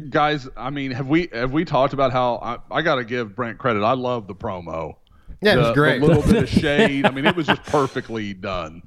guys, 0.09 0.47
I 0.55 0.69
mean, 0.69 0.91
have 0.91 1.07
we 1.07 1.30
have 1.34 1.51
we 1.51 1.65
talked 1.65 1.93
about 1.93 2.11
how 2.11 2.36
I, 2.38 2.57
I 2.80 2.82
got 2.82 2.95
to 2.95 3.03
give 3.05 3.36
Brent 3.36 3.57
credit? 3.57 3.84
I 3.84 3.93
love 3.93 4.28
the 4.28 4.36
promo. 4.36 4.95
Yeah, 5.43 5.53
it 5.53 5.57
was 5.57 5.71
great. 5.71 5.99
The 5.99 6.07
little 6.07 6.23
bit 6.23 6.43
of 6.43 6.49
shade. 6.61 7.05
I 7.05 7.11
mean, 7.11 7.25
it 7.25 7.35
was 7.35 7.47
just 7.47 7.63
perfectly 7.63 8.33
done. 8.33 8.83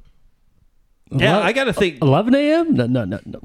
Yeah, 1.10 1.36
Ele- 1.36 1.42
I 1.42 1.52
got 1.52 1.64
to 1.64 1.72
think, 1.72 2.02
11 2.02 2.34
a.m. 2.34 2.74
No, 2.74 2.86
no, 2.86 3.04
no, 3.04 3.20
no. 3.24 3.40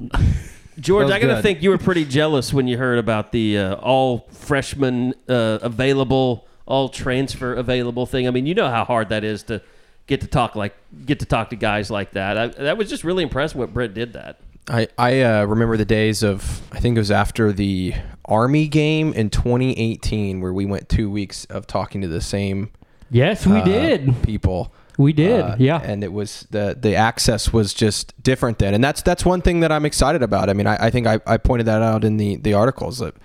George. 0.79 1.11
I 1.11 1.19
got 1.19 1.35
to 1.35 1.41
think 1.41 1.61
you 1.61 1.69
were 1.69 1.77
pretty 1.77 2.05
jealous 2.05 2.53
when 2.53 2.67
you 2.67 2.77
heard 2.77 2.97
about 2.97 3.31
the 3.31 3.57
uh, 3.57 3.75
all 3.75 4.27
freshman 4.31 5.13
uh, 5.29 5.59
available, 5.61 6.47
all 6.65 6.89
transfer 6.89 7.53
available 7.53 8.05
thing. 8.05 8.27
I 8.27 8.31
mean, 8.31 8.45
you 8.45 8.55
know 8.55 8.69
how 8.69 8.83
hard 8.83 9.09
that 9.09 9.23
is 9.23 9.43
to 9.43 9.61
get 10.07 10.21
to 10.21 10.27
talk 10.27 10.55
like 10.55 10.75
get 11.05 11.19
to 11.19 11.25
talk 11.25 11.51
to 11.51 11.55
guys 11.55 11.91
like 11.91 12.11
that. 12.13 12.37
I, 12.37 12.47
that 12.47 12.77
was 12.77 12.89
just 12.89 13.03
really 13.03 13.23
impressed 13.23 13.55
what 13.55 13.73
Brent 13.73 13.93
did 13.93 14.13
that. 14.13 14.39
I, 14.67 14.87
I 14.97 15.21
uh, 15.21 15.45
remember 15.45 15.77
the 15.77 15.85
days 15.85 16.23
of 16.23 16.61
I 16.71 16.79
think 16.79 16.95
it 16.95 16.99
was 16.99 17.11
after 17.11 17.51
the 17.51 17.93
Army 18.25 18.67
game 18.67 19.13
in 19.13 19.29
2018 19.29 20.41
where 20.41 20.53
we 20.53 20.65
went 20.65 20.89
two 20.89 21.09
weeks 21.09 21.45
of 21.45 21.67
talking 21.67 22.01
to 22.01 22.07
the 22.07 22.21
same 22.21 22.71
Yes, 23.11 23.45
we 23.45 23.57
uh, 23.57 23.63
did. 23.63 24.23
people. 24.23 24.73
We 24.97 25.13
did. 25.13 25.41
Uh, 25.41 25.55
yeah. 25.59 25.81
and 25.83 26.03
it 26.03 26.13
was 26.13 26.47
the 26.51 26.77
the 26.79 26.95
access 26.95 27.51
was 27.51 27.73
just 27.73 28.21
different 28.23 28.59
then, 28.59 28.73
and 28.73 28.83
that's 28.83 29.01
that's 29.01 29.25
one 29.25 29.41
thing 29.41 29.59
that 29.59 29.71
I'm 29.71 29.85
excited 29.85 30.23
about. 30.23 30.49
I 30.49 30.53
mean, 30.53 30.67
I, 30.67 30.87
I 30.87 30.89
think 30.89 31.07
I, 31.07 31.19
I 31.25 31.37
pointed 31.37 31.65
that 31.67 31.81
out 31.81 32.03
in 32.03 32.17
the 32.17 32.37
the 32.37 32.53
articles 32.53 32.99
that 32.99 33.15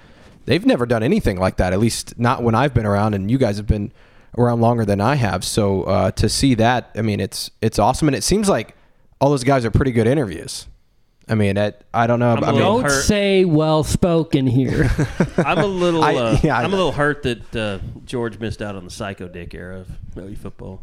they've 0.47 0.64
never 0.64 0.87
done 0.87 1.03
anything 1.03 1.39
like 1.39 1.57
that. 1.57 1.72
At 1.72 1.78
least 1.78 2.18
not 2.18 2.43
when 2.43 2.55
I've 2.55 2.74
been 2.74 2.87
around, 2.87 3.14
and 3.14 3.30
you 3.30 3.39
guys 3.39 3.57
have 3.59 3.66
been 3.66 3.93
around 4.37 4.61
longer 4.61 4.84
than 4.84 5.01
I 5.01 5.14
have. 5.16 5.45
So 5.45 5.84
uh, 5.84 6.11
to 6.12 6.28
see 6.28 6.55
that, 6.55 6.91
I 6.97 7.03
mean, 7.03 7.20
it's 7.20 7.51
it's 7.61 7.78
awesome, 7.78 8.09
and 8.09 8.14
it 8.14 8.24
seems 8.24 8.49
like 8.49 8.74
all 9.20 9.30
those 9.30 9.45
guys 9.45 9.64
are 9.64 9.70
pretty 9.70 9.93
good 9.93 10.07
interviews. 10.07 10.66
I 11.29 11.35
mean, 11.35 11.57
it, 11.57 11.85
I 11.93 12.07
don't 12.07 12.20
know. 12.20 12.31
I'm 12.33 12.45
I 12.45 12.49
a 12.51 12.53
mean, 12.53 12.61
Don't 12.61 12.83
hurt. 12.85 13.03
say 13.03 13.45
well 13.45 13.83
spoken 13.83 14.47
here. 14.47 14.89
I'm 15.39 15.59
a 15.59 15.66
little, 15.66 16.05
I- 16.05 16.14
uh, 16.14 16.39
yeah, 16.43 16.57
I 16.57 16.62
I'm 16.62 16.72
a 16.72 16.77
little 16.77 16.93
hurt 16.93 17.24
that 17.24 17.57
uh, 17.57 17.79
George 18.05 18.39
missed 18.39 18.62
out 18.62 18.77
on 18.77 18.85
the 18.85 18.91
psycho 18.91 19.27
dick 19.27 19.53
era 19.55 19.81
of 19.81 19.89
OU 20.18 20.37
football. 20.37 20.81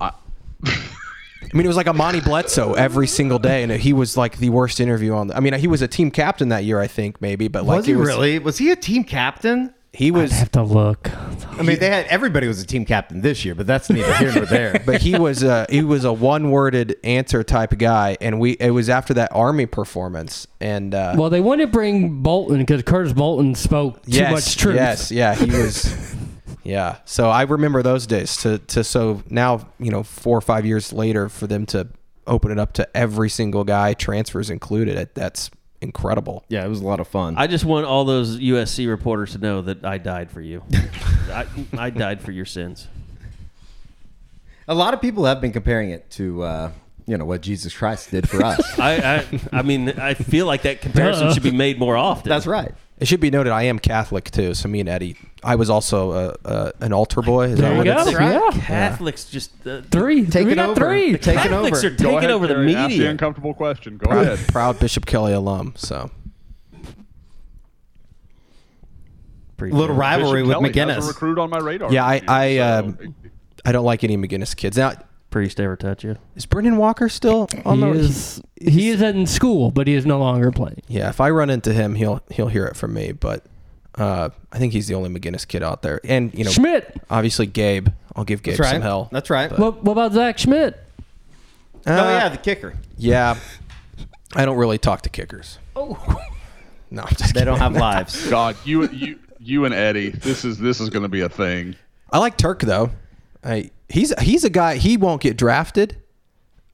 I 0.00 1.56
mean, 1.56 1.64
it 1.66 1.68
was 1.68 1.76
like 1.76 1.88
a 1.88 1.92
Monty 1.92 2.20
Bledsoe 2.20 2.74
every 2.74 3.06
single 3.08 3.38
day, 3.38 3.62
and 3.64 3.72
he 3.72 3.92
was 3.92 4.16
like 4.16 4.38
the 4.38 4.48
worst 4.50 4.78
interview 4.80 5.12
on. 5.14 5.26
The, 5.26 5.36
I 5.36 5.40
mean, 5.40 5.52
he 5.54 5.66
was 5.66 5.82
a 5.82 5.88
team 5.88 6.10
captain 6.10 6.48
that 6.50 6.64
year, 6.64 6.80
I 6.80 6.86
think, 6.86 7.20
maybe, 7.20 7.48
but 7.48 7.64
like 7.64 7.78
was 7.78 7.86
he 7.86 7.92
it 7.92 7.96
really? 7.96 8.38
Was 8.38 8.58
he 8.58 8.70
a 8.70 8.76
team 8.76 9.02
captain? 9.04 9.74
He 9.94 10.10
was, 10.10 10.32
i 10.32 10.36
have 10.36 10.52
to 10.52 10.62
look. 10.62 11.10
I 11.58 11.62
mean, 11.62 11.78
they 11.78 11.90
had 11.90 12.06
everybody 12.06 12.48
was 12.48 12.62
a 12.62 12.66
team 12.66 12.86
captain 12.86 13.20
this 13.20 13.44
year, 13.44 13.54
but 13.54 13.66
that's 13.66 13.90
neither 13.90 14.14
here 14.14 14.32
nor 14.32 14.46
there. 14.46 14.82
but 14.86 15.02
he 15.02 15.18
was 15.18 15.42
a 15.42 15.66
he 15.68 15.82
was 15.82 16.04
a 16.04 16.12
one 16.12 16.50
worded 16.50 16.96
answer 17.04 17.44
type 17.44 17.72
of 17.72 17.78
guy, 17.78 18.16
and 18.20 18.40
we 18.40 18.52
it 18.52 18.70
was 18.70 18.88
after 18.88 19.12
that 19.14 19.30
Army 19.34 19.66
performance, 19.66 20.46
and 20.60 20.94
uh, 20.94 21.14
Well, 21.16 21.28
they 21.28 21.42
wanted 21.42 21.66
to 21.66 21.72
bring 21.72 22.22
Bolton 22.22 22.58
because 22.60 22.82
Curtis 22.84 23.12
Bolton 23.12 23.54
spoke 23.54 24.02
too 24.04 24.12
yes, 24.12 24.32
much 24.32 24.56
truth. 24.56 24.76
yes, 24.76 25.10
yeah, 25.12 25.34
he 25.34 25.50
was. 25.50 26.14
Yeah, 26.64 26.98
so 27.04 27.28
I 27.28 27.42
remember 27.42 27.82
those 27.82 28.06
days. 28.06 28.38
To 28.38 28.58
to 28.58 28.84
so 28.84 29.22
now 29.28 29.68
you 29.78 29.90
know 29.90 30.04
four 30.04 30.38
or 30.38 30.42
five 30.42 30.64
years 30.64 30.92
later 30.92 31.28
for 31.28 31.46
them 31.46 31.66
to 31.66 31.88
open 32.26 32.50
it 32.50 32.58
up 32.58 32.72
to 32.74 32.96
every 32.96 33.28
single 33.28 33.64
guy, 33.64 33.92
transfers 33.92 34.48
included. 34.48 35.10
That's 35.14 35.50
incredible. 35.82 36.44
yeah, 36.48 36.64
it 36.64 36.68
was 36.68 36.80
a 36.80 36.84
lot 36.86 37.00
of 37.00 37.08
fun. 37.08 37.34
I 37.36 37.46
just 37.46 37.64
want 37.64 37.84
all 37.86 38.04
those 38.04 38.38
USC 38.38 38.88
reporters 38.88 39.32
to 39.32 39.38
know 39.38 39.62
that 39.62 39.84
I 39.84 39.98
died 39.98 40.30
for 40.30 40.40
you. 40.40 40.62
I, 41.30 41.46
I 41.76 41.90
died 41.90 42.22
for 42.22 42.30
your 42.32 42.44
sins. 42.46 42.88
a 44.68 44.74
lot 44.74 44.94
of 44.94 45.00
people 45.00 45.24
have 45.24 45.40
been 45.40 45.52
comparing 45.52 45.90
it 45.90 46.08
to 46.12 46.42
uh, 46.42 46.70
you 47.06 47.16
know 47.18 47.24
what 47.24 47.40
Jesus 47.40 47.74
Christ 47.76 48.10
did 48.10 48.28
for 48.28 48.44
us. 48.44 48.78
I, 48.78 49.16
I, 49.52 49.58
I 49.58 49.62
mean, 49.62 49.88
I 49.90 50.14
feel 50.14 50.46
like 50.46 50.62
that 50.62 50.80
comparison 50.80 51.26
Duh. 51.26 51.34
should 51.34 51.42
be 51.42 51.50
made 51.66 51.78
more 51.78 51.96
often. 51.96 52.28
that's 52.28 52.46
right. 52.46 52.72
It 53.02 53.08
should 53.08 53.20
be 53.20 53.30
noted 53.30 53.50
I 53.52 53.64
am 53.64 53.78
Catholic 53.80 54.30
too. 54.30 54.54
So 54.54 54.68
me 54.68 54.78
and 54.80 54.88
Eddie, 54.88 55.16
I 55.42 55.56
was 55.56 55.68
also 55.68 56.12
a, 56.12 56.36
a, 56.44 56.72
an 56.80 56.92
altar 56.92 57.20
boy. 57.20 57.48
Is 57.48 57.58
There 57.58 57.68
that 57.74 57.84
you 57.84 57.90
what 57.92 58.04
go. 58.04 58.08
it's? 58.10 58.18
right. 58.18 58.54
Yeah. 58.54 58.60
Catholics 58.62 59.24
just 59.28 59.66
uh, 59.66 59.82
Three. 59.90 60.24
Taking 60.24 60.46
we 60.48 60.54
got 60.54 60.68
over. 60.70 60.80
three. 60.80 61.16
Taking 61.18 61.42
Catholics 61.50 61.78
over. 61.84 61.88
are 61.88 61.96
taking 61.96 62.18
ahead, 62.18 62.30
over 62.30 62.46
the 62.46 62.54
Gary, 62.54 62.74
Ask 62.76 62.88
the 62.90 62.94
media. 62.98 63.10
uncomfortable 63.10 63.54
question. 63.54 63.96
Go 63.98 64.06
Proud, 64.08 64.26
ahead. 64.28 64.48
proud 64.48 64.78
Bishop 64.78 65.04
Kelley 65.04 65.32
alum. 65.32 65.74
So 65.76 66.10
Pretty 69.56 69.74
Little 69.74 69.94
fair. 69.94 70.00
rivalry 70.00 70.42
Bishop 70.44 70.62
with 70.62 70.72
Kelley, 70.74 70.86
that's 70.94 71.06
a 71.06 71.08
McGuinness. 71.08 71.08
recruit 71.08 71.38
on 71.38 71.50
my 71.50 71.58
radar. 71.58 71.92
yeah, 71.92 72.04
I 72.06 72.18
this 72.20 72.28
I 72.28 72.56
so- 72.56 72.78
um, 72.78 73.14
I 73.64 73.72
don't 73.72 73.84
like 73.84 74.02
any 74.04 74.16
McGuinness 74.16 74.56
kids. 74.56 74.76
Now 74.76 74.92
Priest 75.32 75.58
ever 75.58 75.74
touch 75.76 76.04
you? 76.04 76.16
is 76.36 76.46
Brendan 76.46 76.76
Walker 76.76 77.08
still 77.08 77.48
on 77.64 77.78
He 77.78 77.84
the? 77.84 77.90
is, 77.92 78.42
he 78.60 78.90
is 78.90 79.02
in 79.02 79.26
school, 79.26 79.72
but 79.72 79.88
he 79.88 79.94
is 79.94 80.06
no 80.06 80.18
longer 80.20 80.52
playing. 80.52 80.82
Yeah, 80.86 81.08
if 81.08 81.20
I 81.20 81.30
run 81.30 81.50
into 81.50 81.72
him, 81.72 81.96
he'll 81.96 82.22
he'll 82.30 82.46
hear 82.48 82.66
it 82.66 82.76
from 82.76 82.94
me. 82.94 83.10
But 83.12 83.44
uh, 83.98 84.28
I 84.52 84.58
think 84.58 84.72
he's 84.72 84.86
the 84.86 84.94
only 84.94 85.10
McGuinness 85.10 85.46
kid 85.48 85.62
out 85.64 85.82
there, 85.82 86.00
and 86.04 86.32
you 86.32 86.44
know, 86.44 86.50
Schmidt. 86.52 86.96
obviously 87.10 87.46
Gabe. 87.46 87.88
I'll 88.14 88.24
give 88.24 88.42
Gabe 88.42 88.52
That's 88.58 88.60
right. 88.60 88.72
some 88.76 88.82
hell. 88.82 89.08
That's 89.10 89.30
right. 89.30 89.50
What, 89.58 89.82
what 89.82 89.92
about 89.92 90.12
Zach 90.12 90.36
Schmit? 90.36 90.74
oh 91.86 91.92
Uh, 91.92 92.08
yeah, 92.10 92.28
the 92.28 92.36
kicker. 92.38 92.74
yeah. 92.96 93.36
I 94.34 94.44
don't 94.46 94.56
really 94.56 94.78
talk 94.78 95.02
to 95.02 95.08
kickers. 95.10 95.58
Oh, 95.76 95.98
no, 96.90 97.02
I'm 97.02 97.08
just 97.08 97.20
They 97.34 97.40
kidding. 97.40 97.46
don't 97.46 97.58
have 97.58 97.74
lives. 97.74 98.26
God, 98.30 98.56
you 98.64 98.88
you 98.88 99.18
you 99.38 99.64
and 99.64 99.74
Eddie, 99.74 100.10
this 100.10 100.44
is 100.44 100.58
this 100.58 100.80
is 100.80 100.88
going 100.90 101.02
to 101.02 101.08
be 101.08 101.20
a 101.22 101.28
thing. 101.28 101.74
I 102.10 102.18
like 102.18 102.36
Turk 102.36 102.60
though. 102.60 102.90
I, 103.44 103.70
he's 103.92 104.12
he's 104.20 104.44
a 104.44 104.50
guy. 104.50 104.76
He 104.76 104.96
won't 104.96 105.20
get 105.22 105.36
drafted, 105.36 105.96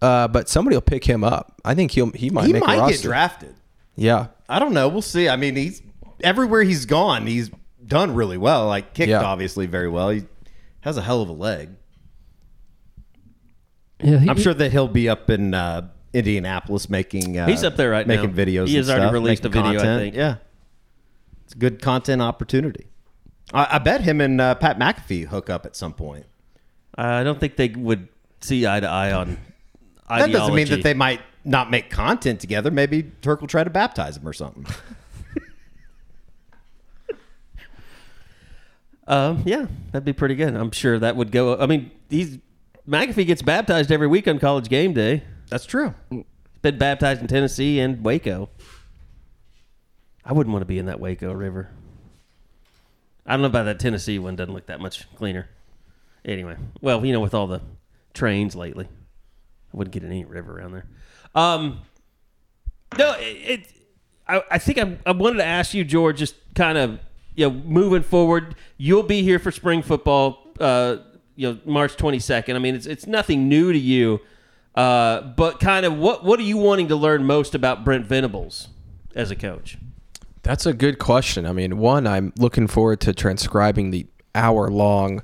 uh, 0.01 0.29
but 0.29 0.49
somebody 0.49 0.77
will 0.77 0.81
pick 0.83 1.05
him 1.05 1.25
up. 1.25 1.61
I 1.65 1.75
think 1.75 1.91
he'll 1.91 2.11
he 2.13 2.31
might 2.31 2.47
he 2.47 2.53
make 2.53 2.63
a 2.63 2.67
might 2.67 2.91
get 2.91 3.03
drafted. 3.03 3.55
Yeah, 3.97 4.29
I 4.49 4.59
don't 4.59 4.73
know. 4.73 4.89
We'll 4.89 5.03
see. 5.03 5.29
I 5.29 5.37
mean, 5.37 5.57
he's 5.57 5.83
everywhere 6.23 6.63
he's 6.63 6.87
gone, 6.87 7.27
he's 7.27 7.51
done 7.85 8.15
really 8.15 8.39
well. 8.39 8.67
Like 8.67 8.95
kicked 8.95 9.11
Yeah. 9.11 9.23
obviously 9.23 9.67
very 9.67 9.89
well. 9.89 10.11
He 10.11 10.25
has 10.81 10.97
a 10.97 11.03
hell 11.03 11.21
of 11.23 11.29
a 11.29 11.33
leg. 11.33 11.71
Yeah, 14.03 14.19
he- 14.19 14.29
I'm 14.31 14.39
sure 14.39 14.55
that 14.55 14.71
he'll 14.71 14.87
be 14.89 15.09
up 15.09 15.29
in 15.31 15.55
uh, 15.55 15.89
Indianapolis 16.13 16.89
making. 16.89 17.37
Uh, 17.39 17.47
He's 17.47 17.65
up 17.65 17.77
there 17.77 17.91
right 17.91 18.07
now. 18.07 18.15
making 18.23 18.33
videos. 18.35 18.69
He 18.69 18.77
and 18.77 18.87
has 18.87 18.91
already 18.91 19.03
stuff, 19.05 19.13
released 19.13 19.45
a 19.45 19.49
video, 19.49 19.81
I 19.81 19.99
think. 19.99 20.15
Yeah, 20.15 20.37
it's 21.45 21.55
a 21.55 21.59
good 21.59 21.83
content 21.83 22.23
opportunity. 22.23 22.87
I, 23.53 23.67
I 23.73 23.79
bet 23.79 24.03
him 24.03 24.21
and 24.21 24.41
uh, 24.41 24.55
Pat 24.55 24.79
McAfee 24.79 25.27
hook 25.27 25.51
up 25.51 25.67
at 25.67 25.75
some 25.75 25.93
point. 25.95 26.27
I 26.99 27.25
don't 27.25 27.39
think 27.39 27.57
they 27.57 27.69
would 27.69 28.09
see 28.41 28.67
eye 28.67 28.81
to 28.81 28.89
eye 28.89 29.13
on 29.13 29.39
That 30.09 30.31
doesn't 30.31 30.55
mean 30.55 30.69
that 30.69 30.83
they 30.83 30.95
might 30.95 31.21
not 31.45 31.71
make 31.71 31.91
content 31.91 32.41
together. 32.41 32.71
Maybe 32.71 33.05
Turk 33.23 33.41
will 33.41 33.49
try 33.49 33.65
to 33.65 33.71
baptize 33.71 34.17
him 34.17 34.27
or 34.27 34.33
something. 34.33 34.67
Um, 39.09 39.43
yeah, 39.47 39.67
that'd 39.91 40.05
be 40.05 40.13
pretty 40.13 40.35
good. 40.35 40.55
I'm 40.55 40.71
sure 40.71 40.99
that 40.99 41.17
would 41.17 41.33
go. 41.33 41.59
I 41.59 41.65
mean, 41.65 41.91
he's 42.11 42.39
McAfee 42.87 43.27
gets 43.27 43.41
baptized 43.41 43.91
every 43.91 44.07
week 44.07 44.29
on 44.29 44.39
College 44.39 44.69
Game 44.69 44.93
Day. 44.93 45.23
That's 45.49 45.65
true. 45.65 45.95
Been 46.61 46.77
baptized 46.77 47.23
in 47.23 47.27
Tennessee 47.27 47.81
and 47.81 48.05
Waco. 48.05 48.51
I 50.27 50.35
wouldn't 50.35 50.53
want 50.53 50.61
to 50.61 50.67
be 50.67 50.79
in 50.79 50.87
that 50.87 51.01
Waco 51.01 51.33
River. 51.33 51.71
I 53.25 53.33
don't 53.33 53.41
know 53.41 53.47
about 53.47 53.65
that 53.65 53.81
Tennessee 53.81 54.19
one. 54.19 54.37
Doesn't 54.37 54.53
look 54.53 54.67
that 54.67 54.79
much 54.79 55.11
cleaner. 55.17 55.49
Anyway, 56.25 56.57
well, 56.81 57.05
you 57.05 57.13
know, 57.13 57.21
with 57.21 57.35
all 57.35 57.47
the 57.47 57.61
trains 58.15 58.55
lately, 58.55 58.87
I 59.73 59.77
wouldn't 59.77 59.93
get 59.93 60.03
in 60.03 60.11
any 60.11 60.25
river 60.25 60.59
around 60.59 60.73
there. 60.73 60.87
Um, 61.35 61.81
no, 62.99 63.15
it. 63.19 63.23
it 63.23 63.73
I, 64.27 64.43
I 64.51 64.59
think 64.59 64.79
I, 64.79 64.99
I 65.07 65.13
wanted 65.13 65.39
to 65.39 65.45
ask 65.45 65.73
you, 65.73 65.85
George, 65.85 66.19
just 66.19 66.35
kind 66.55 66.77
of 66.77 67.01
you 67.35 67.49
know 67.49 67.55
moving 67.65 68.03
forward. 68.03 68.55
You'll 68.77 69.03
be 69.03 69.23
here 69.23 69.39
for 69.39 69.51
spring 69.51 69.83
football. 69.83 70.47
Uh, 70.61 70.99
you 71.35 71.53
know, 71.53 71.59
March 71.65 71.97
twenty 71.97 72.19
second. 72.19 72.57
I 72.57 72.59
mean, 72.59 72.75
it's 72.75 72.87
it's 72.87 73.07
nothing 73.07 73.49
new 73.49 73.73
to 73.73 73.79
you. 73.79 74.21
Uh, 74.75 75.23
but 75.23 75.61
kind 75.61 75.87
of 75.87 75.97
what 75.97 76.25
what 76.25 76.39
are 76.39 76.45
you 76.45 76.57
wanting 76.57 76.89
to 76.89 76.97
learn 76.97 77.25
most 77.25 77.55
about 77.55 77.85
Brent 77.85 78.07
Venables 78.07 78.69
as 79.15 79.31
a 79.31 79.37
coach? 79.37 79.79
That's 80.43 80.67
a 80.67 80.73
good 80.73 80.99
question. 80.99 81.47
I 81.47 81.53
mean, 81.53 81.79
one, 81.79 82.07
I'm 82.07 82.33
looking 82.39 82.69
forward 82.69 83.01
to 83.01 83.13
transcribing 83.13 83.91
the 83.91 84.07
hour 84.35 84.71
long 84.71 85.23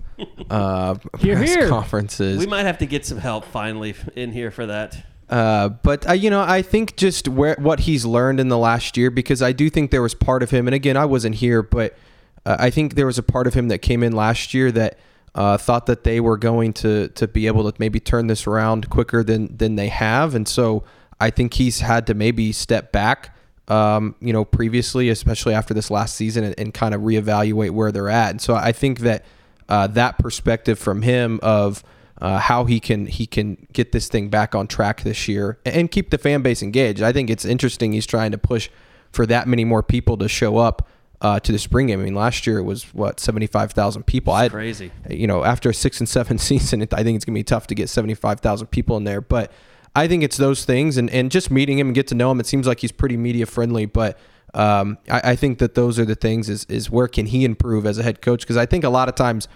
uh, 0.51 0.97
Hear, 1.19 1.37
press 1.37 1.55
hear. 1.55 1.69
conferences. 1.69 2.39
We 2.39 2.47
might 2.47 2.65
have 2.65 2.79
to 2.79 2.87
get 2.87 3.05
some 3.07 3.19
help 3.19 3.45
finally 3.45 3.95
in 4.17 4.33
here 4.33 4.51
for 4.51 4.67
that. 4.67 5.05
Uh, 5.29 5.71
but 5.71 6.09
uh, 6.09 6.13
you 6.13 6.31
know, 6.31 6.43
I 6.43 6.63
think 6.63 6.97
just 6.97 7.29
where 7.29 7.57
what 7.59 7.81
he's 7.81 8.05
learned 8.05 8.41
in 8.41 8.49
the 8.49 8.59
last 8.59 8.97
year, 8.97 9.11
because 9.11 9.43
I 9.43 9.53
do 9.53 9.71
think 9.71 9.91
there 9.91 10.03
was 10.03 10.15
part 10.15 10.43
of 10.43 10.51
him, 10.51 10.69
and 10.69 10.75
again, 10.75 10.97
I 10.97 11.07
wasn't 11.07 11.37
here, 11.37 11.63
but 11.63 11.97
uh, 12.45 12.57
I 12.59 12.71
think 12.71 12.95
there 12.95 13.07
was 13.07 13.19
a 13.19 13.23
part 13.23 13.47
of 13.47 13.55
him 13.55 13.69
that 13.69 13.79
came 13.79 14.03
in 14.03 14.13
last 14.13 14.53
year 14.53 14.71
that 14.73 14.99
uh, 15.35 15.57
thought 15.57 15.87
that 15.87 16.05
they 16.05 16.21
were 16.21 16.37
going 16.37 16.73
to 16.75 17.09
to 17.09 17.27
be 17.27 17.47
able 17.47 17.71
to 17.71 17.77
maybe 17.79 18.01
turn 18.01 18.27
this 18.27 18.47
around 18.47 18.91
quicker 18.91 19.25
than 19.25 19.57
than 19.57 19.77
they 19.77 19.89
have, 19.89 20.35
and 20.35 20.47
so 20.47 20.85
I 21.19 21.31
think 21.31 21.55
he's 21.55 21.81
had 21.81 22.07
to 22.09 22.15
maybe 22.15 22.53
step 22.53 22.93
back. 22.93 23.35
Um, 23.67 24.15
you 24.21 24.35
know, 24.35 24.45
previously, 24.45 25.09
especially 25.09 25.55
after 25.55 25.73
this 25.73 25.91
last 25.91 26.17
season, 26.17 26.45
and, 26.45 26.55
and 26.59 26.75
kind 26.75 26.95
of 26.95 27.01
reevaluate 27.01 27.71
where 27.71 27.91
they're 27.93 28.11
at. 28.11 28.31
And 28.31 28.41
so 28.41 28.55
I 28.55 28.73
think 28.73 29.01
that 29.01 29.25
uh, 29.69 29.87
that 29.89 30.19
perspective 30.19 30.79
from 30.79 31.01
him 31.01 31.41
of 31.43 31.83
uh, 32.21 32.39
how 32.39 32.65
he 32.65 32.81
can 32.81 33.07
he 33.07 33.27
can 33.27 33.67
get 33.73 33.93
this 33.93 34.09
thing 34.09 34.29
back 34.29 34.55
on 34.55 34.67
track 34.67 35.03
this 35.03 35.29
year 35.29 35.59
and 35.65 35.91
keep 35.91 36.11
the 36.11 36.19
fan 36.19 36.43
base 36.43 36.63
engaged. 36.63 37.03
I 37.03 37.13
think 37.13 37.31
it's 37.31 37.45
interesting. 37.45 37.93
He's 37.93 38.07
trying 38.07 38.33
to 38.33 38.39
push 38.39 38.69
for 39.13 39.27
that 39.27 39.49
many 39.49 39.65
more 39.65 39.83
people 39.83 40.17
to 40.19 40.29
show 40.29 40.59
up 40.59 40.89
uh, 41.21 41.41
to 41.41 41.53
the 41.53 41.59
spring 41.59 41.87
game. 41.87 42.01
I 42.01 42.05
mean, 42.05 42.15
last 42.15 42.47
year 42.47 42.59
it 42.59 42.65
was 42.65 42.85
what 42.95 43.19
seventy 43.19 43.47
five 43.47 43.73
thousand 43.73 44.05
people. 44.05 44.33
I 44.33 44.49
crazy. 44.49 44.93
You 45.09 45.27
know, 45.27 45.45
after 45.45 45.71
a 45.71 45.75
six 45.75 46.01
and 46.01 46.09
seven 46.09 46.39
season, 46.51 46.83
it, 46.83 46.95
I 46.95 47.03
think 47.03 47.17
it's 47.17 47.25
gonna 47.25 47.35
be 47.35 47.45
tough 47.45 47.67
to 47.69 47.75
get 47.75 47.89
seventy 47.89 48.15
five 48.15 48.41
thousand 48.41 48.69
people 48.69 48.97
in 48.97 49.05
there. 49.05 49.21
But 49.21 49.51
I 49.95 50.09
think 50.09 50.23
it's 50.23 50.37
those 50.37 50.65
things, 50.65 50.97
and 50.97 51.11
and 51.11 51.31
just 51.31 51.51
meeting 51.51 51.79
him 51.79 51.89
and 51.89 51.95
get 51.95 52.07
to 52.09 52.15
know 52.15 52.31
him. 52.31 52.41
It 52.41 52.47
seems 52.47 52.67
like 52.67 52.81
he's 52.81 52.93
pretty 52.93 53.17
media 53.17 53.47
friendly, 53.47 53.87
but. 53.87 54.19
Um, 54.57 54.99
I, 55.11 55.33
I 55.33 55.37
think 55.37 55.59
that 55.59 55.75
those 55.75 55.99
are 55.99 56.05
the 56.05 56.15
things 56.15 56.49
is, 56.49 56.65
is 56.67 56.89
where 56.89 57.09
can 57.09 57.27
he 57.27 57.45
improve 57.45 57.85
as 57.87 57.99
a 57.99 58.05
head 58.05 58.23
coach? 58.23 58.43
Because 58.43 58.57
I 58.57 58.67
think 58.67 58.85
a 58.85 58.89
lot 58.89 59.09
of 59.09 59.17
times 59.17 59.49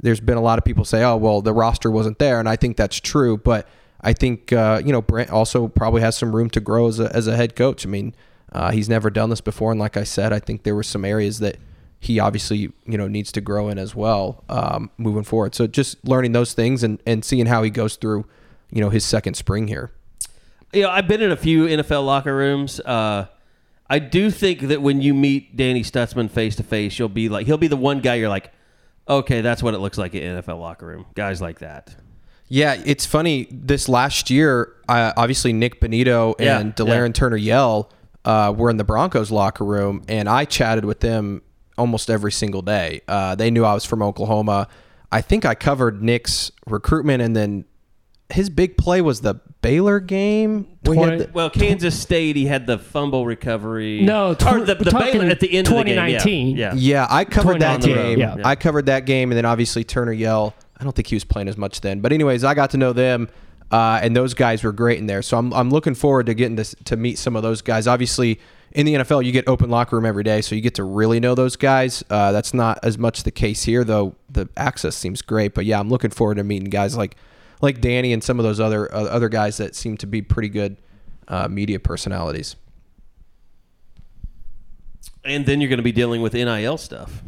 there's 0.00 0.20
been 0.20 0.38
a 0.38 0.42
lot 0.42 0.58
of 0.58 0.64
people 0.64 0.86
say, 0.86 1.02
oh, 1.02 1.16
well, 1.16 1.42
the 1.42 1.52
roster 1.52 1.90
wasn't 1.90 2.18
there. 2.18 2.40
And 2.40 2.48
I 2.48 2.56
think 2.56 2.78
that's 2.78 2.98
true. 2.98 3.36
But 3.36 3.68
I 4.00 4.14
think, 4.14 4.52
uh, 4.52 4.80
you 4.84 4.92
know, 4.92 5.02
Brent 5.02 5.30
also 5.30 5.68
probably 5.68 6.00
has 6.00 6.16
some 6.16 6.34
room 6.34 6.48
to 6.50 6.60
grow 6.60 6.88
as 6.88 7.00
a, 7.00 7.14
as 7.14 7.26
a 7.26 7.36
head 7.36 7.54
coach. 7.54 7.86
I 7.86 7.90
mean, 7.90 8.14
uh, 8.52 8.70
he's 8.70 8.88
never 8.88 9.10
done 9.10 9.30
this 9.30 9.40
before. 9.40 9.72
And 9.72 9.80
like 9.80 9.96
I 9.96 10.04
said, 10.04 10.32
I 10.32 10.38
think 10.38 10.62
there 10.62 10.74
were 10.74 10.82
some 10.82 11.04
areas 11.04 11.38
that 11.40 11.58
he 11.98 12.18
obviously, 12.18 12.72
you 12.86 12.96
know, 12.96 13.08
needs 13.08 13.32
to 13.32 13.40
grow 13.40 13.68
in 13.68 13.78
as 13.78 13.94
well 13.94 14.44
um, 14.48 14.90
moving 14.96 15.24
forward. 15.24 15.54
So 15.54 15.66
just 15.66 16.02
learning 16.06 16.32
those 16.32 16.52
things 16.52 16.82
and, 16.82 17.02
and 17.06 17.24
seeing 17.24 17.46
how 17.46 17.62
he 17.62 17.70
goes 17.70 17.96
through, 17.96 18.26
you 18.70 18.80
know, 18.80 18.90
his 18.90 19.04
second 19.04 19.34
spring 19.34 19.68
here. 19.68 19.92
You 20.72 20.82
know, 20.82 20.90
I've 20.90 21.08
been 21.08 21.22
in 21.22 21.30
a 21.30 21.36
few 21.36 21.66
NFL 21.66 22.04
locker 22.04 22.34
rooms. 22.34 22.80
Uh, 22.80 23.26
I 23.88 23.98
do 23.98 24.30
think 24.30 24.62
that 24.62 24.82
when 24.82 25.00
you 25.00 25.14
meet 25.14 25.56
Danny 25.56 25.82
Stutsman 25.82 26.30
face 26.30 26.56
to 26.56 26.62
face, 26.62 26.98
you'll 26.98 27.08
be 27.08 27.28
like, 27.28 27.46
he'll 27.46 27.56
be 27.56 27.68
the 27.68 27.76
one 27.76 28.00
guy 28.00 28.16
you're 28.16 28.28
like, 28.28 28.52
okay, 29.08 29.40
that's 29.40 29.62
what 29.62 29.74
it 29.74 29.78
looks 29.78 29.96
like 29.96 30.14
in 30.14 30.42
NFL 30.42 30.58
locker 30.58 30.86
room. 30.86 31.06
Guys 31.14 31.40
like 31.40 31.60
that. 31.60 31.94
Yeah, 32.48 32.80
it's 32.84 33.06
funny. 33.06 33.48
This 33.50 33.88
last 33.88 34.30
year, 34.30 34.72
uh, 34.88 35.12
obviously 35.16 35.52
Nik 35.52 35.80
Bonitto 35.80 36.34
Yeah, 36.38 36.58
and 36.58 36.74
Delarrin 36.74 37.08
yeah. 37.08 37.12
Turner 37.12 37.36
Yell 37.36 37.90
uh, 38.24 38.52
were 38.56 38.70
in 38.70 38.76
the 38.76 38.84
Broncos 38.84 39.30
locker 39.30 39.64
room, 39.64 40.02
and 40.08 40.28
I 40.28 40.44
chatted 40.44 40.84
with 40.84 41.00
them 41.00 41.42
almost 41.78 42.10
every 42.10 42.32
single 42.32 42.62
day. 42.62 43.02
Uh, 43.06 43.34
they 43.34 43.50
knew 43.50 43.64
I 43.64 43.74
was 43.74 43.84
from 43.84 44.02
Oklahoma. 44.02 44.68
I 45.10 45.20
think 45.20 45.44
I 45.44 45.54
covered 45.54 46.02
Nick's 46.02 46.50
recruitment, 46.66 47.22
and 47.22 47.36
then 47.36 47.64
his 48.30 48.50
big 48.50 48.76
play 48.76 49.00
was 49.00 49.20
the 49.20 49.34
Baylor 49.62 50.00
game. 50.00 50.66
where 50.84 51.10
had 51.10 51.20
the- 51.20 51.30
Well, 51.32 51.50
Kansas 51.50 51.98
State, 51.98 52.36
he 52.36 52.46
had 52.46 52.66
the 52.66 52.78
fumble 52.78 53.24
recovery. 53.26 54.02
No, 54.02 54.34
tw- 54.34 54.46
or 54.52 54.60
the, 54.64 54.74
the 54.74 54.90
Baylor 54.90 55.26
at 55.26 55.40
the 55.40 55.50
end 55.52 55.66
of 55.68 55.72
the 55.74 55.84
game. 55.84 55.94
2019. 55.96 56.56
Yeah. 56.56 56.74
yeah. 56.74 56.74
Yeah, 56.74 57.06
I 57.08 57.24
covered 57.24 57.60
that 57.60 57.82
2019, 57.82 58.18
game. 58.18 58.38
yeah. 58.38 58.46
I 58.48 58.56
covered 58.56 58.86
that 58.86 59.06
game, 59.06 59.30
and 59.30 59.36
then 59.38 59.44
obviously 59.44 59.84
Turner 59.84 60.12
Yell. 60.12 60.54
I 60.78 60.84
don't 60.84 60.94
think 60.94 61.08
he 61.08 61.16
was 61.16 61.24
playing 61.24 61.48
as 61.48 61.56
much 61.56 61.80
then, 61.80 62.00
but 62.00 62.12
anyways, 62.12 62.44
I 62.44 62.54
got 62.54 62.70
to 62.70 62.76
know 62.76 62.92
them, 62.92 63.28
uh, 63.70 63.98
and 64.02 64.14
those 64.14 64.34
guys 64.34 64.62
were 64.62 64.72
great 64.72 64.98
in 64.98 65.06
there. 65.06 65.22
So 65.22 65.38
I'm, 65.38 65.52
I'm 65.54 65.70
looking 65.70 65.94
forward 65.94 66.26
to 66.26 66.34
getting 66.34 66.56
to 66.56 66.64
to 66.64 66.96
meet 66.96 67.16
some 67.18 67.34
of 67.34 67.42
those 67.42 67.62
guys. 67.62 67.86
Obviously, 67.86 68.38
in 68.72 68.84
the 68.84 68.94
NFL, 68.94 69.24
you 69.24 69.32
get 69.32 69.48
open 69.48 69.70
locker 69.70 69.96
room 69.96 70.04
every 70.04 70.22
day, 70.24 70.42
so 70.42 70.54
you 70.54 70.60
get 70.60 70.74
to 70.74 70.84
really 70.84 71.18
know 71.18 71.34
those 71.34 71.56
guys. 71.56 72.04
Uh, 72.10 72.30
that's 72.32 72.52
not 72.52 72.78
as 72.82 72.98
much 72.98 73.22
the 73.22 73.30
case 73.30 73.62
here, 73.62 73.84
though. 73.84 74.16
The 74.28 74.48
access 74.56 74.94
seems 74.96 75.22
great, 75.22 75.54
but 75.54 75.64
yeah, 75.64 75.80
I'm 75.80 75.88
looking 75.88 76.10
forward 76.10 76.34
to 76.36 76.44
meeting 76.44 76.68
guys 76.68 76.94
like 76.96 77.16
like 77.60 77.80
Danny 77.80 78.12
and 78.12 78.22
some 78.22 78.38
of 78.38 78.44
those 78.44 78.60
other 78.60 78.92
uh, 78.94 79.04
other 79.04 79.28
guys 79.28 79.56
that 79.58 79.74
seem 79.74 79.96
to 79.98 80.06
be 80.06 80.22
pretty 80.22 80.48
good 80.48 80.76
uh, 81.28 81.48
media 81.48 81.78
personalities. 81.80 82.56
And 85.24 85.44
then 85.46 85.60
you're 85.60 85.68
going 85.68 85.78
to 85.78 85.82
be 85.84 85.92
dealing 85.92 86.22
with 86.22 86.34
NIL 86.34 86.78
stuff, 86.78 87.22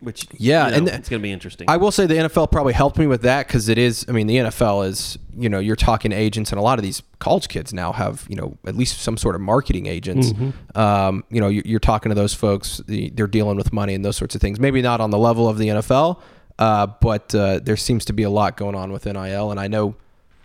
which 0.00 0.26
Yeah, 0.32 0.66
you 0.66 0.70
know, 0.72 0.76
and 0.78 0.88
it's 0.88 1.08
going 1.08 1.20
to 1.20 1.22
be 1.22 1.30
interesting. 1.30 1.68
I 1.70 1.76
will 1.76 1.92
say 1.92 2.06
the 2.06 2.14
NFL 2.14 2.50
probably 2.50 2.72
helped 2.72 2.98
me 2.98 3.06
with 3.06 3.22
that 3.22 3.46
because 3.46 3.68
it 3.68 3.78
is. 3.78 4.04
I 4.08 4.12
mean, 4.12 4.26
the 4.26 4.36
NFL 4.36 4.86
is. 4.88 5.18
You 5.36 5.48
know, 5.48 5.60
you're 5.60 5.76
talking 5.76 6.10
agents, 6.10 6.50
and 6.50 6.58
a 6.58 6.62
lot 6.62 6.80
of 6.80 6.82
these 6.82 7.00
college 7.20 7.46
kids 7.48 7.72
now 7.72 7.92
have 7.92 8.26
you 8.28 8.34
know 8.34 8.58
at 8.66 8.74
least 8.74 9.00
some 9.02 9.16
sort 9.16 9.36
of 9.36 9.40
marketing 9.40 9.86
agents. 9.86 10.32
Um, 10.74 11.22
you 11.30 11.40
know, 11.40 11.46
you're, 11.46 11.62
you're 11.64 11.78
talking 11.80 12.10
to 12.10 12.14
those 12.16 12.34
folks. 12.34 12.78
the- 12.88 13.10
They're 13.10 13.28
dealing 13.28 13.56
with 13.56 13.72
money 13.72 13.94
and 13.94 14.04
those 14.04 14.16
sorts 14.16 14.34
of 14.34 14.40
things. 14.40 14.58
Maybe 14.58 14.82
not 14.82 15.00
on 15.00 15.10
the 15.10 15.18
level 15.18 15.48
of 15.48 15.58
the 15.58 15.68
NFL, 15.68 16.20
uh, 16.58 16.86
but 16.86 17.34
uh, 17.34 17.60
there 17.60 17.76
seems 17.76 18.04
to 18.06 18.12
be 18.12 18.22
a 18.22 18.30
lot 18.30 18.56
going 18.56 18.74
on 18.74 18.92
with 18.92 19.06
NIL, 19.06 19.50
and 19.50 19.60
I 19.60 19.68
know 19.68 19.94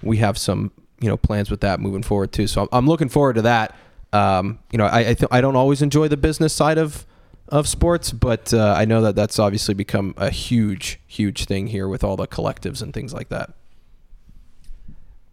we 0.02 0.18
have 0.18 0.38
some 0.38 0.72
you 1.00 1.10
know 1.10 1.18
plans 1.18 1.50
with 1.50 1.62
that 1.62 1.80
moving 1.80 2.04
forward 2.04 2.32
too. 2.32 2.48
So 2.48 2.62
I'm, 2.62 2.70
I'm 2.72 2.88
looking 2.88 3.10
forward 3.10 3.34
to 3.34 3.42
that. 3.44 3.76
Um, 4.12 4.60
you 4.72 4.78
know, 4.78 4.86
I 4.86 5.00
I, 5.00 5.14
th- 5.14 5.30
I 5.32 5.42
don't 5.42 5.56
always 5.56 5.82
enjoy 5.82 6.08
the 6.08 6.18
business 6.18 6.54
side 6.54 6.78
of 6.78 7.06
of 7.50 7.68
sports, 7.68 8.12
but 8.12 8.54
uh, 8.54 8.76
I 8.78 8.86
know 8.86 9.02
that 9.02 9.16
that's 9.16 9.38
obviously 9.38 9.74
become 9.74 10.14
a 10.18 10.30
huge, 10.30 11.00
huge 11.08 11.46
thing 11.46 11.68
here 11.68 11.88
with 11.88 12.04
all 12.04 12.16
the 12.16 12.28
collectives 12.28 12.82
and 12.82 12.94
things 12.94 13.14
like 13.14 13.30
that. 13.30 13.54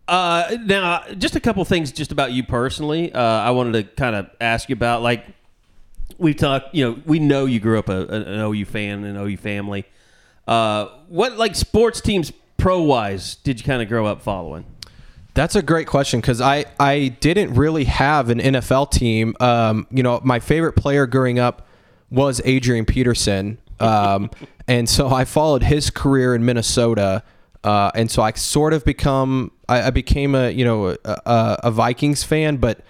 Uh, 0.09 0.57
now, 0.65 1.05
just 1.19 1.37
a 1.37 1.41
couple 1.41 1.65
things 1.65 1.93
just 1.93 2.11
about 2.11 2.33
you 2.33 2.43
personally. 2.43 3.13
Uh, 3.13 3.23
I 3.23 3.53
wanted 3.53 3.73
to 3.73 3.95
kind 3.95 4.17
of 4.17 4.29
ask 4.41 4.69
you 4.69 4.73
about 4.75 5.03
like 5.03 5.25
we've 6.19 6.37
talked. 6.37 6.75
You 6.75 6.85
know, 6.85 7.03
we 7.07 7.21
know 7.21 7.47
you 7.47 7.61
grew 7.61 7.79
up 7.79 7.89
a, 7.89 8.07
an 8.07 8.41
OU 8.41 8.65
fan, 8.65 9.05
and 9.05 9.17
an 9.17 9.25
OU 9.25 9.37
family. 9.37 9.85
Uh, 10.51 10.89
what 11.07 11.39
like 11.39 11.55
sports 11.55 12.01
teams 12.01 12.33
pro 12.57 12.83
wise 12.83 13.37
did 13.37 13.61
you 13.61 13.65
kind 13.65 13.81
of 13.81 13.89
grow 13.89 14.05
up 14.05 14.21
following? 14.21 14.67
That's 15.33 15.55
a 15.55 15.63
great 15.63 15.87
question 15.87 16.21
because 16.21 16.41
I, 16.41 16.65
I 16.81 17.17
didn't 17.21 17.55
really 17.55 17.85
have 17.85 18.31
an 18.31 18.41
NFL 18.41 18.91
team. 18.91 19.37
Um, 19.39 19.87
you 19.93 20.03
know, 20.03 20.21
my 20.25 20.41
favorite 20.41 20.73
player 20.73 21.07
growing 21.07 21.39
up 21.39 21.69
was 22.11 22.43
Adrian 22.45 22.85
Peterson. 22.85 23.59
Um, 23.79 24.29
and 24.69 24.89
so 24.89 25.09
I 25.09 25.25
followed 25.25 25.63
his 25.63 25.89
career 25.89 26.35
in 26.35 26.45
Minnesota. 26.45 27.23
Uh, 27.63 27.93
and 27.95 28.11
so 28.11 28.21
I 28.21 28.33
sort 28.33 28.73
of 28.73 28.85
become, 28.85 29.53
I, 29.69 29.83
I 29.83 29.91
became 29.91 30.35
a, 30.35 30.51
you 30.51 30.65
know, 30.65 30.89
a, 30.89 30.97
a, 31.05 31.61
a 31.65 31.71
Vikings 31.71 32.25
fan, 32.25 32.57
but, 32.57 32.81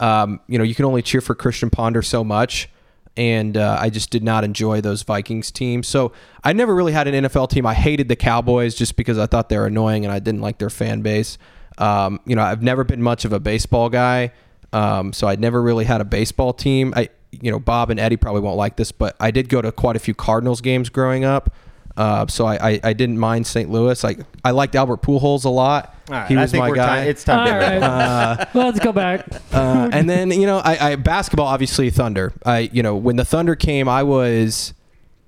um, 0.00 0.40
you 0.48 0.58
know, 0.58 0.64
you 0.64 0.74
can 0.74 0.84
only 0.84 1.00
cheer 1.00 1.22
for 1.22 1.34
Christian 1.34 1.70
Ponder 1.70 2.02
so 2.02 2.22
much. 2.22 2.68
And 3.16 3.56
uh, 3.56 3.78
I 3.80 3.88
just 3.88 4.10
did 4.10 4.22
not 4.22 4.44
enjoy 4.44 4.80
those 4.80 5.02
Vikings 5.02 5.50
teams. 5.50 5.88
So 5.88 6.12
I 6.44 6.52
never 6.52 6.74
really 6.74 6.92
had 6.92 7.08
an 7.08 7.24
NFL 7.24 7.48
team. 7.48 7.64
I 7.64 7.74
hated 7.74 8.08
the 8.08 8.16
Cowboys 8.16 8.74
just 8.74 8.96
because 8.96 9.18
I 9.18 9.26
thought 9.26 9.48
they 9.48 9.56
were 9.58 9.66
annoying 9.66 10.04
and 10.04 10.12
I 10.12 10.18
didn't 10.18 10.42
like 10.42 10.58
their 10.58 10.70
fan 10.70 11.00
base. 11.00 11.38
Um, 11.78 12.20
you 12.26 12.36
know, 12.36 12.42
I've 12.42 12.62
never 12.62 12.84
been 12.84 13.02
much 13.02 13.24
of 13.24 13.32
a 13.32 13.40
baseball 13.40 13.88
guy, 13.90 14.32
um, 14.72 15.12
so 15.12 15.26
I'd 15.28 15.40
never 15.40 15.60
really 15.62 15.84
had 15.84 16.00
a 16.00 16.04
baseball 16.04 16.52
team. 16.52 16.94
I, 16.96 17.10
you 17.30 17.50
know, 17.50 17.58
Bob 17.58 17.90
and 17.90 18.00
Eddie 18.00 18.16
probably 18.16 18.40
won't 18.40 18.56
like 18.56 18.76
this, 18.76 18.92
but 18.92 19.14
I 19.20 19.30
did 19.30 19.48
go 19.48 19.60
to 19.60 19.72
quite 19.72 19.96
a 19.96 19.98
few 19.98 20.14
Cardinals 20.14 20.60
games 20.60 20.88
growing 20.88 21.24
up. 21.24 21.54
Uh, 21.96 22.26
so 22.26 22.46
I, 22.46 22.70
I, 22.70 22.80
I 22.84 22.92
didn't 22.92 23.18
mind 23.18 23.46
St. 23.46 23.70
Louis. 23.70 24.04
I 24.04 24.16
I 24.44 24.50
liked 24.50 24.74
Albert 24.74 25.02
Pujols 25.02 25.44
a 25.44 25.48
lot. 25.48 25.94
All 26.08 26.14
right, 26.14 26.28
he 26.28 26.36
I 26.36 26.42
was 26.42 26.50
think 26.50 26.62
my 26.62 26.68
we're 26.68 26.76
guy. 26.76 26.86
Time, 26.86 27.08
it's 27.08 27.24
time 27.24 27.38
All 27.38 27.46
to 27.46 27.52
right. 27.52 27.82
Uh, 27.82 28.44
Let's 28.54 28.80
go 28.80 28.92
back. 28.92 29.26
uh, 29.52 29.88
and 29.92 30.08
then 30.08 30.30
you 30.30 30.46
know, 30.46 30.58
I, 30.58 30.92
I 30.92 30.96
basketball 30.96 31.46
obviously 31.46 31.90
Thunder. 31.90 32.32
I 32.44 32.70
you 32.72 32.82
know 32.82 32.96
when 32.96 33.16
the 33.16 33.24
Thunder 33.24 33.56
came, 33.56 33.88
I 33.88 34.02
was 34.02 34.74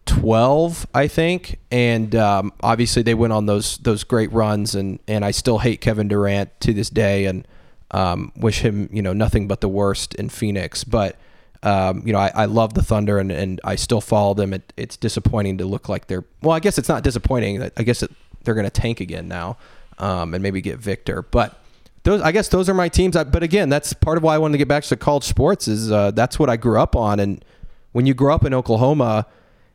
twelve, 0.04 0.86
I 0.94 1.08
think, 1.08 1.58
and 1.70 2.14
um, 2.14 2.52
obviously 2.62 3.02
they 3.02 3.14
went 3.14 3.32
on 3.32 3.46
those 3.46 3.78
those 3.78 4.04
great 4.04 4.30
runs, 4.32 4.74
and 4.74 4.98
and 5.08 5.24
I 5.24 5.30
still 5.30 5.58
hate 5.58 5.80
Kevin 5.80 6.08
Durant 6.08 6.60
to 6.60 6.72
this 6.74 6.90
day, 6.90 7.24
and 7.24 7.46
um, 7.92 8.32
wish 8.36 8.60
him 8.60 8.90
you 8.92 9.00
know 9.02 9.12
nothing 9.14 9.48
but 9.48 9.60
the 9.60 9.68
worst 9.68 10.14
in 10.16 10.28
Phoenix, 10.28 10.84
but. 10.84 11.16
Um, 11.62 12.02
you 12.06 12.12
know, 12.12 12.18
I, 12.18 12.30
I 12.34 12.44
love 12.44 12.74
the 12.74 12.82
Thunder 12.82 13.18
and, 13.18 13.32
and 13.32 13.60
I 13.64 13.74
still 13.74 14.00
follow 14.00 14.34
them. 14.34 14.54
It, 14.54 14.72
it's 14.76 14.96
disappointing 14.96 15.58
to 15.58 15.64
look 15.64 15.88
like 15.88 16.06
they're 16.06 16.24
well. 16.42 16.54
I 16.54 16.60
guess 16.60 16.78
it's 16.78 16.88
not 16.88 17.02
disappointing. 17.02 17.68
I 17.76 17.82
guess 17.82 18.02
it, 18.02 18.12
they're 18.44 18.54
going 18.54 18.64
to 18.64 18.70
tank 18.70 19.00
again 19.00 19.26
now, 19.28 19.56
um, 19.98 20.34
and 20.34 20.42
maybe 20.42 20.60
get 20.60 20.78
Victor. 20.78 21.22
But 21.22 21.60
those 22.04 22.22
I 22.22 22.32
guess 22.32 22.48
those 22.48 22.68
are 22.68 22.74
my 22.74 22.88
teams. 22.88 23.16
I, 23.16 23.24
but 23.24 23.42
again, 23.42 23.68
that's 23.68 23.92
part 23.92 24.16
of 24.16 24.22
why 24.22 24.34
I 24.34 24.38
wanted 24.38 24.52
to 24.52 24.58
get 24.58 24.68
back 24.68 24.84
to 24.84 24.96
college 24.96 25.24
sports. 25.24 25.66
Is 25.66 25.90
uh, 25.90 26.12
that's 26.12 26.38
what 26.38 26.48
I 26.48 26.56
grew 26.56 26.78
up 26.78 26.94
on. 26.94 27.18
And 27.18 27.44
when 27.92 28.06
you 28.06 28.14
grow 28.14 28.34
up 28.34 28.44
in 28.44 28.54
Oklahoma, 28.54 29.26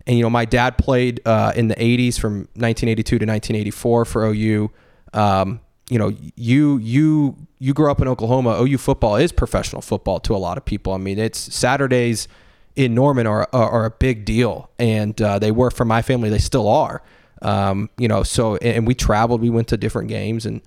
and 0.08 0.18
you 0.18 0.24
know 0.24 0.30
my 0.30 0.46
dad 0.46 0.78
played 0.78 1.22
uh, 1.26 1.52
in 1.56 1.68
the 1.68 1.76
'80s 1.76 2.18
from 2.20 2.48
1982 2.56 3.20
to 3.20 3.26
1984 3.26 4.06
for 4.06 4.26
OU. 4.26 4.72
Um, 5.14 5.60
you 5.90 6.00
know, 6.00 6.14
you 6.36 6.78
you 6.78 7.36
you 7.60 7.74
grew 7.74 7.92
up 7.92 8.02
in 8.02 8.08
Oklahoma. 8.08 8.58
OU 8.62 8.78
football 8.78 9.16
is 9.16 9.32
professional 9.32 9.82
football 9.82 10.20
to 10.22 10.36
a 10.36 10.38
lot 10.38 10.58
of 10.58 10.66
people. 10.66 10.94
I 10.94 10.98
mean, 10.98 11.20
it's 11.20 11.40
Saturdays 11.54 12.28
in 12.76 12.96
Norman 12.96 13.28
are 13.28 13.48
are, 13.54 13.70
are 13.70 13.86
a 13.86 13.92
big 13.92 14.26
deal, 14.26 14.70
and 14.80 15.20
uh, 15.22 15.40
they 15.40 15.52
were 15.52 15.72
for 15.72 15.86
my 15.86 16.02
family. 16.02 16.30
They 16.30 16.40
still 16.40 16.68
are. 16.68 17.02
Um, 17.42 17.90
you 17.98 18.08
know, 18.08 18.24
so 18.24 18.56
and 18.58 18.88
we 18.88 18.96
traveled. 18.96 19.42
We 19.42 19.50
went 19.50 19.68
to 19.70 19.78
different 19.78 20.10
games 20.10 20.46
and 20.46 20.62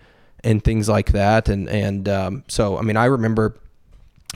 and 0.44 0.62
things 0.62 0.88
like 0.88 1.12
that. 1.12 1.48
And 1.48 1.68
and 1.68 2.08
um, 2.08 2.44
so 2.48 2.78
I 2.78 2.82
mean, 2.82 2.96
I 2.96 3.06
remember 3.06 3.58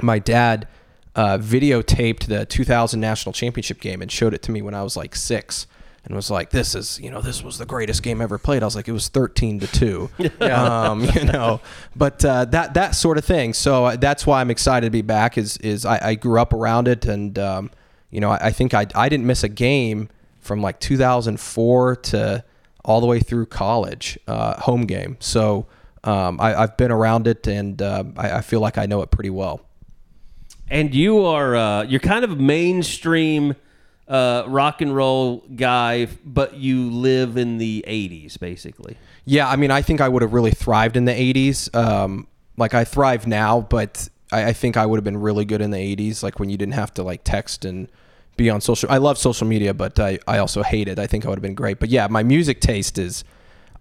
my 0.03 0.19
dad 0.19 0.67
uh, 1.15 1.39
videotaped 1.39 2.27
the 2.27 2.47
2000 2.47 3.01
national 3.01 3.33
championship 3.33 3.81
game 3.81 4.01
and 4.01 4.11
showed 4.11 4.35
it 4.35 4.43
to 4.43 4.53
me 4.53 4.63
when 4.63 4.75
I 4.75 4.83
was 4.83 4.97
like 4.97 5.15
six. 5.15 5.67
And 6.05 6.15
was 6.17 6.31
like, 6.31 6.51
"This 6.51 6.75
is, 6.75 6.99
you 6.99 7.11
know, 7.11 7.21
this 7.21 7.43
was 7.45 7.59
the 7.59 7.67
greatest 7.67 8.03
game 8.03 8.23
ever 8.23 8.39
played." 8.39 8.63
I 8.63 8.67
was 8.67 8.75
like, 8.75 8.89
"It 8.89 8.93
was 8.93 9.09
thirteen 9.09 9.61
to 9.61 9.67
two, 9.67 10.11
um, 10.41 11.05
you 11.15 11.25
know." 11.25 11.61
But 11.95 12.25
uh, 12.25 12.47
that 12.47 12.75
that 12.75 12.95
sort 12.95 13.19
of 13.19 13.25
thing. 13.25 13.53
So 13.53 13.85
uh, 13.85 13.97
that's 13.97 14.27
why 14.27 14.41
I'm 14.41 14.51
excited 14.51 14.87
to 14.87 14.91
be 14.91 15.03
back. 15.03 15.37
Is 15.37 15.59
is 15.59 15.85
I, 15.85 15.99
I 16.11 16.15
grew 16.15 16.41
up 16.41 16.53
around 16.55 16.89
it, 16.89 17.05
and 17.05 17.39
um, 17.39 17.71
you 18.11 18.21
know, 18.21 18.31
I, 18.31 18.47
I 18.47 18.51
think 18.51 18.73
I 18.73 18.87
I 18.95 19.09
didn't 19.11 19.27
miss 19.27 19.45
a 19.45 19.49
game 19.49 20.09
from 20.41 20.63
like 20.63 20.81
2004 20.81 21.97
to 21.97 22.45
all 22.83 23.01
the 23.03 23.07
way 23.07 23.21
through 23.21 23.45
college, 23.45 24.19
uh, 24.27 24.59
home 24.63 24.87
game. 24.87 25.19
So 25.21 25.67
um, 26.03 26.41
I, 26.41 26.55
I've 26.63 26.77
been 26.79 26.91
around 26.91 27.27
it, 27.27 27.47
and 27.47 27.81
uh, 27.83 28.05
I, 28.17 28.39
I 28.39 28.41
feel 28.41 28.61
like 28.61 28.79
I 28.79 28.87
know 28.87 29.03
it 29.03 29.11
pretty 29.11 29.29
well. 29.31 29.61
and 30.71 30.95
you 30.95 31.25
are 31.27 31.55
uh, 31.55 31.83
you're 31.83 32.01
kind 32.01 32.25
of 32.25 32.41
mainstream 32.41 33.55
uh, 34.11 34.45
rock 34.49 34.83
and 34.83 34.95
roll 34.95 35.39
guy, 35.55 36.09
but 36.25 36.57
you 36.57 36.91
live 36.91 37.37
in 37.37 37.59
the 37.59 37.85
'80s, 37.87 38.39
basically. 38.39 38.99
Yeah, 39.25 39.49
I 39.49 39.57
mean, 39.57 39.71
I 39.71 39.83
think 39.83 40.01
I 40.01 40.09
would 40.09 40.23
have 40.23 40.33
really 40.33 40.51
thrived 40.51 40.97
in 40.97 41.05
the 41.05 41.13
'80s. 41.13 41.75
Um, 41.75 42.27
like 42.57 42.75
I 42.75 42.85
thrive 42.85 43.27
now, 43.27 43.61
but 43.61 44.09
I, 44.33 44.47
I 44.49 44.53
think 44.53 44.77
I 44.77 44.85
would 44.85 44.97
have 44.97 45.05
been 45.05 45.21
really 45.21 45.45
good 45.45 45.63
in 45.63 45.71
the 45.71 45.79
'80s, 45.79 46.23
like 46.25 46.41
when 46.41 46.51
you 46.51 46.59
didn't 46.59 46.75
have 46.75 46.93
to 46.95 47.05
like 47.05 47.23
text 47.23 47.65
and 47.65 47.89
be 48.37 48.51
on 48.51 48.61
social. 48.61 48.91
I 48.91 48.99
love 48.99 49.17
social 49.17 49.47
media, 49.47 49.73
but 49.73 49.99
I, 50.01 50.19
I 50.27 50.39
also 50.39 50.65
hate 50.65 50.89
it. 50.89 50.99
I 50.99 51.07
think 51.07 51.25
I 51.25 51.29
would 51.29 51.39
have 51.39 51.43
been 51.43 51.55
great. 51.55 51.79
But 51.79 51.91
yeah, 51.91 52.09
my 52.09 52.23
music 52.23 52.61
taste 52.61 52.99
is. 52.99 53.25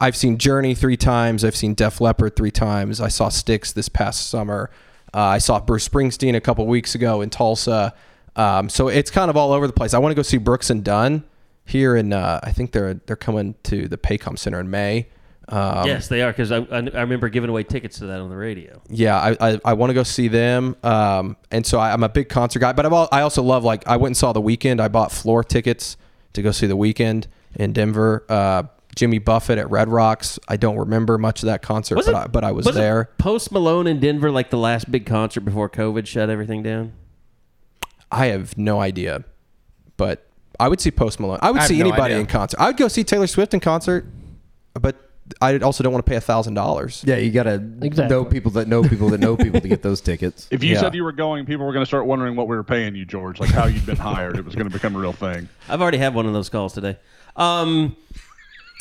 I've 0.01 0.15
seen 0.15 0.37
Journey 0.37 0.75
three 0.75 0.95
times. 0.95 1.43
I've 1.43 1.57
seen 1.57 1.73
Def 1.73 1.99
Leppard 1.99 2.37
three 2.37 2.51
times. 2.51 3.01
I 3.01 3.09
saw 3.09 3.27
Styx 3.27 3.73
this 3.73 3.89
past 3.89 4.29
summer. 4.29 4.69
Uh, 5.13 5.19
I 5.19 5.39
saw 5.39 5.59
Bruce 5.59 5.89
Springsteen 5.89 6.35
a 6.35 6.39
couple 6.39 6.65
weeks 6.67 6.95
ago 6.95 7.19
in 7.19 7.29
Tulsa. 7.29 7.93
Um, 8.39 8.69
so 8.69 8.87
it's 8.87 9.11
kind 9.11 9.29
of 9.29 9.35
all 9.37 9.51
over 9.51 9.67
the 9.67 9.73
place. 9.73 9.93
I 9.93 9.99
want 9.99 10.11
to 10.11 10.15
go 10.15 10.21
see 10.21 10.37
Brooks 10.37 10.69
and 10.69 10.83
Dunn 10.83 11.23
here 11.65 11.95
in. 11.95 12.13
Uh, 12.13 12.39
I 12.41 12.51
think 12.51 12.71
they're 12.71 12.93
they're 12.93 13.15
coming 13.15 13.55
to 13.63 13.87
the 13.87 13.97
Paycom 13.97 14.37
Center 14.37 14.59
in 14.59 14.69
May. 14.69 15.07
Um, 15.49 15.87
yes, 15.87 16.07
they 16.07 16.21
are 16.21 16.31
because 16.31 16.51
I, 16.51 16.57
I, 16.57 16.77
I 16.77 17.01
remember 17.01 17.27
giving 17.27 17.49
away 17.49 17.63
tickets 17.63 17.97
to 17.99 18.05
that 18.05 18.21
on 18.21 18.29
the 18.29 18.35
radio. 18.35 18.81
yeah, 18.87 19.19
I, 19.19 19.35
I, 19.41 19.59
I 19.65 19.73
want 19.73 19.89
to 19.89 19.95
go 19.95 20.03
see 20.03 20.27
them. 20.27 20.75
Um, 20.83 21.37
and 21.49 21.65
so 21.65 21.79
I, 21.79 21.91
I'm 21.91 22.03
a 22.03 22.09
big 22.09 22.29
concert 22.29 22.59
guy, 22.59 22.71
but 22.71 22.85
I've, 22.85 22.93
al- 22.93 23.09
I 23.11 23.21
also 23.21 23.41
love 23.41 23.63
like 23.63 23.87
I 23.87 23.97
went 23.97 24.09
and 24.09 24.17
saw 24.17 24.31
the 24.31 24.41
Weeknd. 24.41 24.79
I 24.79 24.89
bought 24.89 25.11
floor 25.11 25.43
tickets 25.43 25.97
to 26.33 26.43
go 26.43 26.51
see 26.51 26.67
the 26.67 26.77
Weeknd 26.77 27.25
in 27.55 27.73
Denver. 27.73 28.25
Uh, 28.29 28.63
Jimmy 28.95 29.17
Buffett 29.17 29.57
at 29.57 29.69
Red 29.71 29.89
Rocks. 29.89 30.39
I 30.47 30.57
don't 30.57 30.77
remember 30.77 31.17
much 31.17 31.41
of 31.41 31.47
that 31.47 31.61
concert, 31.61 31.95
but, 31.95 32.13
I, 32.13 32.27
but 32.27 32.43
I 32.43 32.51
was, 32.51 32.65
there. 32.65 33.09
Post 33.17 33.51
Malone 33.51 33.87
in 33.87 33.99
Denver, 33.99 34.29
like 34.29 34.49
the 34.49 34.57
last 34.57 34.91
big 34.91 35.05
concert 35.05 35.41
before 35.41 35.69
COVID 35.69 36.05
shut 36.05 36.29
everything 36.29 36.63
down. 36.63 36.93
I 38.11 38.27
have 38.27 38.57
no 38.57 38.79
idea, 38.79 39.23
but 39.97 40.25
I 40.59 40.67
would 40.67 40.81
see 40.81 40.91
Post 40.91 41.19
Malone. 41.19 41.39
I 41.41 41.51
would 41.51 41.61
I 41.61 41.65
see 41.67 41.77
no 41.79 41.85
anybody 41.87 42.13
idea. 42.13 42.19
in 42.19 42.25
concert. 42.27 42.59
I 42.59 42.67
would 42.67 42.77
go 42.77 42.87
see 42.87 43.03
Taylor 43.03 43.27
Swift 43.27 43.53
in 43.53 43.59
concert, 43.59 44.05
but 44.73 44.95
I 45.41 45.57
also 45.59 45.83
don't 45.83 45.93
want 45.93 46.03
to 46.05 46.09
pay 46.09 46.15
a 46.15 46.21
thousand 46.21 46.55
dollars. 46.55 47.03
Yeah, 47.05 47.17
you 47.17 47.31
gotta 47.31 47.63
Exactly. 47.81 48.07
know 48.15 48.25
people 48.25 48.49
that 48.53 48.67
know 48.67 48.81
people 48.81 49.09
that 49.09 49.19
know 49.19 49.37
people 49.37 49.61
to 49.61 49.67
get 49.67 49.83
those 49.83 50.01
tickets. 50.09 50.47
If 50.49 50.63
you 50.63 50.73
Yeah. 50.73 50.79
said 50.79 50.95
you 50.95 51.03
were 51.03 51.11
going, 51.11 51.45
people 51.45 51.65
were 51.67 51.71
going 51.73 51.83
to 51.83 51.87
start 51.87 52.07
wondering 52.07 52.35
what 52.35 52.47
we 52.47 52.55
were 52.55 52.63
paying 52.63 52.95
you, 52.95 53.05
George. 53.05 53.39
Like 53.39 53.51
how 53.51 53.67
you'd 53.67 53.85
been 53.85 53.95
hired. 53.97 54.37
It 54.37 54.43
was 54.45 54.55
going 54.55 54.67
to 54.67 54.73
become 54.73 54.95
a 54.95 54.99
real 54.99 55.13
thing. 55.13 55.47
I've 55.69 55.81
already 55.81 55.99
had 55.99 56.15
one 56.15 56.25
of 56.25 56.33
those 56.33 56.49
calls 56.49 56.73
today. 56.73 56.97
Um, 57.35 57.95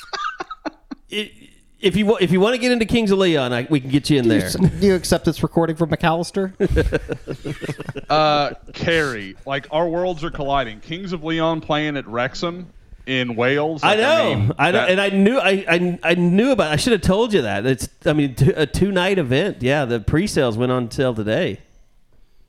i- 1.12 1.32
if 1.80 1.96
you 1.96 2.16
if 2.18 2.30
you 2.32 2.40
want 2.40 2.55
to 2.55 2.60
get 2.60 2.72
into 2.72 2.84
Kings 2.86 3.10
of 3.10 3.18
Leon, 3.18 3.52
I, 3.52 3.66
we 3.70 3.80
can 3.80 3.90
get 3.90 4.10
you 4.10 4.18
in 4.18 4.28
there. 4.28 4.50
Do 4.50 4.86
you 4.86 4.94
accept 4.94 5.24
this 5.24 5.42
recording 5.42 5.76
from 5.76 5.90
McAllister? 5.90 6.52
Uh, 8.09 8.55
Carey, 8.72 9.36
like 9.44 9.66
our 9.70 9.86
worlds 9.86 10.24
are 10.24 10.30
colliding. 10.30 10.80
Kings 10.80 11.12
of 11.12 11.22
Leon 11.24 11.60
playing 11.60 11.96
at 11.98 12.06
Wrexham 12.06 12.68
in 13.06 13.36
Wales. 13.36 13.82
I 13.82 13.88
Like, 13.90 13.98
know, 13.98 14.34
mean, 14.34 14.52
I 14.59 14.70
know, 14.70 14.78
that- 14.78 14.88
and 14.90 15.00
I 15.00 15.09
knew, 15.10 15.38
I, 15.38 15.50
I, 15.68 15.98
I 16.02 16.14
knew 16.14 16.50
about. 16.52 16.72
I 16.72 16.76
should 16.76 16.92
have 16.94 17.02
told 17.02 17.34
you 17.34 17.42
that. 17.42 17.66
It's, 17.66 17.88
I 18.06 18.14
mean, 18.14 18.34
t- 18.34 18.50
a 18.50 18.64
two 18.66 18.90
night 18.92 19.18
event. 19.18 19.59
Yeah, 19.62 19.84
the 19.84 20.00
pre 20.00 20.26
sales 20.26 20.56
went 20.56 20.72
on 20.72 20.90
sale 20.90 21.14
today. 21.14 21.60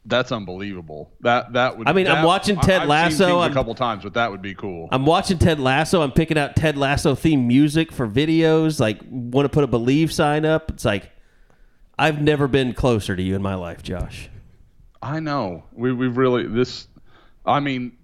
That's 0.05 0.31
unbelievable. 0.31 1.11
That 1.21 1.53
that 1.53 1.77
would. 1.77 1.87
I 1.87 1.93
mean, 1.93 2.07
I'm 2.07 2.23
watching 2.23 2.57
Ted 2.57 2.83
I've 2.83 2.89
Lasso, 2.89 3.41
a 3.41 3.49
couple 3.51 3.75
times, 3.75 4.03
but 4.03 4.13
that 4.13 4.31
would 4.31 4.41
be 4.41 4.55
cool. 4.55 4.89
I'm 4.91 5.05
watching 5.05 5.37
Ted 5.37 5.59
Lasso. 5.59 6.01
I'm 6.01 6.11
picking 6.11 6.37
out 6.37 6.55
Ted 6.55 6.77
Lasso 6.77 7.15
theme 7.15 7.47
music 7.47 7.91
for 7.91 8.07
videos. 8.07 8.79
Like, 8.79 8.99
want 9.09 9.45
to 9.45 9.49
put 9.49 9.63
a 9.63 9.67
believe 9.67 10.11
sign 10.11 10.45
up. 10.45 10.71
It's 10.71 10.85
like, 10.85 11.11
I've 11.97 12.21
never 12.21 12.47
been 12.47 12.73
closer 12.73 13.15
to 13.15 13.21
you 13.21 13.35
in 13.35 13.41
my 13.41 13.55
life, 13.55 13.83
Josh. 13.83 14.29
I 15.01 15.19
know. 15.19 15.63
We 15.73 15.93
we've 15.93 16.17
really 16.17 16.47
this. 16.47 16.87
I 17.45 17.59
mean, 17.59 17.97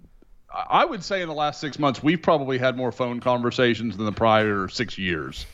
I 0.52 0.84
would 0.84 1.02
say 1.02 1.22
in 1.22 1.28
the 1.28 1.34
last 1.34 1.60
six 1.60 1.78
months 1.78 2.02
we've 2.02 2.20
probably 2.20 2.58
had 2.58 2.76
more 2.76 2.92
phone 2.92 3.20
conversations 3.20 3.96
than 3.96 4.06
the 4.06 4.12
prior 4.12 4.68
six 4.68 4.98
years. 4.98 5.46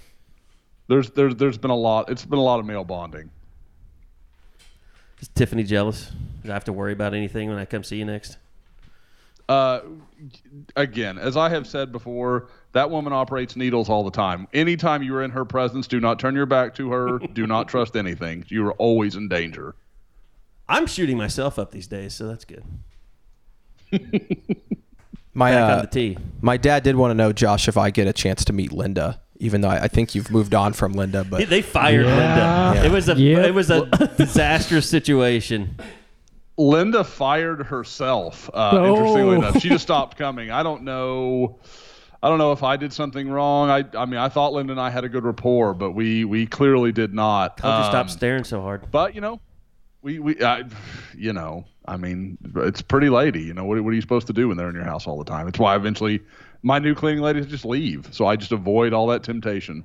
There's 0.89 1.11
there's 1.11 1.37
there's 1.37 1.59
been 1.59 1.71
a 1.71 1.77
lot. 1.77 2.11
It's 2.11 2.25
been 2.25 2.39
a 2.39 2.43
lot 2.43 2.61
of 2.61 2.67
mail 2.67 2.85
bonding. 2.85 3.31
Is 5.23 5.29
Tiffany 5.29 5.63
jealous? 5.63 6.11
Do 6.43 6.51
I 6.51 6.55
have 6.55 6.65
to 6.65 6.73
worry 6.73 6.93
about 6.93 7.15
anything 7.15 7.49
when 7.49 7.57
I 7.57 7.65
come 7.65 7.85
see 7.85 7.97
you 7.97 8.05
next? 8.05 8.39
Uh, 9.49 9.81
again, 10.75 11.17
as 11.17 11.37
I 11.37 11.49
have 11.49 11.67
said 11.67 11.93
before, 11.93 12.49
that 12.73 12.91
woman 12.91 13.13
operates 13.13 13.55
needles 13.55 13.89
all 13.89 14.03
the 14.03 14.11
time. 14.11 14.49
Anytime 14.53 15.03
you 15.03 15.15
are 15.15 15.23
in 15.23 15.31
her 15.31 15.45
presence, 15.45 15.87
do 15.87 16.01
not 16.01 16.19
turn 16.19 16.35
your 16.35 16.47
back 16.47 16.75
to 16.75 16.91
her. 16.91 17.19
do 17.33 17.47
not 17.47 17.69
trust 17.69 17.95
anything. 17.97 18.45
You 18.49 18.67
are 18.67 18.73
always 18.73 19.15
in 19.15 19.29
danger. 19.29 19.77
I'm 20.69 20.87
shooting 20.87 21.17
myself 21.17 21.57
up 21.57 21.71
these 21.71 21.87
days, 21.87 22.15
so 22.15 22.27
that's 22.27 22.45
good. 22.45 22.65
My 25.35 25.53
Back 25.53 25.71
uh, 25.71 25.75
on 25.77 25.81
the 25.83 25.87
tee. 25.87 26.19
my 26.43 26.59
dad 26.59 26.83
did 26.83 26.95
want 26.95 27.11
to 27.11 27.15
know, 27.15 27.33
Josh, 27.33 27.67
if 27.67 27.79
I 27.79 27.91
get 27.91 28.07
a 28.07 28.13
chance 28.13 28.45
to 28.45 28.53
meet 28.53 28.71
Linda, 28.71 29.22
even 29.43 29.61
though 29.61 29.69
I, 29.69 29.85
I 29.85 29.89
think 29.89 30.15
you've 30.15 30.31
moved 30.31 30.55
on 30.55 30.73
from 30.73 30.93
Linda. 30.93 31.25
But 31.25 31.49
They 31.51 31.61
fired 31.63 32.07
Yeah. 32.07 32.71
Linda. 32.73 32.87
It 32.87 32.93
was 32.93 33.09
a 33.09 33.15
Yep. 33.15 33.47
it 33.47 33.51
was 33.55 33.71
a 33.71 33.85
disastrous 34.17 34.89
situation. 34.89 35.77
Linda 36.57 37.03
fired 37.05 37.63
herself. 37.67 38.49
Uh, 38.53 38.71
Oh. 38.73 38.95
Interestingly 38.97 39.37
enough, 39.37 39.59
she 39.61 39.69
just 39.69 39.83
stopped 39.83 40.17
coming. 40.17 40.51
I 40.51 40.63
don't 40.63 40.83
know. 40.85 41.59
I 42.23 42.29
don't 42.29 42.39
know 42.39 42.53
if 42.53 42.63
I 42.63 42.77
did 42.77 42.93
something 42.93 43.29
wrong. 43.29 43.69
I, 43.69 43.85
I 43.99 44.07
mean, 44.07 44.19
I 44.21 44.29
thought 44.29 44.53
Linda 44.53 44.73
and 44.73 44.81
I 44.81 44.91
had 44.91 45.03
a 45.03 45.09
good 45.09 45.25
rapport, 45.25 45.75
but 45.75 45.91
we, 45.91 46.25
we 46.25 46.47
clearly 46.47 46.93
did 46.93 47.13
not. 47.13 47.57
Told 47.59 47.73
you 47.75 47.85
Um, 47.85 47.91
stop 47.91 48.11
staring 48.11 48.45
so 48.45 48.61
hard. 48.61 48.91
But 48.93 49.15
you 49.17 49.21
know, 49.21 49.41
we 50.03 50.21
we 50.21 50.41
I, 50.43 50.63
you 51.17 51.33
know, 51.33 51.65
I 51.89 51.97
mean, 51.97 52.39
it's 52.57 52.81
pretty 52.81 53.09
lady. 53.09 53.41
You 53.43 53.55
know, 53.55 53.65
what, 53.65 53.81
what 53.83 53.91
are 53.91 53.95
you 53.95 54.01
supposed 54.01 54.29
to 54.29 54.33
do 54.33 54.47
when 54.49 54.57
they're 54.57 54.69
in 54.69 54.75
your 54.77 54.85
house 54.85 55.09
all 55.09 55.19
the 55.19 55.25
time? 55.25 55.49
It's 55.49 55.59
why 55.59 55.75
eventually 55.75 56.21
my 56.63 56.79
new 56.79 56.95
cleaning 56.95 57.23
ladies 57.23 57.47
just 57.47 57.65
leave, 57.65 58.09
so 58.13 58.27
I 58.27 58.37
just 58.37 58.53
avoid 58.53 58.93
all 58.93 59.07
that 59.09 59.23
temptation. 59.23 59.85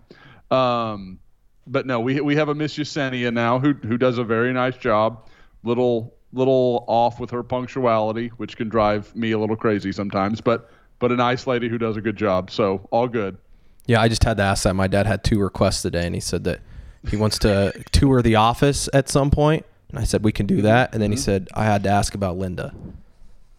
Um, 0.51 1.19
but 1.65 1.85
no, 1.85 1.99
we 1.99 2.21
we 2.21 2.35
have 2.35 2.49
a 2.49 2.55
Miss 2.55 2.77
Yesenia 2.77 3.33
now 3.33 3.59
who 3.59 3.73
who 3.73 3.97
does 3.97 4.17
a 4.17 4.23
very 4.23 4.53
nice 4.53 4.77
job. 4.77 5.27
Little 5.63 6.13
little 6.33 6.85
off 6.87 7.19
with 7.19 7.31
her 7.31 7.43
punctuality, 7.43 8.29
which 8.37 8.57
can 8.57 8.69
drive 8.69 9.15
me 9.15 9.31
a 9.31 9.39
little 9.39 9.55
crazy 9.55 9.91
sometimes, 9.91 10.39
but 10.41 10.69
but 10.99 11.11
a 11.11 11.15
nice 11.15 11.47
lady 11.47 11.67
who 11.69 11.77
does 11.77 11.97
a 11.97 12.01
good 12.01 12.15
job. 12.15 12.49
So 12.51 12.87
all 12.91 13.07
good. 13.07 13.37
yeah, 13.85 14.01
I 14.01 14.07
just 14.07 14.23
had 14.23 14.37
to 14.37 14.43
ask 14.43 14.63
that. 14.63 14.73
My 14.73 14.87
dad 14.87 15.05
had 15.05 15.23
two 15.23 15.39
requests 15.39 15.81
today, 15.81 16.05
and 16.05 16.15
he 16.15 16.21
said 16.21 16.43
that 16.45 16.61
he 17.09 17.17
wants 17.17 17.37
to 17.39 17.73
tour 17.91 18.21
the 18.21 18.35
office 18.35 18.89
at 18.93 19.09
some 19.09 19.29
point. 19.31 19.65
And 19.89 19.99
I 19.99 20.03
said 20.03 20.23
we 20.23 20.31
can 20.31 20.45
do 20.45 20.61
that. 20.63 20.93
And 20.93 21.01
then 21.01 21.11
he 21.11 21.17
said 21.17 21.47
I 21.53 21.65
had 21.65 21.83
to 21.83 21.89
ask 21.89 22.15
about 22.15 22.37
Linda, 22.37 22.73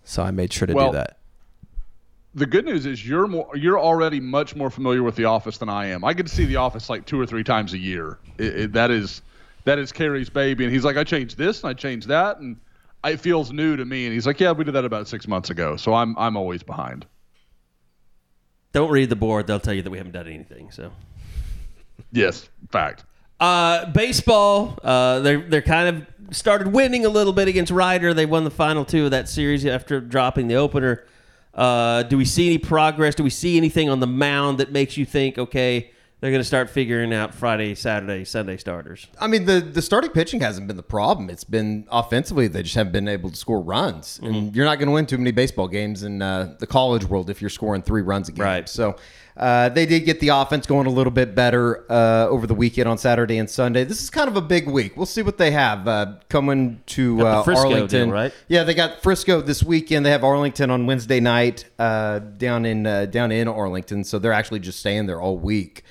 so 0.05 0.23
I 0.23 0.31
made 0.31 0.53
sure 0.53 0.66
to 0.66 0.74
Well, 0.74 0.93
do 0.93 0.99
that. 0.99 1.18
The 2.39 2.47
good 2.47 2.65
news 2.65 2.86
is 2.86 3.06
you're 3.06 3.27
more 3.27 3.51
you're 3.56 3.81
already 3.81 4.20
much 4.20 4.55
more 4.55 4.70
familiar 4.70 5.02
with 5.02 5.16
the 5.16 5.24
office 5.24 5.59
than 5.59 5.69
I 5.69 5.86
am. 5.86 6.05
I 6.05 6.12
get 6.12 6.27
to 6.27 6.32
see 6.35 6.44
the 6.44 6.56
office 6.56 6.89
like 6.89 7.05
two 7.05 7.20
or 7.20 7.27
three 7.27 7.43
times 7.43 7.73
a 7.73 7.78
year. 7.78 8.19
It, 8.39 8.56
it, 8.60 8.73
that 8.74 8.90
is 8.93 9.23
that 9.65 9.78
is 9.78 9.90
Carey's 9.90 10.31
baby, 10.31 10.65
and 10.65 10.73
he's 10.73 10.85
like, 10.85 10.97
I 10.97 11.05
changed 11.05 11.36
this 11.36 11.62
and 11.62 11.69
I 11.70 11.74
changed 11.74 12.06
that, 12.09 12.39
and 12.39 12.56
it 13.05 13.19
feels 13.19 13.51
new 13.52 13.77
to 13.77 13.85
me. 13.85 14.05
And 14.06 14.15
he's 14.15 14.24
like, 14.27 14.39
Yeah, 14.39 14.52
we 14.52 14.62
did 14.65 14.74
that 14.74 14.85
about 14.85 15.09
six 15.09 15.27
months 15.27 15.51
ago, 15.51 15.77
so 15.77 15.94
I'm 15.94 16.16
I'm 16.16 16.36
always 16.36 16.62
behind. 16.62 17.06
Don't 18.73 18.90
read 18.90 19.09
the 19.10 19.16
board; 19.16 19.47
they'll 19.47 19.59
tell 19.60 19.74
you 19.74 19.82
that 19.82 19.90
we 19.90 19.98
haven't 19.98 20.12
done 20.12 20.28
anything. 20.28 20.70
So, 20.70 20.93
Yes, 22.12 22.48
fact. 22.70 23.05
uh, 23.40 23.86
baseball, 23.90 24.78
uh, 24.85 25.20
they're 25.20 25.40
they're 25.40 25.62
kind 25.62 25.89
of 25.97 26.36
started 26.36 26.69
winning 26.69 27.05
a 27.05 27.09
little 27.09 27.32
bit 27.32 27.48
against 27.48 27.73
Rider. 27.73 28.15
They 28.15 28.27
won 28.27 28.44
the 28.44 28.51
final 28.51 28.85
two 28.85 29.06
of 29.06 29.10
that 29.10 29.28
series 29.28 29.66
after 29.66 30.01
dropping 30.01 30.47
the 30.48 30.55
opener. 30.55 31.05
Uh, 31.59 32.05
do 32.05 32.16
we 32.16 32.24
see 32.24 32.47
any 32.47 32.59
progress? 32.59 33.16
Do 33.16 33.24
we 33.24 33.30
see 33.30 33.56
anything 33.56 33.90
on 33.90 33.98
the 33.98 34.06
mound 34.06 34.59
that 34.59 34.70
makes 34.70 34.97
you 34.97 35.05
think, 35.05 35.39
okay, 35.39 35.90
they're 36.20 36.30
going 36.30 36.40
to 36.40 36.47
start 36.47 36.70
figuring 36.70 37.12
out 37.12 37.35
Friday, 37.35 37.74
Saturday, 37.74 38.24
Sunday 38.24 38.56
starters? 38.56 39.09
I 39.20 39.26
mean, 39.26 39.44
the 39.44 39.60
the 39.60 39.82
starting 39.82 40.12
pitching 40.12 40.40
hasn't 40.40 40.68
been 40.68 40.76
the 40.76 40.85
problem. 40.85 41.28
It's 41.28 41.43
been 41.43 41.89
offensively 41.90 42.47
they 42.47 42.62
just 42.62 42.76
haven't 42.76 42.93
been 42.93 43.09
able 43.09 43.30
to 43.30 43.36
score 43.36 43.60
runs, 43.60 44.20
and 44.22 44.55
you're 44.55 44.64
not 44.64 44.78
going 44.78 44.86
to 44.86 44.93
win 44.93 45.06
too 45.06 45.18
many 45.18 45.32
baseball 45.32 45.66
games 45.66 46.05
in 46.05 46.22
uh, 46.22 46.55
the 46.60 46.66
college 46.66 47.05
world 47.05 47.28
if 47.28 47.40
you're 47.43 47.51
scoring 47.51 47.82
three 47.82 48.02
runs 48.02 48.28
a 48.28 48.32
game. 48.32 48.44
Right. 48.44 48.68
So. 48.68 48.97
Uh, 49.39 49.69
they 49.69 49.86
did 49.86 50.01
get 50.01 50.19
the 50.19 50.28
offense 50.28 50.66
going 50.66 50.89
a 50.89 50.90
little 50.90 51.12
bit 51.12 51.32
better 51.32 51.90
uh, 51.90 52.27
over 52.28 52.44
the 52.44 52.55
weekend 52.55 52.89
on 52.89 52.98
Saturday 52.98 53.39
and 53.39 53.48
Sunday. 53.48 53.85
This 53.85 54.02
is 54.02 54.10
kind 54.10 54.28
of 54.28 54.36
a 54.36 54.40
big 54.40 54.66
week. 54.66 54.97
We'll 54.97 55.06
see 55.06 55.23
what 55.23 55.39
they 55.39 55.52
have 55.52 55.86
uh, 55.86 56.15
coming 56.28 56.82
to 56.86 57.24
uh, 57.24 57.43
Frisco 57.44 57.69
Arlington. 57.69 58.09
deal, 58.09 58.15
right? 58.15 58.32
Yeah, 58.48 58.65
they 58.65 58.74
got 58.74 59.01
Frisco 59.01 59.40
this 59.40 59.62
weekend. 59.62 60.05
They 60.05 60.10
have 60.10 60.24
Arlington 60.24 60.73
on 60.73 60.86
Wednesday 60.86 61.20
night 61.20 61.66
uh, 61.78 62.19
down 62.19 62.66
in 62.66 62.85
uh, 62.85 63.06
down 63.06 63.31
in 63.31 63.47
Arlington. 63.47 64.02
So 64.02 64.19
they're 64.19 64.32
actually 64.32 64.59
just 64.59 64.81
staying 64.81 65.06
there 65.06 65.20
all 65.20 65.39
week. 65.39 65.85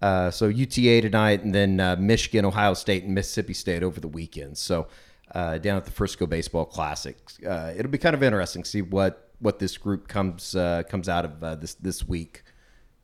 Uh, 0.00 0.30
so 0.30 0.46
UTA 0.46 1.00
tonight, 1.00 1.42
and 1.42 1.52
then 1.52 1.80
uh, 1.80 1.96
Michigan, 1.96 2.44
Ohio 2.44 2.74
State, 2.74 3.02
and 3.02 3.14
Mississippi 3.14 3.54
State 3.54 3.82
over 3.82 4.00
the 4.00 4.08
weekend. 4.08 4.58
So 4.58 4.86
uh, 5.34 5.58
down 5.58 5.76
at 5.76 5.86
the 5.86 5.92
Frisco 5.92 6.26
Baseball 6.26 6.66
Classic, 6.66 7.16
uh, 7.44 7.72
it'll 7.76 7.90
be 7.90 7.98
kind 7.98 8.14
of 8.14 8.22
interesting 8.22 8.62
to 8.62 8.68
see 8.68 8.82
what 8.82 9.30
what 9.40 9.58
this 9.58 9.76
group 9.76 10.06
comes 10.06 10.54
uh, 10.54 10.84
comes 10.88 11.08
out 11.08 11.24
of 11.24 11.42
uh, 11.42 11.56
this 11.56 11.74
this 11.74 12.06
week 12.06 12.44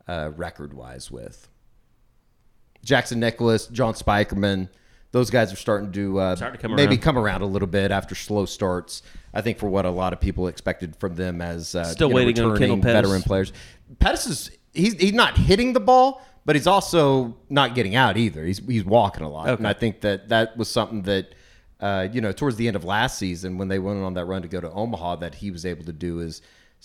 uh, 0.09 0.31
record 0.37 0.73
wise 0.75 1.11
with. 1.11 1.49
Jackson 2.85 3.21
Nicklaus, 3.21 3.67
John 3.67 3.95
Spikerman, 3.95 4.69
those 5.11 5.31
guys 5.31 5.53
are 5.53 5.57
starting 5.57 5.91
to, 5.93 6.19
uh, 6.21 6.37
Starting 6.37 6.59
to 6.59 6.63
come 6.63 6.75
maybe 6.77 6.95
around. 6.95 7.03
come 7.03 7.19
around 7.19 7.43
a 7.43 7.47
little 7.47 7.69
bit 7.69 7.91
after 7.91 8.15
slow 8.15 8.45
starts. 8.47 9.03
I 9.35 9.41
think 9.43 9.59
for 9.59 9.69
what 9.69 9.85
a 9.85 9.91
lot 9.91 10.13
of 10.13 10.21
people 10.21 10.49
expected 10.49 10.97
from 10.97 11.15
them 11.17 11.41
as 11.41 11.75
uh, 11.75 11.85
Still 11.85 12.09
you 12.09 12.15
know, 12.15 12.17
waiting 12.27 12.45
on 12.45 12.57
Kendall 12.59 12.79
Pettis. 12.79 12.93
veteran 12.93 13.23
players. 13.23 13.53
Pettis 13.99 14.27
is 14.27 14.51
he's 14.75 14.95
he's 14.95 15.13
not 15.15 15.37
hitting 15.37 15.73
the 15.73 15.81
ball, 15.81 16.23
but 16.45 16.57
he's 16.57 16.67
also 16.67 17.37
not 17.49 17.75
getting 17.75 17.95
out 17.95 18.17
either. 18.17 18.45
He's 18.45 18.59
he's 18.59 18.85
walking 18.85 19.25
a 19.25 19.29
lot, 19.29 19.49
and 19.49 19.67
I 19.67 19.73
think 19.73 20.03
that 20.03 20.29
that 20.29 20.57
was 20.57 20.69
something 20.71 21.03
that 21.03 21.35
uh, 21.81 22.07
you 22.13 22.21
know 22.21 22.33
towards 22.33 22.57
the 22.57 22.67
end 22.69 22.77
of 22.77 22.85
last 22.85 23.19
season 23.19 23.57
when 23.59 23.69
they 23.69 23.79
went 23.79 24.03
on 24.03 24.15
that 24.15 24.25
run 24.27 24.43
to 24.43 24.49
go 24.49 24.61
to 24.61 24.71
Omaha 24.71 25.17
that 25.17 25.37
he 25.37 25.51
was 25.51 25.65
able 25.67 25.85
to 25.85 25.93
do 25.93 26.21
is 26.21 26.43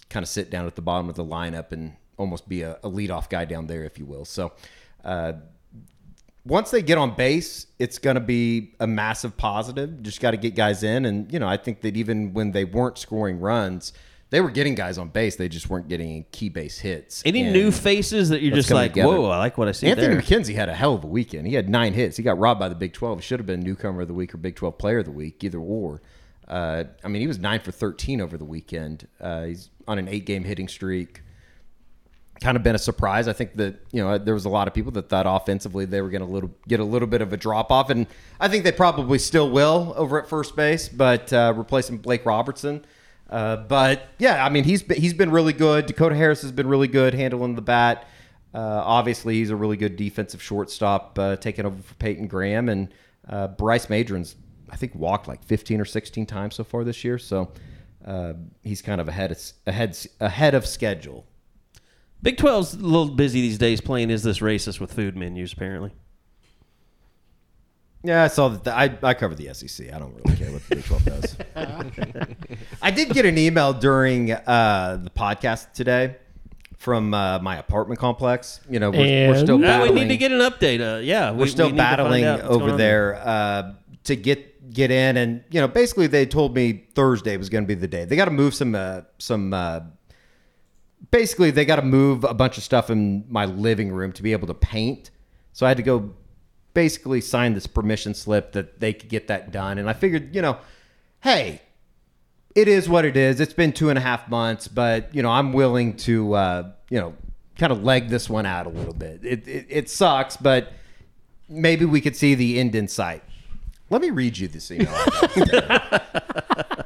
kind 0.09 0.23
of 0.23 0.29
sit 0.29 0.49
down 0.49 0.65
at 0.65 0.75
the 0.75 0.81
bottom 0.81 1.09
of 1.09 1.15
the 1.15 1.25
lineup 1.25 1.71
and 1.71 1.93
almost 2.17 2.47
be 2.47 2.61
a, 2.61 2.73
a 2.83 2.89
leadoff 2.89 3.29
guy 3.29 3.45
down 3.45 3.67
there, 3.67 3.83
if 3.83 3.97
you 3.99 4.05
will. 4.05 4.25
So. 4.25 4.53
Uh, 5.03 5.33
once 6.45 6.71
they 6.71 6.81
get 6.81 6.97
on 6.97 7.15
base, 7.15 7.67
it's 7.79 7.99
going 7.99 8.15
to 8.15 8.21
be 8.21 8.73
a 8.79 8.87
massive 8.87 9.37
positive. 9.37 10.03
Just 10.03 10.19
got 10.19 10.31
to 10.31 10.37
get 10.37 10.55
guys 10.55 10.83
in, 10.83 11.05
and 11.05 11.31
you 11.31 11.39
know, 11.39 11.47
I 11.47 11.57
think 11.57 11.81
that 11.81 11.95
even 11.95 12.33
when 12.33 12.51
they 12.51 12.65
weren't 12.65 12.97
scoring 12.97 13.39
runs, 13.39 13.93
they 14.29 14.41
were 14.41 14.51
getting 14.51 14.75
guys 14.75 14.97
on 14.97 15.07
base. 15.07 15.37
They 15.37 15.47
just 15.47 15.69
weren't 15.69 15.87
getting 15.87 16.25
key 16.31 16.49
base 16.49 16.79
hits. 16.79 17.23
Any 17.25 17.43
And 17.43 17.53
new 17.53 17.71
faces 17.71 18.29
that 18.29 18.41
you're 18.41 18.53
just 18.53 18.71
like, 18.71 18.91
together. 18.91 19.07
whoa, 19.07 19.29
I 19.29 19.37
like 19.37 19.57
what 19.57 19.69
I 19.69 19.71
see 19.71 19.87
Anthony 19.87 20.07
there. 20.07 20.15
Mackenzie 20.17 20.53
had 20.53 20.67
a 20.67 20.73
hell 20.73 20.95
of 20.95 21.05
a 21.05 21.07
weekend. 21.07 21.47
He 21.47 21.53
had 21.53 21.69
nine 21.69 21.93
hits. 21.93 22.17
He 22.17 22.23
got 22.23 22.37
robbed 22.37 22.59
by 22.59 22.67
the 22.67 22.75
Big 22.75 22.91
Twelve. 22.91 23.19
He 23.19 23.23
should 23.23 23.39
have 23.39 23.47
been 23.47 23.61
newcomer 23.61 24.01
of 24.01 24.09
the 24.09 24.13
week 24.13 24.33
or 24.33 24.37
Big 24.37 24.55
Twelve 24.55 24.77
Player 24.77 24.99
of 24.99 25.05
the 25.05 25.11
week, 25.11 25.43
either 25.45 25.59
or. 25.59 26.01
Uh, 26.45 26.83
I 27.05 27.07
mean, 27.07 27.21
he 27.21 27.27
was 27.27 27.39
nine 27.39 27.61
for 27.61 27.71
thirteen 27.71 28.19
over 28.19 28.37
the 28.37 28.43
weekend. 28.45 29.07
Uh, 29.21 29.45
he's 29.45 29.69
on 29.87 29.97
an 29.97 30.09
eight-game 30.09 30.43
hitting 30.43 30.67
streak 30.67 31.21
kind 32.41 32.57
of 32.57 32.63
been 32.63 32.75
a 32.75 32.79
surprise. 32.79 33.27
I 33.27 33.33
think 33.33 33.55
that 33.55 33.79
you 33.91 34.03
know 34.03 34.17
there 34.17 34.33
was 34.33 34.45
a 34.45 34.49
lot 34.49 34.67
of 34.67 34.73
people 34.73 34.91
that 34.93 35.09
thought 35.09 35.25
offensively 35.27 35.85
they 35.85 36.01
were 36.01 36.09
going 36.09 36.25
to 36.25 36.31
little 36.31 36.51
get 36.67 36.79
a 36.79 36.83
little 36.83 37.07
bit 37.07 37.21
of 37.21 37.33
a 37.33 37.37
drop 37.37 37.71
off, 37.71 37.89
and 37.89 38.07
I 38.39 38.47
think 38.47 38.63
they 38.63 38.71
probably 38.71 39.19
still 39.19 39.49
will 39.49 39.93
over 39.95 40.21
at 40.21 40.27
first 40.27 40.55
base, 40.55 40.89
but 40.89 41.31
uh, 41.31 41.53
replacing 41.55 41.97
Blake 41.97 42.25
Robertson. 42.25 42.85
Uh, 43.29 43.57
but 43.57 44.09
yeah, 44.19 44.45
I 44.45 44.49
mean 44.49 44.63
he's 44.63 44.83
been, 44.83 44.99
he's 44.99 45.13
been 45.13 45.31
really 45.31 45.53
good. 45.53 45.85
Dakota 45.85 46.15
Harris 46.15 46.41
has 46.41 46.51
been 46.51 46.67
really 46.67 46.87
good 46.87 47.13
handling 47.13 47.55
the 47.55 47.61
bat. 47.61 48.07
Uh, 48.53 48.83
obviously, 48.85 49.35
he's 49.35 49.49
a 49.49 49.55
really 49.55 49.77
good 49.77 49.95
defensive 49.95 50.41
shortstop, 50.41 51.17
uh, 51.17 51.35
taking 51.37 51.65
over 51.65 51.81
for 51.81 51.95
Peyton 51.95 52.27
Graham, 52.27 52.69
and 52.69 52.93
uh, 53.27 53.47
Bryce 53.47 53.89
Madron's 53.89 54.35
I 54.73 54.75
think 54.75 54.95
walked 54.95 55.27
like 55.27 55.43
15 55.43 55.79
or 55.79 55.85
16 55.85 56.25
times 56.25 56.55
so 56.55 56.63
far 56.63 56.83
this 56.83 57.03
year. 57.03 57.19
So 57.19 57.51
uh, 58.05 58.33
he's 58.63 58.81
kind 58.81 58.99
of 58.99 59.07
ahead 59.07 59.31
of, 59.31 59.39
ahead 59.67 59.97
ahead 60.19 60.55
of 60.55 60.65
schedule. 60.65 61.25
Big 62.23 62.37
12's 62.37 62.73
a 62.73 62.77
little 62.77 63.09
busy 63.09 63.41
these 63.41 63.57
days 63.59 63.81
playing 63.81 64.09
Is 64.09 64.23
This 64.23 64.39
Racist 64.39 64.79
with 64.79 64.91
food 64.93 65.15
menus, 65.15 65.53
apparently. 65.53 65.91
Yeah, 68.05 68.23
I 68.23 68.27
saw 68.27 68.49
that. 68.49 68.67
I, 68.75 68.97
I 69.03 69.13
cover 69.13 69.35
the 69.35 69.53
SEC. 69.53 69.93
I 69.93 69.99
don't 69.99 70.13
really 70.15 70.35
care 70.37 70.51
what 70.51 70.61
the 70.67 70.75
Big 70.77 70.85
12 70.85 71.05
does. 71.05 71.37
I 72.81 72.91
did 72.91 73.09
get 73.09 73.25
an 73.25 73.37
email 73.37 73.73
during 73.73 74.31
uh, 74.31 74.99
the 75.03 75.09
podcast 75.09 75.73
today 75.73 76.15
from 76.77 77.13
uh, 77.13 77.39
my 77.39 77.57
apartment 77.57 77.99
complex. 77.99 78.59
You 78.69 78.79
know, 78.79 78.89
we're, 78.91 79.29
we're 79.29 79.39
still 79.39 79.55
Uh, 79.55 79.59
we 79.59 79.63
battling. 79.63 79.95
need 79.95 80.07
to 80.09 80.17
get 80.17 80.31
an 80.31 80.39
update. 80.39 80.81
Uh, 80.81 80.99
yeah, 80.99 81.31
we, 81.31 81.39
we're 81.39 81.47
still 81.47 81.67
we 81.67 81.73
need 81.73 81.77
to 81.77 81.83
find 81.83 81.97
battling 81.97 82.23
out 82.25 82.39
what's 82.39 82.49
going 82.57 82.61
over 82.63 82.77
there 82.77 83.15
uh, 83.15 83.73
to 84.05 84.15
get 84.17 84.49
get 84.73 84.91
in, 84.91 85.17
and 85.17 85.43
you 85.51 85.61
know, 85.61 85.67
basically 85.67 86.07
they 86.07 86.25
told 86.25 86.55
me 86.55 86.85
Thursday 86.95 87.37
was 87.37 87.49
going 87.49 87.63
to 87.63 87.67
be 87.67 87.75
the 87.75 87.87
day. 87.87 88.05
They 88.05 88.15
got 88.15 88.25
to 88.25 88.31
move 88.31 88.53
some 88.53 88.75
uh, 88.75 89.01
some. 89.17 89.53
Basically, 91.11 91.51
they 91.51 91.65
got 91.65 91.75
to 91.77 91.81
move 91.81 92.23
a 92.23 92.33
bunch 92.33 92.57
of 92.57 92.63
stuff 92.63 92.89
in 92.89 93.25
my 93.29 93.45
living 93.45 93.91
room 93.91 94.11
to 94.13 94.23
be 94.23 94.31
able 94.31 94.47
to 94.47 94.53
paint. 94.53 95.11
So 95.51 95.65
I 95.65 95.69
had 95.69 95.77
to 95.77 95.83
go 95.83 96.13
basically 96.73 97.21
sign 97.21 97.53
this 97.53 97.67
permission 97.67 98.13
slip 98.13 98.53
that 98.53 98.79
they 98.79 98.93
could 98.93 99.09
get 99.09 99.27
that 99.27 99.51
done. 99.51 99.77
And 99.77 99.89
I 99.89 99.93
figured, 99.93 100.35
you 100.35 100.41
know, 100.41 100.57
hey, 101.21 101.61
it 102.55 102.67
is 102.67 102.89
what 102.89 103.05
it 103.05 103.17
is. 103.17 103.39
It's 103.39 103.53
been 103.53 103.73
two 103.73 103.89
and 103.89 103.97
a 103.97 104.01
half 104.01 104.29
months, 104.29 104.67
but 104.67 105.13
you 105.13 105.21
know, 105.21 105.29
I'm 105.29 105.53
willing 105.53 105.95
to, 105.97 106.33
uh, 106.33 106.71
you 106.89 106.99
know, 106.99 107.13
kind 107.57 107.71
of 107.71 107.83
leg 107.83 108.09
this 108.09 108.29
one 108.29 108.45
out 108.45 108.65
a 108.65 108.69
little 108.69 108.93
bit. 108.93 109.23
It, 109.23 109.47
it 109.47 109.65
it 109.69 109.89
sucks, 109.89 110.37
but 110.37 110.73
maybe 111.47 111.85
we 111.85 112.01
could 112.01 112.15
see 112.15 112.35
the 112.35 112.59
end 112.59 112.75
in 112.75 112.87
sight. 112.87 113.23
Let 113.89 114.01
me 114.01 114.09
read 114.09 114.37
you 114.37 114.47
this 114.47 114.71
email. 114.71 114.93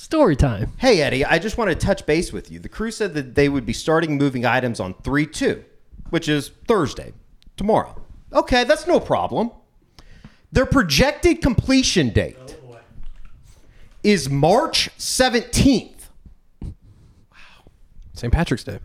Story 0.00 0.34
time. 0.34 0.72
Hey, 0.78 1.02
Eddie, 1.02 1.26
I 1.26 1.38
just 1.38 1.58
want 1.58 1.68
to 1.68 1.74
touch 1.74 2.06
base 2.06 2.32
with 2.32 2.50
you. 2.50 2.58
The 2.58 2.70
crew 2.70 2.90
said 2.90 3.12
that 3.12 3.34
they 3.34 3.50
would 3.50 3.66
be 3.66 3.74
starting 3.74 4.16
moving 4.16 4.46
items 4.46 4.80
on 4.80 4.94
3 5.02 5.26
2, 5.26 5.62
which 6.08 6.26
is 6.26 6.52
Thursday, 6.66 7.12
tomorrow. 7.58 8.00
Okay, 8.32 8.64
that's 8.64 8.86
no 8.86 8.98
problem. 8.98 9.50
Their 10.50 10.64
projected 10.64 11.42
completion 11.42 12.08
date 12.08 12.56
oh, 12.66 12.78
is 14.02 14.30
March 14.30 14.88
17th. 14.98 16.08
St. 18.14 18.32
Patrick's 18.32 18.64
Day. 18.64 18.78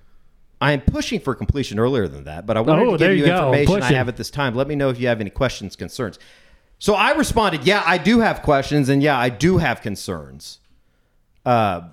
I 0.60 0.74
am 0.74 0.82
pushing 0.82 1.22
for 1.22 1.34
completion 1.34 1.80
earlier 1.80 2.10
than 2.10 2.26
that, 2.26 2.46
but 2.46 2.58
I 2.58 2.60
wanted 2.60 2.88
Oh, 2.88 2.92
to 2.92 2.98
there 2.98 3.16
give 3.16 3.20
you 3.20 3.24
you 3.24 3.32
go. 3.32 3.54
information 3.54 3.74
I 3.76 3.80
Pushing. 3.80 3.96
have 3.96 4.10
at 4.10 4.18
this 4.18 4.30
time. 4.30 4.54
Let 4.54 4.68
me 4.68 4.76
know 4.76 4.90
if 4.90 5.00
you 5.00 5.08
have 5.08 5.22
any 5.22 5.30
questions, 5.30 5.78
concerns. 5.78 6.20
So 6.78 6.94
I 6.94 7.14
responded, 7.14 7.64
yeah, 7.64 7.84
I 7.86 7.98
do 8.00 8.20
have 8.20 8.42
questions, 8.42 8.90
and 8.90 9.02
yeah, 9.02 9.18
I 9.18 9.30
do 9.30 9.60
have 9.60 9.82
concerns. 9.82 10.60
Uh, 11.46 11.90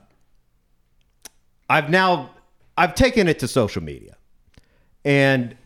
I've 1.68 1.90
now 1.90 2.30
I've 2.76 2.94
taken 2.94 3.28
it 3.28 3.38
to 3.40 3.48
social 3.48 3.82
media, 3.82 4.16
and 5.04 5.56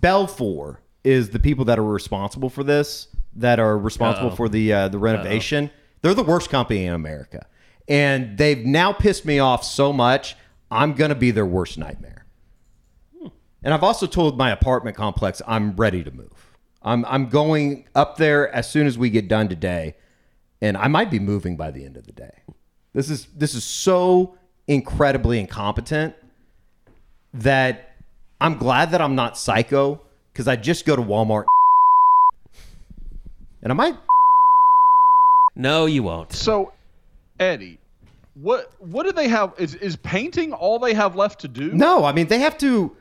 Belfor 0.00 0.78
is 1.04 1.30
the 1.30 1.38
people 1.38 1.64
that 1.66 1.78
are 1.78 1.84
responsible 1.84 2.50
for 2.50 2.64
this, 2.64 3.08
that 3.36 3.58
are 3.58 3.78
responsible 3.78 4.30
for 4.30 4.48
the 4.48 4.72
uh, 4.72 4.88
the 4.88 4.98
renovation. 4.98 5.70
They're 6.02 6.14
the 6.14 6.22
worst 6.22 6.50
company 6.50 6.86
in 6.86 6.94
America, 6.94 7.46
and 7.88 8.38
they've 8.38 8.64
now 8.64 8.92
pissed 8.92 9.24
me 9.24 9.38
off 9.38 9.64
so 9.64 9.92
much. 9.92 10.36
I'm 10.70 10.94
gonna 10.94 11.14
be 11.14 11.30
their 11.30 11.46
worst 11.46 11.78
nightmare. 11.78 12.24
And 13.62 13.74
I've 13.74 13.82
also 13.82 14.06
told 14.06 14.38
my 14.38 14.50
apartment 14.52 14.96
complex 14.96 15.42
I'm 15.46 15.74
ready 15.74 16.04
to 16.04 16.10
move. 16.10 16.56
I'm 16.82 17.04
I'm 17.06 17.28
going 17.28 17.88
up 17.94 18.16
there 18.16 18.48
as 18.54 18.70
soon 18.70 18.86
as 18.86 18.96
we 18.96 19.10
get 19.10 19.26
done 19.26 19.48
today, 19.48 19.96
and 20.60 20.76
I 20.76 20.86
might 20.86 21.10
be 21.10 21.18
moving 21.18 21.56
by 21.56 21.72
the 21.72 21.84
end 21.84 21.96
of 21.96 22.06
the 22.06 22.12
day. 22.12 22.42
This 22.96 23.10
is 23.10 23.26
this 23.36 23.54
is 23.54 23.62
so 23.62 24.38
incredibly 24.66 25.38
incompetent 25.38 26.14
that 27.34 27.94
I'm 28.40 28.56
glad 28.56 28.92
that 28.92 29.02
I'm 29.02 29.14
not 29.14 29.36
psycho 29.36 30.00
because 30.32 30.48
I 30.48 30.56
just 30.56 30.86
go 30.86 30.96
to 30.96 31.02
Walmart 31.02 31.44
and 33.62 33.70
I 33.70 33.74
might 33.74 33.96
No, 35.54 35.84
you 35.84 36.04
won't. 36.04 36.32
So, 36.32 36.72
Eddie, 37.38 37.78
what 38.32 38.72
what 38.78 39.04
do 39.04 39.12
they 39.12 39.28
have? 39.28 39.52
Is 39.58 39.74
is 39.74 39.96
painting 39.96 40.54
all 40.54 40.78
they 40.78 40.94
have 40.94 41.16
left 41.16 41.42
to 41.42 41.48
do? 41.48 41.72
no. 41.74 42.02
I 42.02 42.12
mean 42.12 42.28
they 42.28 42.38
have 42.38 42.56
to. 42.58 42.96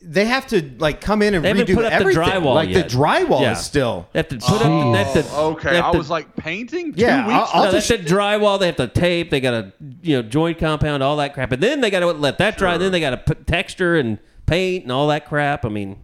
They 0.00 0.26
have 0.26 0.46
to 0.48 0.62
like 0.78 1.00
come 1.00 1.22
in 1.22 1.34
and 1.34 1.44
They 1.44 1.48
haven't 1.48 1.66
redo 1.66 1.74
put 1.74 1.84
up 1.84 1.90
the 1.90 1.94
everything. 1.96 2.22
drywall 2.22 2.54
like 2.54 2.68
yet. 2.68 2.88
the 2.88 2.96
drywall 2.96 3.40
Yeah. 3.42 3.52
is 3.52 3.58
still. 3.64 4.08
They 4.12 4.20
have 4.20 4.28
to 4.28 4.36
put 4.38 4.62
up. 4.62 4.92
They 4.92 5.02
have 5.04 5.12
to, 5.12 5.24
oh, 5.32 5.50
they 5.50 5.56
Okay, 5.56 5.76
have 5.76 5.84
I 5.86 5.90
was 5.98 6.08
like 6.08 6.36
painting. 6.36 6.92
Two 6.94 7.00
Yeah, 7.00 7.26
weeks. 7.26 7.34
I'll- 7.34 7.50
I'll 7.52 7.64
no, 7.64 7.72
just- 7.72 7.88
have 7.88 8.04
to 8.04 8.14
drywall. 8.14 8.60
They 8.60 8.66
have 8.66 8.76
to 8.76 8.86
tape. 8.86 9.30
They 9.30 9.40
got 9.40 9.50
to 9.52 9.72
you 10.02 10.16
know 10.16 10.22
joint 10.22 10.58
compound 10.58 11.02
all 11.02 11.16
that 11.16 11.34
crap, 11.34 11.50
and 11.50 11.60
then 11.60 11.80
they 11.80 11.90
got 11.90 12.00
to 12.00 12.06
let 12.12 12.38
that 12.38 12.56
dry. 12.56 12.78
Then 12.78 12.92
they 12.92 13.00
got 13.00 13.10
to 13.10 13.16
put 13.16 13.46
texture 13.48 13.96
and 13.96 14.18
paint 14.46 14.84
and 14.84 14.92
all 14.92 15.08
that 15.08 15.26
crap. 15.26 15.64
I 15.64 15.68
mean, 15.68 15.96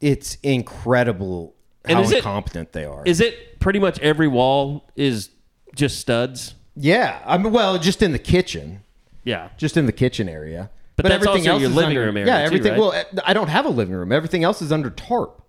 It's 0.00 0.36
incredible 0.42 1.54
And 1.84 1.96
how 1.96 2.04
is 2.04 2.12
it- 2.12 2.18
incompetent 2.18 2.72
they 2.72 2.84
are. 2.84 3.02
is 3.04 3.20
it 3.20 3.58
pretty 3.60 3.78
much 3.78 3.98
every 4.00 4.28
wall 4.28 4.88
is 4.94 5.30
just 5.74 5.98
studs? 5.98 6.54
yeah, 6.76 7.18
I 7.26 7.38
mean, 7.38 7.52
well, 7.52 7.78
just 7.78 8.02
in 8.02 8.12
the 8.12 8.18
kitchen. 8.18 8.82
Yeah, 9.24 9.48
just 9.56 9.76
in 9.76 9.86
the 9.86 9.92
kitchen 9.92 10.28
area. 10.28 10.70
But 11.02 11.08
that's 11.10 11.26
also 11.26 11.40
your 11.42 11.56
is 11.70 11.74
living 11.74 11.90
under- 11.96 12.00
room 12.06 12.16
area, 12.16 12.26
Yeah, 12.26 12.38
too, 12.40 12.44
everything. 12.46 12.72
right? 12.72 12.80
Well, 12.80 12.92
eh, 12.92 13.04
I 13.24 13.32
don't 13.32 13.48
have 13.48 13.64
a 13.66 13.70
living 13.70 13.94
room. 13.94 14.10
Everything 14.12 14.42
else 14.44 14.60
is 14.60 14.72
under 14.72 14.90
tarp. 14.90 15.40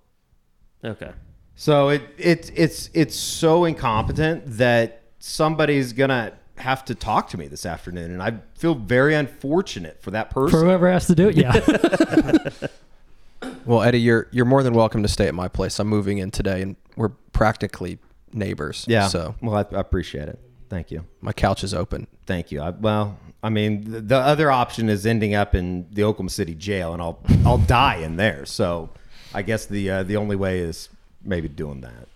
okay. 0.86 1.12
So 1.56 1.90
it 1.90 2.04
it's 2.18 2.52
it's 2.56 2.90
it's 2.94 3.16
so 3.18 3.66
incompetent 3.66 4.44
that 4.46 5.02
somebody's 5.20 5.92
gonna 5.92 6.32
have 6.58 6.86
to 6.86 6.96
talk 6.96 7.30
to 7.32 7.38
me 7.38 7.48
this 7.48 7.66
afternoon, 7.66 8.12
and 8.12 8.24
I 8.24 8.36
feel 8.56 8.76
very 8.76 9.14
unfortunate 9.16 10.02
for 10.02 10.12
that 10.12 10.30
person. 10.30 10.52
For 10.58 10.64
whoever 10.66 10.90
has 10.90 11.08
to 11.08 11.16
do 11.16 11.28
it, 11.30 11.36
yeah. 11.36 12.68
Well, 13.66 13.82
Eddie, 13.84 14.02
you're 14.02 14.28
you're 14.32 14.46
more 14.46 14.64
than 14.64 14.74
welcome 14.74 15.02
to 15.04 15.08
stay 15.10 15.28
at 15.28 15.34
my 15.36 15.48
place. 15.48 15.80
I'm 15.80 15.88
moving 15.88 16.18
in 16.18 16.30
today, 16.32 16.62
and 16.62 16.76
we're 16.98 17.10
practically 17.32 17.98
neighbors. 18.34 18.86
yeah. 18.88 19.08
So 19.08 19.36
well, 19.42 19.56
I, 19.56 19.76
I 19.76 19.80
appreciate 19.80 20.28
it. 20.28 20.40
Thank 20.70 20.92
you. 20.92 21.06
my 21.22 21.34
couch 21.34 21.64
is 21.64 21.74
open. 21.74 22.08
Thank 22.28 22.52
you. 22.52 22.62
I, 22.62 22.70
well, 22.70 23.18
I 23.42 23.50
mean, 23.50 23.92
the, 23.92 24.02
the 24.02 24.18
other 24.18 24.52
option 24.52 24.88
is 24.88 25.06
ending 25.06 25.34
up 25.34 25.56
in 25.56 25.88
the 25.92 26.04
Oklahoma 26.04 26.30
City 26.30 26.54
jail, 26.54 26.94
and 26.94 27.02
I'll 27.02 27.20
I'll 27.46 27.58
die 27.58 27.96
in 27.96 28.18
there. 28.18 28.46
So, 28.46 28.90
I 29.34 29.42
guess 29.42 29.66
the 29.66 29.90
uh, 29.90 30.04
the 30.04 30.16
only 30.18 30.36
way 30.36 30.60
is 30.60 30.90
maybe 31.24 31.48
doing 31.48 31.82
that. 31.82 32.08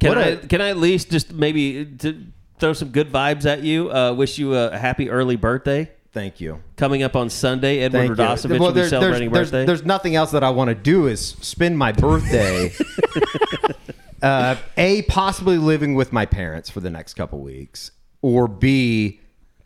Can 0.00 0.10
What 0.10 0.18
I 0.18 0.22
a- 0.28 0.36
can 0.36 0.60
I 0.60 0.68
at 0.70 0.76
least 0.76 1.10
just 1.10 1.32
maybe 1.32 1.84
to 2.00 2.22
throw 2.58 2.72
some 2.72 2.90
good 2.90 3.10
vibes 3.10 3.46
at 3.46 3.62
you? 3.62 3.90
Uh, 3.90 4.12
wish 4.12 4.38
you 4.38 4.54
a 4.54 4.76
happy 4.76 5.08
early 5.10 5.36
birthday. 5.36 5.90
Thank 6.12 6.40
you. 6.40 6.62
coming 6.76 7.02
up 7.02 7.14
on 7.16 7.30
Sunday. 7.30 7.80
Edward 7.80 8.16
Thank 8.16 8.18
you. 8.18 8.24
Radosevich 8.24 8.58
Well, 8.58 8.72
will 8.72 8.82
be 8.82 8.88
celebrating 8.88 9.30
there's, 9.30 9.48
birthday. 9.50 9.66
There's, 9.66 9.80
there's 9.80 9.86
nothing 9.86 10.16
else 10.16 10.32
that 10.32 10.42
I 10.42 10.50
want 10.50 10.68
to 10.68 10.74
do 10.74 11.06
is 11.06 11.36
spend 11.40 11.78
my 11.78 11.92
birthday. 11.92 12.72
uh, 14.22 14.56
a 14.76 15.02
possibly 15.02 15.58
living 15.58 15.94
with 15.94 16.12
my 16.12 16.26
parents 16.26 16.68
for 16.70 16.80
the 16.80 16.90
next 16.90 17.14
couple 17.14 17.40
weeks, 17.40 17.90
or 18.22 18.48
B 18.48 19.20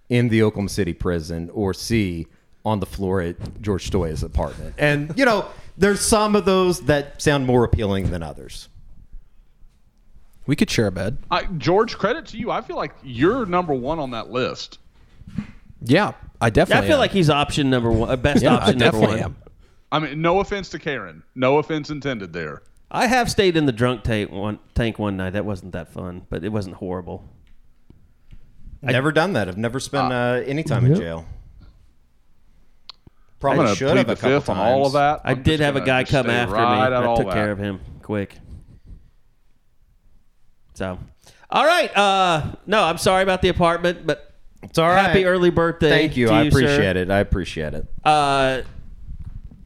in 0.09 0.29
the 0.29 0.43
Oklahoma 0.43 0.69
City 0.69 0.93
prison, 0.93 1.51
or 1.53 1.73
C 1.75 2.27
on 2.65 2.81
the 2.81 2.87
floor 2.87 3.21
at 3.21 3.61
George 3.63 3.87
Stoia's 3.87 4.23
apartment. 4.23 4.75
And 4.79 5.13
you 5.17 5.25
know, 5.25 5.47
there's 5.79 6.01
some 6.01 6.37
of 6.37 6.45
those 6.45 6.81
that 6.83 7.21
sound 7.23 7.47
more 7.47 7.65
appealing 7.65 8.11
than 8.11 8.23
others. 8.23 8.69
We 10.47 10.57
could 10.57 10.71
share 10.71 10.89
a 10.89 10.93
bed. 10.93 11.19
I, 11.31 11.45
George, 11.45 11.97
credit 11.97 12.27
to 12.27 12.37
you. 12.39 12.51
I 12.51 12.61
feel 12.63 12.77
like 12.77 12.93
you're 13.05 13.47
number 13.47 13.75
one 13.75 13.99
on 14.01 14.11
that 14.11 14.31
list. 14.31 14.79
Yeah, 15.85 16.13
I 16.41 16.51
definitely. 16.51 16.85
I 16.85 16.87
feel 16.89 16.97
am. 16.97 17.01
like 17.01 17.11
he's 17.13 17.31
option 17.31 17.71
number 17.71 17.91
one, 17.91 18.11
uh, 18.11 18.17
best 18.17 18.43
Yeah, 18.43 18.55
I 18.55 18.57
option 18.57 18.79
number 18.79 18.99
definitely 18.99 19.23
one. 19.23 19.25
am. 19.25 19.37
I 19.93 19.99
mean, 19.99 20.21
no 20.23 20.41
offense 20.41 20.69
to 20.71 20.79
Karen. 20.79 21.23
No 21.35 21.59
offense 21.59 21.91
intended 21.91 22.33
there. 22.33 22.63
I 22.95 23.07
have 23.07 23.31
stayed 23.31 23.57
in 23.57 23.65
the 23.65 23.73
drunk 23.73 24.03
tank 24.03 24.31
one 24.31 24.59
tank 24.75 24.99
one 24.99 25.17
night. 25.17 25.31
That 25.31 25.47
wasn't 25.47 25.73
that 25.73 25.89
fun, 25.89 26.27
but 26.29 26.45
it 26.45 26.51
wasn't 26.51 26.77
horrible. 26.77 27.25
I've 28.85 28.91
Never 28.93 29.13
done 29.13 29.33
that. 29.33 29.49
I've 29.49 29.57
never 29.57 29.81
spent 29.81 30.13
uh, 30.13 30.43
any 30.45 30.63
time 30.63 30.85
in 30.85 30.95
jail. 30.95 31.25
I'm 31.31 32.37
Probably 33.41 33.57
going 33.65 33.69
to 33.71 33.75
should 33.77 33.87
plead 33.89 33.97
have 33.99 34.07
the 34.09 34.13
a 34.13 34.17
couple 34.17 34.31
fifth 34.41 34.49
on 34.51 34.57
times. 34.57 34.73
all 34.73 34.87
of 34.87 34.93
that. 34.93 35.21
I 35.25 35.31
I'm 35.31 35.39
did 35.43 35.53
just 35.59 35.63
have 35.63 35.77
a 35.77 35.81
gonna 35.81 35.87
guy 35.87 36.05
come 36.05 36.27
stay 36.27 36.35
after 36.35 36.55
right 36.55 36.91
me. 36.91 36.95
I 36.97 37.05
all 37.05 37.17
took 37.17 37.27
that. 37.27 37.35
care 37.35 37.51
of 37.51 37.59
him 37.59 37.81
quick. 38.03 38.37
So, 40.75 40.99
all 41.51 41.65
right. 41.65 41.97
Uh, 41.97 42.53
no, 42.67 42.83
I'm 42.85 42.99
sorry 42.99 43.23
about 43.23 43.43
the 43.43 43.49
apartment, 43.49 44.07
but 44.07 44.33
It's 44.63 44.79
all 44.79 44.89
right. 44.89 45.01
happy 45.07 45.25
early 45.25 45.51
birthday. 45.51 45.91
Thank 45.91 46.17
you. 46.17 46.29
to 46.29 46.33
I 46.35 46.43
sir. 46.45 46.49
appreciate 46.49 46.97
it. 46.97 47.11
I 47.11 47.19
appreciate 47.19 47.75
it. 47.75 47.87
Uh, 48.05 48.63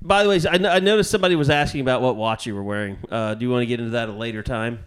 by 0.07 0.23
the 0.23 0.29
way, 0.29 0.41
I, 0.49 0.77
I 0.77 0.81
noticed 0.81 1.11
somebody 1.11 1.37
was 1.37 1.51
asking 1.51 1.81
about 1.81 2.03
what 2.03 2.17
watch 2.17 2.47
you 2.47 2.55
were 2.55 2.63
wearing. 2.63 2.99
Uh, 3.11 3.35
do 3.35 3.45
you 3.45 3.51
want 3.51 3.63
to 3.63 3.67
get 3.67 3.81
into 3.81 3.93
that 3.93 4.05
at 4.05 4.15
a 4.15 4.19
later 4.19 4.43
time 4.43 4.85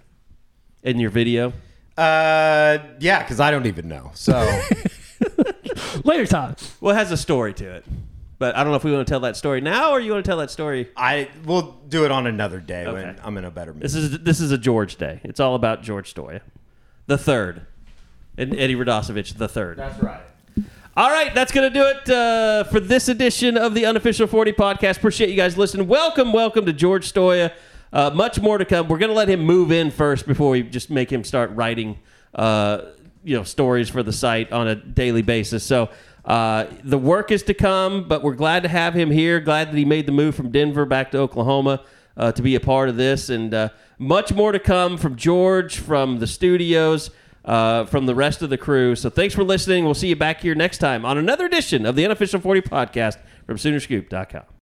in 0.84 1.00
your 1.00 1.10
video? 1.10 1.54
Uh, 1.98 2.78
yeah, 3.00 3.20
because 3.20 3.40
I 3.40 3.52
don't 3.52 3.66
even 3.66 3.88
know. 3.88 4.12
So 4.14 4.62
Later 6.04 6.26
time. 6.26 6.56
Well, 6.80 6.96
it 6.96 7.00
has 7.00 7.12
a 7.12 7.18
story 7.18 7.54
to 7.56 7.66
it, 7.66 7.86
but 8.38 8.56
I 8.56 8.64
don't 8.64 8.72
know 8.72 8.78
if 8.78 8.84
we 8.84 8.92
want 8.92 9.06
to 9.08 9.12
tell 9.12 9.20
that 9.22 9.36
story 9.36 9.62
now 9.62 9.92
or 9.92 10.00
you 10.00 10.12
want 10.12 10.24
to 10.24 10.30
tell 10.30 10.38
that 10.38 10.52
story. 10.52 10.90
I 10.96 11.30
we'll 11.46 11.78
do 11.88 12.06
it 12.06 12.12
on 12.12 12.28
another 12.28 12.60
day 12.60 12.90
when 12.92 13.20
I'm 13.24 13.38
in 13.38 13.46
a 13.46 13.52
better 13.52 13.74
mood. 13.74 13.84
This 13.84 13.96
is 13.96 14.20
this 14.20 14.40
is 14.40 14.52
a 14.52 14.58
George 14.58 14.96
day. 14.96 15.20
It's 15.24 15.40
all 15.40 15.56
about 15.56 15.84
George 15.84 16.14
Stoia, 16.14 16.42
the 17.08 17.18
third, 17.18 17.66
and 18.38 18.58
Eddie 18.58 18.76
Radosevich, 18.76 19.38
the 19.38 19.48
third. 19.48 19.78
That's 19.78 20.02
right. 20.02 20.22
All 20.98 21.12
right, 21.12 21.34
that's 21.36 21.52
going 21.52 21.72
to 21.72 21.80
do 21.80 21.86
it 21.86 22.10
uh, 22.10 22.64
for 22.64 22.80
this 22.80 23.10
edition 23.10 23.58
of 23.58 23.76
the 23.76 23.86
Unofficial 23.86 24.26
40 24.26 24.54
podcast. 24.54 24.98
Appreciate 24.98 25.30
you 25.30 25.36
guys 25.36 25.56
listening. 25.56 25.88
Welcome, 25.88 26.34
welcome 26.34 26.66
to 26.66 26.74
George 26.74 27.14
Stoia. 27.14 27.54
Uh, 27.94 28.10
much 28.14 28.42
more 28.42 28.58
to 28.58 28.66
come. 28.66 28.88
We're 28.88 28.98
going 28.98 29.12
to 29.12 29.16
let 29.16 29.30
him 29.30 29.40
move 29.42 29.72
in 29.72 29.92
first 29.92 30.26
before 30.26 30.50
we 30.50 30.64
just 30.64 30.90
make 30.90 31.12
him 31.12 31.24
start 31.24 31.52
writing, 31.52 32.00
uh, 32.34 32.82
you 33.24 33.38
know, 33.38 33.44
stories 33.44 33.88
for 33.88 34.02
the 34.02 34.12
site 34.12 34.52
on 34.52 34.68
a 34.68 34.76
daily 34.76 35.22
basis. 35.22 35.64
So 35.64 35.90
uh, 36.26 36.66
the 36.84 36.98
work 36.98 37.32
is 37.32 37.44
to 37.44 37.54
come, 37.54 38.08
but 38.08 38.24
we're 38.24 38.34
glad 38.34 38.64
to 38.64 38.70
have 38.70 38.96
him 38.96 39.12
here. 39.12 39.40
Glad 39.40 39.72
that 39.72 39.78
he 39.78 39.86
made 39.86 40.08
the 40.08 40.12
move 40.12 40.34
from 40.34 40.50
Denver 40.50 40.86
back 40.86 41.12
to 41.12 41.20
Oklahoma 41.20 41.84
uh, 42.18 42.32
to 42.32 42.42
be 42.42 42.56
a 42.56 42.60
part 42.60 42.90
of 42.90 42.98
this, 42.98 43.30
and 43.30 43.54
uh, 43.54 43.70
much 44.00 44.34
more 44.34 44.52
to 44.52 44.60
come 44.60 44.98
from 44.98 45.16
George, 45.16 45.78
from 45.78 46.18
the 46.18 46.28
studios 46.28 47.12
uh, 47.46 47.86
from 47.86 48.06
the 48.06 48.16
rest 48.16 48.42
of 48.42 48.50
the 48.50 48.58
crew. 48.58 48.96
So 48.96 49.10
thanks 49.10 49.34
for 49.34 49.44
listening. 49.44 49.86
We'll 49.86 49.94
see 49.94 50.10
you 50.10 50.16
back 50.16 50.42
here 50.42 50.56
next 50.56 50.80
time 50.80 51.06
on 51.06 51.18
another 51.18 51.46
edition 51.46 51.86
of 51.86 51.96
the 51.96 52.06
Unofficial 52.06 52.40
40 52.40 52.62
podcast 52.62 53.18
from 53.46 53.58
Soonerscoop.com. 53.58 54.50